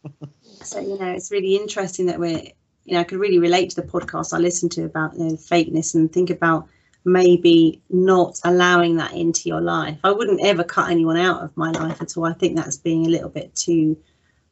so 0.62 0.78
you 0.78 0.98
know 0.98 1.10
it's 1.10 1.32
really 1.32 1.56
interesting 1.56 2.06
that 2.06 2.18
we're 2.18 2.42
you 2.84 2.94
know 2.94 3.00
i 3.00 3.04
could 3.04 3.18
really 3.18 3.40
relate 3.40 3.70
to 3.70 3.80
the 3.80 3.86
podcast 3.86 4.32
i 4.32 4.38
listened 4.38 4.70
to 4.72 4.84
about 4.84 5.14
you 5.14 5.24
know, 5.24 5.32
fakeness 5.32 5.94
and 5.94 6.12
think 6.12 6.30
about 6.30 6.68
maybe 7.04 7.80
not 7.90 8.38
allowing 8.44 8.96
that 8.96 9.12
into 9.12 9.48
your 9.48 9.60
life. 9.60 9.98
I 10.04 10.12
wouldn't 10.12 10.40
ever 10.42 10.64
cut 10.64 10.90
anyone 10.90 11.16
out 11.16 11.42
of 11.42 11.56
my 11.56 11.70
life 11.70 12.00
at 12.02 12.16
all. 12.16 12.26
I 12.26 12.34
think 12.34 12.56
that's 12.56 12.76
being 12.76 13.06
a 13.06 13.10
little 13.10 13.30
bit 13.30 13.54
too 13.54 13.96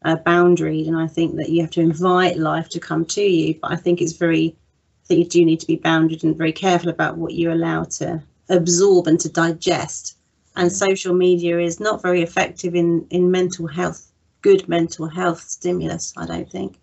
uh, 0.04 0.16
boundaried 0.16 0.86
and 0.86 0.96
i 0.96 1.06
think 1.06 1.34
that 1.36 1.48
you 1.48 1.60
have 1.60 1.70
to 1.70 1.80
invite 1.80 2.36
life 2.38 2.68
to 2.68 2.78
come 2.78 3.04
to 3.04 3.22
you 3.22 3.58
but 3.60 3.72
i 3.72 3.76
think 3.76 4.00
it's 4.00 4.12
very 4.12 4.54
i 5.02 5.06
think 5.06 5.18
you 5.18 5.28
do 5.28 5.44
need 5.44 5.60
to 5.60 5.66
be 5.66 5.76
bounded 5.76 6.22
and 6.22 6.36
very 6.36 6.52
careful 6.52 6.88
about 6.88 7.16
what 7.16 7.32
you 7.32 7.52
allow 7.52 7.82
to 7.84 8.22
absorb 8.48 9.06
and 9.06 9.20
to 9.20 9.28
digest. 9.28 10.16
And 10.56 10.72
social 10.72 11.14
media 11.14 11.60
is 11.60 11.78
not 11.78 12.02
very 12.02 12.22
effective 12.22 12.74
in 12.74 13.06
in 13.10 13.30
mental 13.30 13.66
health 13.66 14.10
good 14.42 14.68
mental 14.68 15.06
health 15.06 15.40
stimulus 15.40 16.12
i 16.16 16.26
don't 16.26 16.50
think. 16.50 16.76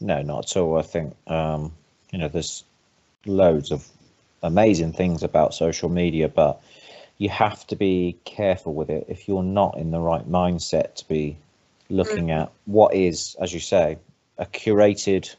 No, 0.00 0.22
not 0.22 0.50
at 0.50 0.56
all. 0.56 0.78
I 0.78 0.82
think 0.82 1.14
um, 1.26 1.72
you 2.12 2.18
know 2.18 2.28
there's 2.28 2.64
loads 3.26 3.70
of 3.70 3.86
amazing 4.42 4.92
things 4.92 5.22
about 5.22 5.54
social 5.54 5.88
media, 5.88 6.28
but 6.28 6.62
you 7.18 7.28
have 7.28 7.66
to 7.68 7.76
be 7.76 8.16
careful 8.24 8.74
with 8.74 8.90
it 8.90 9.06
if 9.08 9.28
you're 9.28 9.42
not 9.42 9.76
in 9.76 9.90
the 9.90 10.00
right 10.00 10.28
mindset 10.28 10.94
to 10.96 11.08
be 11.08 11.36
looking 11.88 12.28
mm. 12.28 12.42
at 12.42 12.52
what 12.64 12.94
is, 12.94 13.36
as 13.40 13.52
you 13.52 13.60
say, 13.60 13.98
a 14.38 14.46
curated, 14.46 15.34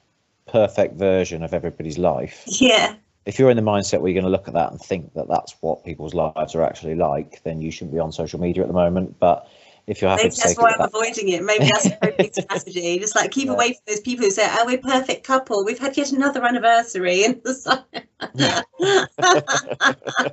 perfect 0.48 0.96
version 0.96 1.44
of 1.44 1.54
everybody's 1.54 1.98
life. 1.98 2.44
yeah 2.46 2.96
if 3.26 3.38
you're 3.38 3.50
in 3.50 3.58
the 3.58 3.64
mindset 3.64 4.02
where 4.02 4.10
you're 4.10 4.22
going 4.22 4.32
to 4.32 4.36
look 4.36 4.48
at 4.48 4.56
that 4.56 4.72
and 4.72 4.82
think 4.82 5.14
that 5.14 5.28
that's 5.28 5.56
what 5.62 5.86
people's 5.86 6.14
lives 6.14 6.56
are 6.56 6.64
actually 6.64 6.96
like, 6.96 7.44
then 7.44 7.62
you 7.62 7.72
shouldn't 7.72 7.94
be 7.94 8.00
on 8.00 8.12
social 8.12 8.40
media 8.40 8.64
at 8.64 8.68
the 8.68 8.74
moment. 8.74 9.20
But 9.20 9.48
if 9.88 10.02
you're 10.02 10.10
happy 10.10 10.24
Maybe 10.24 10.36
that's 10.36 10.58
why 10.58 10.74
I'm 10.78 10.88
avoiding 10.88 11.30
it. 11.30 11.44
Maybe 11.44 11.66
that's 11.66 11.86
a 11.88 11.98
coping 12.02 12.32
strategy. 12.34 13.00
Just 13.00 13.16
like 13.16 13.32
keep 13.32 13.48
Yeah. 13.48 13.54
away 13.54 13.68
from 13.74 13.82
those 13.88 14.00
people 14.02 14.26
who 14.26 14.32
say, 14.32 14.48
"Oh, 14.50 14.66
we're 14.66 14.78
perfect 14.78 15.26
couple. 15.26 15.66
We've 15.66 15.80
had 15.80 15.98
yet 15.98 16.12
another 16.12 16.44
anniversary." 16.46 17.24
And 17.26 17.42
it's 17.46 17.66
like, 17.66 18.08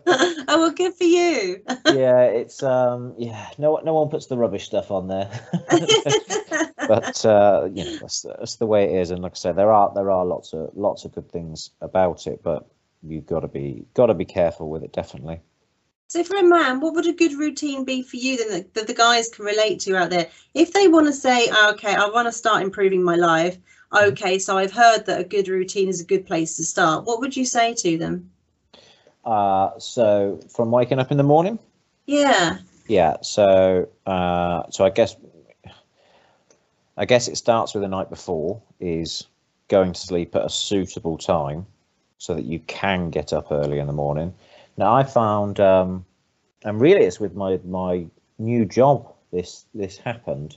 oh, 0.06 0.44
well, 0.48 0.70
good 0.72 0.94
for 0.94 1.04
you. 1.04 1.62
yeah, 1.86 2.22
it's 2.22 2.62
um, 2.62 3.14
yeah, 3.18 3.48
no, 3.58 3.76
no 3.84 3.94
one 3.94 4.08
puts 4.08 4.26
the 4.26 4.36
rubbish 4.36 4.66
stuff 4.66 4.90
on 4.90 5.08
there. 5.08 5.30
but 6.88 7.24
uh, 7.24 7.68
you 7.72 7.84
know, 7.84 7.96
that's, 8.00 8.22
that's 8.22 8.56
the 8.56 8.66
way 8.66 8.84
it 8.84 9.00
is. 9.00 9.10
And 9.10 9.22
like 9.22 9.32
I 9.32 9.36
said, 9.36 9.56
there 9.56 9.72
are 9.72 9.92
there 9.94 10.10
are 10.10 10.24
lots 10.24 10.52
of 10.52 10.70
lots 10.74 11.04
of 11.04 11.12
good 11.14 11.30
things 11.30 11.70
about 11.80 12.26
it, 12.26 12.42
but 12.42 12.66
you've 13.02 13.26
got 13.26 13.40
to 13.40 13.48
be 13.48 13.86
got 13.94 14.06
to 14.06 14.14
be 14.14 14.24
careful 14.24 14.68
with 14.68 14.82
it, 14.82 14.92
definitely. 14.92 15.40
So, 16.08 16.24
for 16.24 16.36
a 16.36 16.42
man, 16.42 16.80
what 16.80 16.94
would 16.94 17.06
a 17.06 17.12
good 17.12 17.34
routine 17.34 17.84
be 17.84 18.00
for 18.02 18.16
you 18.16 18.38
then 18.38 18.50
that, 18.50 18.72
that 18.72 18.86
the 18.86 18.94
guys 18.94 19.28
can 19.28 19.44
relate 19.44 19.78
to 19.80 19.94
out 19.94 20.08
there? 20.08 20.26
If 20.54 20.72
they 20.72 20.88
want 20.88 21.06
to 21.06 21.12
say, 21.12 21.48
oh, 21.50 21.72
"Okay, 21.74 21.94
I 21.94 22.08
want 22.08 22.26
to 22.26 22.32
start 22.32 22.62
improving 22.62 23.02
my 23.02 23.14
life," 23.14 23.58
okay, 23.94 24.38
so 24.38 24.56
I've 24.56 24.72
heard 24.72 25.04
that 25.04 25.20
a 25.20 25.24
good 25.24 25.48
routine 25.48 25.86
is 25.88 26.00
a 26.00 26.06
good 26.06 26.26
place 26.26 26.56
to 26.56 26.64
start. 26.64 27.04
What 27.04 27.20
would 27.20 27.36
you 27.36 27.44
say 27.44 27.74
to 27.74 27.98
them? 27.98 28.30
Uh, 29.26 29.78
so 29.78 30.40
from 30.48 30.70
waking 30.70 30.98
up 30.98 31.10
in 31.10 31.18
the 31.18 31.22
morning, 31.22 31.58
Yeah, 32.06 32.56
yeah. 32.86 33.16
So 33.20 33.86
uh, 34.06 34.62
so 34.70 34.86
I 34.86 34.90
guess 34.90 35.14
I 36.96 37.04
guess 37.04 37.28
it 37.28 37.36
starts 37.36 37.74
with 37.74 37.82
the 37.82 37.88
night 37.88 38.08
before 38.08 38.62
is 38.80 39.26
going 39.68 39.92
to 39.92 40.00
sleep 40.00 40.34
at 40.34 40.46
a 40.46 40.48
suitable 40.48 41.18
time 41.18 41.66
so 42.16 42.34
that 42.34 42.46
you 42.46 42.60
can 42.60 43.10
get 43.10 43.34
up 43.34 43.52
early 43.52 43.78
in 43.78 43.86
the 43.86 43.92
morning. 43.92 44.34
Now 44.78 44.94
I 44.94 45.02
found, 45.02 45.58
um, 45.58 46.06
and 46.64 46.80
really 46.80 47.04
it's 47.04 47.18
with 47.18 47.34
my 47.34 47.58
my 47.64 48.06
new 48.38 48.64
job. 48.64 49.12
This 49.32 49.66
this 49.74 49.98
happened. 49.98 50.56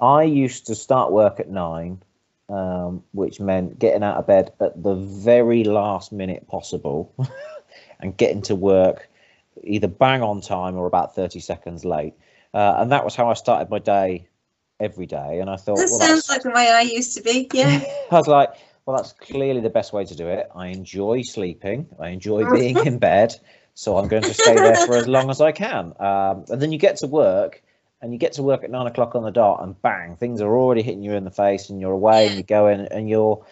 I 0.00 0.24
used 0.24 0.66
to 0.66 0.74
start 0.74 1.12
work 1.12 1.38
at 1.38 1.50
nine, 1.50 2.02
um, 2.48 3.04
which 3.12 3.38
meant 3.38 3.78
getting 3.78 4.02
out 4.02 4.16
of 4.16 4.26
bed 4.26 4.52
at 4.60 4.82
the 4.82 4.94
very 4.94 5.64
last 5.64 6.12
minute 6.12 6.48
possible, 6.48 7.14
and 8.00 8.16
getting 8.16 8.42
to 8.42 8.54
work 8.56 9.08
either 9.62 9.86
bang 9.86 10.22
on 10.22 10.40
time 10.40 10.74
or 10.76 10.86
about 10.86 11.14
thirty 11.14 11.38
seconds 11.38 11.84
late. 11.84 12.14
Uh, 12.54 12.76
and 12.78 12.90
that 12.90 13.04
was 13.04 13.14
how 13.14 13.28
I 13.28 13.34
started 13.34 13.70
my 13.70 13.78
day 13.78 14.26
every 14.80 15.06
day. 15.06 15.40
And 15.40 15.50
I 15.50 15.56
thought, 15.56 15.76
that 15.76 15.88
well, 15.90 16.00
sounds 16.00 16.28
like 16.28 16.42
the 16.42 16.50
way 16.50 16.70
I 16.70 16.80
used 16.80 17.16
to 17.16 17.22
be. 17.22 17.48
Yeah. 17.52 17.80
I 18.10 18.16
was 18.16 18.26
like, 18.26 18.50
well, 18.84 18.96
that's 18.96 19.12
clearly 19.12 19.60
the 19.60 19.70
best 19.70 19.92
way 19.92 20.04
to 20.04 20.14
do 20.14 20.28
it. 20.28 20.48
I 20.54 20.68
enjoy 20.68 21.22
sleeping. 21.22 21.88
I 22.00 22.08
enjoy 22.08 22.50
being 22.52 22.76
in 22.78 22.98
bed. 22.98 23.34
So 23.74 23.96
I'm 23.96 24.08
going 24.08 24.22
to 24.24 24.34
stay 24.34 24.54
there 24.54 24.76
for 24.86 24.96
as 24.96 25.08
long 25.08 25.30
as 25.30 25.40
I 25.40 25.52
can. 25.52 25.94
Um, 25.98 26.44
and 26.50 26.60
then 26.60 26.72
you 26.72 26.78
get 26.78 26.96
to 26.96 27.06
work 27.06 27.62
and 28.02 28.12
you 28.12 28.18
get 28.18 28.34
to 28.34 28.42
work 28.42 28.64
at 28.64 28.70
nine 28.70 28.86
o'clock 28.86 29.14
on 29.14 29.22
the 29.22 29.30
dot 29.30 29.62
and 29.62 29.80
bang, 29.80 30.16
things 30.16 30.40
are 30.40 30.54
already 30.54 30.82
hitting 30.82 31.02
you 31.02 31.12
in 31.12 31.24
the 31.24 31.30
face 31.30 31.70
and 31.70 31.80
you're 31.80 31.92
away 31.92 32.26
and 32.26 32.36
you 32.36 32.42
go 32.42 32.66
in 32.66 32.80
and 32.80 33.08
you're, 33.08 33.46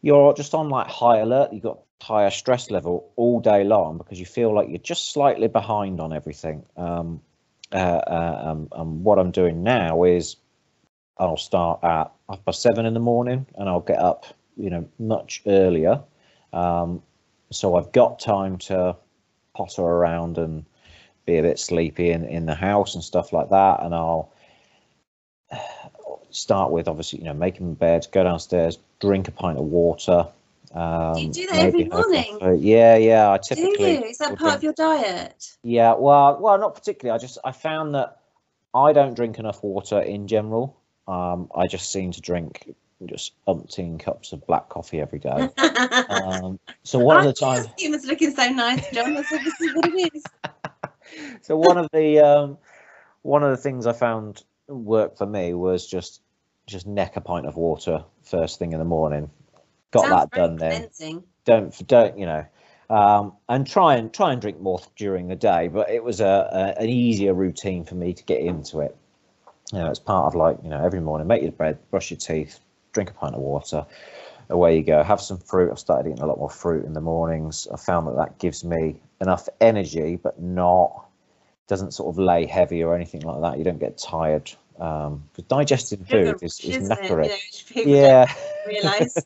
you're 0.00 0.32
just 0.32 0.54
on 0.54 0.70
like 0.70 0.86
high 0.86 1.18
alert. 1.18 1.52
You've 1.52 1.62
got 1.62 1.80
higher 2.00 2.30
stress 2.30 2.70
level 2.70 3.10
all 3.16 3.40
day 3.40 3.64
long 3.64 3.98
because 3.98 4.18
you 4.18 4.26
feel 4.26 4.54
like 4.54 4.68
you're 4.68 4.78
just 4.78 5.12
slightly 5.12 5.48
behind 5.48 6.00
on 6.00 6.12
everything. 6.12 6.64
Um, 6.76 7.20
uh, 7.72 7.76
uh, 7.76 8.42
um, 8.44 8.68
and 8.72 9.04
what 9.04 9.18
I'm 9.18 9.30
doing 9.30 9.62
now 9.62 10.04
is 10.04 10.36
I'll 11.22 11.36
start 11.36 11.82
at 11.84 12.10
half 12.28 12.44
past 12.44 12.62
seven 12.62 12.86
in 12.86 12.94
the 12.94 13.00
morning 13.00 13.46
and 13.56 13.68
I'll 13.68 13.80
get 13.80 13.98
up, 13.98 14.26
you 14.56 14.70
know, 14.70 14.88
much 14.98 15.42
earlier. 15.46 16.00
Um, 16.52 17.02
so 17.50 17.76
I've 17.76 17.92
got 17.92 18.18
time 18.18 18.58
to 18.58 18.96
potter 19.54 19.82
around 19.82 20.38
and 20.38 20.64
be 21.26 21.38
a 21.38 21.42
bit 21.42 21.58
sleepy 21.58 22.10
in, 22.10 22.24
in 22.24 22.46
the 22.46 22.54
house 22.54 22.94
and 22.94 23.04
stuff 23.04 23.32
like 23.32 23.50
that. 23.50 23.82
And 23.82 23.94
I'll 23.94 24.32
start 26.30 26.70
with 26.72 26.88
obviously, 26.88 27.20
you 27.20 27.26
know, 27.26 27.34
making 27.34 27.74
bed, 27.74 28.06
go 28.12 28.24
downstairs, 28.24 28.78
drink 29.00 29.28
a 29.28 29.32
pint 29.32 29.58
of 29.58 29.64
water. 29.64 30.26
Um, 30.74 31.16
You 31.18 31.32
do 31.32 31.46
that 31.48 31.56
every 31.56 31.84
maybe 31.84 31.90
have 31.90 32.06
a 32.06 32.08
morning? 32.08 32.62
Yeah, 32.62 32.96
yeah. 32.96 33.30
I 33.30 33.36
Do 33.38 33.42
typically. 33.54 33.98
you? 33.98 34.04
Is 34.04 34.18
that 34.18 34.38
part 34.38 34.56
of 34.56 34.62
your 34.62 34.72
diet? 34.72 35.56
yeah, 35.62 35.94
well, 35.94 36.38
well, 36.40 36.58
not 36.58 36.74
particularly. 36.74 37.14
I 37.14 37.18
just 37.20 37.38
I 37.44 37.52
found 37.52 37.94
that 37.94 38.20
I 38.74 38.92
don't 38.92 39.14
drink 39.14 39.38
enough 39.38 39.62
water 39.62 40.00
in 40.00 40.26
general. 40.26 40.78
Um, 41.08 41.50
I 41.54 41.66
just 41.66 41.90
seem 41.90 42.12
to 42.12 42.20
drink 42.20 42.74
just 43.06 43.32
umpteen 43.48 43.98
cups 43.98 44.32
of 44.32 44.46
black 44.46 44.68
coffee 44.68 45.00
every 45.00 45.18
day. 45.18 45.48
Um, 46.08 46.58
so 46.84 46.98
one 46.98 47.18
of 47.18 47.24
the 47.24 47.32
times, 47.40 47.68
You 47.78 47.90
looking 47.90 48.34
so 48.34 48.48
nice, 48.50 48.88
John. 48.92 49.14
That's 49.14 49.32
obviously 49.32 49.68
what 49.72 49.86
it 49.86 50.14
is. 50.14 50.24
so 51.42 51.56
one 51.56 51.78
of 51.78 51.88
the 51.92 52.20
um, 52.20 52.58
one 53.22 53.42
of 53.42 53.50
the 53.50 53.56
things 53.56 53.86
I 53.86 53.92
found 53.92 54.44
worked 54.68 55.18
for 55.18 55.26
me 55.26 55.54
was 55.54 55.86
just 55.86 56.22
just 56.66 56.86
neck 56.86 57.16
a 57.16 57.20
pint 57.20 57.46
of 57.46 57.56
water 57.56 58.04
first 58.22 58.58
thing 58.58 58.72
in 58.72 58.78
the 58.78 58.84
morning. 58.84 59.30
Got 59.90 60.02
Sounds 60.02 60.30
that 60.30 60.30
done 60.30 60.56
then. 60.56 60.88
don't 61.44 61.86
don't 61.86 62.18
you 62.18 62.26
know 62.26 62.44
um, 62.90 63.32
and 63.48 63.66
try 63.66 63.96
and 63.96 64.12
try 64.12 64.32
and 64.32 64.40
drink 64.40 64.60
more 64.60 64.80
during 64.96 65.28
the 65.28 65.36
day 65.36 65.68
but 65.68 65.90
it 65.90 66.02
was 66.02 66.20
a, 66.20 66.48
a 66.52 66.82
an 66.82 66.88
easier 66.88 67.34
routine 67.34 67.84
for 67.84 67.94
me 67.94 68.12
to 68.12 68.22
get 68.24 68.40
into 68.40 68.80
it 68.80 68.96
you 69.72 69.78
know 69.78 69.88
it's 69.88 69.98
part 69.98 70.26
of 70.26 70.34
like 70.34 70.58
you 70.62 70.68
know 70.70 70.84
every 70.84 71.00
morning 71.00 71.26
make 71.26 71.42
your 71.42 71.52
bed 71.52 71.78
brush 71.90 72.10
your 72.10 72.18
teeth 72.18 72.60
drink 72.92 73.10
a 73.10 73.14
pint 73.14 73.34
of 73.34 73.40
water 73.40 73.86
away 74.50 74.76
you 74.76 74.82
go. 74.82 75.02
Have 75.02 75.20
some 75.20 75.38
fruit. 75.38 75.70
I've 75.70 75.78
started 75.78 76.10
eating 76.10 76.22
a 76.22 76.26
lot 76.26 76.36
more 76.38 76.50
fruit 76.50 76.84
in 76.84 76.92
the 76.92 77.00
mornings. 77.00 77.66
I 77.72 77.76
found 77.76 78.06
that 78.06 78.16
that 78.16 78.38
gives 78.38 78.64
me 78.64 79.00
enough 79.20 79.48
energy 79.60 80.16
but 80.16 80.40
not 80.40 81.06
doesn't 81.68 81.92
sort 81.92 82.12
of 82.14 82.18
lay 82.18 82.44
heavy 82.44 82.82
or 82.82 82.94
anything 82.94 83.22
like 83.22 83.40
that. 83.40 83.58
You 83.58 83.64
don't 83.64 83.80
get 83.80 83.96
tired. 83.96 84.52
Um 84.78 85.24
because 85.30 85.44
digesting 85.44 86.04
food 86.04 86.42
is, 86.42 86.60
is 86.60 86.76
knackering 86.88 87.24
You 87.24 87.30
know, 87.30 87.36
which 87.50 87.66
people 87.66 87.92
yeah. 87.92 88.34
realise. 88.66 89.16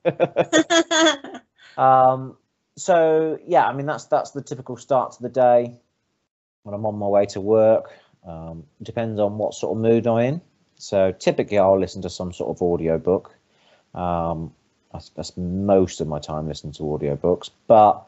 Um, 1.77 2.37
so 2.77 3.39
yeah, 3.47 3.67
I 3.67 3.73
mean 3.73 3.87
that's 3.87 4.05
that's 4.07 4.31
the 4.31 4.43
typical 4.43 4.77
start 4.77 5.13
to 5.13 5.23
the 5.23 5.29
day 5.29 5.75
when 6.63 6.75
I'm 6.75 6.85
on 6.87 6.97
my 6.97 7.07
way 7.07 7.27
to 7.27 7.41
work. 7.41 7.93
Um, 8.27 8.65
depends 8.83 9.21
on 9.21 9.39
what 9.39 9.55
sort 9.55 9.77
of 9.77 9.83
mood 9.83 10.07
I'm 10.07 10.19
in. 10.19 10.41
So 10.77 11.13
typically 11.13 11.59
I'll 11.59 11.79
listen 11.79 12.03
to 12.03 12.11
some 12.11 12.33
sort 12.33 12.57
of 12.57 12.63
audio 12.63 12.99
book. 12.99 13.35
Um, 13.95 14.53
spend 14.99 15.67
most 15.67 16.01
of 16.01 16.09
my 16.09 16.19
time 16.19 16.49
listening 16.49 16.73
to 16.75 16.83
audiobooks, 16.83 17.51
but 17.67 18.03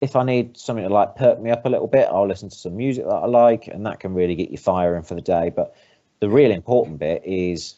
if 0.00 0.16
I 0.16 0.24
need 0.24 0.56
something 0.56 0.86
to 0.86 0.92
like 0.92 1.16
perk 1.16 1.40
me 1.40 1.50
up 1.50 1.64
a 1.64 1.68
little 1.68 1.86
bit, 1.86 2.08
I'll 2.10 2.28
listen 2.28 2.48
to 2.48 2.56
some 2.56 2.76
music 2.76 3.04
that 3.04 3.10
I 3.10 3.26
like, 3.26 3.66
and 3.66 3.86
that 3.86 4.00
can 4.00 4.14
really 4.14 4.34
get 4.34 4.50
you 4.50 4.58
firing 4.58 5.02
for 5.02 5.14
the 5.14 5.20
day. 5.20 5.50
But 5.54 5.74
the 6.20 6.28
real 6.28 6.50
important 6.50 6.98
bit 6.98 7.22
is 7.24 7.76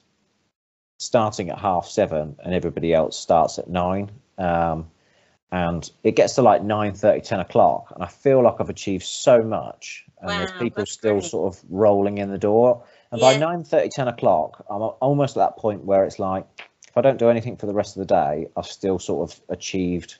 starting 0.99 1.51
at 1.51 1.59
half 1.59 1.87
seven, 1.87 2.37
and 2.45 2.55
everybody 2.55 2.93
else 2.93 3.17
starts 3.17 3.59
at 3.59 3.69
nine. 3.69 4.11
Um, 4.37 4.91
and 5.51 5.91
it 6.05 6.17
gets 6.17 6.35
to 6.35 6.43
like 6.43 6.63
9 6.63 6.93
10 6.93 7.41
o'clock 7.41 7.91
and 7.95 8.05
i 8.05 8.07
feel 8.07 8.43
like 8.43 8.57
i've 8.61 8.69
achieved 8.69 9.05
so 9.05 9.43
much 9.43 10.05
and 10.21 10.31
there's 10.41 10.53
people 10.53 10.85
still 10.87 11.21
great. 11.21 11.31
sort 11.31 11.55
of 11.55 11.63
rolling 11.71 12.19
in 12.19 12.31
the 12.31 12.39
door 12.39 12.83
and 13.13 13.21
by 13.21 13.33
Yeah. 13.33 13.39
9 13.39 13.65
10 13.65 14.09
o'clock 14.09 14.65
i'm 14.71 14.83
almost 15.01 15.37
at 15.37 15.41
that 15.41 15.57
point 15.57 15.85
where 15.85 16.05
it's 16.05 16.19
like 16.19 16.45
if 16.89 16.97
i 16.97 17.01
don't 17.01 17.19
do 17.19 17.29
anything 17.29 17.57
for 17.57 17.67
the 17.67 17.75
rest 17.75 17.97
of 17.97 18.01
the 18.07 18.15
day 18.15 18.49
i've 18.57 18.67
still 18.67 18.99
sort 18.99 19.31
of 19.31 19.41
achieved 19.49 20.17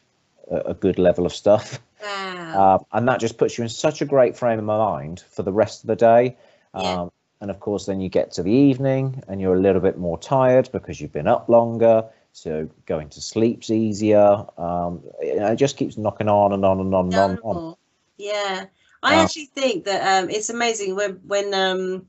a, 0.51 0.57
a 0.71 0.75
good 0.75 0.99
level 0.99 1.27
of 1.27 1.33
stuff 1.33 1.81
Wow. 2.03 2.77
um, 2.77 2.85
and 2.93 3.09
that 3.09 3.19
just 3.21 3.39
puts 3.39 3.59
you 3.59 3.63
in 3.65 3.69
such 3.71 4.01
a 4.03 4.05
great 4.05 4.37
frame 4.37 4.59
of 4.59 4.65
mind 4.65 5.25
for 5.31 5.43
the 5.43 5.53
rest 5.53 5.83
of 5.83 5.89
the 5.89 5.97
day 5.97 6.37
Yeah. 6.75 7.03
um, 7.03 7.13
and 7.41 7.51
of 7.51 7.61
course 7.61 7.87
then 7.87 8.01
you 8.01 8.09
get 8.09 8.33
to 8.33 8.43
the 8.43 8.51
evening 8.53 9.23
and 9.29 9.41
you're 9.41 9.55
a 9.55 9.61
little 9.61 9.81
bit 9.81 9.99
more 9.99 10.19
tired 10.19 10.71
because 10.73 11.01
you've 11.01 11.13
been 11.13 11.29
up 11.29 11.49
longer 11.49 12.05
so 12.33 12.69
going 12.87 13.09
to 13.09 13.21
sleep's 13.21 13.71
easier 13.71 14.45
um, 14.59 15.03
know, 15.23 15.53
it 15.53 15.57
just 15.57 15.77
keeps 15.77 15.97
knocking 15.97 16.29
on 16.29 16.53
and 16.53 16.65
on 16.65 16.79
and 16.81 16.95
on 16.95 17.13
and 17.13 17.39
on, 17.43 17.75
Yeah, 18.17 18.67
I 19.03 19.17
actually 19.23 19.47
think 19.47 19.85
that 19.85 20.23
um, 20.25 20.31
it's 20.31 20.51
amazing 20.51 20.95
when 20.97 21.21
when 21.27 21.55
um, 21.55 22.07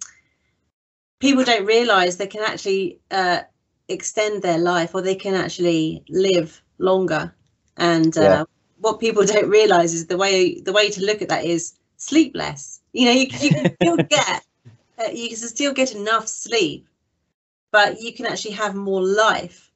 people 1.19 1.43
don't 1.43 1.65
realise 1.65 2.15
they 2.15 2.27
can 2.27 2.43
actually 2.43 2.99
uh, 3.11 3.41
extend 3.87 4.41
their 4.41 4.57
life 4.57 4.93
or 4.93 5.01
they 5.01 5.15
can 5.15 5.33
actually 5.35 6.03
live 6.09 6.61
longer. 6.77 7.33
And 7.77 8.15
uh, 8.17 8.43
Yeah. 8.43 8.43
what 8.79 8.99
people 8.99 9.25
don't 9.25 9.49
realise 9.49 9.93
is 9.93 10.07
the 10.07 10.17
way 10.17 10.59
the 10.61 10.73
way 10.73 10.89
to 10.89 11.01
look 11.05 11.21
at 11.21 11.29
that 11.29 11.45
is 11.45 11.77
sleep 11.97 12.33
less. 12.35 12.81
You 12.93 13.05
know, 13.05 13.11
you, 13.11 13.27
you 13.37 13.51
can 13.53 13.67
still 13.81 13.97
get 14.09 14.43
uh, 14.99 15.11
you 15.11 15.29
can 15.29 15.37
still 15.37 15.73
get 15.73 15.93
enough 15.95 16.27
sleep, 16.27 16.87
but 17.71 18.01
you 18.01 18.13
can 18.13 18.25
actually 18.25 18.53
have 18.55 18.75
more 18.75 19.03
life. 19.03 19.71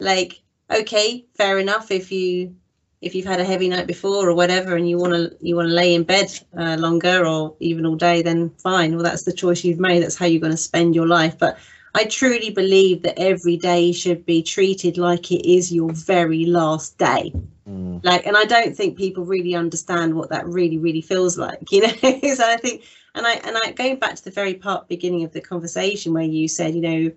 Like, 0.00 0.42
okay, 0.70 1.26
fair 1.36 1.58
enough 1.58 1.90
if 1.90 2.10
you 2.12 2.56
if 3.02 3.14
you've 3.14 3.26
had 3.26 3.40
a 3.40 3.44
heavy 3.44 3.68
night 3.68 3.86
before 3.86 4.28
or 4.28 4.34
whatever 4.34 4.76
and 4.76 4.88
you 4.88 4.96
want 4.96 5.12
to 5.12 5.36
you 5.40 5.56
want 5.56 5.68
to 5.68 5.74
lay 5.74 5.94
in 5.94 6.04
bed 6.04 6.30
uh, 6.56 6.76
longer 6.78 7.26
or 7.26 7.54
even 7.60 7.84
all 7.84 7.96
day 7.96 8.22
then 8.22 8.48
fine 8.50 8.94
well 8.94 9.02
that's 9.02 9.24
the 9.24 9.32
choice 9.32 9.64
you've 9.64 9.80
made 9.80 10.02
that's 10.02 10.16
how 10.16 10.24
you're 10.24 10.40
going 10.40 10.52
to 10.52 10.56
spend 10.56 10.94
your 10.94 11.06
life 11.06 11.36
but 11.38 11.58
I 11.94 12.04
truly 12.04 12.50
believe 12.50 13.02
that 13.02 13.18
every 13.18 13.56
day 13.56 13.92
should 13.92 14.24
be 14.24 14.42
treated 14.42 14.96
like 14.96 15.30
it 15.30 15.46
is 15.46 15.70
your 15.70 15.92
very 15.92 16.46
last 16.46 16.96
day. 16.96 17.32
Mm. 17.68 18.02
Like, 18.02 18.26
and 18.26 18.36
I 18.36 18.44
don't 18.44 18.74
think 18.74 18.96
people 18.96 19.24
really 19.24 19.54
understand 19.54 20.14
what 20.14 20.30
that 20.30 20.46
really, 20.46 20.78
really 20.78 21.02
feels 21.02 21.36
like, 21.36 21.60
you 21.70 21.82
know. 21.82 21.88
so 21.88 22.48
I 22.48 22.56
think, 22.56 22.84
and 23.14 23.26
I, 23.26 23.34
and 23.34 23.58
I 23.62 23.72
going 23.72 23.98
back 23.98 24.14
to 24.16 24.24
the 24.24 24.30
very 24.30 24.54
part 24.54 24.88
beginning 24.88 25.24
of 25.24 25.32
the 25.32 25.42
conversation 25.42 26.14
where 26.14 26.24
you 26.24 26.48
said, 26.48 26.74
you 26.74 26.80
know, 26.80 27.12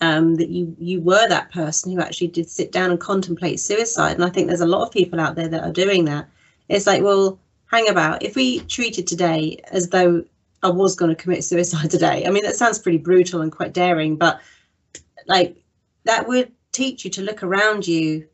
um, 0.00 0.34
that 0.36 0.48
you 0.48 0.74
you 0.78 1.00
were 1.00 1.28
that 1.28 1.52
person 1.52 1.92
who 1.92 2.00
actually 2.00 2.28
did 2.28 2.48
sit 2.48 2.72
down 2.72 2.90
and 2.90 3.00
contemplate 3.00 3.60
suicide, 3.60 4.14
and 4.14 4.24
I 4.24 4.30
think 4.30 4.48
there's 4.48 4.60
a 4.60 4.66
lot 4.66 4.82
of 4.82 4.92
people 4.92 5.20
out 5.20 5.36
there 5.36 5.48
that 5.48 5.64
are 5.64 5.72
doing 5.72 6.04
that. 6.06 6.28
It's 6.68 6.86
like, 6.86 7.02
well, 7.02 7.38
hang 7.70 7.88
about. 7.88 8.22
If 8.22 8.36
we 8.36 8.60
treated 8.60 9.06
today 9.06 9.60
as 9.70 9.88
though 9.88 10.24
I 10.62 10.70
was 10.70 10.96
going 10.96 11.14
to 11.14 11.22
commit 11.22 11.44
suicide 11.44 11.90
today. 11.90 12.24
I 12.26 12.30
mean, 12.30 12.42
that 12.44 12.56
sounds 12.56 12.78
pretty 12.78 12.98
brutal 12.98 13.42
and 13.42 13.52
quite 13.52 13.74
daring, 13.74 14.16
but 14.16 14.40
like 15.26 15.56
that 16.04 16.26
would 16.26 16.52
teach 16.72 17.04
you 17.04 17.10
to 17.12 17.22
look 17.22 17.42
around 17.42 17.86
you 17.86 18.26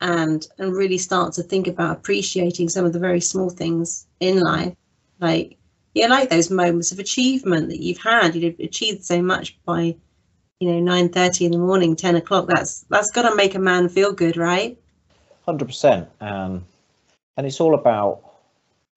and 0.00 0.46
and 0.58 0.72
really 0.72 0.98
start 0.98 1.34
to 1.34 1.42
think 1.42 1.66
about 1.66 1.96
appreciating 1.96 2.68
some 2.68 2.84
of 2.84 2.92
the 2.92 2.98
very 2.98 3.20
small 3.20 3.50
things 3.50 4.06
in 4.18 4.40
life. 4.40 4.74
Like 5.20 5.58
yeah, 5.94 6.06
like 6.06 6.30
those 6.30 6.50
moments 6.50 6.92
of 6.92 6.98
achievement 6.98 7.68
that 7.68 7.80
you've 7.80 7.98
had. 7.98 8.34
You've 8.34 8.58
achieved 8.60 9.04
so 9.04 9.20
much 9.22 9.58
by, 9.64 9.96
you 10.60 10.70
know, 10.70 10.78
nine 10.78 11.08
thirty 11.08 11.46
in 11.46 11.52
the 11.52 11.58
morning, 11.58 11.96
ten 11.96 12.16
o'clock. 12.16 12.46
That's 12.46 12.84
that's 12.90 13.10
got 13.10 13.28
to 13.28 13.34
make 13.34 13.54
a 13.54 13.58
man 13.58 13.88
feel 13.88 14.12
good, 14.12 14.36
right? 14.36 14.78
Hundred 15.46 15.64
percent. 15.64 16.08
Um, 16.20 16.66
and 17.36 17.46
it's 17.46 17.60
all 17.60 17.74
about 17.74 18.22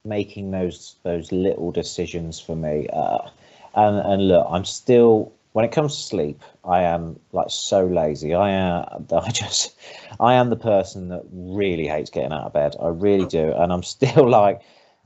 making 0.04 0.52
those 0.52 0.98
those 1.04 1.32
little 1.32 1.72
decisions 1.72 2.40
for 2.40 2.56
me. 2.56 2.88
Uh, 2.92 3.30
and 3.76 3.98
and 4.00 4.28
look, 4.28 4.46
I'm 4.50 4.66
still 4.66 5.32
when 5.54 5.64
it 5.64 5.72
comes 5.72 5.96
to 5.96 6.02
sleep, 6.02 6.42
I 6.66 6.84
am 6.84 7.18
like 7.32 7.50
so 7.50 7.86
lazy. 7.86 8.34
I 8.34 8.50
am 8.50 9.08
I 9.14 9.32
just 9.32 9.74
I 10.20 10.34
am 10.34 10.50
the 10.50 10.58
person 10.58 11.08
that 11.10 11.24
really 11.32 11.88
hates 11.88 12.10
getting 12.10 12.34
out 12.34 12.44
of 12.44 12.54
bed. 12.54 12.76
I 12.82 12.90
really 12.90 13.26
do, 13.26 13.54
and 13.54 13.72
I'm 13.72 13.84
still 13.96 14.30
like 14.30 14.62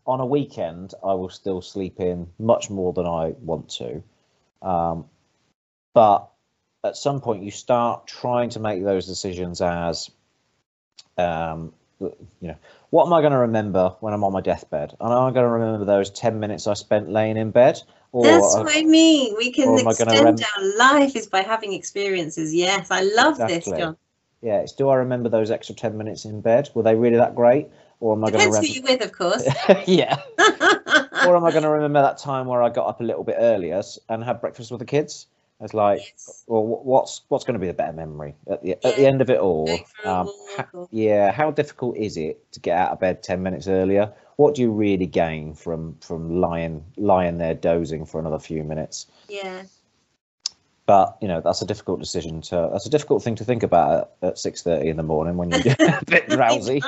on 0.07 0.21
a 0.21 0.25
weekend 0.25 0.95
I 1.03 1.13
will 1.13 1.29
still 1.29 1.61
sleep 1.61 1.99
in 1.99 2.27
much 2.39 2.71
more 2.71 2.93
than 2.93 3.05
I 3.05 3.35
want 3.41 3.69
to. 3.77 4.01
Um, 4.67 5.05
but 5.93 6.29
at 6.83 6.95
some 6.95 7.21
point 7.21 7.43
you 7.43 7.51
start 7.51 8.07
trying 8.07 8.49
to 8.49 8.59
make 8.59 8.83
those 8.83 9.05
decisions 9.05 9.61
as 9.61 10.09
um, 11.17 11.73
you 11.99 12.13
know 12.41 12.57
what 12.89 13.05
am 13.05 13.13
I 13.13 13.21
going 13.21 13.33
to 13.33 13.39
remember 13.39 13.95
when 13.99 14.13
I'm 14.13 14.23
on 14.23 14.31
my 14.31 14.41
deathbed? 14.41 14.95
Am 15.01 15.11
I 15.11 15.31
going 15.31 15.43
to 15.43 15.49
remember 15.49 15.85
those 15.85 16.09
10 16.11 16.39
minutes 16.39 16.67
I 16.67 16.73
spent 16.73 17.09
laying 17.09 17.37
in 17.37 17.51
bed? 17.51 17.81
Or, 18.13 18.23
That's 18.23 18.55
what 18.55 18.69
I 18.73 18.83
mean. 18.83 19.35
We 19.37 19.51
can 19.51 19.77
extend 19.77 20.23
rem- 20.23 20.37
our 20.57 20.77
life 20.77 21.15
is 21.15 21.27
by 21.27 21.41
having 21.41 21.73
experiences. 21.73 22.53
Yes, 22.53 22.89
I 22.89 23.01
love 23.01 23.33
exactly. 23.33 23.55
this, 23.55 23.79
John. 23.79 23.97
Yeah, 24.41 24.59
it's 24.59 24.71
do 24.71 24.87
I 24.87 24.95
remember 24.95 25.27
those 25.27 25.51
extra 25.51 25.75
10 25.75 25.97
minutes 25.97 26.23
in 26.23 26.39
bed? 26.39 26.69
Were 26.73 26.83
they 26.83 26.95
really 26.95 27.17
that 27.17 27.35
great? 27.35 27.67
Or 27.99 28.15
am 28.15 28.23
I 28.23 28.31
going 28.31 28.41
to 28.41 28.47
remember? 28.47 28.67
who 28.67 28.73
you're 28.73 28.83
with, 28.83 29.03
of 29.03 29.11
course. 29.11 29.43
yeah. 29.87 30.15
or 31.25 31.35
am 31.35 31.43
I 31.43 31.51
going 31.51 31.63
to 31.63 31.69
remember 31.69 32.01
that 32.01 32.19
time 32.19 32.45
where 32.45 32.61
I 32.61 32.69
got 32.69 32.87
up 32.87 33.01
a 33.01 33.03
little 33.03 33.23
bit 33.23 33.35
earlier 33.37 33.81
and 34.07 34.23
had 34.23 34.39
breakfast 34.39 34.71
with 34.71 34.79
the 34.79 34.85
kids? 34.85 35.25
It's 35.59 35.73
like, 35.73 35.99
yes. 35.99 36.43
well, 36.47 36.63
what's 36.63 37.21
what's 37.29 37.43
going 37.43 37.55
to 37.55 37.59
be 37.59 37.67
the 37.67 37.73
better 37.73 37.93
memory 37.93 38.35
at 38.49 38.61
the 38.61 38.69
yeah. 38.69 38.75
at 38.83 38.95
the 38.95 39.07
end 39.07 39.21
of 39.21 39.29
it 39.29 39.39
all? 39.39 39.69
Um, 40.05 40.31
ha- 40.55 40.85
yeah, 40.91 41.31
how 41.31 41.49
difficult 41.51 41.97
is 41.97 42.15
it 42.15 42.51
to 42.53 42.59
get 42.59 42.77
out 42.77 42.91
of 42.91 42.99
bed 42.99 43.23
ten 43.23 43.41
minutes 43.41 43.67
earlier? 43.67 44.13
What 44.35 44.53
do 44.53 44.61
you 44.61 44.71
really 44.71 45.07
gain 45.07 45.55
from 45.55 45.97
from 45.99 46.39
lying 46.39 46.85
lying 46.95 47.39
there 47.39 47.55
dozing 47.55 48.05
for 48.05 48.19
another 48.19 48.39
few 48.39 48.63
minutes? 48.63 49.07
Yeah. 49.27 49.63
But 50.87 51.17
you 51.21 51.27
know 51.27 51.41
that's 51.41 51.61
a 51.61 51.65
difficult 51.65 51.99
decision 51.99 52.39
to. 52.43 52.69
That's 52.71 52.85
a 52.85 52.89
difficult 52.89 53.21
thing 53.21 53.35
to 53.35 53.43
think 53.43 53.61
about 53.61 54.11
at, 54.21 54.39
six 54.39 54.63
thirty 54.63 54.87
in 54.87 54.95
the 54.95 55.03
morning 55.03 55.35
when 55.35 55.51
you're 55.51 55.75
a 55.79 56.01
bit 56.07 56.29
drowsy, 56.29 56.81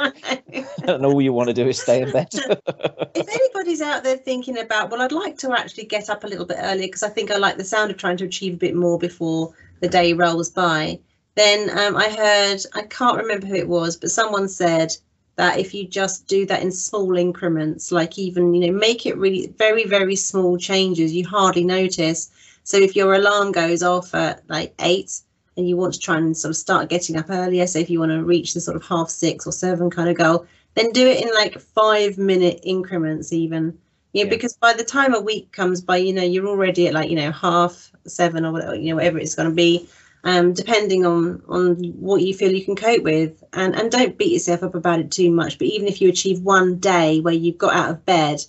and 0.88 1.06
all 1.06 1.22
you 1.22 1.34
want 1.34 1.50
to 1.50 1.54
do 1.54 1.68
is 1.68 1.82
stay 1.82 2.02
in 2.02 2.10
bed. 2.10 2.30
if 2.34 3.28
anybody's 3.28 3.82
out 3.82 4.06
there 4.06 4.16
thinking 4.16 4.58
about, 4.58 4.90
well, 4.90 5.02
I'd 5.02 5.12
like 5.12 5.38
to 5.40 5.52
actually 5.52 5.84
get 5.84 6.10
up 6.10 6.24
a 6.24 6.28
little 6.28 6.46
bit 6.46 6.60
earlier 6.62 6.88
because 6.88 7.04
I 7.04 7.10
think 7.10 7.30
I 7.30 7.36
like 7.36 7.58
the 7.58 7.66
sound 7.66 7.92
of 7.92 7.98
trying 7.98 8.16
to 8.18 8.24
achieve 8.24 8.54
a 8.54 8.58
bit 8.58 8.74
more 8.74 8.98
before 8.98 9.54
the 9.82 9.90
day 9.90 10.14
rolls 10.14 10.50
by. 10.50 10.98
Then 11.36 11.70
um, 11.78 11.98
I 11.98 12.10
heard, 12.10 12.62
I 12.76 12.84
can't 12.84 13.18
remember 13.18 13.48
who 13.48 13.56
it 13.56 13.68
was, 13.68 13.98
but 13.98 14.12
someone 14.12 14.48
said 14.48 14.96
that 15.36 15.60
if 15.60 15.74
you 15.74 15.86
just 15.86 16.26
do 16.28 16.46
that 16.46 16.62
in 16.62 16.72
small 16.72 17.18
increments, 17.18 17.92
like 17.92 18.18
even 18.18 18.54
you 18.54 18.66
know, 18.72 18.78
make 18.78 19.06
it 19.06 19.18
really 19.18 19.54
very 19.58 19.84
very 19.84 20.16
small 20.16 20.58
changes, 20.58 21.14
you 21.14 21.28
hardly 21.28 21.66
notice 21.66 22.32
so 22.70 22.78
if 22.78 22.96
your 22.96 23.16
alarm 23.16 23.52
goes 23.52 23.82
off 23.82 24.14
at 24.14 24.48
like 24.48 24.76
eight 24.80 25.22
and 25.58 25.68
you 25.68 25.76
want 25.76 25.96
to 25.96 26.00
try 26.00 26.18
and 26.18 26.38
sort 26.38 26.52
of 26.52 26.56
start 26.56 26.88
getting 26.88 27.18
up 27.18 27.32
earlier, 27.32 27.66
so 27.66 27.80
if 27.80 27.90
you 27.90 28.00
want 28.00 28.12
to 28.12 28.24
reach 28.24 28.54
the 28.54 28.62
sort 28.62 28.78
of 28.78 28.86
half 28.86 29.10
six 29.10 29.48
or 29.48 29.52
seven 29.52 29.90
kind 29.90 30.08
of 30.08 30.16
goal, 30.16 30.46
then 30.76 30.92
do 30.92 31.08
it 31.08 31.20
in 31.20 31.34
like 31.34 31.60
five 31.60 32.20
minute 32.20 32.60
increments 32.62 33.34
even. 33.34 33.76
Yeah, 34.14 34.26
yeah, 34.26 34.30
because 34.30 34.56
by 34.56 34.74
the 34.74 34.84
time 34.84 35.16
a 35.16 35.20
week 35.20 35.52
comes 35.52 35.82
by, 35.82 35.98
you 35.98 36.14
know, 36.14 36.22
you're 36.22 36.46
already 36.46 36.88
at 36.88 36.94
like, 36.94 37.10
you 37.10 37.16
know, 37.16 37.32
half 37.32 37.92
seven 38.06 38.46
or 38.46 38.52
whatever, 38.52 38.76
you 38.76 38.90
know, 38.90 38.98
whatever 38.98 39.18
it's 39.18 39.34
going 39.34 39.50
to 39.50 39.56
be, 39.56 39.90
um, 40.24 40.54
depending 40.54 41.08
on 41.08 41.42
on 41.50 41.76
what 42.00 42.22
you 42.22 42.36
feel 42.36 42.54
you 42.54 42.64
can 42.64 42.76
cope 42.76 43.02
with. 43.02 43.44
And 43.52 43.76
and 43.76 43.90
don't 43.90 44.16
beat 44.16 44.34
yourself 44.34 44.62
up 44.62 44.76
about 44.76 45.00
it 45.00 45.10
too 45.10 45.32
much. 45.32 45.58
But 45.58 45.66
even 45.70 45.88
if 45.88 46.02
you 46.02 46.10
achieve 46.10 46.42
one 46.42 46.78
day 46.78 47.20
where 47.20 47.34
you've 47.34 47.58
got 47.58 47.74
out 47.74 47.90
of 47.90 48.06
bed 48.06 48.46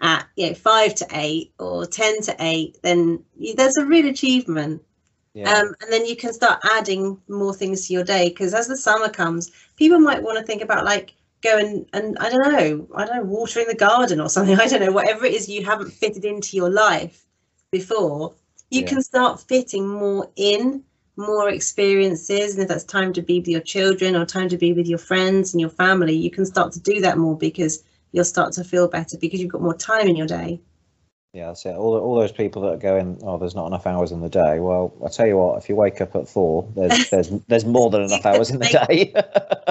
at 0.00 0.26
you 0.36 0.48
know 0.48 0.54
five 0.54 0.94
to 0.96 1.06
eight 1.12 1.52
or 1.58 1.86
ten 1.86 2.20
to 2.22 2.36
eight, 2.40 2.78
then 2.82 3.22
you, 3.36 3.54
there's 3.54 3.76
a 3.76 3.86
real 3.86 4.06
achievement. 4.06 4.82
Yeah. 5.32 5.52
Um, 5.52 5.74
and 5.80 5.92
then 5.92 6.06
you 6.06 6.16
can 6.16 6.32
start 6.32 6.60
adding 6.72 7.20
more 7.28 7.54
things 7.54 7.86
to 7.86 7.92
your 7.92 8.02
day 8.02 8.30
because 8.30 8.52
as 8.52 8.66
the 8.66 8.76
summer 8.76 9.08
comes, 9.08 9.52
people 9.76 10.00
might 10.00 10.22
want 10.22 10.38
to 10.38 10.44
think 10.44 10.60
about 10.60 10.84
like 10.84 11.12
going 11.42 11.86
and 11.92 12.18
I 12.18 12.30
don't 12.30 12.52
know, 12.52 12.88
I 12.94 13.04
don't 13.04 13.16
know, 13.16 13.22
watering 13.24 13.68
the 13.68 13.74
garden 13.74 14.20
or 14.20 14.28
something. 14.28 14.58
I 14.60 14.66
don't 14.66 14.80
know, 14.80 14.92
whatever 14.92 15.24
it 15.24 15.34
is 15.34 15.48
you 15.48 15.64
haven't 15.64 15.92
fitted 15.92 16.24
into 16.24 16.56
your 16.56 16.70
life 16.70 17.24
before, 17.70 18.34
you 18.70 18.82
yeah. 18.82 18.88
can 18.88 19.02
start 19.02 19.40
fitting 19.40 19.88
more 19.88 20.28
in 20.36 20.82
more 21.16 21.50
experiences 21.50 22.54
and 22.54 22.62
if 22.62 22.68
that's 22.68 22.84
time 22.84 23.12
to 23.12 23.22
be 23.22 23.40
with 23.40 23.48
your 23.48 23.60
children 23.60 24.16
or 24.16 24.24
time 24.24 24.48
to 24.48 24.56
be 24.56 24.72
with 24.72 24.86
your 24.86 24.98
friends 24.98 25.52
and 25.52 25.60
your 25.60 25.68
family 25.68 26.14
you 26.14 26.30
can 26.30 26.46
start 26.46 26.72
to 26.72 26.80
do 26.80 27.00
that 27.00 27.18
more 27.18 27.36
because 27.36 27.82
you'll 28.12 28.24
start 28.24 28.52
to 28.54 28.64
feel 28.64 28.88
better 28.88 29.16
because 29.18 29.40
you've 29.40 29.52
got 29.52 29.62
more 29.62 29.74
time 29.74 30.06
in 30.08 30.16
your 30.16 30.26
day. 30.26 30.60
Yeah, 31.32 31.46
that's 31.46 31.64
it. 31.64 31.76
All, 31.76 31.96
all 31.96 32.18
those 32.18 32.32
people 32.32 32.62
that 32.62 32.72
are 32.72 32.76
going, 32.76 33.20
oh, 33.22 33.38
there's 33.38 33.54
not 33.54 33.66
enough 33.66 33.86
hours 33.86 34.10
in 34.10 34.20
the 34.20 34.28
day. 34.28 34.58
Well, 34.58 34.92
I 35.04 35.08
tell 35.08 35.26
you 35.26 35.36
what, 35.36 35.62
if 35.62 35.68
you 35.68 35.76
wake 35.76 36.00
up 36.00 36.16
at 36.16 36.28
four, 36.28 36.68
there's 36.74 37.10
there's 37.10 37.30
there's 37.46 37.64
more 37.64 37.90
than 37.90 38.02
enough 38.02 38.26
hours 38.26 38.50
in 38.50 38.58
the 38.58 38.66
day. 38.86 39.12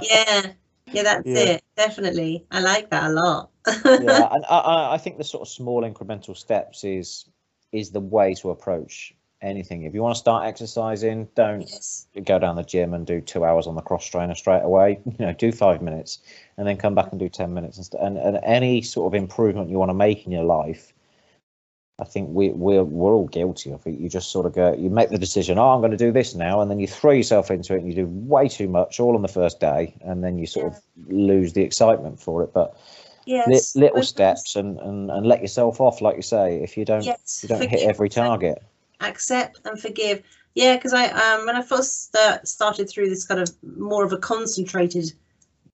yeah, 0.01 0.53
yeah, 0.91 1.03
that's 1.03 1.27
yeah. 1.27 1.39
it. 1.39 1.63
Definitely, 1.75 2.45
I 2.51 2.61
like 2.61 2.89
that 2.91 3.11
a 3.11 3.13
lot. 3.13 3.49
yeah, 3.67 3.73
and 4.31 4.45
I, 4.49 4.93
I 4.93 4.97
think 4.97 5.17
the 5.17 5.23
sort 5.25 5.41
of 5.41 5.49
small 5.49 5.83
incremental 5.83 6.35
steps 6.35 6.83
is 6.83 7.25
is 7.73 7.91
the 7.91 7.99
way 7.99 8.33
to 8.35 8.49
approach 8.51 9.13
anything. 9.41 9.83
If 9.83 9.93
you 9.93 10.01
want 10.01 10.15
to 10.15 10.19
start 10.19 10.45
exercising, 10.45 11.27
don't 11.35 11.61
yes. 11.61 12.07
go 12.23 12.39
down 12.39 12.55
the 12.55 12.63
gym 12.63 12.93
and 12.93 13.05
do 13.05 13.21
two 13.21 13.45
hours 13.45 13.67
on 13.67 13.75
the 13.75 13.81
cross 13.81 14.05
trainer 14.05 14.35
straight 14.35 14.63
away. 14.63 14.99
You 15.19 15.25
know, 15.25 15.33
do 15.33 15.51
five 15.51 15.81
minutes 15.81 16.19
and 16.57 16.67
then 16.67 16.77
come 16.77 16.95
back 16.95 17.11
and 17.11 17.19
do 17.19 17.29
ten 17.29 17.53
minutes. 17.53 17.77
And, 17.77 17.85
st- 17.85 18.03
and, 18.03 18.17
and 18.17 18.39
any 18.43 18.81
sort 18.81 19.13
of 19.13 19.17
improvement 19.17 19.69
you 19.69 19.77
want 19.77 19.89
to 19.89 19.95
make 19.95 20.25
in 20.25 20.31
your 20.31 20.43
life, 20.43 20.93
I 21.99 22.05
think 22.05 22.29
we 22.31 22.49
we're 22.49 22.83
we're 22.83 23.11
all 23.11 23.27
guilty 23.27 23.71
of 23.71 23.85
it. 23.85 23.99
You 23.99 24.07
just 24.07 24.31
sort 24.31 24.45
of 24.45 24.53
go, 24.53 24.73
you 24.73 24.89
make 24.89 25.09
the 25.09 25.17
decision. 25.17 25.57
Oh, 25.57 25.71
I'm 25.71 25.81
going 25.81 25.91
to 25.91 25.97
do 25.97 26.11
this 26.13 26.35
now, 26.35 26.61
and 26.61 26.71
then 26.71 26.79
you 26.79 26.87
throw 26.87 27.11
yourself 27.11 27.51
into 27.51 27.73
it, 27.75 27.79
and 27.79 27.87
you 27.87 27.93
do 27.93 28.07
way 28.07 28.47
too 28.47 28.69
much 28.69 28.99
all 28.99 29.15
on 29.15 29.21
the 29.21 29.27
first 29.27 29.59
day, 29.59 29.93
and 30.01 30.23
then 30.23 30.37
you 30.37 30.47
sort 30.47 30.71
yeah. 30.71 30.77
of 30.77 31.11
lose 31.13 31.53
the 31.53 31.63
excitement 31.63 32.21
for 32.21 32.43
it. 32.43 32.53
But 32.53 32.77
yes, 33.25 33.75
li- 33.75 33.81
little 33.81 34.03
steps 34.03 34.55
and, 34.55 34.79
and 34.79 35.11
and 35.11 35.25
let 35.25 35.41
yourself 35.41 35.81
off, 35.81 35.99
like 35.99 36.15
you 36.15 36.21
say. 36.21 36.63
If 36.63 36.77
you 36.77 36.85
don't, 36.85 37.03
yes, 37.03 37.41
you 37.43 37.49
don't 37.49 37.69
hit 37.69 37.81
every 37.81 38.07
target 38.07 38.63
accept 39.01 39.61
and 39.65 39.79
forgive. 39.79 40.23
Yeah, 40.55 40.75
because 40.75 40.93
I 40.93 41.07
um 41.07 41.45
when 41.45 41.55
I 41.55 41.61
first 41.61 42.05
start, 42.07 42.47
started 42.47 42.89
through 42.89 43.09
this 43.09 43.25
kind 43.25 43.39
of 43.41 43.49
more 43.77 44.03
of 44.03 44.13
a 44.13 44.17
concentrated 44.17 45.13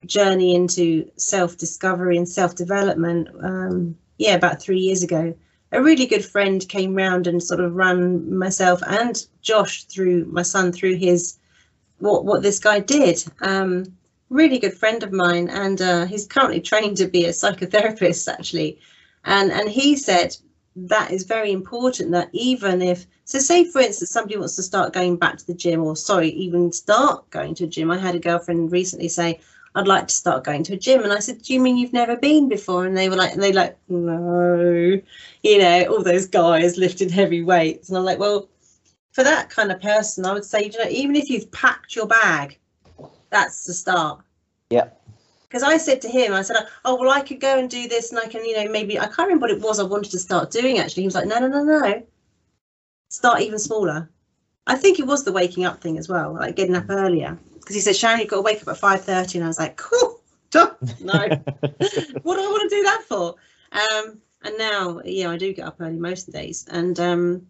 journey 0.05 0.55
into 0.55 1.09
self 1.15 1.57
discovery 1.57 2.17
and 2.17 2.27
self 2.27 2.55
development, 2.55 3.29
um, 3.41 3.97
yeah, 4.17 4.35
about 4.35 4.61
three 4.61 4.79
years 4.79 5.03
ago, 5.03 5.33
a 5.71 5.81
really 5.81 6.05
good 6.05 6.23
friend 6.23 6.67
came 6.69 6.95
round 6.95 7.27
and 7.27 7.41
sort 7.41 7.59
of 7.59 7.75
ran 7.75 8.37
myself 8.37 8.81
and 8.87 9.25
Josh 9.41 9.85
through 9.85 10.25
my 10.25 10.41
son 10.41 10.71
through 10.71 10.95
his 10.95 11.37
what 11.99 12.25
what 12.25 12.41
this 12.43 12.59
guy 12.59 12.79
did. 12.79 13.23
Um, 13.41 13.85
really 14.29 14.59
good 14.59 14.73
friend 14.73 15.03
of 15.03 15.11
mine, 15.11 15.49
and 15.49 15.81
uh, 15.81 16.05
he's 16.05 16.27
currently 16.27 16.61
trained 16.61 16.97
to 16.97 17.07
be 17.07 17.25
a 17.25 17.29
psychotherapist 17.29 18.31
actually, 18.31 18.79
and 19.23 19.51
and 19.51 19.69
he 19.69 19.95
said 19.95 20.35
that 20.75 21.11
is 21.11 21.23
very 21.23 21.51
important 21.51 22.11
that 22.11 22.29
even 22.33 22.81
if 22.81 23.05
so 23.23 23.39
say 23.39 23.63
for 23.63 23.79
instance 23.79 24.11
somebody 24.11 24.37
wants 24.37 24.55
to 24.55 24.63
start 24.63 24.93
going 24.93 25.15
back 25.15 25.37
to 25.37 25.47
the 25.47 25.53
gym 25.53 25.81
or 25.83 25.95
sorry 25.95 26.29
even 26.29 26.71
start 26.71 27.29
going 27.29 27.55
to 27.55 27.63
a 27.63 27.67
gym. 27.67 27.91
I 27.91 27.97
had 27.97 28.15
a 28.15 28.19
girlfriend 28.19 28.71
recently 28.71 29.07
say 29.07 29.39
i'd 29.75 29.87
like 29.87 30.07
to 30.07 30.13
start 30.13 30.43
going 30.43 30.63
to 30.63 30.73
a 30.73 30.77
gym. 30.77 31.03
And 31.03 31.13
i 31.13 31.19
said 31.19 31.41
do 31.41 31.53
you 31.53 31.59
mean 31.59 31.77
you've 31.77 31.93
never 31.93 32.17
been 32.17 32.49
before? 32.49 32.85
And 32.85 32.97
they 32.97 33.09
were 33.09 33.15
like 33.15 33.33
and 33.33 33.41
they 33.41 33.53
like 33.53 33.77
no. 33.87 34.99
You 35.43 35.57
know 35.59 35.85
all 35.85 36.03
those 36.03 36.27
guys 36.27 36.77
lifting 36.77 37.09
heavy 37.09 37.41
weights. 37.41 37.89
And 37.89 37.97
i'm 37.97 38.03
like 38.03 38.19
well 38.19 38.49
for 39.15 39.23
that 39.23 39.49
kind 39.49 39.71
of 39.71 39.81
person, 39.81 40.25
I 40.25 40.33
would 40.33 40.43
say, 40.43 40.65
you 40.65 40.77
know, 40.77 40.89
even 40.89 41.15
if 41.15 41.29
you've 41.29 41.49
packed 41.53 41.95
your 41.95 42.05
bag, 42.05 42.59
that's 43.29 43.63
the 43.63 43.73
start. 43.73 44.19
Yeah. 44.69 44.89
Because 45.55 45.69
I 45.69 45.77
said 45.77 46.01
to 46.01 46.09
him, 46.09 46.33
I 46.33 46.41
said, 46.41 46.57
oh, 46.83 46.95
well, 46.95 47.09
I 47.09 47.21
could 47.21 47.39
go 47.39 47.57
and 47.57 47.69
do 47.69 47.87
this 47.87 48.09
and 48.11 48.19
I 48.19 48.27
can, 48.27 48.43
you 48.43 48.57
know, 48.57 48.69
maybe, 48.69 48.99
I 48.99 49.05
can't 49.05 49.19
remember 49.19 49.43
what 49.43 49.51
it 49.51 49.61
was 49.61 49.79
I 49.79 49.83
wanted 49.83 50.11
to 50.11 50.19
start 50.19 50.51
doing 50.51 50.79
actually. 50.79 51.03
He 51.03 51.07
was 51.07 51.15
like, 51.15 51.27
no, 51.27 51.39
no, 51.39 51.47
no, 51.47 51.63
no. 51.63 52.03
Start 53.07 53.39
even 53.39 53.57
smaller. 53.57 54.09
I 54.67 54.75
think 54.75 54.99
it 54.99 55.07
was 55.07 55.23
the 55.23 55.31
waking 55.31 55.63
up 55.63 55.79
thing 55.79 55.97
as 55.97 56.09
well, 56.09 56.33
like 56.33 56.57
getting 56.57 56.75
up 56.75 56.89
earlier. 56.89 57.39
Because 57.53 57.73
he 57.73 57.79
said, 57.79 57.95
Sharon, 57.95 58.19
you've 58.19 58.27
got 58.27 58.35
to 58.35 58.41
wake 58.41 58.63
up 58.63 58.67
at 58.67 58.81
5.30. 58.81 59.35
And 59.35 59.43
I 59.45 59.47
was 59.47 59.57
like, 59.57 59.77
cool, 59.77 60.19
no. 60.53 60.65
what 60.99 62.35
do 62.35 62.43
I 62.43 62.51
want 62.51 62.69
to 62.69 62.75
do 62.75 62.83
that 62.83 63.03
for? 63.07 63.35
Um, 63.71 64.19
and 64.43 64.57
now, 64.57 64.99
yeah, 65.05 65.29
I 65.29 65.37
do 65.37 65.53
get 65.53 65.67
up 65.67 65.77
early 65.79 65.95
most 65.95 66.27
of 66.27 66.33
the 66.33 66.39
days. 66.41 66.65
And, 66.69 66.99
um, 66.99 67.47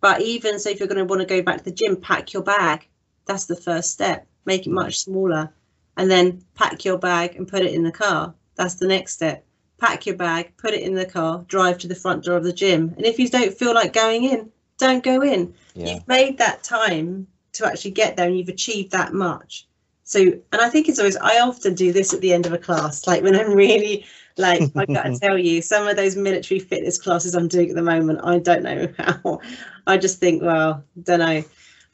but 0.00 0.20
even 0.22 0.58
so, 0.58 0.70
if 0.70 0.80
you're 0.80 0.88
going 0.88 0.98
to 0.98 1.04
want 1.04 1.20
to 1.20 1.24
go 1.24 1.40
back 1.40 1.58
to 1.58 1.64
the 1.64 1.70
gym, 1.70 2.00
pack 2.00 2.32
your 2.32 2.42
bag. 2.42 2.88
That's 3.26 3.46
the 3.46 3.54
first 3.54 3.92
step. 3.92 4.26
Make 4.44 4.66
it 4.66 4.70
much 4.70 4.98
smaller 4.98 5.52
and 5.96 6.10
then 6.10 6.44
pack 6.54 6.84
your 6.84 6.98
bag 6.98 7.36
and 7.36 7.48
put 7.48 7.62
it 7.62 7.72
in 7.72 7.82
the 7.82 7.92
car. 7.92 8.34
That's 8.56 8.74
the 8.74 8.86
next 8.86 9.12
step. 9.14 9.44
Pack 9.78 10.06
your 10.06 10.16
bag, 10.16 10.56
put 10.56 10.74
it 10.74 10.82
in 10.82 10.94
the 10.94 11.06
car, 11.06 11.44
drive 11.48 11.78
to 11.78 11.88
the 11.88 11.94
front 11.94 12.24
door 12.24 12.36
of 12.36 12.44
the 12.44 12.52
gym. 12.52 12.94
And 12.96 13.04
if 13.04 13.18
you 13.18 13.28
don't 13.28 13.56
feel 13.56 13.74
like 13.74 13.92
going 13.92 14.24
in, 14.24 14.50
don't 14.78 15.02
go 15.02 15.22
in. 15.22 15.54
Yeah. 15.74 15.94
You've 15.94 16.08
made 16.08 16.38
that 16.38 16.62
time 16.62 17.26
to 17.54 17.66
actually 17.66 17.92
get 17.92 18.16
there 18.16 18.26
and 18.26 18.38
you've 18.38 18.48
achieved 18.48 18.92
that 18.92 19.12
much. 19.12 19.66
So, 20.04 20.20
and 20.20 20.60
I 20.60 20.68
think 20.68 20.88
it's 20.88 20.98
always, 20.98 21.16
I 21.16 21.40
often 21.40 21.74
do 21.74 21.92
this 21.92 22.12
at 22.12 22.20
the 22.20 22.32
end 22.32 22.46
of 22.46 22.52
a 22.52 22.58
class, 22.58 23.06
like 23.06 23.22
when 23.22 23.34
I'm 23.34 23.52
really 23.54 24.04
like, 24.36 24.62
I've 24.76 24.88
gotta 24.88 25.18
tell 25.22 25.38
you, 25.38 25.62
some 25.62 25.86
of 25.86 25.96
those 25.96 26.16
military 26.16 26.60
fitness 26.60 26.98
classes 26.98 27.34
I'm 27.34 27.48
doing 27.48 27.70
at 27.70 27.76
the 27.76 27.82
moment, 27.82 28.20
I 28.22 28.38
don't 28.38 28.62
know 28.62 28.88
how. 28.98 29.40
I 29.86 29.96
just 29.96 30.18
think, 30.18 30.42
well, 30.42 30.84
don't 31.02 31.20
know 31.20 31.44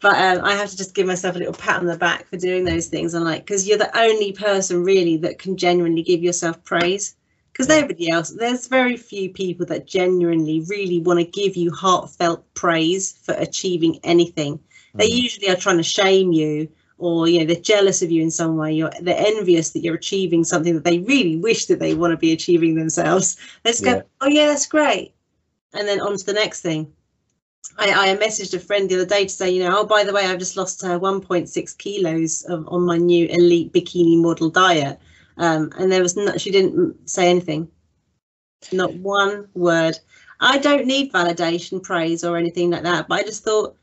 but 0.00 0.16
um, 0.16 0.44
I 0.44 0.54
have 0.54 0.70
to 0.70 0.76
just 0.76 0.94
give 0.94 1.06
myself 1.06 1.36
a 1.36 1.38
little 1.38 1.54
pat 1.54 1.80
on 1.80 1.86
the 1.86 1.96
back 1.96 2.26
for 2.28 2.38
doing 2.38 2.64
those 2.64 2.86
things. 2.86 3.14
I'm 3.14 3.24
like, 3.24 3.44
because 3.44 3.68
you're 3.68 3.78
the 3.78 3.98
only 3.98 4.32
person 4.32 4.82
really 4.82 5.18
that 5.18 5.38
can 5.38 5.56
genuinely 5.56 6.02
give 6.02 6.22
yourself 6.22 6.62
praise. 6.64 7.16
Because 7.52 7.68
nobody 7.68 8.10
else, 8.10 8.30
there's 8.30 8.68
very 8.68 8.96
few 8.96 9.28
people 9.28 9.66
that 9.66 9.86
genuinely 9.86 10.64
really 10.68 11.00
want 11.00 11.18
to 11.18 11.24
give 11.26 11.56
you 11.56 11.70
heartfelt 11.70 12.42
praise 12.54 13.12
for 13.22 13.34
achieving 13.34 13.98
anything. 14.02 14.54
Mm. 14.56 14.60
They 15.00 15.06
usually 15.06 15.50
are 15.50 15.56
trying 15.56 15.76
to 15.76 15.82
shame 15.82 16.32
you, 16.32 16.68
or 16.96 17.28
you 17.28 17.40
know, 17.40 17.44
they're 17.44 17.60
jealous 17.60 18.00
of 18.00 18.10
you 18.10 18.22
in 18.22 18.30
some 18.30 18.56
way. 18.56 18.72
You're 18.72 18.92
they're 19.02 19.26
envious 19.26 19.70
that 19.70 19.80
you're 19.80 19.96
achieving 19.96 20.44
something 20.44 20.72
that 20.74 20.84
they 20.84 21.00
really 21.00 21.36
wish 21.36 21.66
that 21.66 21.80
they 21.80 21.94
want 21.94 22.12
to 22.12 22.16
be 22.16 22.32
achieving 22.32 22.76
themselves. 22.76 23.36
They 23.64 23.72
just 23.72 23.84
yeah. 23.84 23.94
go, 23.96 24.02
oh 24.22 24.28
yeah, 24.28 24.46
that's 24.46 24.66
great, 24.66 25.12
and 25.74 25.86
then 25.86 26.00
on 26.00 26.16
to 26.16 26.24
the 26.24 26.32
next 26.32 26.62
thing 26.62 26.90
I, 27.78 28.12
I 28.12 28.16
messaged 28.16 28.54
a 28.54 28.58
friend 28.58 28.88
the 28.88 28.96
other 28.96 29.06
day 29.06 29.24
to 29.24 29.28
say, 29.28 29.50
you 29.50 29.62
know, 29.62 29.78
oh, 29.78 29.86
by 29.86 30.04
the 30.04 30.12
way, 30.12 30.26
I've 30.26 30.38
just 30.38 30.56
lost 30.56 30.84
uh, 30.84 30.98
1.6 30.98 31.78
kilos 31.78 32.42
of, 32.44 32.66
on 32.68 32.82
my 32.82 32.98
new 32.98 33.26
elite 33.26 33.72
bikini 33.72 34.20
model 34.20 34.50
diet. 34.50 34.98
Um, 35.38 35.72
and 35.78 35.90
there 35.90 36.02
was 36.02 36.16
not, 36.16 36.40
she 36.40 36.50
didn't 36.50 37.08
say 37.08 37.30
anything, 37.30 37.68
not 38.72 38.94
one 38.94 39.48
word. 39.54 39.98
I 40.40 40.58
don't 40.58 40.86
need 40.86 41.12
validation, 41.12 41.82
praise, 41.82 42.24
or 42.24 42.36
anything 42.36 42.70
like 42.70 42.82
that. 42.82 43.08
But 43.08 43.20
I 43.20 43.22
just 43.22 43.44
thought 43.44 43.76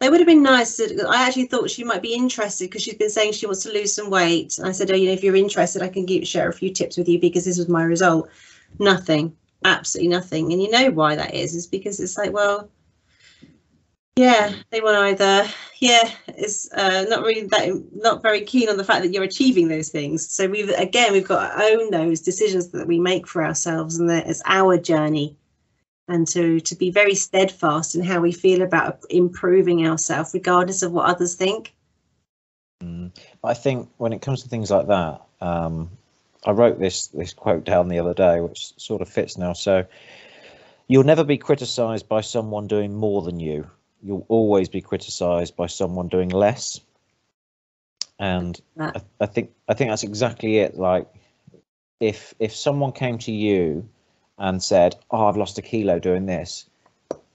they 0.00 0.08
would 0.08 0.20
have 0.20 0.26
been 0.26 0.42
nice. 0.42 0.76
To, 0.76 1.06
I 1.08 1.26
actually 1.26 1.46
thought 1.46 1.70
she 1.70 1.84
might 1.84 2.02
be 2.02 2.14
interested 2.14 2.68
because 2.68 2.82
she's 2.82 2.94
been 2.94 3.10
saying 3.10 3.32
she 3.32 3.46
wants 3.46 3.62
to 3.62 3.72
lose 3.72 3.94
some 3.94 4.10
weight. 4.10 4.58
And 4.58 4.66
I 4.66 4.72
said, 4.72 4.90
oh, 4.90 4.94
you 4.94 5.06
know, 5.06 5.12
if 5.12 5.22
you're 5.22 5.36
interested, 5.36 5.82
I 5.82 5.88
can 5.88 6.06
give, 6.06 6.26
share 6.26 6.48
a 6.48 6.54
few 6.54 6.72
tips 6.72 6.96
with 6.96 7.08
you 7.08 7.20
because 7.20 7.44
this 7.44 7.58
was 7.58 7.68
my 7.68 7.84
result. 7.84 8.28
Nothing, 8.78 9.36
absolutely 9.64 10.08
nothing. 10.08 10.52
And 10.52 10.62
you 10.62 10.70
know 10.70 10.90
why 10.90 11.16
that 11.16 11.34
is? 11.34 11.54
Is 11.54 11.66
because 11.66 12.00
it's 12.00 12.16
like, 12.16 12.32
well, 12.32 12.70
yeah 14.16 14.52
they 14.70 14.80
want 14.80 14.96
to 14.96 15.24
either. 15.24 15.50
Yeah 15.80 16.10
it's 16.28 16.70
uh, 16.72 17.06
not 17.08 17.22
really 17.22 17.46
that 17.46 17.82
not 17.94 18.22
very 18.22 18.42
keen 18.42 18.68
on 18.68 18.76
the 18.76 18.84
fact 18.84 19.02
that 19.02 19.12
you're 19.12 19.24
achieving 19.24 19.68
those 19.68 19.88
things. 19.88 20.28
So 20.28 20.48
we've 20.48 20.68
again 20.70 21.12
we've 21.12 21.26
got 21.26 21.56
to 21.56 21.64
own 21.64 21.90
those 21.90 22.20
decisions 22.20 22.68
that 22.68 22.86
we 22.86 22.98
make 22.98 23.26
for 23.26 23.44
ourselves 23.44 23.98
and 23.98 24.08
that 24.10 24.26
it's 24.26 24.42
our 24.46 24.76
journey. 24.78 25.36
And 26.08 26.26
to 26.28 26.60
to 26.60 26.74
be 26.74 26.90
very 26.90 27.14
steadfast 27.14 27.94
in 27.94 28.02
how 28.02 28.20
we 28.20 28.32
feel 28.32 28.62
about 28.62 29.00
improving 29.10 29.86
ourselves 29.86 30.34
regardless 30.34 30.82
of 30.82 30.92
what 30.92 31.08
others 31.08 31.34
think. 31.34 31.74
Mm. 32.82 33.14
i 33.44 33.52
think 33.52 33.90
when 33.98 34.14
it 34.14 34.22
comes 34.22 34.42
to 34.42 34.48
things 34.48 34.70
like 34.70 34.86
that 34.86 35.20
um, 35.42 35.90
i 36.46 36.50
wrote 36.50 36.78
this 36.78 37.08
this 37.08 37.34
quote 37.34 37.64
down 37.64 37.88
the 37.88 37.98
other 37.98 38.14
day 38.14 38.40
which 38.40 38.72
sort 38.78 39.02
of 39.02 39.08
fits 39.08 39.36
now. 39.36 39.52
So 39.52 39.84
you'll 40.88 41.04
never 41.04 41.22
be 41.22 41.36
criticized 41.36 42.08
by 42.08 42.22
someone 42.22 42.66
doing 42.66 42.94
more 42.94 43.20
than 43.20 43.38
you 43.38 43.70
you'll 44.02 44.26
always 44.28 44.68
be 44.68 44.80
criticized 44.80 45.56
by 45.56 45.66
someone 45.66 46.08
doing 46.08 46.28
less. 46.28 46.80
And 48.18 48.60
I, 48.78 49.00
I, 49.20 49.26
think 49.26 49.50
i 49.68 49.74
think 49.74 49.90
that's 49.90 50.02
exactly 50.02 50.58
it. 50.58 50.76
Like 50.76 51.06
if 52.00 52.34
if 52.38 52.54
someone 52.54 52.92
came 52.92 53.18
to 53.18 53.32
you 53.32 53.88
and 54.38 54.62
said 54.62 54.96
oh 55.10 55.26
i've 55.26 55.36
lost 55.36 55.58
a 55.58 55.62
kilo 55.62 55.98
doing 55.98 56.24
this 56.24 56.68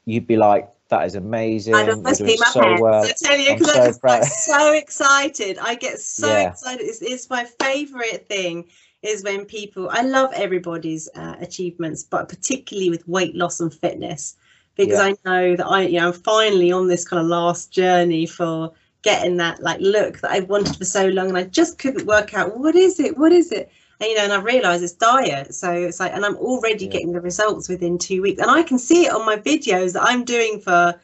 you'd 0.05 0.28
be 0.28 0.38
like 0.38 0.70
that 0.89 1.05
is 1.05 1.16
amazing. 1.16 1.74
I 1.74 1.84
don't 1.84 2.03
doing 2.03 2.38
my 2.39 2.45
so 2.51 2.80
well. 2.80 3.03
I 3.03 3.11
tell 3.20 3.39
you 3.39 3.55
because 3.55 3.99
I'm, 4.03 4.24
so, 4.24 4.30
so 4.53 4.74
excited. 4.74 5.57
I 5.57 5.74
get 5.74 5.99
so 5.99 6.28
yeah. 6.28 6.51
excited. 6.51 6.84
It's, 6.84 7.01
it's 7.01 7.28
my 7.28 7.43
favorite 7.59 8.28
thing 8.28 8.70
is 9.01 9.24
when 9.24 9.45
people 9.45 9.88
i 9.91 10.01
love 10.01 10.32
everybody's 10.34 11.07
uh, 11.16 11.36
achievements 11.39 12.03
but 12.03 12.28
particularly 12.28 12.89
with 12.89 13.07
weight 13.07 13.36
loss 13.36 13.59
and 13.59 13.72
fitness 13.72 14.36
because 14.76 14.99
yeah. 14.99 15.05
I 15.05 15.15
know 15.26 15.55
that 15.55 15.65
I, 15.65 15.82
you 15.84 15.99
know, 15.99 16.07
I'm 16.07 16.13
finally 16.13 16.71
on 16.71 16.88
this 16.88 17.07
kind 17.07 17.21
of 17.21 17.28
last 17.28 17.71
journey 17.71 18.26
for 18.26 18.71
getting 19.01 19.38
that 19.38 19.61
like 19.61 19.80
look 19.80 20.19
that 20.19 20.32
I've 20.32 20.49
wanted 20.49 20.76
for 20.76 20.86
so 20.86 21.07
long, 21.07 21.30
and 21.30 21.38
I 21.38 21.43
just 21.43 21.78
couldn't 21.78 22.07
work 22.07 22.34
out 22.34 22.57
what 22.57 22.76
is 22.76 22.99
it, 22.99 23.17
what 23.17 23.32
is 23.32 23.51
it, 23.51 23.71
and 23.99 24.09
you 24.09 24.15
know, 24.15 24.23
and 24.23 24.34
I 24.34 24.41
realised 24.41 24.84
it's 24.84 24.93
diet. 24.93 25.53
So 25.53 25.71
it's 25.71 25.99
like, 25.99 26.13
and 26.13 26.26
I'm 26.26 26.38
already 26.38 26.86
yeah. 26.86 26.91
getting 26.91 27.13
the 27.13 27.21
results 27.21 27.69
within 27.69 27.97
two 27.97 28.21
weeks, 28.21 28.41
and 28.41 28.51
I 28.51 28.63
can 28.63 28.80
see 28.80 29.05
it 29.05 29.13
on 29.13 29.26
my 29.26 29.38
videos 29.38 29.93
that 29.93 30.03
I'm 30.03 30.26
doing 30.26 30.59
for 30.59 30.99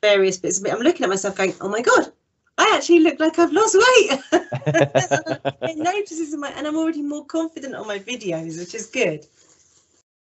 various 0.00 0.38
bits. 0.38 0.64
I'm 0.64 0.80
looking 0.80 1.04
at 1.04 1.10
myself 1.10 1.36
going, 1.36 1.54
oh 1.60 1.68
my 1.68 1.82
god. 1.82 2.12
I 2.58 2.72
actually 2.74 3.00
look 3.00 3.18
like 3.18 3.38
I've 3.38 3.52
lost 3.52 3.74
weight. 3.74 4.20
it 4.32 5.78
notices 5.78 6.36
my, 6.36 6.50
and 6.50 6.66
I'm 6.66 6.76
already 6.76 7.00
more 7.00 7.24
confident 7.24 7.74
on 7.74 7.86
my 7.86 7.98
videos, 7.98 8.58
which 8.58 8.74
is 8.74 8.86
good. 8.86 9.26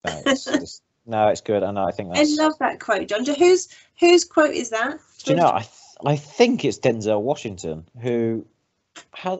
Nice. 0.05 0.81
No, 1.07 1.29
it's 1.29 1.41
good, 1.41 1.63
I 1.63 1.71
know. 1.71 1.85
I 1.85 1.91
think 1.91 2.13
that's... 2.13 2.37
I 2.37 2.43
love 2.43 2.53
that 2.59 2.79
quote, 2.79 3.07
John. 3.07 3.25
Whose 3.25 3.69
whose 3.99 4.23
quote 4.23 4.53
is 4.53 4.69
that? 4.69 4.99
Do 5.23 5.31
you 5.31 5.37
know? 5.37 5.49
I 5.49 5.61
th- 5.61 5.71
I 6.05 6.15
think 6.15 6.63
it's 6.63 6.77
Denzel 6.77 7.21
Washington 7.21 7.85
who 8.01 8.45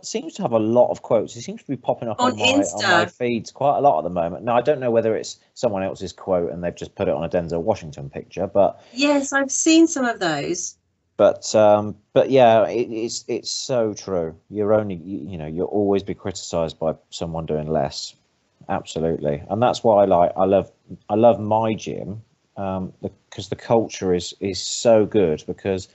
seems 0.01 0.33
to 0.35 0.41
have 0.41 0.51
a 0.51 0.59
lot 0.59 0.89
of 0.89 1.01
quotes. 1.01 1.33
He 1.33 1.41
seems 1.41 1.61
to 1.61 1.67
be 1.67 1.77
popping 1.77 2.09
up 2.09 2.19
on, 2.19 2.31
on 2.31 2.37
my 2.37 2.63
on 2.63 2.83
my 2.83 3.05
feeds 3.05 3.51
quite 3.51 3.77
a 3.77 3.81
lot 3.81 3.99
at 3.99 4.03
the 4.03 4.09
moment. 4.09 4.43
Now 4.43 4.55
I 4.55 4.61
don't 4.61 4.79
know 4.79 4.91
whether 4.91 5.15
it's 5.15 5.39
someone 5.53 5.83
else's 5.83 6.13
quote 6.13 6.51
and 6.51 6.63
they've 6.63 6.75
just 6.75 6.95
put 6.95 7.07
it 7.07 7.13
on 7.13 7.23
a 7.23 7.29
Denzel 7.29 7.61
Washington 7.61 8.09
picture, 8.09 8.47
but 8.47 8.81
yes, 8.93 9.33
I've 9.33 9.51
seen 9.51 9.87
some 9.87 10.05
of 10.05 10.19
those. 10.19 10.75
But 11.17 11.53
um, 11.55 11.95
but 12.13 12.29
yeah, 12.29 12.67
it, 12.67 12.91
it's 12.91 13.25
it's 13.27 13.51
so 13.51 13.93
true. 13.93 14.35
You're 14.49 14.73
only 14.73 14.95
you, 14.95 15.31
you 15.31 15.37
know 15.37 15.47
you'll 15.47 15.67
always 15.67 16.03
be 16.03 16.13
criticised 16.13 16.79
by 16.79 16.95
someone 17.09 17.45
doing 17.45 17.67
less 17.67 18.15
absolutely, 18.69 19.43
and 19.49 19.61
that's 19.61 19.83
why 19.83 20.03
I 20.03 20.05
like 20.05 20.31
I 20.37 20.45
love 20.45 20.71
I 21.09 21.15
love 21.15 21.39
my 21.39 21.73
gym 21.73 22.21
um, 22.55 22.93
because 23.01 23.49
the 23.49 23.55
culture 23.55 24.13
is 24.13 24.33
is 24.39 24.61
so 24.61 25.05
good 25.05 25.43
because 25.47 25.87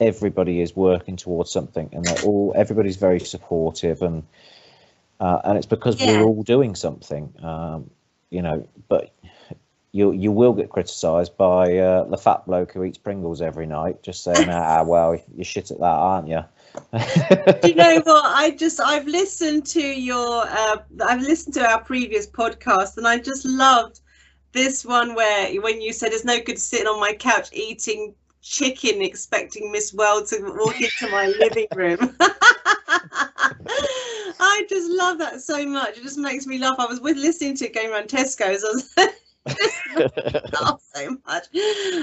everybody 0.00 0.60
is 0.60 0.76
working 0.76 1.16
towards 1.16 1.50
something 1.50 1.88
and 1.92 2.04
they're 2.04 2.24
all 2.24 2.52
everybody's 2.56 2.96
very 2.96 3.20
supportive 3.20 4.02
and 4.02 4.22
uh, 5.20 5.40
and 5.44 5.58
it's 5.58 5.66
because 5.66 6.00
yeah. 6.00 6.12
we're 6.12 6.24
all 6.24 6.42
doing 6.42 6.74
something 6.74 7.32
um, 7.42 7.90
you 8.30 8.40
know 8.40 8.66
but 8.88 9.12
you 9.92 10.12
you 10.12 10.30
will 10.30 10.52
get 10.52 10.68
criticised 10.68 11.36
by 11.36 11.76
uh, 11.78 12.04
the 12.04 12.16
fat 12.16 12.46
bloke 12.46 12.72
who 12.72 12.84
eats 12.84 12.98
Pringles 12.98 13.40
every 13.40 13.66
night, 13.66 14.02
just 14.02 14.22
saying, 14.22 14.48
ah, 14.50 14.82
well, 14.84 15.18
you're 15.34 15.44
shit 15.44 15.70
at 15.70 15.78
that, 15.78 15.84
aren't 15.84 16.28
you? 16.28 16.44
you 17.64 17.74
know 17.74 18.00
what? 18.04 18.24
I 18.24 18.54
just 18.56 18.80
I've 18.80 19.06
listened 19.06 19.66
to 19.66 19.80
your 19.80 20.46
uh, 20.46 20.78
I've 21.06 21.22
listened 21.22 21.54
to 21.54 21.66
our 21.66 21.82
previous 21.82 22.26
podcast, 22.26 22.98
and 22.98 23.08
I 23.08 23.18
just 23.18 23.44
loved 23.44 24.00
this 24.52 24.84
one 24.84 25.14
where 25.14 25.60
when 25.60 25.80
you 25.80 25.92
said 25.92 26.12
it's 26.12 26.24
no 26.24 26.40
good 26.40 26.58
sitting 26.58 26.86
on 26.86 27.00
my 27.00 27.12
couch 27.12 27.48
eating 27.52 28.14
chicken 28.40 29.02
expecting 29.02 29.70
Miss 29.70 29.92
World 29.92 30.26
to 30.28 30.40
walk 30.56 30.80
into 30.80 31.08
my 31.10 31.26
living 31.26 31.66
room. 31.74 32.16
I 34.40 34.64
just 34.68 34.90
love 34.90 35.18
that 35.18 35.40
so 35.40 35.66
much. 35.66 35.98
It 35.98 36.02
just 36.02 36.18
makes 36.18 36.46
me 36.46 36.58
laugh. 36.58 36.76
I 36.78 36.86
was 36.86 37.00
with 37.00 37.16
listening 37.16 37.56
to 37.56 37.66
it 37.66 37.74
going 37.74 37.90
around 37.90 38.08
Tesco's. 38.08 38.64
I 38.64 39.10
was 39.94 40.12
laugh 40.60 40.80
so 40.94 41.16
much. 41.26 41.46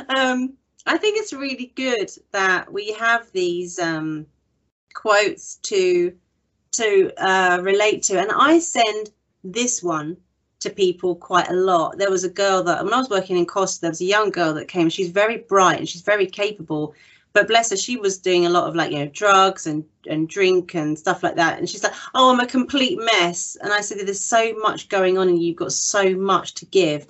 Um, 0.09 0.53
I 0.85 0.97
think 0.97 1.17
it's 1.17 1.33
really 1.33 1.71
good 1.75 2.11
that 2.31 2.71
we 2.71 2.93
have 2.93 3.31
these 3.31 3.79
um, 3.79 4.27
quotes 4.93 5.55
to 5.57 6.13
to 6.73 7.11
uh, 7.17 7.59
relate 7.61 8.03
to, 8.03 8.19
and 8.19 8.31
I 8.31 8.59
send 8.59 9.11
this 9.43 9.81
one 9.81 10.17
to 10.65 10.69
people 10.69 11.15
quite 11.15 11.49
a 11.49 11.53
lot. 11.53 11.97
There 11.97 12.11
was 12.11 12.23
a 12.23 12.29
girl 12.29 12.61
that 12.63 12.83
when 12.83 12.93
I 12.93 12.99
was 12.99 13.09
working 13.09 13.37
in 13.37 13.45
Costa, 13.45 13.81
there 13.81 13.91
was 13.91 14.01
a 14.01 14.05
young 14.05 14.29
girl 14.29 14.53
that 14.53 14.67
came. 14.67 14.89
She's 14.89 15.09
very 15.09 15.37
bright 15.37 15.79
and 15.79 15.87
she's 15.87 16.01
very 16.01 16.25
capable, 16.25 16.93
but 17.33 17.47
bless 17.47 17.69
her, 17.69 17.77
she 17.77 17.97
was 17.97 18.17
doing 18.17 18.45
a 18.45 18.49
lot 18.49 18.67
of 18.67 18.75
like 18.75 18.91
you 18.91 18.99
know 18.99 19.11
drugs 19.13 19.67
and 19.67 19.83
and 20.07 20.29
drink 20.29 20.73
and 20.73 20.97
stuff 20.97 21.21
like 21.23 21.35
that. 21.35 21.59
And 21.59 21.69
she's 21.69 21.83
like, 21.83 21.93
"Oh, 22.13 22.31
I'm 22.31 22.39
a 22.39 22.47
complete 22.47 22.97
mess." 22.97 23.57
And 23.61 23.73
I 23.73 23.81
said, 23.81 23.99
"There's 23.99 24.21
so 24.21 24.53
much 24.59 24.89
going 24.89 25.17
on, 25.17 25.29
and 25.29 25.41
you've 25.41 25.57
got 25.57 25.73
so 25.73 26.15
much 26.15 26.53
to 26.55 26.65
give." 26.65 27.05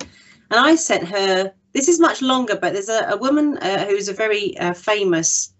And 0.50 0.60
I 0.60 0.74
sent 0.74 1.08
her. 1.08 1.52
This 1.72 1.88
is 1.88 2.00
much 2.00 2.22
longer, 2.22 2.56
but 2.56 2.72
there's 2.72 2.88
a, 2.88 3.06
a 3.10 3.16
woman 3.16 3.58
uh, 3.58 3.84
who's 3.86 4.08
a 4.08 4.14
very 4.14 4.56
uh, 4.58 4.72
famous 4.72 5.52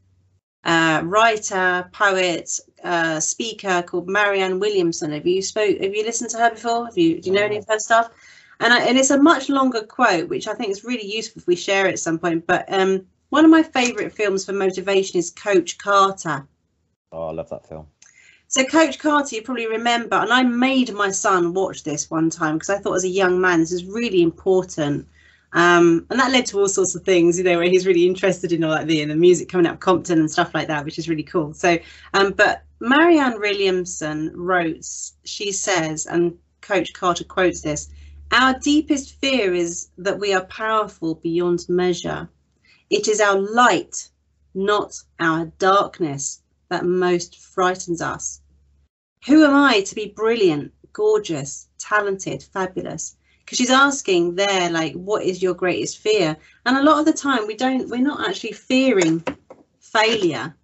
uh, 0.64 1.00
writer, 1.04 1.88
poet, 1.92 2.58
uh, 2.86 3.20
speaker 3.20 3.82
called 3.82 4.08
Marianne 4.08 4.60
Williamson. 4.60 5.12
Have 5.12 5.26
you 5.26 5.42
spoke? 5.42 5.78
Have 5.80 5.94
you 5.94 6.04
listened 6.04 6.30
to 6.30 6.38
her 6.38 6.50
before? 6.50 6.86
Have 6.86 6.96
you? 6.96 7.20
Do 7.20 7.28
you 7.28 7.34
know 7.34 7.44
any 7.44 7.56
of 7.56 7.66
her 7.68 7.78
stuff? 7.78 8.10
And 8.60 8.72
I, 8.72 8.80
and 8.84 8.96
it's 8.96 9.10
a 9.10 9.20
much 9.20 9.48
longer 9.48 9.82
quote, 9.82 10.28
which 10.28 10.48
I 10.48 10.54
think 10.54 10.70
is 10.70 10.84
really 10.84 11.04
useful 11.06 11.40
if 11.40 11.46
we 11.46 11.56
share 11.56 11.86
it 11.86 11.92
at 11.92 11.98
some 11.98 12.18
point. 12.18 12.46
But 12.46 12.64
um, 12.72 13.04
one 13.30 13.44
of 13.44 13.50
my 13.50 13.62
favourite 13.62 14.12
films 14.12 14.44
for 14.44 14.52
motivation 14.52 15.18
is 15.18 15.30
Coach 15.30 15.78
Carter. 15.78 16.46
Oh, 17.12 17.28
I 17.28 17.32
love 17.32 17.50
that 17.50 17.68
film. 17.68 17.86
So 18.48 18.64
Coach 18.64 18.98
Carter, 18.98 19.34
you 19.34 19.42
probably 19.42 19.66
remember, 19.66 20.16
and 20.16 20.32
I 20.32 20.42
made 20.44 20.92
my 20.94 21.10
son 21.10 21.52
watch 21.52 21.82
this 21.82 22.08
one 22.08 22.30
time 22.30 22.54
because 22.54 22.70
I 22.70 22.78
thought 22.78 22.94
as 22.94 23.04
a 23.04 23.08
young 23.08 23.40
man 23.40 23.60
this 23.60 23.72
is 23.72 23.84
really 23.84 24.22
important. 24.22 25.06
Um, 25.52 26.06
and 26.10 26.20
that 26.20 26.32
led 26.32 26.46
to 26.46 26.60
all 26.60 26.68
sorts 26.68 26.94
of 26.94 27.02
things, 27.02 27.38
you 27.38 27.44
know, 27.44 27.58
where 27.58 27.68
he's 27.68 27.86
really 27.86 28.06
interested 28.06 28.52
in 28.52 28.62
all 28.62 28.70
like 28.70 28.86
the 28.86 29.00
and 29.00 29.10
the 29.10 29.16
music 29.16 29.48
coming 29.48 29.66
out 29.66 29.74
of 29.74 29.80
Compton 29.80 30.18
and 30.18 30.30
stuff 30.30 30.54
like 30.54 30.68
that, 30.68 30.84
which 30.84 30.98
is 30.98 31.08
really 31.08 31.22
cool. 31.22 31.54
So, 31.54 31.78
um, 32.14 32.32
but 32.32 32.62
Marianne 32.80 33.40
Williamson 33.40 34.32
wrote, 34.34 34.84
she 35.24 35.50
says, 35.50 36.06
and 36.06 36.38
Coach 36.60 36.92
Carter 36.92 37.24
quotes 37.24 37.62
this: 37.62 37.88
"Our 38.32 38.58
deepest 38.58 39.18
fear 39.18 39.54
is 39.54 39.88
that 39.96 40.18
we 40.18 40.34
are 40.34 40.44
powerful 40.44 41.14
beyond 41.14 41.66
measure. 41.68 42.28
It 42.90 43.08
is 43.08 43.20
our 43.20 43.38
light, 43.38 44.10
not 44.54 45.00
our 45.18 45.46
darkness, 45.58 46.42
that 46.68 46.84
most 46.84 47.38
frightens 47.38 48.02
us. 48.02 48.40
Who 49.26 49.44
am 49.44 49.54
I 49.54 49.80
to 49.80 49.94
be 49.94 50.08
brilliant, 50.08 50.72
gorgeous, 50.92 51.68
talented, 51.78 52.42
fabulous? 52.42 53.16
Because 53.40 53.58
she's 53.58 53.70
asking 53.70 54.34
there, 54.34 54.68
like, 54.70 54.92
what 54.94 55.22
is 55.22 55.42
your 55.42 55.54
greatest 55.54 55.98
fear? 55.98 56.36
And 56.66 56.76
a 56.76 56.82
lot 56.82 56.98
of 56.98 57.06
the 57.06 57.12
time, 57.12 57.46
we 57.46 57.56
don't, 57.56 57.88
we're 57.88 58.00
not 58.00 58.28
actually 58.28 58.52
fearing 58.52 59.24
failure. 59.78 60.54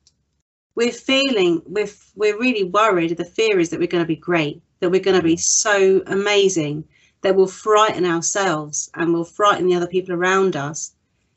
We're 0.74 0.92
feeling, 0.92 1.62
we're, 1.66 1.88
we're 2.16 2.38
really 2.38 2.64
worried. 2.64 3.16
The 3.16 3.24
fear 3.24 3.58
is 3.58 3.70
that 3.70 3.80
we're 3.80 3.86
going 3.86 4.04
to 4.04 4.08
be 4.08 4.16
great, 4.16 4.62
that 4.80 4.90
we're 4.90 5.00
going 5.00 5.18
to 5.18 5.22
be 5.22 5.36
so 5.36 6.02
amazing, 6.06 6.84
that 7.22 7.36
we'll 7.36 7.46
frighten 7.46 8.04
ourselves 8.06 8.90
and 8.94 9.12
we'll 9.12 9.24
frighten 9.24 9.66
the 9.66 9.74
other 9.74 9.86
people 9.86 10.14
around 10.14 10.56
us 10.56 10.94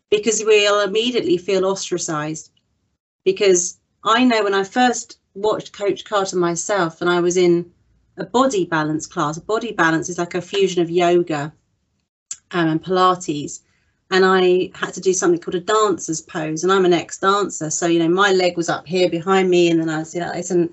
because 0.09 0.43
we'll 0.45 0.81
immediately 0.81 1.37
feel 1.37 1.65
ostracized. 1.65 2.51
Because 3.23 3.79
I 4.03 4.23
know 4.23 4.43
when 4.43 4.53
I 4.53 4.63
first 4.63 5.19
watched 5.33 5.73
Coach 5.73 6.05
Carter 6.05 6.37
myself 6.37 7.01
and 7.01 7.09
I 7.09 7.19
was 7.19 7.37
in 7.37 7.71
a 8.17 8.25
body 8.25 8.65
balance 8.65 9.05
class, 9.05 9.37
body 9.39 9.71
balance 9.71 10.09
is 10.09 10.17
like 10.17 10.35
a 10.35 10.41
fusion 10.41 10.81
of 10.81 10.89
yoga 10.89 11.53
um, 12.51 12.67
and 12.67 12.83
Pilates. 12.83 13.61
And 14.11 14.23
I 14.23 14.71
had 14.75 14.93
to 14.93 15.01
do 15.01 15.13
something 15.13 15.39
called 15.39 15.55
a 15.55 15.59
dancer's 15.59 16.21
pose. 16.21 16.63
And 16.63 16.71
I'm 16.71 16.85
an 16.85 16.93
ex 16.93 17.17
dancer. 17.17 17.69
So, 17.69 17.87
you 17.87 17.99
know, 17.99 18.07
my 18.07 18.31
leg 18.31 18.55
was 18.55 18.69
up 18.69 18.85
here 18.85 19.09
behind 19.09 19.49
me. 19.49 19.69
And 19.71 19.81
then 19.81 19.89
I 19.89 19.99
was, 19.99 20.13
you 20.13 20.21
know, 20.21 20.31
and, 20.31 20.69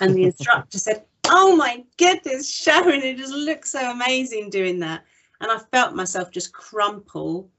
and 0.00 0.14
the 0.14 0.24
instructor 0.24 0.78
said, 0.78 1.04
Oh 1.28 1.56
my 1.56 1.84
goodness, 1.96 2.48
Sharon, 2.48 3.02
it 3.02 3.16
just 3.16 3.32
looks 3.32 3.72
so 3.72 3.90
amazing 3.90 4.50
doing 4.50 4.78
that. 4.80 5.04
And 5.40 5.50
I 5.50 5.58
felt 5.72 5.96
myself 5.96 6.30
just 6.30 6.52
crumple 6.52 7.50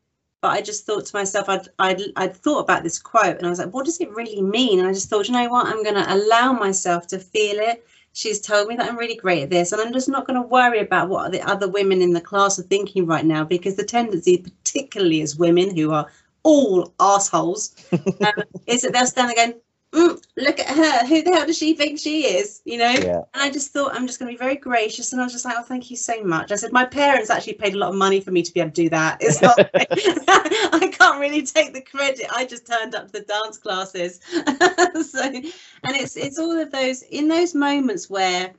but 0.42 0.50
I 0.50 0.62
just 0.62 0.86
thought 0.86 1.06
to 1.06 1.16
myself, 1.16 1.50
I'd, 1.50 1.68
I'd, 1.80 2.02
I'd 2.16 2.36
thought 2.36 2.60
about 2.60 2.84
this 2.84 3.00
quote 3.00 3.38
and 3.38 3.46
I 3.46 3.50
was 3.50 3.60
like, 3.60 3.74
what 3.74 3.86
does 3.86 4.00
it 4.00 4.12
really 4.12 4.42
mean? 4.42 4.80
And 4.80 4.88
I 4.88 4.94
just 4.94 5.10
thought, 5.10 5.28
you 5.28 5.34
know 5.34 5.50
what, 5.50 5.66
I'm 5.66 5.84
going 5.84 5.96
to 5.96 6.14
allow 6.14 6.54
myself 6.54 7.08
to 7.08 7.20
feel 7.20 7.58
it. 7.60 7.86
She's 8.18 8.40
told 8.40 8.68
me 8.68 8.76
that 8.76 8.90
I'm 8.90 8.98
really 8.98 9.16
great 9.16 9.44
at 9.44 9.52
this, 9.52 9.72
and 9.72 9.80
I'm 9.80 9.94
just 9.94 10.10
not 10.10 10.26
going 10.26 10.42
to 10.42 10.48
worry 10.48 10.80
about 10.80 11.08
what 11.08 11.32
the 11.32 11.48
other 11.48 11.70
women 11.70 12.02
in 12.02 12.14
the 12.14 12.20
class 12.20 12.58
are 12.58 12.64
thinking 12.64 13.06
right 13.06 13.24
now 13.24 13.44
because 13.44 13.76
the 13.76 13.84
tendency, 13.84 14.40
particularly 14.40 15.22
as 15.22 15.36
women 15.36 15.78
who 15.78 15.92
are 15.92 16.08
all 16.42 16.96
assholes, 17.00 17.76
um, 17.92 18.44
is 18.66 18.82
that 18.82 18.94
they'll 18.94 19.06
stand 19.06 19.36
going, 19.36 19.54
mm, 19.94 20.22
look 20.36 20.60
at 20.60 20.68
her. 20.68 21.08
Who 21.08 21.22
the 21.22 21.32
hell 21.32 21.46
does 21.46 21.58
she 21.58 21.76
think 21.76 22.00
she 22.00 22.26
is? 22.26 22.62
You 22.66 22.78
know? 22.78 22.92
Yeah. 22.92 23.22
And 23.34 23.44
I 23.44 23.50
just 23.50 23.72
thought 23.72 23.96
I'm 23.96 24.08
just 24.08 24.20
going 24.20 24.32
to 24.32 24.38
be 24.38 24.38
very 24.38 24.56
gracious. 24.56 25.12
And 25.12 25.22
I 25.22 25.24
was 25.24 25.34
just 25.34 25.46
like, 25.46 25.56
oh, 25.58 25.64
thank 25.64 25.90
you 25.90 25.98
so 25.98 26.24
much. 26.24 26.52
I 26.52 26.56
said, 26.56 26.72
my 26.72 26.86
parents 26.86 27.30
actually 27.30 27.54
paid 27.54 27.74
a 27.74 27.78
lot 27.78 27.90
of 27.90 27.96
money 27.96 28.20
for 28.20 28.32
me 28.32 28.44
to 28.44 28.54
be 28.54 28.60
able 28.60 28.72
to 28.72 28.84
do 28.84 28.90
that. 28.90 29.18
It's 29.22 29.42
not, 29.42 29.58
I 29.76 30.94
can't 30.94 31.20
really 31.20 31.44
take 31.44 31.74
the 31.74 31.82
credit. 31.82 32.28
I 32.34 32.46
just 32.46 32.68
turned 32.68 32.96
up 32.96 33.08
to 33.08 33.14
the 33.14 33.22
dance 33.22 33.58
classes. 33.58 34.20
so, 34.32 35.24
and 35.24 35.44
it's, 35.84 36.16
it's 36.18 36.40
all 36.40 36.60
of 36.60 36.72
those, 36.72 37.04
in 37.04 37.28
those 37.28 37.56
moments 37.56 38.10
where 38.10 38.54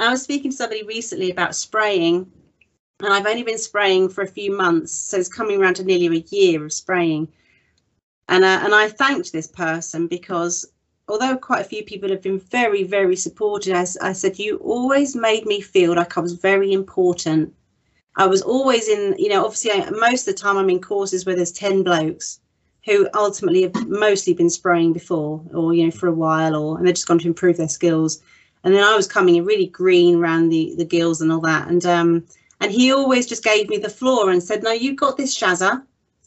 I 0.00 0.10
was 0.10 0.22
speaking 0.22 0.50
to 0.50 0.56
somebody 0.56 0.82
recently 0.82 1.30
about 1.30 1.54
spraying 1.54 2.30
and 3.00 3.12
I've 3.12 3.26
only 3.26 3.42
been 3.42 3.58
spraying 3.58 4.08
for 4.08 4.22
a 4.22 4.28
few 4.28 4.56
months. 4.56 4.92
So 4.92 5.18
it's 5.18 5.28
coming 5.28 5.60
around 5.60 5.74
to 5.74 5.84
nearly 5.84 6.06
a 6.06 6.24
year 6.34 6.64
of 6.64 6.72
spraying 6.72 7.28
and 8.28 8.44
uh, 8.44 8.60
and 8.62 8.74
I 8.74 8.88
thanked 8.88 9.32
this 9.32 9.46
person 9.46 10.06
because 10.06 10.66
although 11.08 11.36
quite 11.36 11.60
a 11.60 11.68
few 11.68 11.84
people 11.84 12.08
have 12.10 12.22
been 12.22 12.38
very 12.38 12.82
very 12.82 13.16
supportive, 13.16 13.74
I, 13.74 13.86
I 14.00 14.12
said 14.12 14.38
you 14.38 14.56
always 14.58 15.14
made 15.14 15.46
me 15.46 15.60
feel 15.60 15.94
like 15.94 16.16
I 16.16 16.20
was 16.20 16.34
very 16.34 16.72
important. 16.72 17.54
I 18.16 18.26
was 18.26 18.42
always 18.42 18.88
in, 18.88 19.16
you 19.18 19.28
know, 19.28 19.44
obviously 19.44 19.72
I, 19.72 19.90
most 19.90 20.28
of 20.28 20.34
the 20.34 20.40
time 20.40 20.56
I'm 20.56 20.70
in 20.70 20.80
courses 20.80 21.26
where 21.26 21.36
there's 21.36 21.52
ten 21.52 21.82
blokes 21.82 22.40
who 22.84 23.08
ultimately 23.14 23.62
have 23.62 23.88
mostly 23.88 24.34
been 24.34 24.50
spraying 24.50 24.92
before, 24.92 25.42
or 25.52 25.74
you 25.74 25.84
know, 25.84 25.90
for 25.90 26.06
a 26.08 26.12
while, 26.12 26.54
or 26.56 26.76
and 26.78 26.86
they're 26.86 26.94
just 26.94 27.08
gone 27.08 27.18
to 27.18 27.26
improve 27.26 27.56
their 27.56 27.68
skills. 27.68 28.22
And 28.62 28.74
then 28.74 28.84
I 28.84 28.96
was 28.96 29.06
coming 29.06 29.36
in 29.36 29.44
really 29.44 29.66
green 29.66 30.16
around 30.16 30.48
the 30.48 30.74
the 30.78 30.84
gills 30.84 31.20
and 31.20 31.30
all 31.30 31.40
that, 31.40 31.68
and 31.68 31.84
um, 31.84 32.24
and 32.60 32.72
he 32.72 32.92
always 32.92 33.26
just 33.26 33.44
gave 33.44 33.68
me 33.68 33.76
the 33.76 33.90
floor 33.90 34.30
and 34.30 34.42
said, 34.42 34.62
"No, 34.62 34.72
you've 34.72 34.96
got 34.96 35.16
this, 35.18 35.36
Shazza 35.36 35.82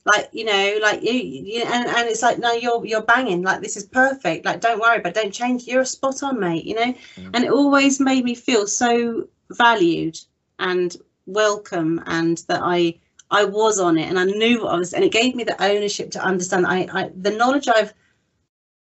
like 0.07 0.29
you 0.31 0.45
know 0.45 0.79
like 0.81 1.03
you, 1.03 1.11
you 1.11 1.63
and, 1.63 1.87
and 1.87 2.07
it's 2.07 2.21
like 2.21 2.39
no 2.39 2.53
you're 2.53 2.83
you're 2.85 3.01
banging 3.01 3.43
like 3.43 3.61
this 3.61 3.75
is 3.75 3.85
perfect 3.85 4.45
like 4.45 4.61
don't 4.61 4.79
worry 4.79 4.99
but 4.99 5.13
don't 5.13 5.33
change 5.33 5.67
you're 5.67 5.81
a 5.81 5.85
spot 5.85 6.23
on 6.23 6.39
mate 6.39 6.63
you 6.65 6.73
know 6.73 6.93
mm. 6.93 7.29
and 7.33 7.43
it 7.43 7.51
always 7.51 7.99
made 7.99 8.23
me 8.23 8.33
feel 8.33 8.65
so 8.65 9.27
valued 9.51 10.17
and 10.59 10.97
welcome 11.25 12.01
and 12.07 12.43
that 12.47 12.61
i 12.63 12.97
i 13.31 13.43
was 13.43 13.79
on 13.79 13.97
it 13.97 14.07
and 14.07 14.17
i 14.17 14.23
knew 14.23 14.63
what 14.63 14.73
i 14.73 14.77
was 14.77 14.93
and 14.93 15.03
it 15.03 15.11
gave 15.11 15.35
me 15.35 15.43
the 15.43 15.61
ownership 15.61 16.09
to 16.09 16.23
understand 16.23 16.65
i, 16.65 16.87
I 16.91 17.11
the 17.15 17.31
knowledge 17.31 17.67
i've 17.67 17.93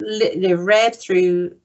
li- 0.01 0.55
read 0.55 0.95
through 0.95 1.57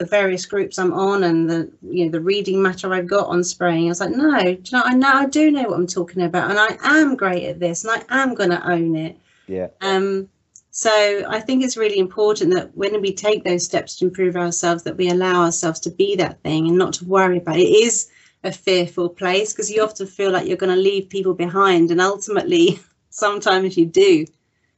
the 0.00 0.06
various 0.06 0.46
groups 0.46 0.78
I'm 0.78 0.94
on 0.94 1.24
and 1.24 1.48
the 1.48 1.70
you 1.82 2.06
know 2.06 2.10
the 2.10 2.22
reading 2.22 2.62
matter 2.62 2.92
I've 2.92 3.06
got 3.06 3.28
on 3.28 3.44
spraying. 3.44 3.84
I 3.84 3.88
was 3.90 4.00
like, 4.00 4.10
no, 4.10 4.38
you 4.38 4.58
know, 4.72 4.82
I 4.82 4.94
know 4.94 5.12
I 5.12 5.26
do 5.26 5.50
know 5.50 5.64
what 5.64 5.78
I'm 5.78 5.86
talking 5.86 6.22
about, 6.22 6.50
and 6.50 6.58
I 6.58 6.78
am 6.82 7.16
great 7.16 7.44
at 7.44 7.60
this, 7.60 7.84
and 7.84 8.02
I 8.08 8.22
am 8.22 8.34
going 8.34 8.48
to 8.48 8.66
own 8.66 8.96
it. 8.96 9.18
Yeah. 9.46 9.68
Um. 9.82 10.28
So 10.70 10.90
I 11.28 11.40
think 11.40 11.62
it's 11.62 11.76
really 11.76 11.98
important 11.98 12.54
that 12.54 12.74
when 12.74 12.98
we 13.02 13.12
take 13.12 13.44
those 13.44 13.62
steps 13.62 13.96
to 13.96 14.06
improve 14.06 14.36
ourselves, 14.36 14.84
that 14.84 14.96
we 14.96 15.10
allow 15.10 15.42
ourselves 15.42 15.80
to 15.80 15.90
be 15.90 16.16
that 16.16 16.42
thing 16.42 16.68
and 16.68 16.78
not 16.78 16.94
to 16.94 17.04
worry 17.04 17.36
about 17.36 17.56
it. 17.56 17.64
It 17.64 17.84
is 17.84 18.08
a 18.42 18.52
fearful 18.52 19.10
place 19.10 19.52
because 19.52 19.70
you 19.70 19.82
often 19.82 20.06
feel 20.06 20.30
like 20.30 20.48
you're 20.48 20.56
going 20.56 20.74
to 20.74 20.80
leave 20.80 21.10
people 21.10 21.34
behind, 21.34 21.90
and 21.90 22.00
ultimately, 22.00 22.80
sometimes 23.10 23.76
you 23.76 23.84
do. 23.84 24.24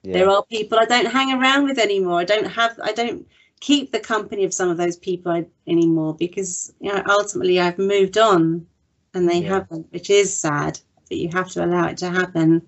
Yeah. 0.02 0.14
There 0.14 0.30
are 0.30 0.42
people 0.46 0.80
I 0.80 0.84
don't 0.84 1.12
hang 1.12 1.32
around 1.32 1.62
with 1.62 1.78
anymore. 1.78 2.18
I 2.18 2.24
don't 2.24 2.46
have. 2.48 2.76
I 2.82 2.92
don't 2.92 3.24
keep 3.62 3.92
the 3.92 4.00
company 4.00 4.44
of 4.44 4.52
some 4.52 4.68
of 4.68 4.76
those 4.76 4.96
people 4.96 5.46
anymore 5.68 6.14
because 6.14 6.74
you 6.80 6.92
know 6.92 7.02
ultimately 7.08 7.60
I've 7.60 7.78
moved 7.78 8.18
on 8.18 8.66
and 9.14 9.28
they 9.28 9.38
yeah. 9.38 9.48
haven't, 9.48 9.90
which 9.92 10.10
is 10.10 10.36
sad. 10.36 10.80
But 11.08 11.18
you 11.18 11.28
have 11.32 11.48
to 11.50 11.64
allow 11.64 11.86
it 11.86 11.98
to 11.98 12.10
happen. 12.10 12.66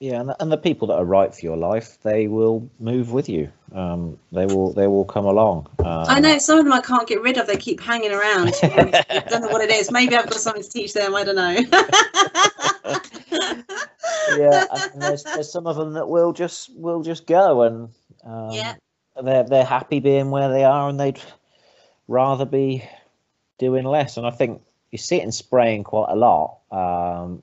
Yeah, 0.00 0.20
and 0.20 0.30
the, 0.30 0.42
and 0.42 0.50
the 0.50 0.56
people 0.56 0.88
that 0.88 0.94
are 0.94 1.04
right 1.04 1.32
for 1.32 1.40
your 1.42 1.58
life, 1.58 1.98
they 2.02 2.26
will 2.26 2.68
move 2.78 3.12
with 3.12 3.28
you. 3.28 3.52
Um, 3.72 4.18
they 4.32 4.46
will 4.46 4.72
they 4.72 4.86
will 4.86 5.04
come 5.04 5.26
along. 5.26 5.68
Um, 5.80 6.06
I 6.08 6.18
know 6.18 6.38
some 6.38 6.58
of 6.58 6.64
them 6.64 6.72
I 6.72 6.80
can't 6.80 7.06
get 7.06 7.22
rid 7.22 7.36
of. 7.36 7.46
They 7.46 7.56
keep 7.56 7.80
hanging 7.80 8.10
around. 8.10 8.54
I 8.62 9.24
don't 9.28 9.42
know 9.42 9.48
what 9.48 9.62
it 9.62 9.70
is. 9.70 9.92
Maybe 9.92 10.16
I've 10.16 10.28
got 10.28 10.40
something 10.40 10.62
to 10.62 10.70
teach 10.70 10.92
them. 10.92 11.14
I 11.14 11.22
don't 11.22 11.36
know. 11.36 11.50
yeah, 14.38 14.64
there's, 14.96 15.22
there's 15.22 15.52
some 15.52 15.66
of 15.66 15.76
them 15.76 15.92
that 15.92 16.08
will 16.08 16.32
just 16.32 16.74
will 16.74 17.02
just 17.02 17.26
go 17.26 17.62
and 17.62 17.90
um, 18.24 18.50
yeah 18.52 18.74
they're 19.22 19.44
they're 19.44 19.64
happy 19.64 20.00
being 20.00 20.30
where 20.30 20.48
they 20.48 20.64
are, 20.64 20.88
and 20.88 20.98
they'd 20.98 21.20
rather 22.08 22.44
be 22.44 22.84
doing 23.58 23.84
less. 23.84 24.16
And 24.16 24.26
I 24.26 24.30
think 24.30 24.62
you 24.90 24.98
see 24.98 25.16
it 25.16 25.24
in 25.24 25.32
spraying 25.32 25.84
quite 25.84 26.10
a 26.10 26.16
lot. 26.16 26.58
Um, 26.70 27.42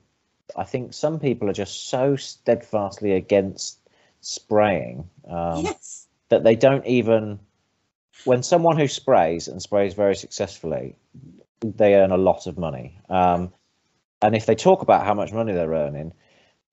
I 0.56 0.64
think 0.64 0.94
some 0.94 1.20
people 1.20 1.48
are 1.50 1.54
just 1.54 1.88
so 1.88 2.16
steadfastly 2.16 3.12
against 3.12 3.78
spraying 4.20 5.08
um, 5.26 5.64
yes. 5.64 6.06
that 6.28 6.44
they 6.44 6.56
don't 6.56 6.86
even. 6.86 7.40
When 8.24 8.42
someone 8.42 8.76
who 8.76 8.88
sprays 8.88 9.46
and 9.46 9.62
sprays 9.62 9.94
very 9.94 10.16
successfully, 10.16 10.96
they 11.60 11.94
earn 11.94 12.10
a 12.10 12.16
lot 12.16 12.48
of 12.48 12.58
money. 12.58 12.98
Um, 13.08 13.52
and 14.20 14.34
if 14.34 14.44
they 14.46 14.56
talk 14.56 14.82
about 14.82 15.04
how 15.04 15.14
much 15.14 15.32
money 15.32 15.52
they're 15.52 15.70
earning, 15.72 16.12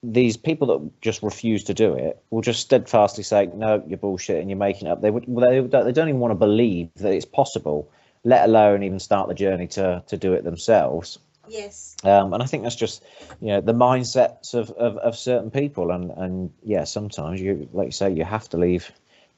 these 0.03 0.37
people 0.37 0.67
that 0.67 1.01
just 1.01 1.23
refuse 1.23 1.63
to 1.65 1.73
do 1.73 1.93
it 1.95 2.21
will 2.29 2.41
just 2.41 2.61
steadfastly 2.61 3.23
say, 3.23 3.47
"No, 3.47 3.83
you're 3.87 3.97
bullshit 3.97 4.39
and 4.39 4.49
you're 4.49 4.57
making 4.57 4.87
it 4.87 4.91
up." 4.91 5.01
They 5.01 5.11
would 5.11 5.25
they, 5.27 5.61
they 5.61 5.91
don't 5.91 6.09
even 6.09 6.19
want 6.19 6.31
to 6.31 6.35
believe 6.35 6.89
that 6.95 7.13
it's 7.13 7.25
possible, 7.25 7.89
let 8.23 8.47
alone 8.47 8.83
even 8.83 8.99
start 8.99 9.27
the 9.27 9.35
journey 9.35 9.67
to 9.67 10.03
to 10.07 10.17
do 10.17 10.33
it 10.33 10.43
themselves. 10.43 11.19
Yes. 11.47 11.95
Um, 12.03 12.33
and 12.33 12.41
I 12.41 12.45
think 12.45 12.63
that's 12.63 12.75
just 12.75 13.03
you 13.41 13.47
know 13.47 13.61
the 13.61 13.73
mindsets 13.73 14.53
of, 14.53 14.71
of, 14.71 14.97
of 14.97 15.17
certain 15.17 15.51
people, 15.51 15.91
and 15.91 16.11
and 16.11 16.51
yeah, 16.63 16.83
sometimes 16.83 17.41
you 17.41 17.67
like 17.73 17.87
you 17.87 17.91
say 17.91 18.11
you 18.11 18.25
have 18.25 18.49
to 18.49 18.57
leave 18.57 18.91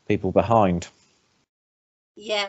people 0.08 0.32
behind. 0.32 0.88
Yeah. 2.16 2.48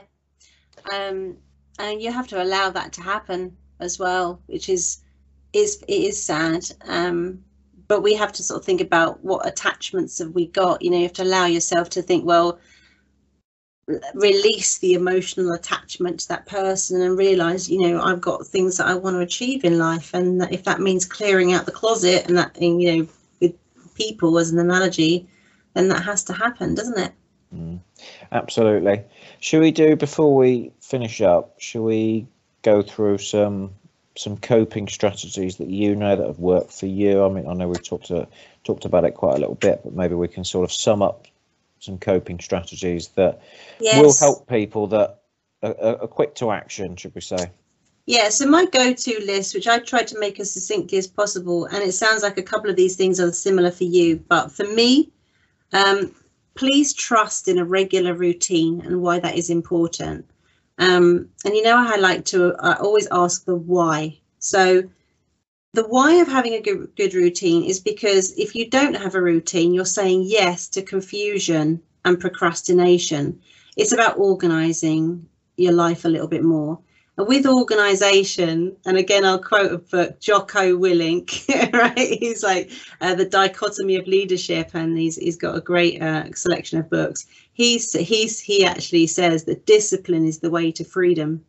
Um, 0.93 1.37
and 1.79 2.01
you 2.01 2.11
have 2.13 2.29
to 2.29 2.43
allow 2.43 2.71
that 2.71 2.93
to 2.95 3.03
happen 3.03 3.57
as 3.81 3.99
well, 3.99 4.41
which 4.47 4.69
is 4.69 4.99
is 5.53 5.83
it 5.89 5.93
is 5.93 6.23
sad. 6.23 6.65
Um, 6.87 7.45
but 7.89 8.03
we 8.03 8.15
have 8.15 8.33
to 8.35 8.43
sort 8.43 8.61
of 8.61 8.67
think 8.67 8.81
about 8.81 9.25
what 9.25 9.47
attachments 9.47 10.19
have 10.19 10.35
we 10.35 10.47
got. 10.47 10.83
You 10.83 10.91
know, 10.91 10.99
you 10.99 11.05
have 11.05 11.15
to 11.15 11.23
allow 11.23 11.47
yourself 11.47 11.89
to 11.91 12.03
think, 12.03 12.25
well, 12.25 12.61
release 14.15 14.79
the 14.79 14.93
emotional 14.93 15.53
attachment 15.53 16.21
to 16.21 16.29
that 16.29 16.45
person 16.47 17.01
and 17.01 17.17
realize 17.17 17.71
you 17.71 17.81
know 17.81 18.03
i've 18.03 18.21
got 18.21 18.47
things 18.47 18.77
that 18.77 18.87
i 18.87 18.95
want 18.95 19.15
to 19.15 19.21
achieve 19.21 19.65
in 19.65 19.79
life. 19.79 20.13
And 20.13 20.43
if 20.53 20.65
that 20.65 20.81
means 20.81 21.07
clearing 21.07 21.55
out 21.55 21.65
the 21.65 21.73
closet 21.73 22.27
and 22.27 22.37
that 22.37 22.57
and, 22.59 22.83
you 22.83 22.97
know 22.97 23.09
with 23.41 23.55
people 23.95 24.39
as 24.39 24.51
an 24.51 24.59
analogy 24.59 25.27
then 25.73 25.89
that 25.89 26.05
has 26.05 26.25
to 26.25 26.35
happen 26.35 26.75
doesn't 26.75 26.99
it? 26.99 27.13
Mm, 27.55 27.81
absolutely. 28.31 29.05
Should 29.41 29.61
we 29.61 29.71
do 29.71 29.97
before 29.97 30.37
we 30.37 30.73
finish 30.83 31.23
up 31.23 31.55
should 31.59 31.83
we 31.83 32.27
go 32.61 32.83
through 32.83 33.19
some 33.19 33.71
some 34.19 34.37
coping 34.37 34.89
strategies 34.89 35.57
that 35.57 35.69
you 35.69 35.95
know 35.95 36.17
that 36.17 36.27
have 36.27 36.39
worked 36.39 36.73
for 36.73 36.87
you 36.87 37.25
i 37.25 37.29
mean 37.29 37.47
i 37.47 37.53
know 37.55 37.69
we've 37.69 37.85
talked 37.85 38.07
to, 38.07 38.27
talked 38.65 38.85
about 38.85 39.05
it 39.05 39.13
quite 39.13 39.37
a 39.37 39.39
little 39.39 39.55
bit 39.55 39.81
but 39.85 39.95
maybe 39.95 40.15
we 40.15 40.29
can 40.29 40.45
sort 40.45 40.65
of 40.65 40.73
sum 40.73 41.03
up 41.03 41.27
some 41.81 41.99
coping 41.99 42.39
strategies 42.41 43.09
that 43.09 43.41
yes. 43.81 44.01
will 44.01 44.15
help 44.27 44.49
people 44.49 44.87
that 44.89 45.21
are, 45.63 45.75
are, 46.03 46.07
quick 46.07 46.35
to 46.37 46.51
action, 46.51 46.97
should 46.97 47.15
we 47.15 47.21
say? 47.21 47.51
Yeah, 48.07 48.31
so 48.31 48.47
my 48.47 48.65
go-to 48.67 49.21
list, 49.27 49.55
which 49.55 49.69
I 49.69 49.79
tried 49.81 50.09
to 50.09 50.19
make 50.19 50.41
as 50.41 50.53
succinctly 50.53 50.99
as 50.99 51.07
possible, 51.07 51.67
and 51.67 51.83
it 51.83 51.93
sounds 51.93 52.23
like 52.23 52.39
a 52.39 52.43
couple 52.43 52.71
of 52.71 52.77
these 52.77 52.97
things 52.97 53.21
are 53.21 53.33
similar 53.33 53.71
for 53.71 53.85
you, 53.85 54.17
but 54.29 54.51
for 54.51 54.65
me, 54.65 55.11
um, 55.73 56.15
please 56.55 56.95
trust 56.95 57.49
in 57.49 57.59
a 57.59 57.65
regular 57.65 58.15
routine 58.15 58.81
and 58.81 59.03
why 59.03 59.19
that 59.19 59.37
is 59.37 59.51
important. 59.51 60.25
Um, 60.79 61.29
and 61.45 61.55
you 61.55 61.63
know, 61.63 61.77
I 61.77 61.97
like 61.97 62.25
to 62.27 62.55
I 62.59 62.75
always 62.75 63.09
ask 63.11 63.45
the 63.45 63.57
why. 63.57 64.19
So 64.39 64.85
the 65.75 65.87
why 65.87 66.15
of 66.15 66.29
having 66.29 66.55
a 66.55 66.61
good, 66.61 66.89
good 66.97 67.15
routine 67.15 67.65
is 67.65 67.81
because 67.81 68.33
if 68.39 68.55
you 68.55 68.71
don't 68.71 68.97
have 68.97 69.15
a 69.15 69.23
routine, 69.23 69.75
you're 69.75 69.85
saying 69.85 70.25
yes 70.27 70.69
to 70.69 70.83
confusion 70.83 71.83
and 72.05 72.19
procrastination. 72.19 73.41
It's 73.77 73.93
about 73.93 74.19
organizing 74.19 75.29
your 75.57 75.73
life 75.73 76.05
a 76.05 76.09
little 76.09 76.29
bit 76.29 76.43
more. 76.43 76.79
And 77.19 77.27
with 77.27 77.47
organization, 77.47 78.77
and 78.87 78.97
again, 78.97 79.25
I'll 79.25 79.43
quote 79.43 79.73
a 79.73 79.79
book, 79.79 80.21
Jocko 80.21 80.79
Willink, 80.79 81.49
right? 81.73 81.99
He's 81.99 82.45
like 82.45 82.71
uh, 83.01 83.17
the 83.17 83.25
dichotomy 83.25 83.97
of 83.97 84.07
leadership, 84.07 84.71
and 84.75 84.97
he's 84.97 85.17
he's 85.17 85.37
got 85.37 85.57
a 85.57 85.61
great 85.61 86.01
uh, 86.01 86.33
selection 86.35 86.79
of 86.79 86.89
books. 86.89 87.27
He's 87.59 87.93
he's 87.93 88.39
he 88.39 88.65
actually 88.65 89.09
says 89.09 89.43
that 89.45 89.67
discipline 89.67 90.25
is 90.25 90.39
the 90.39 90.49
way 90.49 90.71
to 90.71 90.85
freedom. 90.85 91.45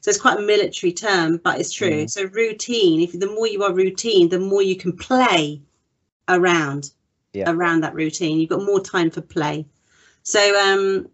So 0.00 0.10
it's 0.10 0.20
quite 0.20 0.38
a 0.38 0.42
military 0.42 0.92
term, 0.92 1.38
but 1.38 1.58
it's 1.58 1.72
true. 1.72 2.04
Mm. 2.04 2.10
So 2.10 2.26
routine, 2.26 3.00
if 3.00 3.18
the 3.18 3.26
more 3.26 3.48
you 3.48 3.64
are 3.64 3.72
routine, 3.74 4.28
the 4.28 4.38
more 4.38 4.62
you 4.62 4.76
can 4.76 4.92
play 4.96 5.60
around 6.28 6.92
yeah. 7.32 7.50
around 7.50 7.80
that 7.80 7.94
routine. 7.94 8.38
You've 8.38 8.50
got 8.50 8.62
more 8.62 8.80
time 8.80 9.10
for 9.10 9.20
play. 9.20 9.66
So 10.22 10.40
um, 10.64 11.08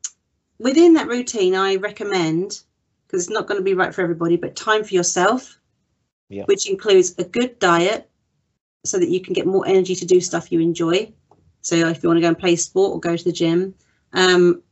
within 0.58 0.92
that 0.94 1.08
routine, 1.08 1.54
I 1.54 1.76
recommend 1.76 2.60
because 3.06 3.22
it's 3.22 3.30
not 3.30 3.46
going 3.46 3.60
to 3.60 3.64
be 3.64 3.72
right 3.72 3.94
for 3.94 4.02
everybody, 4.02 4.36
but 4.36 4.56
time 4.56 4.84
for 4.84 4.92
yourself, 4.92 5.58
yeah. 6.28 6.44
which 6.44 6.68
includes 6.68 7.14
a 7.16 7.24
good 7.24 7.58
diet 7.58 8.10
so 8.84 8.98
that 8.98 9.08
you 9.08 9.22
can 9.22 9.32
get 9.32 9.46
more 9.46 9.66
energy 9.66 9.94
to 9.94 10.04
do 10.04 10.20
stuff 10.20 10.52
you 10.52 10.60
enjoy. 10.60 11.10
So 11.62 11.76
if 11.76 12.02
you 12.02 12.08
want 12.08 12.18
to 12.18 12.22
go 12.22 12.28
and 12.28 12.38
play 12.38 12.56
sport 12.56 12.92
or 12.92 13.00
go 13.00 13.16
to 13.16 13.24
the 13.24 13.32
gym, 13.32 13.74
um, 14.12 14.62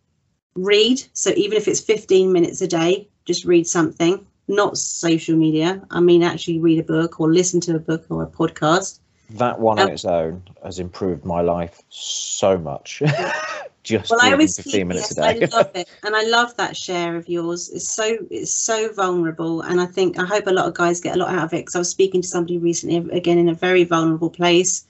read. 0.55 1.03
So 1.12 1.30
even 1.36 1.57
if 1.57 1.68
it's 1.68 1.80
15 1.80 2.32
minutes 2.32 2.61
a 2.61 2.68
day, 2.68 3.09
just 3.24 3.45
read 3.45 3.66
something, 3.66 4.26
not 4.49 4.78
social 4.78 5.36
media. 5.36 5.82
I 5.91 6.01
mean, 6.01 6.22
actually 6.22 6.59
read 6.59 6.78
a 6.78 6.82
book 6.82 7.20
or 7.20 7.32
listen 7.32 7.61
to 7.62 7.76
a 7.76 7.78
book 7.78 8.07
or 8.09 8.22
a 8.22 8.26
podcast. 8.26 9.01
That 9.30 9.61
one 9.61 9.78
um, 9.78 9.86
on 9.86 9.93
its 9.93 10.07
own 10.07 10.43
has 10.64 10.78
improved 10.78 11.24
my 11.24 11.43
life 11.43 11.82
so 11.91 12.57
much. 12.57 13.03
just 13.82 14.11
well, 14.11 14.20
I 14.22 14.32
always 14.32 14.57
15 14.57 14.72
keep, 14.72 14.86
minutes 14.86 15.14
yes, 15.16 15.18
a 15.18 15.34
day. 15.34 15.47
I 15.47 15.57
love 15.57 15.70
it, 15.74 15.89
and 16.03 16.16
I 16.16 16.22
love 16.24 16.57
that 16.57 16.76
share 16.76 17.16
of 17.16 17.28
yours. 17.28 17.68
It's 17.68 17.89
so 17.89 18.16
it's 18.30 18.53
so 18.53 18.91
vulnerable, 18.93 19.61
and 19.61 19.80
I 19.80 19.86
think 19.86 20.18
I 20.18 20.24
hope 20.24 20.47
a 20.47 20.53
lot 20.53 20.66
of 20.66 20.74
guys 20.74 21.01
get 21.01 21.16
a 21.16 21.18
lot 21.18 21.30
out 21.30 21.45
of 21.45 21.53
it. 21.53 21.59
Because 21.59 21.76
I 21.76 21.78
was 21.80 21.91
speaking 21.91 22.22
to 22.22 22.28
somebody 22.28 22.57
recently, 22.57 22.97
again 23.16 23.39
in 23.39 23.51
a 23.51 23.55
very 23.55 23.84
vulnerable 23.84 24.30
place, 24.30 24.86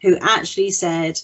who 0.00 0.16
actually 0.22 0.70
said 0.70 1.20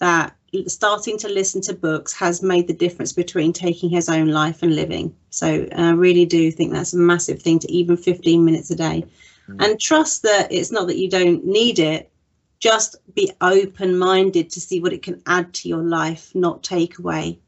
that 0.00 0.34
starting 0.66 1.16
to 1.18 1.28
listen 1.28 1.60
to 1.62 1.74
books 1.74 2.12
has 2.12 2.42
made 2.42 2.66
the 2.66 2.74
difference 2.74 3.12
between 3.12 3.52
taking 3.52 3.88
his 3.88 4.08
own 4.08 4.28
life 4.28 4.62
and 4.62 4.74
living. 4.74 5.14
So 5.30 5.68
I 5.74 5.90
really 5.90 6.26
do 6.26 6.50
think 6.50 6.72
that's 6.72 6.92
a 6.92 6.98
massive 6.98 7.40
thing 7.40 7.60
to 7.60 7.70
even 7.70 7.96
15 7.96 8.44
minutes 8.44 8.70
a 8.70 8.76
day. 8.76 9.04
Mm. 9.48 9.64
And 9.64 9.80
trust 9.80 10.22
that 10.22 10.50
it's 10.50 10.72
not 10.72 10.88
that 10.88 10.98
you 10.98 11.08
don't 11.08 11.46
need 11.46 11.78
it, 11.78 12.10
just 12.58 12.96
be 13.14 13.30
open 13.40 13.96
minded 13.96 14.50
to 14.50 14.60
see 14.60 14.80
what 14.80 14.92
it 14.92 15.02
can 15.02 15.22
add 15.26 15.54
to 15.54 15.68
your 15.68 15.82
life, 15.82 16.34
not 16.34 16.62
take 16.62 16.98
away. 16.98 17.38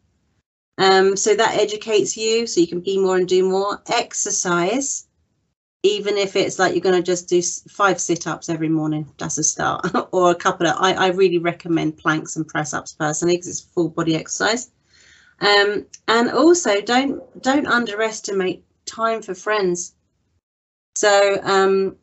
Um, 0.79 1.17
so 1.17 1.35
that 1.35 1.59
educates 1.59 2.17
you 2.17 2.47
so 2.47 2.61
you 2.61 2.67
can 2.67 2.81
be 2.81 2.99
more 2.99 3.17
and 3.17 3.29
do 3.29 3.45
more. 3.45 3.83
Exercise 3.89 5.07
even 5.83 6.17
if 6.17 6.37
it's 6.37 6.59
like 6.59 6.73
you're 6.73 6.81
going 6.81 6.95
to 6.95 7.03
just 7.03 7.29
do 7.29 7.43
five 7.69 8.01
sit-ups 8.01 8.49
every 8.49 8.69
morning 8.69 9.11
that's 9.19 9.39
a 9.39 9.45
start. 9.45 9.87
Or 10.13 10.31
a 10.31 10.35
couple 10.35 10.67
of 10.67 10.77
I, 10.79 10.93
I 10.93 11.09
really 11.09 11.39
recommend 11.39 11.97
planks 11.97 12.37
and 12.37 12.47
press 12.47 12.75
ups 12.75 12.93
personally 12.93 13.37
because 13.37 13.49
it's 13.49 13.61
full 13.61 13.89
body 13.89 14.15
exercise. 14.15 14.71
Um, 15.41 15.87
and 16.07 16.31
also 16.31 16.81
don't 16.81 17.43
don't 17.43 17.67
underestimate 17.67 18.65
time 18.87 19.23
for 19.23 19.35
friends. 19.35 19.95
So 20.95 21.41
um, 21.43 21.97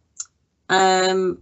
um, 0.70 1.42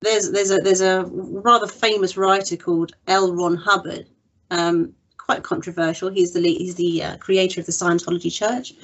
there's 0.00 0.30
there's 0.30 0.50
a 0.50 0.58
there's 0.58 0.80
a 0.80 1.04
rather 1.10 1.66
famous 1.66 2.16
writer 2.16 2.56
called 2.56 2.92
L. 3.08 3.34
Ron 3.34 3.56
Hubbard 3.56 4.08
um, 4.50 4.94
quite 5.18 5.42
controversial. 5.42 6.10
He's 6.10 6.32
the 6.32 6.40
he's 6.40 6.76
the 6.76 7.02
uh, 7.02 7.16
creator 7.18 7.60
of 7.60 7.66
the 7.66 7.72
Scientology 7.72 8.32
Church 8.32 8.74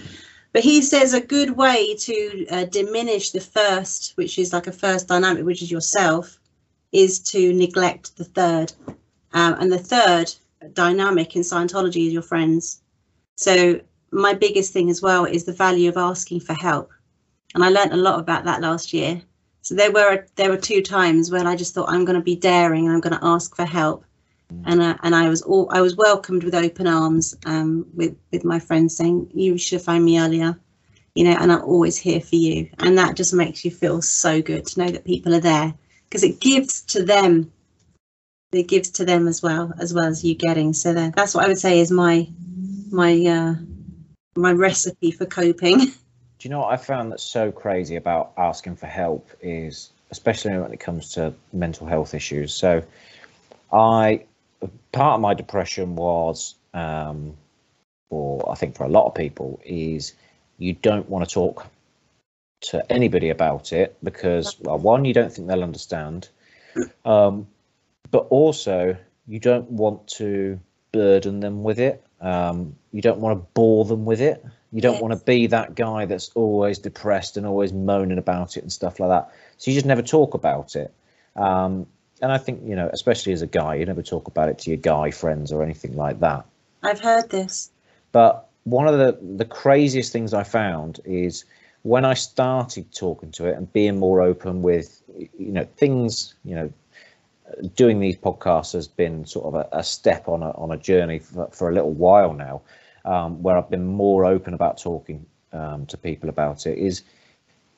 but 0.52 0.62
he 0.62 0.82
says 0.82 1.14
a 1.14 1.20
good 1.20 1.50
way 1.50 1.94
to 1.94 2.46
uh, 2.50 2.64
diminish 2.64 3.30
the 3.30 3.40
first, 3.40 4.12
which 4.16 4.38
is 4.38 4.52
like 4.52 4.66
a 4.66 4.72
first 4.72 5.08
dynamic, 5.08 5.44
which 5.44 5.62
is 5.62 5.70
yourself, 5.70 6.38
is 6.92 7.20
to 7.20 7.52
neglect 7.52 8.16
the 8.16 8.24
third. 8.24 8.72
Um, 9.32 9.54
and 9.60 9.70
the 9.70 9.78
third 9.78 10.34
dynamic 10.72 11.36
in 11.36 11.42
Scientology 11.42 12.06
is 12.06 12.12
your 12.12 12.22
friends. 12.22 12.82
So 13.36 13.80
my 14.10 14.34
biggest 14.34 14.72
thing 14.72 14.90
as 14.90 15.00
well 15.00 15.24
is 15.24 15.44
the 15.44 15.52
value 15.52 15.88
of 15.88 15.96
asking 15.96 16.40
for 16.40 16.54
help. 16.54 16.90
And 17.54 17.64
I 17.64 17.68
learned 17.68 17.92
a 17.92 17.96
lot 17.96 18.18
about 18.18 18.44
that 18.44 18.60
last 18.60 18.92
year. 18.92 19.22
So 19.62 19.74
there 19.74 19.92
were 19.92 20.26
there 20.36 20.50
were 20.50 20.56
two 20.56 20.82
times 20.82 21.30
when 21.30 21.46
I 21.46 21.54
just 21.54 21.74
thought 21.74 21.90
I'm 21.90 22.04
going 22.04 22.18
to 22.18 22.24
be 22.24 22.36
daring 22.36 22.86
and 22.86 22.94
I'm 22.94 23.00
going 23.00 23.18
to 23.18 23.24
ask 23.24 23.54
for 23.54 23.64
help 23.64 24.04
and 24.64 24.80
uh, 24.80 24.96
and 25.02 25.14
I 25.14 25.28
was 25.28 25.42
all 25.42 25.68
I 25.70 25.80
was 25.80 25.96
welcomed 25.96 26.44
with 26.44 26.54
open 26.54 26.86
arms 26.86 27.36
um, 27.46 27.86
with 27.94 28.16
with 28.32 28.44
my 28.44 28.58
friends 28.58 28.96
saying 28.96 29.30
you 29.34 29.58
should 29.58 29.76
have 29.76 29.84
phoned 29.84 30.04
me 30.04 30.20
earlier, 30.20 30.58
you 31.14 31.24
know, 31.24 31.36
and 31.38 31.52
I'm 31.52 31.62
always 31.62 31.96
here 31.96 32.20
for 32.20 32.36
you, 32.36 32.68
and 32.78 32.98
that 32.98 33.16
just 33.16 33.34
makes 33.34 33.64
you 33.64 33.70
feel 33.70 34.02
so 34.02 34.42
good 34.42 34.66
to 34.66 34.80
know 34.80 34.90
that 34.90 35.04
people 35.04 35.34
are 35.34 35.40
there 35.40 35.74
because 36.04 36.24
it 36.24 36.40
gives 36.40 36.82
to 36.82 37.02
them, 37.02 37.52
it 38.52 38.68
gives 38.68 38.90
to 38.90 39.04
them 39.04 39.28
as 39.28 39.42
well 39.42 39.72
as 39.78 39.94
well 39.94 40.06
as 40.06 40.24
you 40.24 40.34
getting. 40.34 40.72
So 40.72 40.92
that, 40.94 41.14
that's 41.14 41.34
what 41.34 41.44
I 41.44 41.48
would 41.48 41.58
say 41.58 41.80
is 41.80 41.90
my 41.90 42.28
my 42.90 43.26
uh, 43.26 43.54
my 44.36 44.52
recipe 44.52 45.10
for 45.10 45.26
coping. 45.26 45.78
Do 46.40 46.48
you 46.48 46.50
know 46.50 46.60
what 46.60 46.72
I 46.72 46.78
found 46.78 47.12
that's 47.12 47.22
so 47.22 47.52
crazy 47.52 47.96
about 47.96 48.32
asking 48.38 48.76
for 48.76 48.86
help 48.86 49.28
is, 49.42 49.90
especially 50.10 50.56
when 50.56 50.72
it 50.72 50.80
comes 50.80 51.12
to 51.12 51.34
mental 51.52 51.86
health 51.86 52.14
issues. 52.14 52.54
So, 52.54 52.82
I 53.70 54.24
part 54.92 55.14
of 55.14 55.20
my 55.20 55.34
depression 55.34 55.96
was, 55.96 56.54
um, 56.74 57.36
or 58.10 58.50
I 58.50 58.54
think 58.54 58.76
for 58.76 58.84
a 58.84 58.88
lot 58.88 59.06
of 59.06 59.14
people, 59.14 59.60
is 59.64 60.14
you 60.58 60.74
don't 60.74 61.08
want 61.08 61.28
to 61.28 61.32
talk 61.32 61.66
to 62.62 62.92
anybody 62.92 63.30
about 63.30 63.72
it 63.72 63.96
because, 64.02 64.56
well, 64.60 64.78
one, 64.78 65.04
you 65.04 65.14
don't 65.14 65.32
think 65.32 65.48
they'll 65.48 65.62
understand, 65.62 66.28
um, 67.04 67.46
but 68.10 68.26
also 68.30 68.96
you 69.26 69.38
don't 69.38 69.70
want 69.70 70.06
to 70.08 70.60
burden 70.92 71.40
them 71.40 71.62
with 71.62 71.78
it. 71.78 72.04
Um, 72.20 72.76
you 72.92 73.00
don't 73.00 73.20
want 73.20 73.38
to 73.38 73.46
bore 73.54 73.84
them 73.84 74.04
with 74.04 74.20
it. 74.20 74.44
You 74.72 74.80
don't 74.80 74.94
yes. 74.94 75.02
want 75.02 75.18
to 75.18 75.24
be 75.24 75.46
that 75.48 75.74
guy 75.74 76.04
that's 76.04 76.30
always 76.34 76.78
depressed 76.78 77.36
and 77.36 77.46
always 77.46 77.72
moaning 77.72 78.18
about 78.18 78.56
it 78.56 78.62
and 78.62 78.72
stuff 78.72 79.00
like 79.00 79.08
that. 79.08 79.30
So 79.56 79.70
you 79.70 79.74
just 79.74 79.86
never 79.86 80.02
talk 80.02 80.34
about 80.34 80.76
it. 80.76 80.92
Um, 81.36 81.86
and 82.22 82.32
I 82.32 82.38
think 82.38 82.62
you 82.64 82.76
know, 82.76 82.90
especially 82.92 83.32
as 83.32 83.42
a 83.42 83.46
guy, 83.46 83.76
you 83.76 83.86
never 83.86 84.02
talk 84.02 84.28
about 84.28 84.48
it 84.48 84.58
to 84.60 84.70
your 84.70 84.76
guy 84.76 85.10
friends 85.10 85.52
or 85.52 85.62
anything 85.62 85.96
like 85.96 86.20
that. 86.20 86.44
I've 86.82 87.00
heard 87.00 87.30
this. 87.30 87.70
But 88.12 88.48
one 88.64 88.86
of 88.86 88.98
the 88.98 89.18
the 89.36 89.44
craziest 89.44 90.12
things 90.12 90.34
I 90.34 90.42
found 90.42 91.00
is 91.04 91.44
when 91.82 92.04
I 92.04 92.14
started 92.14 92.92
talking 92.94 93.32
to 93.32 93.46
it 93.46 93.56
and 93.56 93.72
being 93.72 93.98
more 93.98 94.20
open 94.20 94.62
with 94.62 95.02
you 95.16 95.52
know 95.52 95.64
things 95.76 96.34
you 96.44 96.54
know 96.54 96.72
doing 97.74 98.00
these 98.00 98.16
podcasts 98.16 98.72
has 98.74 98.86
been 98.86 99.24
sort 99.24 99.46
of 99.46 99.54
a, 99.54 99.78
a 99.78 99.82
step 99.82 100.28
on 100.28 100.42
a 100.42 100.50
on 100.50 100.70
a 100.70 100.76
journey 100.76 101.18
for, 101.18 101.48
for 101.48 101.70
a 101.70 101.74
little 101.74 101.92
while 101.92 102.32
now 102.32 102.60
um, 103.04 103.42
where 103.42 103.56
I've 103.56 103.70
been 103.70 103.86
more 103.86 104.24
open 104.24 104.54
about 104.54 104.78
talking 104.78 105.24
um, 105.52 105.86
to 105.86 105.96
people 105.96 106.28
about 106.28 106.66
it 106.66 106.78
is 106.78 107.02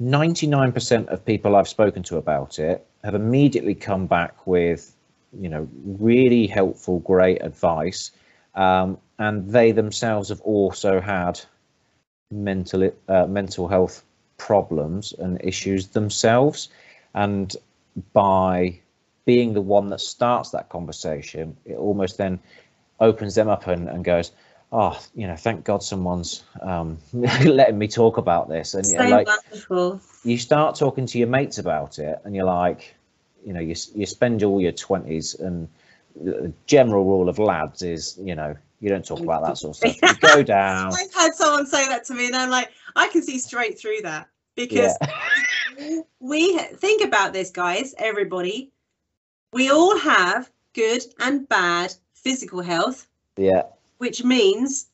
99% 0.02 1.08
of 1.08 1.24
people 1.24 1.54
I've 1.54 1.68
spoken 1.68 2.02
to 2.04 2.16
about 2.16 2.58
it 2.58 2.86
have 3.04 3.14
immediately 3.14 3.74
come 3.74 4.06
back 4.06 4.46
with 4.46 4.94
you 5.38 5.48
know 5.48 5.68
really 5.84 6.46
helpful 6.46 6.98
great 7.00 7.42
advice. 7.42 8.10
Um, 8.54 8.98
and 9.18 9.50
they 9.50 9.72
themselves 9.72 10.28
have 10.28 10.40
also 10.42 11.00
had 11.00 11.40
mental 12.30 12.90
uh, 13.08 13.26
mental 13.26 13.68
health 13.68 14.04
problems 14.36 15.12
and 15.18 15.40
issues 15.42 15.88
themselves. 15.88 16.68
And 17.14 17.54
by 18.12 18.80
being 19.24 19.54
the 19.54 19.60
one 19.60 19.88
that 19.90 20.00
starts 20.00 20.50
that 20.50 20.68
conversation 20.68 21.56
it 21.64 21.76
almost 21.76 22.16
then 22.16 22.40
opens 22.98 23.34
them 23.34 23.48
up 23.48 23.66
and, 23.66 23.88
and 23.88 24.04
goes 24.04 24.32
oh 24.72 24.98
you 25.14 25.26
know 25.26 25.36
thank 25.36 25.64
god 25.64 25.82
someone's 25.82 26.42
um, 26.62 26.98
letting 27.12 27.78
me 27.78 27.86
talk 27.86 28.16
about 28.16 28.48
this. 28.48 28.74
And 28.74 28.86
So 28.86 28.92
you 28.92 28.98
know, 28.98 29.16
like 29.16 29.26
wonderful. 29.26 30.00
you 30.24 30.38
start 30.38 30.76
talking 30.76 31.06
to 31.06 31.18
your 31.18 31.28
mates 31.28 31.58
about 31.58 31.98
it 31.98 32.20
and 32.24 32.34
you're 32.34 32.46
like 32.46 32.94
you 33.44 33.52
know 33.52 33.60
you, 33.60 33.74
you 33.94 34.06
spend 34.06 34.42
all 34.42 34.60
your 34.60 34.72
20s 34.72 35.38
and 35.38 35.68
the 36.20 36.52
general 36.66 37.04
rule 37.04 37.28
of 37.28 37.38
lads 37.38 37.82
is 37.82 38.18
you 38.20 38.34
know 38.34 38.56
you 38.80 38.88
don't 38.88 39.06
talk 39.06 39.20
about 39.20 39.44
that 39.44 39.56
sort 39.58 39.80
of 39.80 39.92
stuff. 39.92 40.20
You 40.22 40.28
go 40.28 40.42
down. 40.42 40.92
I've 40.92 41.14
had 41.14 41.34
someone 41.34 41.66
say 41.66 41.86
that 41.86 42.04
to 42.06 42.14
me, 42.14 42.26
and 42.26 42.34
I'm 42.34 42.50
like, 42.50 42.72
I 42.96 43.06
can 43.08 43.22
see 43.22 43.38
straight 43.38 43.78
through 43.78 44.00
that 44.02 44.28
because 44.56 44.96
yeah. 45.78 46.00
we 46.20 46.58
think 46.58 47.04
about 47.04 47.32
this, 47.32 47.50
guys. 47.50 47.94
Everybody, 47.96 48.72
we 49.52 49.70
all 49.70 49.96
have 49.98 50.50
good 50.74 51.02
and 51.20 51.48
bad 51.48 51.94
physical 52.14 52.60
health, 52.60 53.06
yeah 53.36 53.62
which 54.02 54.24
means 54.24 54.86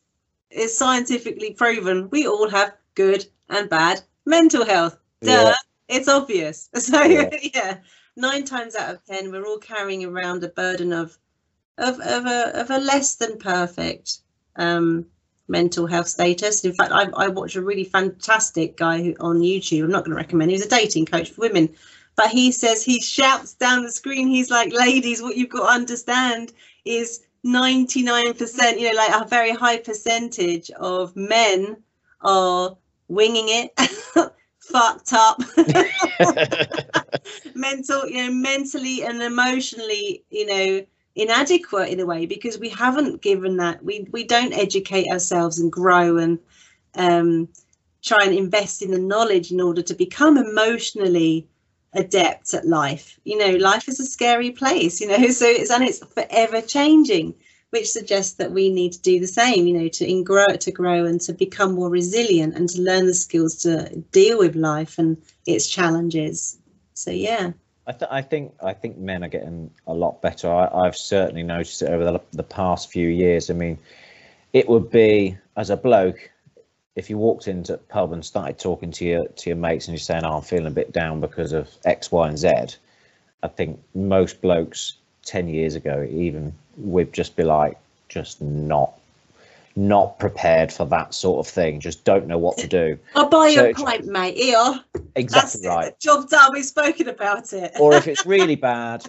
it's 0.50 0.76
scientifically 0.76 1.52
proven 1.54 2.08
we 2.10 2.26
all 2.26 2.48
have 2.48 2.74
good 2.94 3.24
and 3.48 3.68
bad 3.70 4.02
mental 4.26 4.64
health. 4.64 4.96
Duh, 5.22 5.30
Yeah. 5.30 5.54
it's 5.96 6.08
obvious. 6.08 6.68
So 6.88 7.02
Yeah. 7.02 7.30
yeah. 7.54 7.78
nine 8.16 8.44
times 8.44 8.74
out 8.76 8.94
of 8.94 9.04
ten, 9.06 9.32
we're 9.32 9.46
all 9.46 9.58
carrying 9.72 10.04
around 10.04 10.44
a 10.44 10.48
burden 10.48 10.92
of 10.92 11.16
of 11.78 11.94
of 12.00 12.26
a 12.26 12.40
of 12.60 12.70
a 12.70 12.78
less 12.78 13.16
than 13.16 13.38
perfect 13.38 14.18
um, 14.56 15.06
mental 15.48 15.86
health 15.86 16.08
status. 16.08 16.64
In 16.64 16.74
fact, 16.74 16.92
I, 16.92 17.04
I 17.24 17.28
watched 17.28 17.56
a 17.56 17.62
really 17.70 17.84
fantastic 17.84 18.76
guy 18.76 18.96
who, 19.02 19.14
on 19.20 19.36
YouTube. 19.40 19.84
I'm 19.84 19.90
not 19.96 20.04
going 20.04 20.16
to 20.16 20.22
recommend. 20.24 20.50
He's 20.50 20.66
a 20.66 20.76
dating 20.80 21.06
coach 21.06 21.30
for 21.30 21.40
women, 21.42 21.66
but 22.16 22.28
he 22.28 22.52
says 22.52 22.82
he 22.84 23.00
shouts 23.00 23.54
down 23.54 23.84
the 23.84 23.92
screen. 24.00 24.28
He's 24.28 24.50
like, 24.50 24.72
"Ladies, 24.72 25.22
what 25.22 25.36
you've 25.36 25.54
got 25.56 25.64
to 25.66 25.78
understand 25.80 26.52
is 26.84 27.20
99%. 27.44 28.78
You 28.78 28.92
know, 28.92 28.96
like 28.96 29.22
a 29.22 29.28
very 29.28 29.52
high 29.52 29.78
percentage 29.78 30.70
of 30.72 31.14
men 31.16 31.76
are 32.20 32.76
winging 33.08 33.46
it." 33.48 34.32
fucked 34.68 35.14
up 35.14 35.40
mental 37.54 38.06
you 38.06 38.26
know 38.26 38.30
mentally 38.32 39.02
and 39.02 39.22
emotionally 39.22 40.22
you 40.30 40.44
know 40.44 40.84
inadequate 41.14 41.88
in 41.88 42.00
a 42.00 42.06
way 42.06 42.26
because 42.26 42.58
we 42.58 42.68
haven't 42.68 43.22
given 43.22 43.56
that 43.56 43.82
we 43.82 44.06
we 44.12 44.24
don't 44.24 44.52
educate 44.52 45.08
ourselves 45.10 45.58
and 45.58 45.72
grow 45.72 46.18
and 46.18 46.38
um 46.96 47.48
try 48.02 48.18
and 48.22 48.34
invest 48.34 48.82
in 48.82 48.90
the 48.90 48.98
knowledge 48.98 49.50
in 49.50 49.60
order 49.60 49.82
to 49.82 49.94
become 49.94 50.36
emotionally 50.36 51.46
adept 51.94 52.52
at 52.54 52.66
life 52.66 53.18
you 53.24 53.36
know 53.36 53.56
life 53.56 53.88
is 53.88 53.98
a 54.00 54.04
scary 54.04 54.50
place 54.50 55.00
you 55.00 55.08
know 55.08 55.28
so 55.30 55.46
it's 55.46 55.70
and 55.70 55.84
it's 55.84 56.04
forever 56.06 56.60
changing 56.60 57.34
which 57.70 57.90
suggests 57.90 58.34
that 58.34 58.52
we 58.52 58.70
need 58.70 58.92
to 58.92 59.02
do 59.02 59.20
the 59.20 59.26
same 59.26 59.66
you 59.66 59.78
know 59.78 59.88
to 59.88 60.08
in 60.08 60.22
grow 60.24 60.46
to 60.46 60.70
grow 60.70 61.04
and 61.04 61.20
to 61.20 61.32
become 61.32 61.74
more 61.74 61.90
resilient 61.90 62.54
and 62.54 62.68
to 62.68 62.80
learn 62.82 63.06
the 63.06 63.14
skills 63.14 63.56
to 63.56 63.88
deal 64.12 64.38
with 64.38 64.54
life 64.54 64.98
and 64.98 65.16
its 65.46 65.66
challenges 65.66 66.58
so 66.94 67.10
yeah 67.10 67.52
I, 67.86 67.92
th- 67.92 68.10
I 68.10 68.20
think 68.20 68.54
I 68.62 68.74
think 68.74 68.98
men 68.98 69.24
are 69.24 69.28
getting 69.28 69.70
a 69.86 69.94
lot 69.94 70.20
better. 70.20 70.52
I, 70.52 70.68
I've 70.84 70.94
certainly 70.94 71.42
noticed 71.42 71.80
it 71.80 71.88
over 71.88 72.04
the, 72.04 72.20
the 72.32 72.42
past 72.42 72.92
few 72.92 73.08
years. 73.08 73.48
I 73.48 73.54
mean, 73.54 73.78
it 74.52 74.68
would 74.68 74.90
be 74.90 75.38
as 75.56 75.70
a 75.70 75.76
bloke 75.76 76.30
if 76.98 77.08
you 77.08 77.16
walked 77.16 77.46
into 77.46 77.74
a 77.74 77.78
pub 77.78 78.12
and 78.12 78.24
started 78.24 78.58
talking 78.58 78.90
to 78.90 79.04
your 79.04 79.28
to 79.28 79.50
your 79.50 79.56
mates 79.56 79.86
and 79.86 79.94
you're 79.94 80.00
saying, 80.00 80.24
"Oh, 80.24 80.36
I'm 80.38 80.42
feeling 80.42 80.66
a 80.66 80.70
bit 80.70 80.92
down 80.92 81.20
because 81.20 81.52
of 81.52 81.70
X, 81.84 82.10
Y, 82.10 82.28
and 82.28 82.36
Z." 82.36 82.48
I 83.44 83.48
think 83.48 83.80
most 83.94 84.42
blokes 84.42 84.94
ten 85.24 85.48
years 85.48 85.76
ago, 85.76 86.06
even 86.10 86.52
would 86.76 87.12
just 87.12 87.36
be 87.36 87.44
like, 87.44 87.78
just 88.08 88.42
not 88.42 88.94
not 89.76 90.18
prepared 90.18 90.72
for 90.72 90.84
that 90.86 91.14
sort 91.14 91.46
of 91.46 91.52
thing. 91.52 91.78
Just 91.78 92.04
don't 92.04 92.26
know 92.26 92.38
what 92.38 92.58
to 92.58 92.66
do. 92.66 92.98
i'll 93.14 93.28
buy 93.28 93.46
you 93.46 93.54
So 93.54 93.70
a 93.70 93.74
pint 93.74 94.06
mate 94.06 94.36
here 94.36 94.80
that's 94.92 95.06
Exactly 95.14 95.66
it 95.66 95.68
right. 95.68 96.00
job 96.00 96.28
done 96.28 96.50
we've 96.52 96.64
spoken 96.64 97.08
about 97.08 97.52
it 97.52 97.76
or 97.78 97.94
if 97.94 98.08
it's 98.08 98.26
really 98.26 98.56
bad, 98.56 99.08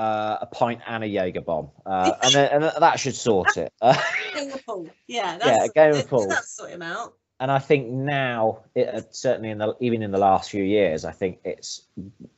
uh, 0.00 0.38
a 0.40 0.46
pint 0.46 0.80
and 0.86 1.04
a 1.04 1.06
Jaeger 1.06 1.42
bomb, 1.42 1.70
uh, 1.86 2.12
and 2.22 2.34
then, 2.34 2.48
and 2.52 2.64
that 2.82 2.98
should 2.98 3.14
sort 3.14 3.56
it. 3.56 3.72
Uh, 3.82 3.96
game 4.34 4.52
of 4.52 4.64
pool 4.66 4.88
yeah 5.06 5.32
Yeah, 5.32 5.38
that's 5.38 5.68
a 5.68 5.72
game 5.72 5.90
of 5.92 5.96
that- 5.98 6.08
pool. 6.08 6.28
that's 6.28 6.50
sort 6.56 6.70
him 6.70 6.82
out 6.82 7.14
and 7.40 7.50
I 7.50 7.58
think 7.58 7.88
now, 7.88 8.58
it, 8.74 8.86
uh, 8.88 9.00
certainly 9.10 9.48
in 9.48 9.56
the 9.58 9.74
even 9.80 10.02
in 10.02 10.10
the 10.10 10.18
last 10.18 10.50
few 10.50 10.62
years, 10.62 11.06
I 11.06 11.12
think 11.12 11.38
it's 11.42 11.82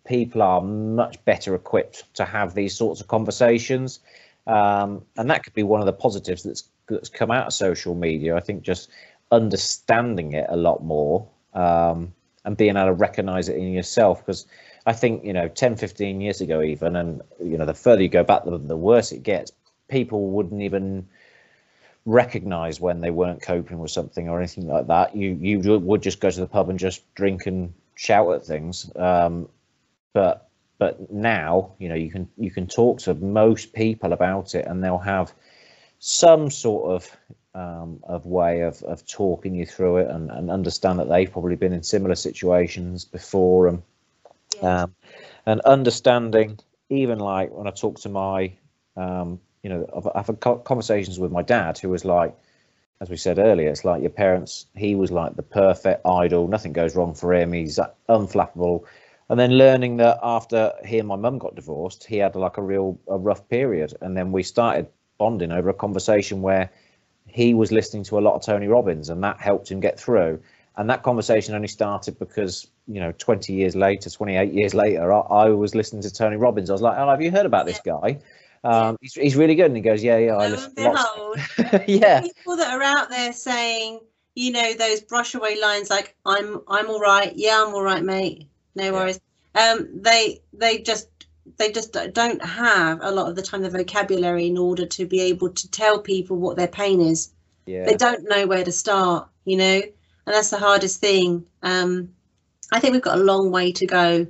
people 0.07 0.43
are 0.43 0.61
much 0.61 1.23
better 1.25 1.57
equipped 1.57 2.15
to 2.15 2.25
have 2.25 2.55
these 2.55 2.77
sorts 2.77 3.01
of 3.01 3.09
conversations, 3.09 3.99
um, 4.47 5.05
and 5.17 5.29
that 5.29 5.43
could 5.43 5.55
be 5.55 5.65
one 5.65 5.81
of 5.81 5.87
the 5.87 5.93
positives 5.93 6.45
that's 6.45 6.69
that's 6.89 7.09
come 7.09 7.33
out 7.33 7.49
of 7.49 7.53
social 7.53 7.97
media. 7.97 8.37
I 8.37 8.41
think 8.41 8.63
just 8.63 8.91
understanding 9.33 10.35
it 10.35 10.47
a 10.49 10.57
lot 10.57 10.85
more 10.85 11.27
um, 11.55 12.13
and 12.45 12.57
being 12.57 12.77
able 12.77 12.87
to 12.87 12.93
recognize 12.93 13.49
it 13.49 13.57
in 13.57 13.73
yourself 13.73 14.21
because 14.25 14.47
I 14.85 14.93
think 14.93 15.25
you 15.25 15.33
know 15.33 15.49
10 15.49 15.77
15 15.77 16.21
years 16.21 16.41
ago 16.41 16.63
even 16.63 16.97
and 16.97 17.23
you 17.43 17.57
know 17.57 17.67
the 17.67 17.75
further 17.75 18.03
you 18.03 18.09
go 18.09 18.25
back 18.25 18.45
the, 18.45 18.59
the 18.59 18.77
worse 18.77 19.13
it 19.13 19.23
gets 19.23 19.53
people 19.89 20.31
wouldn't 20.31 20.63
even 20.63 21.09
recognize 22.05 22.81
when 22.81 23.01
they 23.01 23.11
weren't 23.11 23.43
coping 23.43 23.79
with 23.79 23.93
something 23.93 24.29
or 24.29 24.39
anything 24.39 24.67
like 24.67 24.89
that 24.89 25.15
you 25.15 25.31
you 25.41 25.79
would 25.79 26.03
just 26.03 26.21
go 26.21 26.31
to 26.31 26.41
the 26.41 26.47
pub 26.47 26.69
and 26.69 26.79
just 26.79 27.03
drink 27.15 27.47
and 27.47 27.73
shout 27.95 28.35
at 28.35 28.45
things 28.45 28.91
um, 28.97 29.49
but 30.13 30.49
but 30.79 31.13
now 31.13 31.73
you 31.79 31.89
know 31.89 31.95
you 31.95 32.11
can 32.11 32.29
you 32.37 32.51
can 32.51 32.67
talk 32.67 32.99
to 32.99 33.15
most 33.15 33.73
people 33.73 34.13
about 34.13 34.55
it 34.57 34.67
and 34.67 34.83
they'll 34.83 34.99
have 34.99 35.33
some 36.01 36.51
sort 36.51 36.91
of 36.91 37.17
um, 37.55 38.01
of 38.03 38.27
way 38.27 38.63
of, 38.63 38.83
of 38.83 39.07
talking 39.07 39.55
you 39.55 39.67
through 39.67 39.99
it 39.99 40.09
and, 40.09 40.31
and 40.31 40.51
understand 40.51 40.99
that 40.99 41.09
they've 41.09 41.31
probably 41.31 41.55
been 41.55 41.73
in 41.73 41.83
similar 41.83 42.17
situations 42.17 43.05
before 43.05 43.69
and. 43.69 43.83
Um, 44.63 44.95
and 45.47 45.61
understanding 45.63 46.59
even 46.89 47.19
like 47.19 47.51
when 47.51 47.67
I 47.67 47.71
talk 47.71 47.99
to 48.01 48.09
my 48.09 48.53
um, 48.97 49.41
you 49.63 49.71
know 49.71 49.87
I've, 49.97 50.09
I've 50.15 50.27
had 50.27 50.41
co- 50.41 50.59
conversations 50.59 51.19
with 51.19 51.33
my 51.33 51.43
dad 51.43 51.79
who 51.79 51.89
was 51.89 52.05
like 52.05 52.35
as 53.01 53.11
we 53.11 53.17
said 53.17 53.39
earlier 53.39 53.69
it's 53.71 53.85
like 53.85 54.01
your 54.01 54.11
parents 54.11 54.67
he 54.75 54.95
was 54.95 55.11
like 55.11 55.37
the 55.37 55.43
perfect 55.43 56.07
idol. 56.07 56.49
Nothing 56.49 56.73
goes 56.73 56.95
wrong 56.97 57.15
for 57.15 57.35
him. 57.35 57.53
He's 57.53 57.79
uh, 57.79 57.91
unflappable. 58.09 58.85
And 59.29 59.41
then 59.41 59.53
learning 59.53 59.97
that 59.97 60.19
after 60.23 60.73
he 60.85 60.99
and 60.99 61.09
my 61.09 61.17
mum 61.17 61.39
got 61.39 61.55
divorced 61.55 62.05
he 62.05 62.19
had 62.19 62.37
like 62.37 62.59
a 62.59 62.63
real 62.63 62.99
a 63.09 63.19
rough 63.19 63.49
period. 63.49 63.95
And 64.01 64.17
then 64.17 64.33
we 64.33 64.43
started 64.43 64.89
bonding 65.19 65.53
over 65.53 65.69
a 65.71 65.75
conversation 65.75 66.43
where 66.43 66.71
he 67.27 67.55
was 67.55 67.73
listening 67.73 68.05
to 68.05 68.19
a 68.19 68.21
lot 68.21 68.35
of 68.35 68.43
Tony 68.43 68.69
Robbins 68.69 69.09
and 69.09 69.23
that 69.25 69.41
helped 69.41 69.71
him 69.71 69.81
get 69.81 69.99
through 69.99 70.41
and 70.77 70.89
that 70.91 71.03
conversation 71.03 71.55
only 71.55 71.69
started 71.69 72.19
because 72.19 72.69
you 72.89 73.01
know 73.01 73.13
20 73.19 73.53
years 73.53 73.77
later 73.77 74.09
28 74.11 74.53
years 74.53 74.75
later 74.75 75.13
i, 75.13 75.21
I 75.21 75.49
was 75.51 75.75
listening 75.75 76.03
to 76.03 76.13
tony 76.13 76.37
robbins. 76.37 76.71
I 76.71 76.73
was 76.73 76.83
like 76.83 76.99
oh 76.99 77.09
have 77.09 77.23
you 77.23 77.31
heard 77.31 77.47
about 77.47 77.67
this 77.67 77.81
guy? 77.85 78.19
Um, 78.65 78.97
he's, 79.01 79.15
he's 79.15 79.35
really 79.37 79.57
good. 79.57 79.67
And 79.67 79.77
he 79.77 79.83
goes 79.83 80.03
yeah 80.05 80.19
yeah 80.19 80.37
i 80.37 80.49
listen 80.49 80.69
and 80.69 80.77
to 80.77 80.83
lots. 80.83 81.03
behold, 81.03 81.85
yeah. 81.89 82.21
people 82.21 82.57
that 82.57 82.73
are 82.73 82.83
out 82.83 83.11
there 83.11 83.33
saying, 83.33 84.01
you 84.35 84.53
know, 84.53 84.73
those 84.75 85.01
brush 85.01 85.35
away 85.35 85.61
lines 85.61 85.91
like 85.91 86.15
"I'm 86.25 86.61
I'm 86.69 86.89
all 86.89 87.01
right, 87.01 87.33
yeah, 87.35 87.65
I'm 87.67 87.75
all 87.75 87.83
right, 87.83 88.03
mate, 88.03 88.49
no 88.75 88.85
Yeah. 88.85 88.93
worries." 88.93 89.21
Um, 89.55 89.89
they 90.01 90.43
they 90.53 90.79
just 90.79 91.09
they 91.59 91.73
just 91.73 91.93
don't 92.13 92.43
have 92.45 93.01
a 93.03 93.11
lot 93.11 93.29
of 93.29 93.37
the 93.37 93.43
time 93.43 93.63
the 93.63 93.71
vocabulary 93.71 94.47
in 94.47 94.57
order 94.57 94.87
to 94.87 95.07
be 95.07 95.21
able 95.23 95.51
to 95.51 95.71
tell 95.71 95.99
people 95.99 96.37
what 96.37 96.57
their 96.57 96.69
pain 96.69 97.01
is. 97.01 97.33
yeah. 97.67 97.85
They 97.85 97.97
don't 97.97 98.29
know 98.29 98.47
where 98.47 98.65
to 98.65 98.73
start, 98.73 99.29
you 99.45 99.57
know, 99.57 99.83
and 100.27 100.35
that's 100.35 100.51
the 100.51 100.59
hardest 100.59 101.01
thing. 101.01 101.45
Um, 101.63 102.11
I 102.73 102.81
think 102.81 102.93
we've 102.93 103.03
got 103.03 103.19
a 103.19 103.23
long 103.23 103.51
way 103.51 103.73
to 103.73 103.87
go 103.87 104.27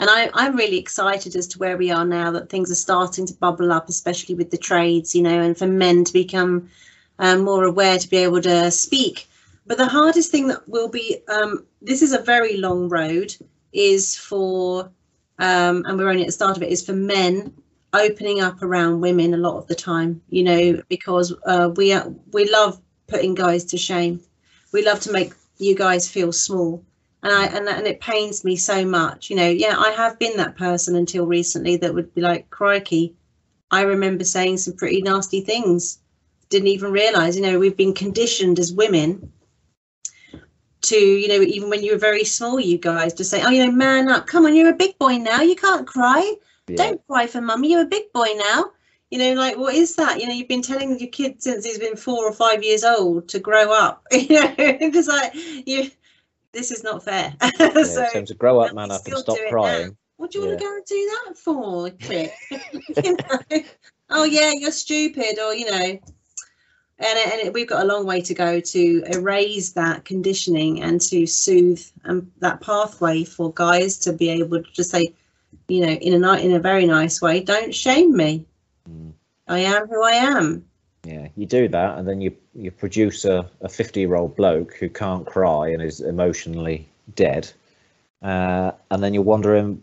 and 0.00 0.10
I, 0.10 0.28
I'm 0.34 0.56
really 0.56 0.78
excited 0.78 1.36
as 1.36 1.46
to 1.48 1.58
where 1.58 1.76
we 1.76 1.90
are 1.90 2.04
now 2.04 2.30
that 2.32 2.48
things 2.48 2.70
are 2.70 2.76
starting 2.76 3.26
to 3.26 3.34
bubble 3.34 3.72
up, 3.72 3.88
especially 3.88 4.34
with 4.34 4.50
the 4.50 4.58
trades, 4.58 5.14
you 5.14 5.22
know, 5.22 5.40
and 5.40 5.56
for 5.56 5.66
men 5.66 6.04
to 6.04 6.12
become 6.12 6.68
um, 7.20 7.44
more 7.44 7.64
aware 7.64 7.98
to 7.98 8.08
be 8.08 8.16
able 8.16 8.42
to 8.42 8.70
speak. 8.70 9.28
But 9.66 9.78
the 9.78 9.86
hardest 9.86 10.30
thing 10.30 10.48
that 10.48 10.68
will 10.68 10.88
be 10.88 11.18
um, 11.28 11.64
this 11.80 12.02
is 12.02 12.12
a 12.12 12.18
very 12.18 12.56
long 12.56 12.88
road 12.88 13.34
is 13.72 14.16
for 14.16 14.90
um, 15.38 15.84
and 15.86 15.98
we're 15.98 16.08
only 16.08 16.22
at 16.22 16.26
the 16.26 16.32
start 16.32 16.56
of 16.56 16.62
it 16.62 16.70
is 16.70 16.84
for 16.84 16.92
men 16.92 17.54
opening 17.92 18.40
up 18.40 18.62
around 18.62 19.00
women 19.00 19.34
a 19.34 19.38
lot 19.38 19.56
of 19.56 19.66
the 19.68 19.74
time 19.74 20.20
you 20.28 20.42
know 20.42 20.82
because 20.88 21.34
uh, 21.46 21.70
we 21.76 21.92
are, 21.92 22.12
we 22.32 22.48
love 22.50 22.80
putting 23.08 23.34
guys 23.34 23.64
to 23.64 23.76
shame 23.76 24.20
we 24.74 24.84
love 24.84 25.00
to 25.00 25.12
make 25.12 25.32
you 25.58 25.74
guys 25.74 26.08
feel 26.08 26.32
small. 26.32 26.84
And 27.22 27.32
I 27.32 27.46
and, 27.46 27.66
and 27.68 27.86
it 27.86 28.00
pains 28.00 28.44
me 28.44 28.54
so 28.56 28.84
much 28.84 29.30
you 29.30 29.36
know 29.36 29.48
yeah 29.48 29.76
I 29.78 29.92
have 29.92 30.18
been 30.18 30.36
that 30.36 30.58
person 30.58 30.94
until 30.94 31.24
recently 31.24 31.78
that 31.78 31.94
would 31.94 32.12
be 32.14 32.20
like 32.20 32.50
crikey 32.50 33.14
I 33.70 33.80
remember 33.82 34.24
saying 34.24 34.58
some 34.58 34.74
pretty 34.74 35.00
nasty 35.00 35.40
things. 35.40 35.98
Didn't 36.50 36.68
even 36.68 36.92
realize 36.92 37.34
you 37.34 37.42
know 37.42 37.58
we've 37.58 37.76
been 37.76 37.94
conditioned 37.94 38.58
as 38.58 38.74
women 38.74 39.32
to 40.82 40.96
you 40.96 41.28
know 41.28 41.40
even 41.40 41.70
when 41.70 41.82
you 41.82 41.92
were 41.92 41.98
very 41.98 42.24
small 42.24 42.60
you 42.60 42.76
guys 42.76 43.14
to 43.14 43.24
say 43.24 43.42
oh 43.42 43.48
you 43.48 43.64
know 43.64 43.72
man 43.72 44.10
up 44.10 44.26
come 44.26 44.44
on 44.44 44.54
you're 44.54 44.68
a 44.68 44.82
big 44.84 44.98
boy 44.98 45.16
now 45.16 45.40
you 45.40 45.56
can't 45.56 45.86
cry. 45.86 46.34
Yeah. 46.68 46.76
don't 46.76 47.06
cry 47.06 47.26
for 47.26 47.40
mummy 47.40 47.70
you're 47.70 47.88
a 47.88 47.96
big 47.96 48.12
boy 48.12 48.28
now 48.36 48.70
you 49.14 49.20
know 49.20 49.40
like 49.40 49.56
what 49.56 49.76
is 49.76 49.94
that 49.94 50.20
you 50.20 50.26
know 50.26 50.34
you've 50.34 50.48
been 50.48 50.60
telling 50.60 50.98
your 50.98 51.08
kid 51.08 51.40
since 51.40 51.64
he's 51.64 51.78
been 51.78 51.94
four 51.94 52.26
or 52.26 52.32
five 52.32 52.64
years 52.64 52.82
old 52.82 53.28
to 53.28 53.38
grow 53.38 53.72
up 53.72 54.04
you 54.12 54.28
know 54.28 54.52
because 54.56 55.06
like 55.06 55.32
you 55.34 55.88
this 56.50 56.72
is 56.72 56.82
not 56.82 57.00
fair 57.00 57.32
yeah, 57.60 57.84
so 57.84 58.04
time 58.12 58.26
to 58.26 58.34
grow 58.34 58.58
up 58.58 58.74
man 58.74 58.90
up 58.90 59.06
and 59.06 59.16
stop 59.16 59.38
crying 59.48 59.86
now. 59.86 59.96
what 60.16 60.32
do 60.32 60.40
you 60.40 60.44
yeah. 60.44 60.50
want 60.50 60.60
to 60.60 60.64
go 60.64 60.74
and 60.74 60.84
do 60.86 61.10
that 61.26 61.38
for 61.38 61.88
you 63.04 63.16
know? 63.16 63.64
oh 64.10 64.24
yeah 64.24 64.50
you're 64.52 64.72
stupid 64.72 65.38
or 65.38 65.54
you 65.54 65.70
know 65.70 65.98
and, 66.98 67.18
and 67.18 67.40
it, 67.40 67.52
we've 67.52 67.68
got 67.68 67.84
a 67.84 67.86
long 67.86 68.06
way 68.06 68.20
to 68.20 68.34
go 68.34 68.58
to 68.58 69.04
erase 69.12 69.72
that 69.72 70.04
conditioning 70.04 70.82
and 70.82 71.00
to 71.02 71.24
soothe 71.24 71.84
um, 72.04 72.32
that 72.38 72.60
pathway 72.60 73.22
for 73.22 73.52
guys 73.52 73.96
to 73.98 74.12
be 74.12 74.28
able 74.28 74.62
to 74.62 74.72
just 74.72 74.90
say, 74.90 75.12
you 75.66 75.84
know, 75.84 75.92
in 75.92 76.24
a 76.24 76.34
in 76.34 76.52
a 76.52 76.60
very 76.60 76.86
nice 76.86 77.20
way, 77.20 77.40
don't 77.40 77.74
shame 77.74 78.16
me. 78.16 78.46
Mm. 78.88 79.12
I 79.48 79.60
am 79.60 79.86
who 79.88 80.02
I 80.02 80.12
am. 80.12 80.64
Yeah, 81.04 81.28
you 81.36 81.46
do 81.46 81.68
that, 81.68 81.98
and 81.98 82.08
then 82.08 82.20
you 82.20 82.34
you 82.54 82.70
produce 82.70 83.24
a, 83.24 83.48
a 83.60 83.68
fifty 83.68 84.00
year 84.00 84.14
old 84.14 84.36
bloke 84.36 84.74
who 84.74 84.88
can't 84.88 85.26
cry 85.26 85.68
and 85.68 85.82
is 85.82 86.00
emotionally 86.00 86.88
dead, 87.14 87.50
uh, 88.22 88.72
and 88.90 89.02
then 89.02 89.12
you're 89.12 89.22
wondering 89.22 89.82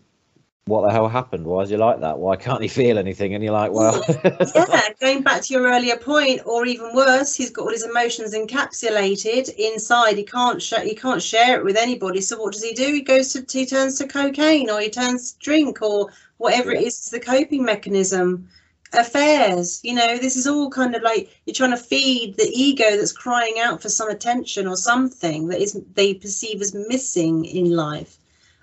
what 0.66 0.82
the 0.82 0.92
hell 0.92 1.08
happened? 1.08 1.44
Why 1.44 1.62
is 1.62 1.70
he 1.70 1.76
like 1.76 2.00
that? 2.00 2.18
Why 2.18 2.36
can't 2.36 2.62
he 2.62 2.68
feel 2.68 2.96
anything? 2.96 3.34
And 3.34 3.42
you're 3.42 3.52
like, 3.52 3.72
well, 3.72 4.04
yeah. 4.54 4.88
Going 5.00 5.22
back 5.22 5.42
to 5.42 5.54
your 5.54 5.66
earlier 5.66 5.96
point, 5.96 6.42
or 6.46 6.64
even 6.66 6.94
worse, 6.94 7.34
he's 7.34 7.50
got 7.50 7.62
all 7.62 7.72
his 7.72 7.84
emotions 7.84 8.32
encapsulated 8.34 9.52
inside. 9.56 10.16
He 10.16 10.24
can't 10.24 10.62
sh- 10.62 10.74
he 10.82 10.94
can't 10.94 11.22
share 11.22 11.58
it 11.58 11.64
with 11.64 11.76
anybody. 11.76 12.20
So 12.20 12.40
what 12.40 12.52
does 12.52 12.62
he 12.62 12.72
do? 12.74 12.92
He 12.92 13.02
goes 13.02 13.32
to 13.32 13.44
he 13.50 13.66
turns 13.66 13.98
to 13.98 14.06
cocaine, 14.06 14.70
or 14.70 14.80
he 14.80 14.88
turns 14.88 15.32
to 15.32 15.38
drink, 15.40 15.82
or 15.82 16.12
whatever 16.38 16.72
yeah. 16.72 16.80
it 16.80 16.86
is. 16.86 17.10
The 17.10 17.20
coping 17.20 17.64
mechanism. 17.64 18.48
Affairs, 18.94 19.80
you 19.82 19.94
know, 19.94 20.18
this 20.18 20.36
is 20.36 20.46
all 20.46 20.70
kind 20.70 20.94
of 20.94 21.02
like 21.02 21.30
you're 21.46 21.54
trying 21.54 21.70
to 21.70 21.76
feed 21.76 22.36
the 22.36 22.50
ego 22.52 22.96
that's 22.96 23.12
crying 23.12 23.58
out 23.58 23.80
for 23.80 23.88
some 23.88 24.10
attention 24.10 24.66
or 24.66 24.76
something 24.76 25.48
that 25.48 25.60
is 25.60 25.80
they 25.94 26.14
perceive 26.14 26.60
as 26.60 26.74
missing 26.74 27.44
in 27.44 27.70
life 27.70 28.18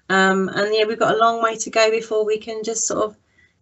um, 0.09 0.49
and 0.49 0.73
yeah, 0.73 0.85
we've 0.85 0.99
got 0.99 1.15
a 1.15 1.17
long 1.17 1.41
way 1.41 1.55
to 1.57 1.69
go 1.69 1.91
before 1.91 2.25
we 2.25 2.39
can 2.39 2.63
just 2.63 2.85
sort 2.85 3.05
of 3.05 3.15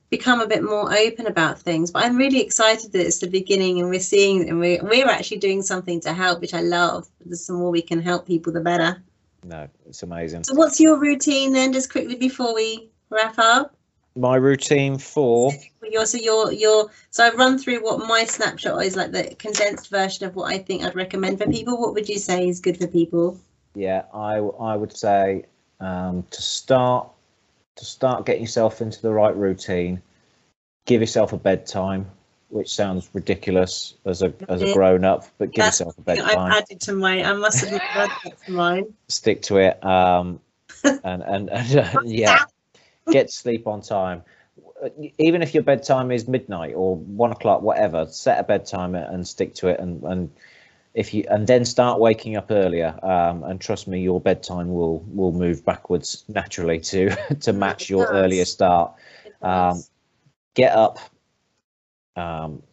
become 0.09 0.39
a 0.39 0.47
bit 0.47 0.63
more 0.63 0.97
open 0.97 1.27
about 1.27 1.59
things. 1.59 1.91
But 1.91 2.05
I'm 2.05 2.15
really 2.15 2.41
excited 2.41 2.93
that 2.93 3.05
it's 3.05 3.19
the 3.19 3.27
beginning 3.27 3.81
and 3.81 3.89
we're 3.89 3.99
seeing 3.99 4.49
and 4.49 4.59
we're, 4.59 4.81
we're 4.81 5.09
actually 5.09 5.37
doing 5.37 5.61
something 5.61 5.99
to 6.01 6.13
help, 6.13 6.39
which 6.39 6.53
I 6.53 6.61
love. 6.61 7.07
The 7.25 7.37
more 7.53 7.69
we 7.69 7.81
can 7.81 8.01
help 8.01 8.25
people, 8.25 8.53
the 8.53 8.61
better. 8.61 9.03
No, 9.43 9.67
it's 9.85 10.03
amazing. 10.03 10.45
So, 10.45 10.55
what's 10.55 10.79
your 10.79 10.99
routine 10.99 11.51
then, 11.51 11.73
just 11.73 11.91
quickly 11.91 12.15
before 12.15 12.55
we 12.55 12.89
wrap 13.09 13.37
up? 13.37 13.76
My 14.17 14.35
routine 14.35 14.97
for 14.97 15.51
your 15.89 16.05
so 16.05 16.17
your 16.17 16.51
your 16.51 16.89
so 17.11 17.25
I've 17.25 17.35
run 17.35 17.57
through 17.57 17.83
what 17.83 17.99
my 18.07 18.25
snapshot 18.25 18.83
is 18.83 18.95
like 18.95 19.11
the 19.11 19.35
condensed 19.35 19.89
version 19.89 20.25
of 20.25 20.35
what 20.35 20.51
I 20.51 20.57
think 20.57 20.83
I'd 20.83 20.95
recommend 20.95 21.39
for 21.39 21.49
people. 21.49 21.79
What 21.79 21.93
would 21.93 22.09
you 22.09 22.17
say 22.17 22.47
is 22.47 22.59
good 22.59 22.77
for 22.77 22.87
people? 22.87 23.39
Yeah, 23.75 24.03
I 24.13 24.37
I 24.37 24.75
would 24.75 24.95
say 24.95 25.45
um, 25.79 26.25
to 26.31 26.41
start 26.41 27.09
to 27.75 27.85
start 27.85 28.25
getting 28.25 28.41
yourself 28.41 28.81
into 28.81 29.01
the 29.01 29.11
right 29.11 29.35
routine. 29.35 30.01
Give 30.85 31.01
yourself 31.01 31.33
a 31.33 31.37
bedtime, 31.37 32.09
which 32.49 32.73
sounds 32.73 33.09
ridiculous 33.13 33.93
as 34.05 34.21
a 34.21 34.33
as 34.49 34.61
a 34.61 34.73
grown 34.73 35.05
up, 35.05 35.25
but 35.37 35.51
give 35.51 35.65
That's 35.65 35.79
yourself 35.79 35.97
a 35.97 36.01
bedtime. 36.01 36.39
I've 36.39 36.63
added 36.63 36.81
to 36.81 36.93
my. 36.93 37.23
I 37.23 37.33
must 37.33 37.65
have 37.65 37.81
added 37.81 38.37
to 38.45 38.51
mine. 38.51 38.93
Stick 39.09 39.41
to 39.43 39.57
it, 39.57 39.83
um, 39.85 40.39
and 40.83 41.23
and, 41.23 41.49
and 41.49 41.77
uh, 41.77 41.99
yeah, 42.05 42.45
get 43.11 43.31
sleep 43.31 43.67
on 43.67 43.81
time. 43.81 44.23
Even 45.17 45.41
if 45.41 45.53
your 45.53 45.63
bedtime 45.63 46.11
is 46.11 46.27
midnight 46.27 46.73
or 46.75 46.95
one 46.95 47.31
o'clock, 47.31 47.61
whatever, 47.61 48.05
set 48.07 48.39
a 48.39 48.43
bedtime 48.43 48.95
and 48.95 49.27
stick 49.27 49.53
to 49.55 49.67
it, 49.67 49.79
and 49.79 50.03
and 50.03 50.31
if 50.93 51.13
you 51.13 51.23
and 51.29 51.45
then 51.47 51.63
start 51.63 51.99
waking 51.99 52.35
up 52.35 52.47
earlier. 52.49 52.97
Um, 53.03 53.43
and 53.43 53.61
trust 53.61 53.87
me 53.87 54.01
your 54.01 54.19
bedtime 54.19 54.73
will 54.73 54.99
will 55.07 55.31
move 55.31 55.63
backwards 55.63 56.25
naturally 56.27 56.79
to 56.81 57.15
to 57.41 57.53
match 57.53 57.89
your 57.89 58.07
earlier 58.07 58.45
start. 58.45 58.93
Um, 59.41 59.83
get 60.55 60.73
up. 60.75 60.99
Um, 62.15 62.63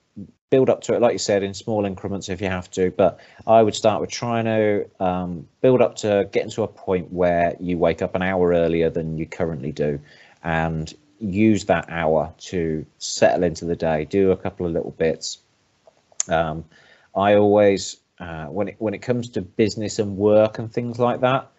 build 0.51 0.71
up 0.71 0.81
to 0.81 0.95
it 0.95 1.01
like 1.01 1.13
you 1.13 1.19
said 1.19 1.43
in 1.43 1.53
small 1.53 1.85
increments 1.85 2.29
if 2.29 2.41
you 2.41 2.49
have 2.49 2.71
to. 2.71 2.91
But 2.93 3.19
i 3.47 3.61
would 3.61 3.75
start 3.75 4.01
with 4.01 4.11
trying 4.11 4.45
to 4.45 4.87
um, 5.05 5.49
build 5.61 5.83
up 5.83 5.97
to 5.97 6.29
getting 6.33 6.51
to 6.51 6.63
a 6.63 6.69
point 6.69 7.13
where 7.13 7.57
you 7.59 7.77
wake 7.77 8.03
up 8.03 8.15
an 8.15 8.23
hour 8.23 8.51
earlier 8.53 8.89
than 8.89 9.19
you 9.19 9.27
currently 9.27 9.73
do 9.73 9.99
and 10.45 10.95
use 11.19 11.65
that 11.65 11.87
hour 11.89 12.33
to 12.39 12.85
settle 12.99 13.43
into 13.43 13.65
the 13.65 13.77
day 13.77 14.05
do 14.05 14.31
a 14.31 14.37
couple 14.37 14.67
of 14.67 14.73
little 14.73 14.93
bits 14.93 15.39
um, 16.29 16.65
i 17.15 17.35
always 17.35 17.99
uh, 18.19 18.47
when 18.47 18.69
it 18.69 18.77
when 18.79 18.95
it 18.95 19.03
comes 19.03 19.29
to 19.29 19.43
business 19.43 19.99
and 19.99 20.17
work 20.17 20.59
and 20.59 20.73
things 20.73 20.99
like 20.99 21.21
that, 21.21 21.51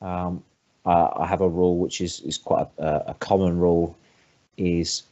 um, 0.00 0.42
I, 0.86 1.10
I, 1.16 1.26
have 1.26 1.42
a 1.42 1.48
rule 1.48 1.76
which 1.78 2.00
is 2.00 2.20
is 2.20 2.38
quite 2.38 2.66
a, 2.78 3.10
a, 3.10 3.14
common 3.14 3.58
rule, 3.58 3.96
is 4.56 5.02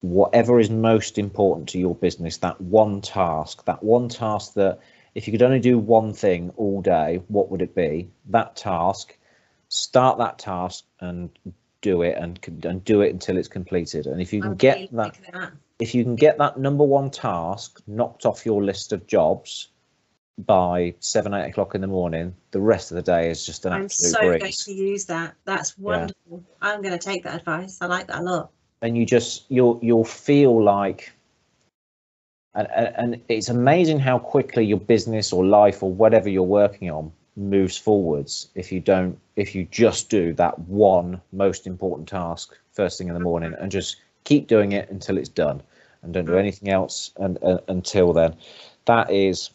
whatever 0.00 0.58
is 0.58 0.70
most 0.70 1.18
important 1.18 1.68
to 1.70 1.78
your 1.78 1.94
business, 1.94 2.38
that 2.38 2.60
one 2.60 3.00
task, 3.00 3.64
that 3.66 3.82
one 3.82 4.08
task 4.08 4.54
that 4.54 4.80
if 5.14 5.26
you 5.26 5.32
could 5.32 5.42
only 5.42 5.60
do 5.60 5.78
one 5.78 6.12
thing 6.12 6.50
all 6.56 6.82
day, 6.82 7.22
what 7.28 7.50
would 7.50 7.62
it 7.62 7.74
be? 7.74 8.08
That 8.26 8.56
task, 8.56 9.16
start 9.68 10.18
that 10.18 10.38
task 10.38 10.84
and 11.00 11.30
do 11.80 12.02
it 12.02 12.16
and 12.18 12.38
and 12.64 12.84
do 12.84 13.00
it 13.00 13.12
until 13.12 13.36
it's 13.36 13.48
completed. 13.48 14.06
And 14.06 14.20
if 14.20 14.32
you 14.32 14.42
can 14.42 14.52
okay, 14.52 14.88
get 14.88 14.96
that, 14.96 15.18
that, 15.32 15.52
if 15.78 15.94
you 15.94 16.04
can 16.04 16.16
get 16.16 16.38
that 16.38 16.58
number 16.58 16.84
one 16.84 17.10
task 17.10 17.80
knocked 17.86 18.26
off 18.26 18.44
your 18.44 18.62
list 18.62 18.92
of 18.92 19.06
jobs 19.06 19.68
by 20.38 20.94
seven, 21.00 21.34
eight 21.34 21.50
o'clock 21.50 21.74
in 21.74 21.80
the 21.80 21.86
morning, 21.86 22.34
the 22.50 22.60
rest 22.60 22.90
of 22.90 22.96
the 22.96 23.02
day 23.02 23.30
is 23.30 23.44
just 23.44 23.64
an 23.64 23.72
I'm 23.72 23.84
absolute 23.84 24.12
so 24.12 24.18
breeze. 24.20 24.40
going 24.40 24.52
to 24.52 24.72
use 24.72 25.04
that. 25.06 25.34
That's 25.44 25.76
wonderful. 25.78 26.14
Yeah. 26.30 26.38
I'm 26.60 26.82
going 26.82 26.96
to 26.96 27.04
take 27.04 27.24
that 27.24 27.36
advice. 27.36 27.78
I 27.80 27.86
like 27.86 28.06
that 28.08 28.20
a 28.20 28.22
lot. 28.22 28.50
And 28.82 28.96
you 28.96 29.04
just 29.04 29.44
you'll 29.48 29.80
you'll 29.82 30.04
feel 30.04 30.62
like, 30.62 31.12
and 32.54 32.68
and 32.70 33.20
it's 33.28 33.48
amazing 33.48 33.98
how 33.98 34.18
quickly 34.18 34.64
your 34.64 34.78
business 34.78 35.32
or 35.32 35.44
life 35.44 35.82
or 35.82 35.92
whatever 35.92 36.28
you're 36.28 36.42
working 36.42 36.90
on 36.90 37.12
moves 37.38 37.76
forwards 37.76 38.48
if 38.54 38.72
you 38.72 38.80
don't 38.80 39.18
if 39.36 39.54
you 39.54 39.64
just 39.70 40.10
do 40.10 40.32
that 40.34 40.58
one 40.58 41.20
most 41.32 41.66
important 41.66 42.08
task 42.08 42.56
first 42.72 42.98
thing 42.98 43.08
in 43.08 43.14
the 43.14 43.20
morning 43.20 43.54
and 43.58 43.70
just 43.70 43.96
keep 44.24 44.48
doing 44.48 44.72
it 44.72 44.90
until 44.90 45.16
it's 45.16 45.28
done 45.28 45.62
and 46.02 46.12
don't 46.12 46.26
do 46.26 46.32
mm. 46.32 46.38
anything 46.38 46.68
else 46.68 47.12
and, 47.16 47.38
uh, 47.42 47.58
until 47.68 48.12
then 48.12 48.34
that 48.86 49.10
is 49.10 49.50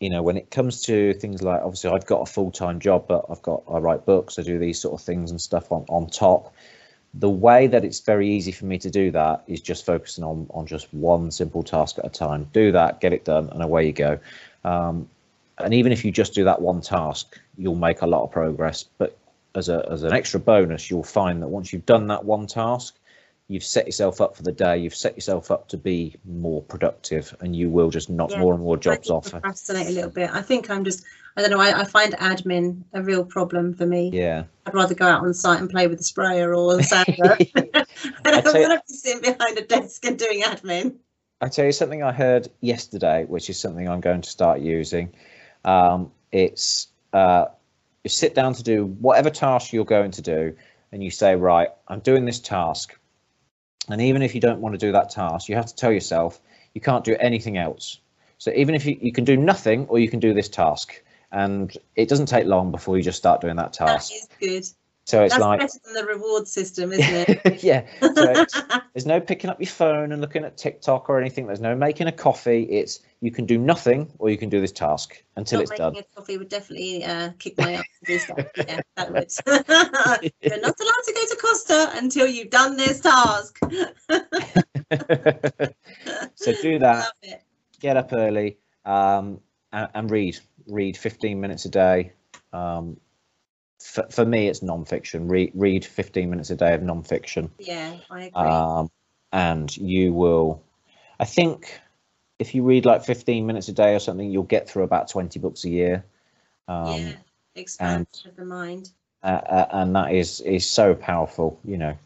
you 0.00 0.10
know, 0.10 0.22
when 0.22 0.36
it 0.36 0.50
comes 0.50 0.82
to 0.82 1.12
things 1.14 1.42
like 1.42 1.60
obviously 1.60 1.90
I've 1.90 2.06
got 2.06 2.20
a 2.20 2.26
full 2.26 2.50
time 2.50 2.78
job, 2.78 3.06
but 3.08 3.26
I've 3.28 3.42
got 3.42 3.62
I 3.68 3.78
write 3.78 4.06
books, 4.06 4.38
I 4.38 4.42
do 4.42 4.58
these 4.58 4.80
sort 4.80 4.98
of 4.98 5.04
things 5.04 5.30
and 5.30 5.40
stuff 5.40 5.72
on 5.72 5.84
on 5.88 6.08
top. 6.08 6.54
The 7.14 7.30
way 7.30 7.66
that 7.66 7.84
it's 7.84 8.00
very 8.00 8.28
easy 8.28 8.52
for 8.52 8.66
me 8.66 8.78
to 8.78 8.90
do 8.90 9.10
that 9.12 9.42
is 9.46 9.60
just 9.60 9.84
focusing 9.84 10.24
on 10.24 10.46
on 10.50 10.66
just 10.66 10.92
one 10.94 11.30
simple 11.30 11.62
task 11.62 11.98
at 11.98 12.06
a 12.06 12.10
time. 12.10 12.48
Do 12.52 12.70
that, 12.72 13.00
get 13.00 13.12
it 13.12 13.24
done, 13.24 13.48
and 13.50 13.62
away 13.62 13.86
you 13.86 13.92
go. 13.92 14.18
Um, 14.64 15.08
and 15.60 15.74
even 15.74 15.92
if 15.92 16.04
you 16.04 16.10
just 16.10 16.34
do 16.34 16.44
that 16.44 16.60
one 16.60 16.80
task, 16.80 17.38
you'll 17.56 17.74
make 17.74 18.02
a 18.02 18.06
lot 18.06 18.24
of 18.24 18.30
progress. 18.30 18.84
But 18.98 19.16
as 19.54 19.68
a 19.68 19.86
as 19.90 20.02
an 20.02 20.12
extra 20.12 20.40
bonus, 20.40 20.90
you'll 20.90 21.02
find 21.02 21.42
that 21.42 21.48
once 21.48 21.72
you've 21.72 21.86
done 21.86 22.06
that 22.08 22.24
one 22.24 22.46
task, 22.46 22.96
you've 23.48 23.64
set 23.64 23.86
yourself 23.86 24.20
up 24.20 24.36
for 24.36 24.42
the 24.42 24.52
day. 24.52 24.78
You've 24.78 24.94
set 24.94 25.14
yourself 25.16 25.50
up 25.50 25.68
to 25.68 25.76
be 25.76 26.16
more 26.24 26.62
productive, 26.62 27.34
and 27.40 27.56
you 27.56 27.70
will 27.70 27.90
just 27.90 28.10
knock 28.10 28.30
Yeah, 28.30 28.40
more 28.40 28.54
and 28.54 28.62
more 28.62 28.76
jobs 28.76 29.10
off. 29.10 29.30
procrastinate 29.30 29.88
a 29.88 29.92
little 29.92 30.10
bit. 30.10 30.30
I 30.30 30.42
think 30.42 30.70
I'm 30.70 30.84
just, 30.84 31.04
I 31.36 31.40
don't 31.42 31.50
know, 31.50 31.60
I, 31.60 31.80
I 31.80 31.84
find 31.84 32.12
admin 32.14 32.82
a 32.92 33.02
real 33.02 33.24
problem 33.24 33.74
for 33.74 33.86
me. 33.86 34.10
Yeah. 34.12 34.44
I'd 34.66 34.74
rather 34.74 34.94
go 34.94 35.06
out 35.06 35.22
on 35.22 35.32
site 35.34 35.60
and 35.60 35.70
play 35.70 35.86
with 35.86 35.98
the 35.98 36.04
sprayer 36.04 36.54
or 36.54 36.76
the 36.76 36.82
sander. 36.84 37.36
I 38.24 38.40
don't 38.40 38.44
want 38.44 38.72
to 38.72 38.82
be 38.86 38.94
sitting 38.94 39.22
behind 39.22 39.56
a 39.58 39.62
desk 39.62 40.04
and 40.04 40.18
doing 40.18 40.42
admin. 40.42 40.96
I 41.40 41.48
tell 41.48 41.64
you 41.64 41.72
something 41.72 42.02
I 42.02 42.12
heard 42.12 42.48
yesterday, 42.60 43.24
which 43.24 43.48
is 43.48 43.58
something 43.58 43.88
I'm 43.88 44.00
going 44.00 44.22
to 44.22 44.28
start 44.30 44.60
using. 44.60 45.14
Um, 45.68 46.10
it's 46.32 46.88
uh, 47.12 47.46
you 48.04 48.10
sit 48.10 48.34
down 48.34 48.54
to 48.54 48.62
do 48.62 48.86
whatever 48.86 49.30
task 49.30 49.72
you're 49.72 49.84
going 49.84 50.12
to 50.12 50.22
do, 50.22 50.56
and 50.92 51.04
you 51.04 51.10
say, 51.10 51.36
right, 51.36 51.68
I'm 51.88 52.00
doing 52.00 52.24
this 52.24 52.40
task. 52.40 52.98
And 53.88 54.00
even 54.00 54.22
if 54.22 54.34
you 54.34 54.40
don't 54.40 54.60
want 54.60 54.74
to 54.74 54.78
do 54.78 54.92
that 54.92 55.10
task, 55.10 55.48
you 55.48 55.56
have 55.56 55.66
to 55.66 55.74
tell 55.74 55.92
yourself 55.92 56.40
you 56.74 56.80
can't 56.80 57.04
do 57.04 57.16
anything 57.20 57.56
else. 57.58 58.00
So 58.38 58.50
even 58.54 58.74
if 58.74 58.86
you, 58.86 58.96
you 59.00 59.12
can 59.12 59.24
do 59.24 59.36
nothing 59.36 59.86
or 59.88 59.98
you 59.98 60.08
can 60.08 60.20
do 60.20 60.32
this 60.32 60.48
task, 60.48 61.02
and 61.32 61.76
it 61.96 62.08
doesn't 62.08 62.26
take 62.26 62.46
long 62.46 62.70
before 62.70 62.96
you 62.96 63.02
just 63.02 63.18
start 63.18 63.40
doing 63.40 63.56
that 63.56 63.72
That 63.74 63.86
task. 63.86 64.12
is 64.12 64.28
good. 64.40 64.64
So 65.08 65.22
it's 65.22 65.32
That's 65.32 65.40
like, 65.42 65.60
better 65.60 65.78
than 65.86 65.94
the 65.94 66.04
reward 66.04 66.46
system, 66.46 66.92
isn't 66.92 67.30
it? 67.30 67.64
yeah. 67.64 67.86
So 68.02 68.30
it's, 68.30 68.60
there's 68.92 69.06
no 69.06 69.18
picking 69.18 69.48
up 69.48 69.58
your 69.58 69.66
phone 69.66 70.12
and 70.12 70.20
looking 70.20 70.44
at 70.44 70.58
TikTok 70.58 71.08
or 71.08 71.18
anything. 71.18 71.46
There's 71.46 71.62
no 71.62 71.74
making 71.74 72.08
a 72.08 72.12
coffee. 72.12 72.64
It's 72.64 73.00
you 73.22 73.30
can 73.30 73.46
do 73.46 73.56
nothing 73.56 74.12
or 74.18 74.28
you 74.28 74.36
can 74.36 74.50
do 74.50 74.60
this 74.60 74.70
task 74.70 75.24
until 75.36 75.60
Not 75.60 75.62
it's 75.62 75.70
making 75.70 75.92
done. 75.94 75.96
a 75.96 76.14
coffee 76.14 76.36
would 76.36 76.50
definitely 76.50 77.04
uh, 77.06 77.30
kick 77.38 77.56
my 77.56 77.72
ass 77.72 77.84
to 78.00 78.12
do 78.12 78.18
stuff. 78.18 78.38
Yeah, 78.58 78.80
that 78.96 79.10
would. 79.10 80.32
You're 80.42 80.60
not 80.60 80.78
allowed 80.78 81.04
to 81.06 81.12
go 81.14 81.26
to 81.26 81.36
Costa 81.40 81.90
until 81.94 82.26
you've 82.26 82.50
done 82.50 82.76
this 82.76 83.00
task. 83.00 83.58
so 86.34 86.52
do 86.60 86.78
that. 86.80 87.06
Get 87.80 87.96
up 87.96 88.12
early 88.12 88.58
um, 88.84 89.40
and, 89.72 89.88
and 89.94 90.10
read. 90.10 90.38
Read 90.66 90.98
15 90.98 91.40
minutes 91.40 91.64
a 91.64 91.70
day. 91.70 92.12
Um, 92.52 92.98
for, 93.80 94.06
for 94.10 94.24
me, 94.24 94.48
it's 94.48 94.62
non-fiction. 94.62 95.28
Read 95.28 95.52
read 95.54 95.84
15 95.84 96.30
minutes 96.30 96.50
a 96.50 96.56
day 96.56 96.74
of 96.74 96.82
non-fiction. 96.82 97.50
Yeah, 97.58 97.96
I 98.10 98.24
agree. 98.24 98.42
um, 98.42 98.90
and 99.32 99.76
you 99.76 100.12
will 100.12 100.62
i 101.20 101.24
think 101.24 101.80
if 102.38 102.54
you 102.54 102.62
read 102.62 102.86
like 102.86 103.04
15 103.04 103.46
minutes 103.46 103.68
a 103.68 103.72
day 103.72 103.94
or 103.94 103.98
something 103.98 104.30
you'll 104.30 104.42
get 104.42 104.68
through 104.68 104.84
about 104.84 105.08
20 105.08 105.38
books 105.38 105.64
a 105.64 105.68
year 105.68 106.04
um, 106.68 107.00
yeah, 107.00 107.12
expand 107.54 108.06
the 108.36 108.44
mind. 108.44 108.90
uh, 109.22 109.26
uh, 109.26 109.68
and 109.72 109.94
that 109.96 110.12
is 110.12 110.40
is 110.40 110.68
so 110.68 110.94
powerful 110.94 111.58
you 111.64 111.76
know 111.76 111.96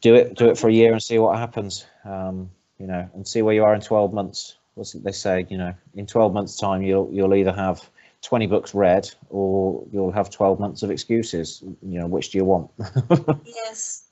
do 0.00 0.14
it 0.14 0.34
do 0.36 0.48
it 0.48 0.58
for 0.58 0.68
a 0.68 0.72
year 0.72 0.92
and 0.92 1.02
see 1.02 1.18
what 1.18 1.38
happens 1.38 1.86
um, 2.04 2.50
you 2.78 2.86
know 2.86 3.08
and 3.14 3.26
see 3.26 3.42
where 3.42 3.54
you 3.54 3.64
are 3.64 3.74
in 3.74 3.80
12 3.80 4.12
months 4.12 4.56
what's 4.74 4.94
it 4.94 5.02
they 5.02 5.12
say 5.12 5.46
you 5.48 5.58
know 5.58 5.74
in 5.94 6.06
12 6.06 6.32
months 6.32 6.56
time 6.56 6.82
you'll 6.82 7.08
you'll 7.12 7.34
either 7.34 7.52
have 7.52 7.88
20 8.22 8.46
books 8.46 8.74
read 8.74 9.08
or 9.30 9.84
you'll 9.92 10.10
have 10.12 10.30
12 10.30 10.58
months 10.58 10.82
of 10.82 10.90
excuses 10.90 11.62
you 11.82 11.98
know 12.00 12.06
which 12.06 12.30
do 12.30 12.38
you 12.38 12.44
want 12.44 12.70
Yes, 13.44 14.08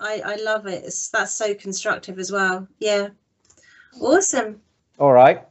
I 0.00 0.20
I 0.24 0.36
love 0.36 0.66
it. 0.66 0.84
It's, 0.84 1.08
that's 1.08 1.32
so 1.32 1.54
constructive 1.54 2.18
as 2.18 2.30
well. 2.32 2.66
Yeah, 2.78 3.08
awesome. 4.00 4.60
all 4.98 5.12
right 5.12 5.46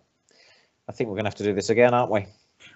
i 0.90 0.92
think 0.92 1.10
we're 1.10 1.16
gonna 1.16 1.28
have 1.30 1.36
to 1.36 1.44
do 1.44 1.54
this 1.54 1.70
again 1.70 1.94
aren't 1.94 2.12
we 2.12 2.26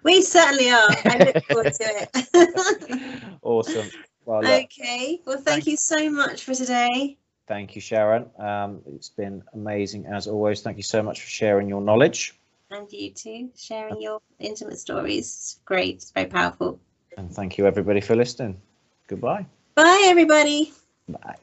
We 0.04 0.22
certainly 0.22 0.70
are. 0.72 0.90
I 1.06 1.18
look 1.26 1.44
forward 1.50 1.74
to 1.74 1.86
it. 2.02 3.40
awesome. 3.42 3.90
Well, 4.26 4.40
okay. 4.46 5.22
Well, 5.26 5.38
thank 5.38 5.46
Thank- 5.46 5.68
you 5.68 5.78
so 5.78 6.10
much 6.10 6.44
for 6.44 6.54
today. 6.56 7.18
thank 7.48 7.76
you, 7.76 7.82
Sharon. 7.82 8.26
Um, 8.40 8.82
it's 8.96 9.10
been 9.10 9.44
amazing 9.54 10.06
as 10.08 10.28
always. 10.28 10.62
Thank 10.62 10.78
you 10.78 10.84
so 10.96 11.04
much 11.04 11.22
for 11.22 11.28
sharing 11.30 11.68
your 11.70 11.82
knowledge. 11.82 12.34
And 12.76 12.92
you 12.92 13.14
too, 13.14 13.50
sharing 13.58 14.02
your 14.02 14.20
intimate 14.38 14.80
stories. 14.80 15.28
It's 15.28 15.60
great. 15.64 15.96
It's 15.96 16.12
very 16.12 16.28
powerful. 16.28 16.80
And 17.16 17.32
thank 17.32 17.58
you, 17.58 17.66
everybody, 17.66 18.02
for 18.02 18.18
listening. 18.18 18.62
Goodbye. 19.08 19.46
Bye, 19.76 20.04
everybody. 20.08 20.74
Bye. 21.08 21.38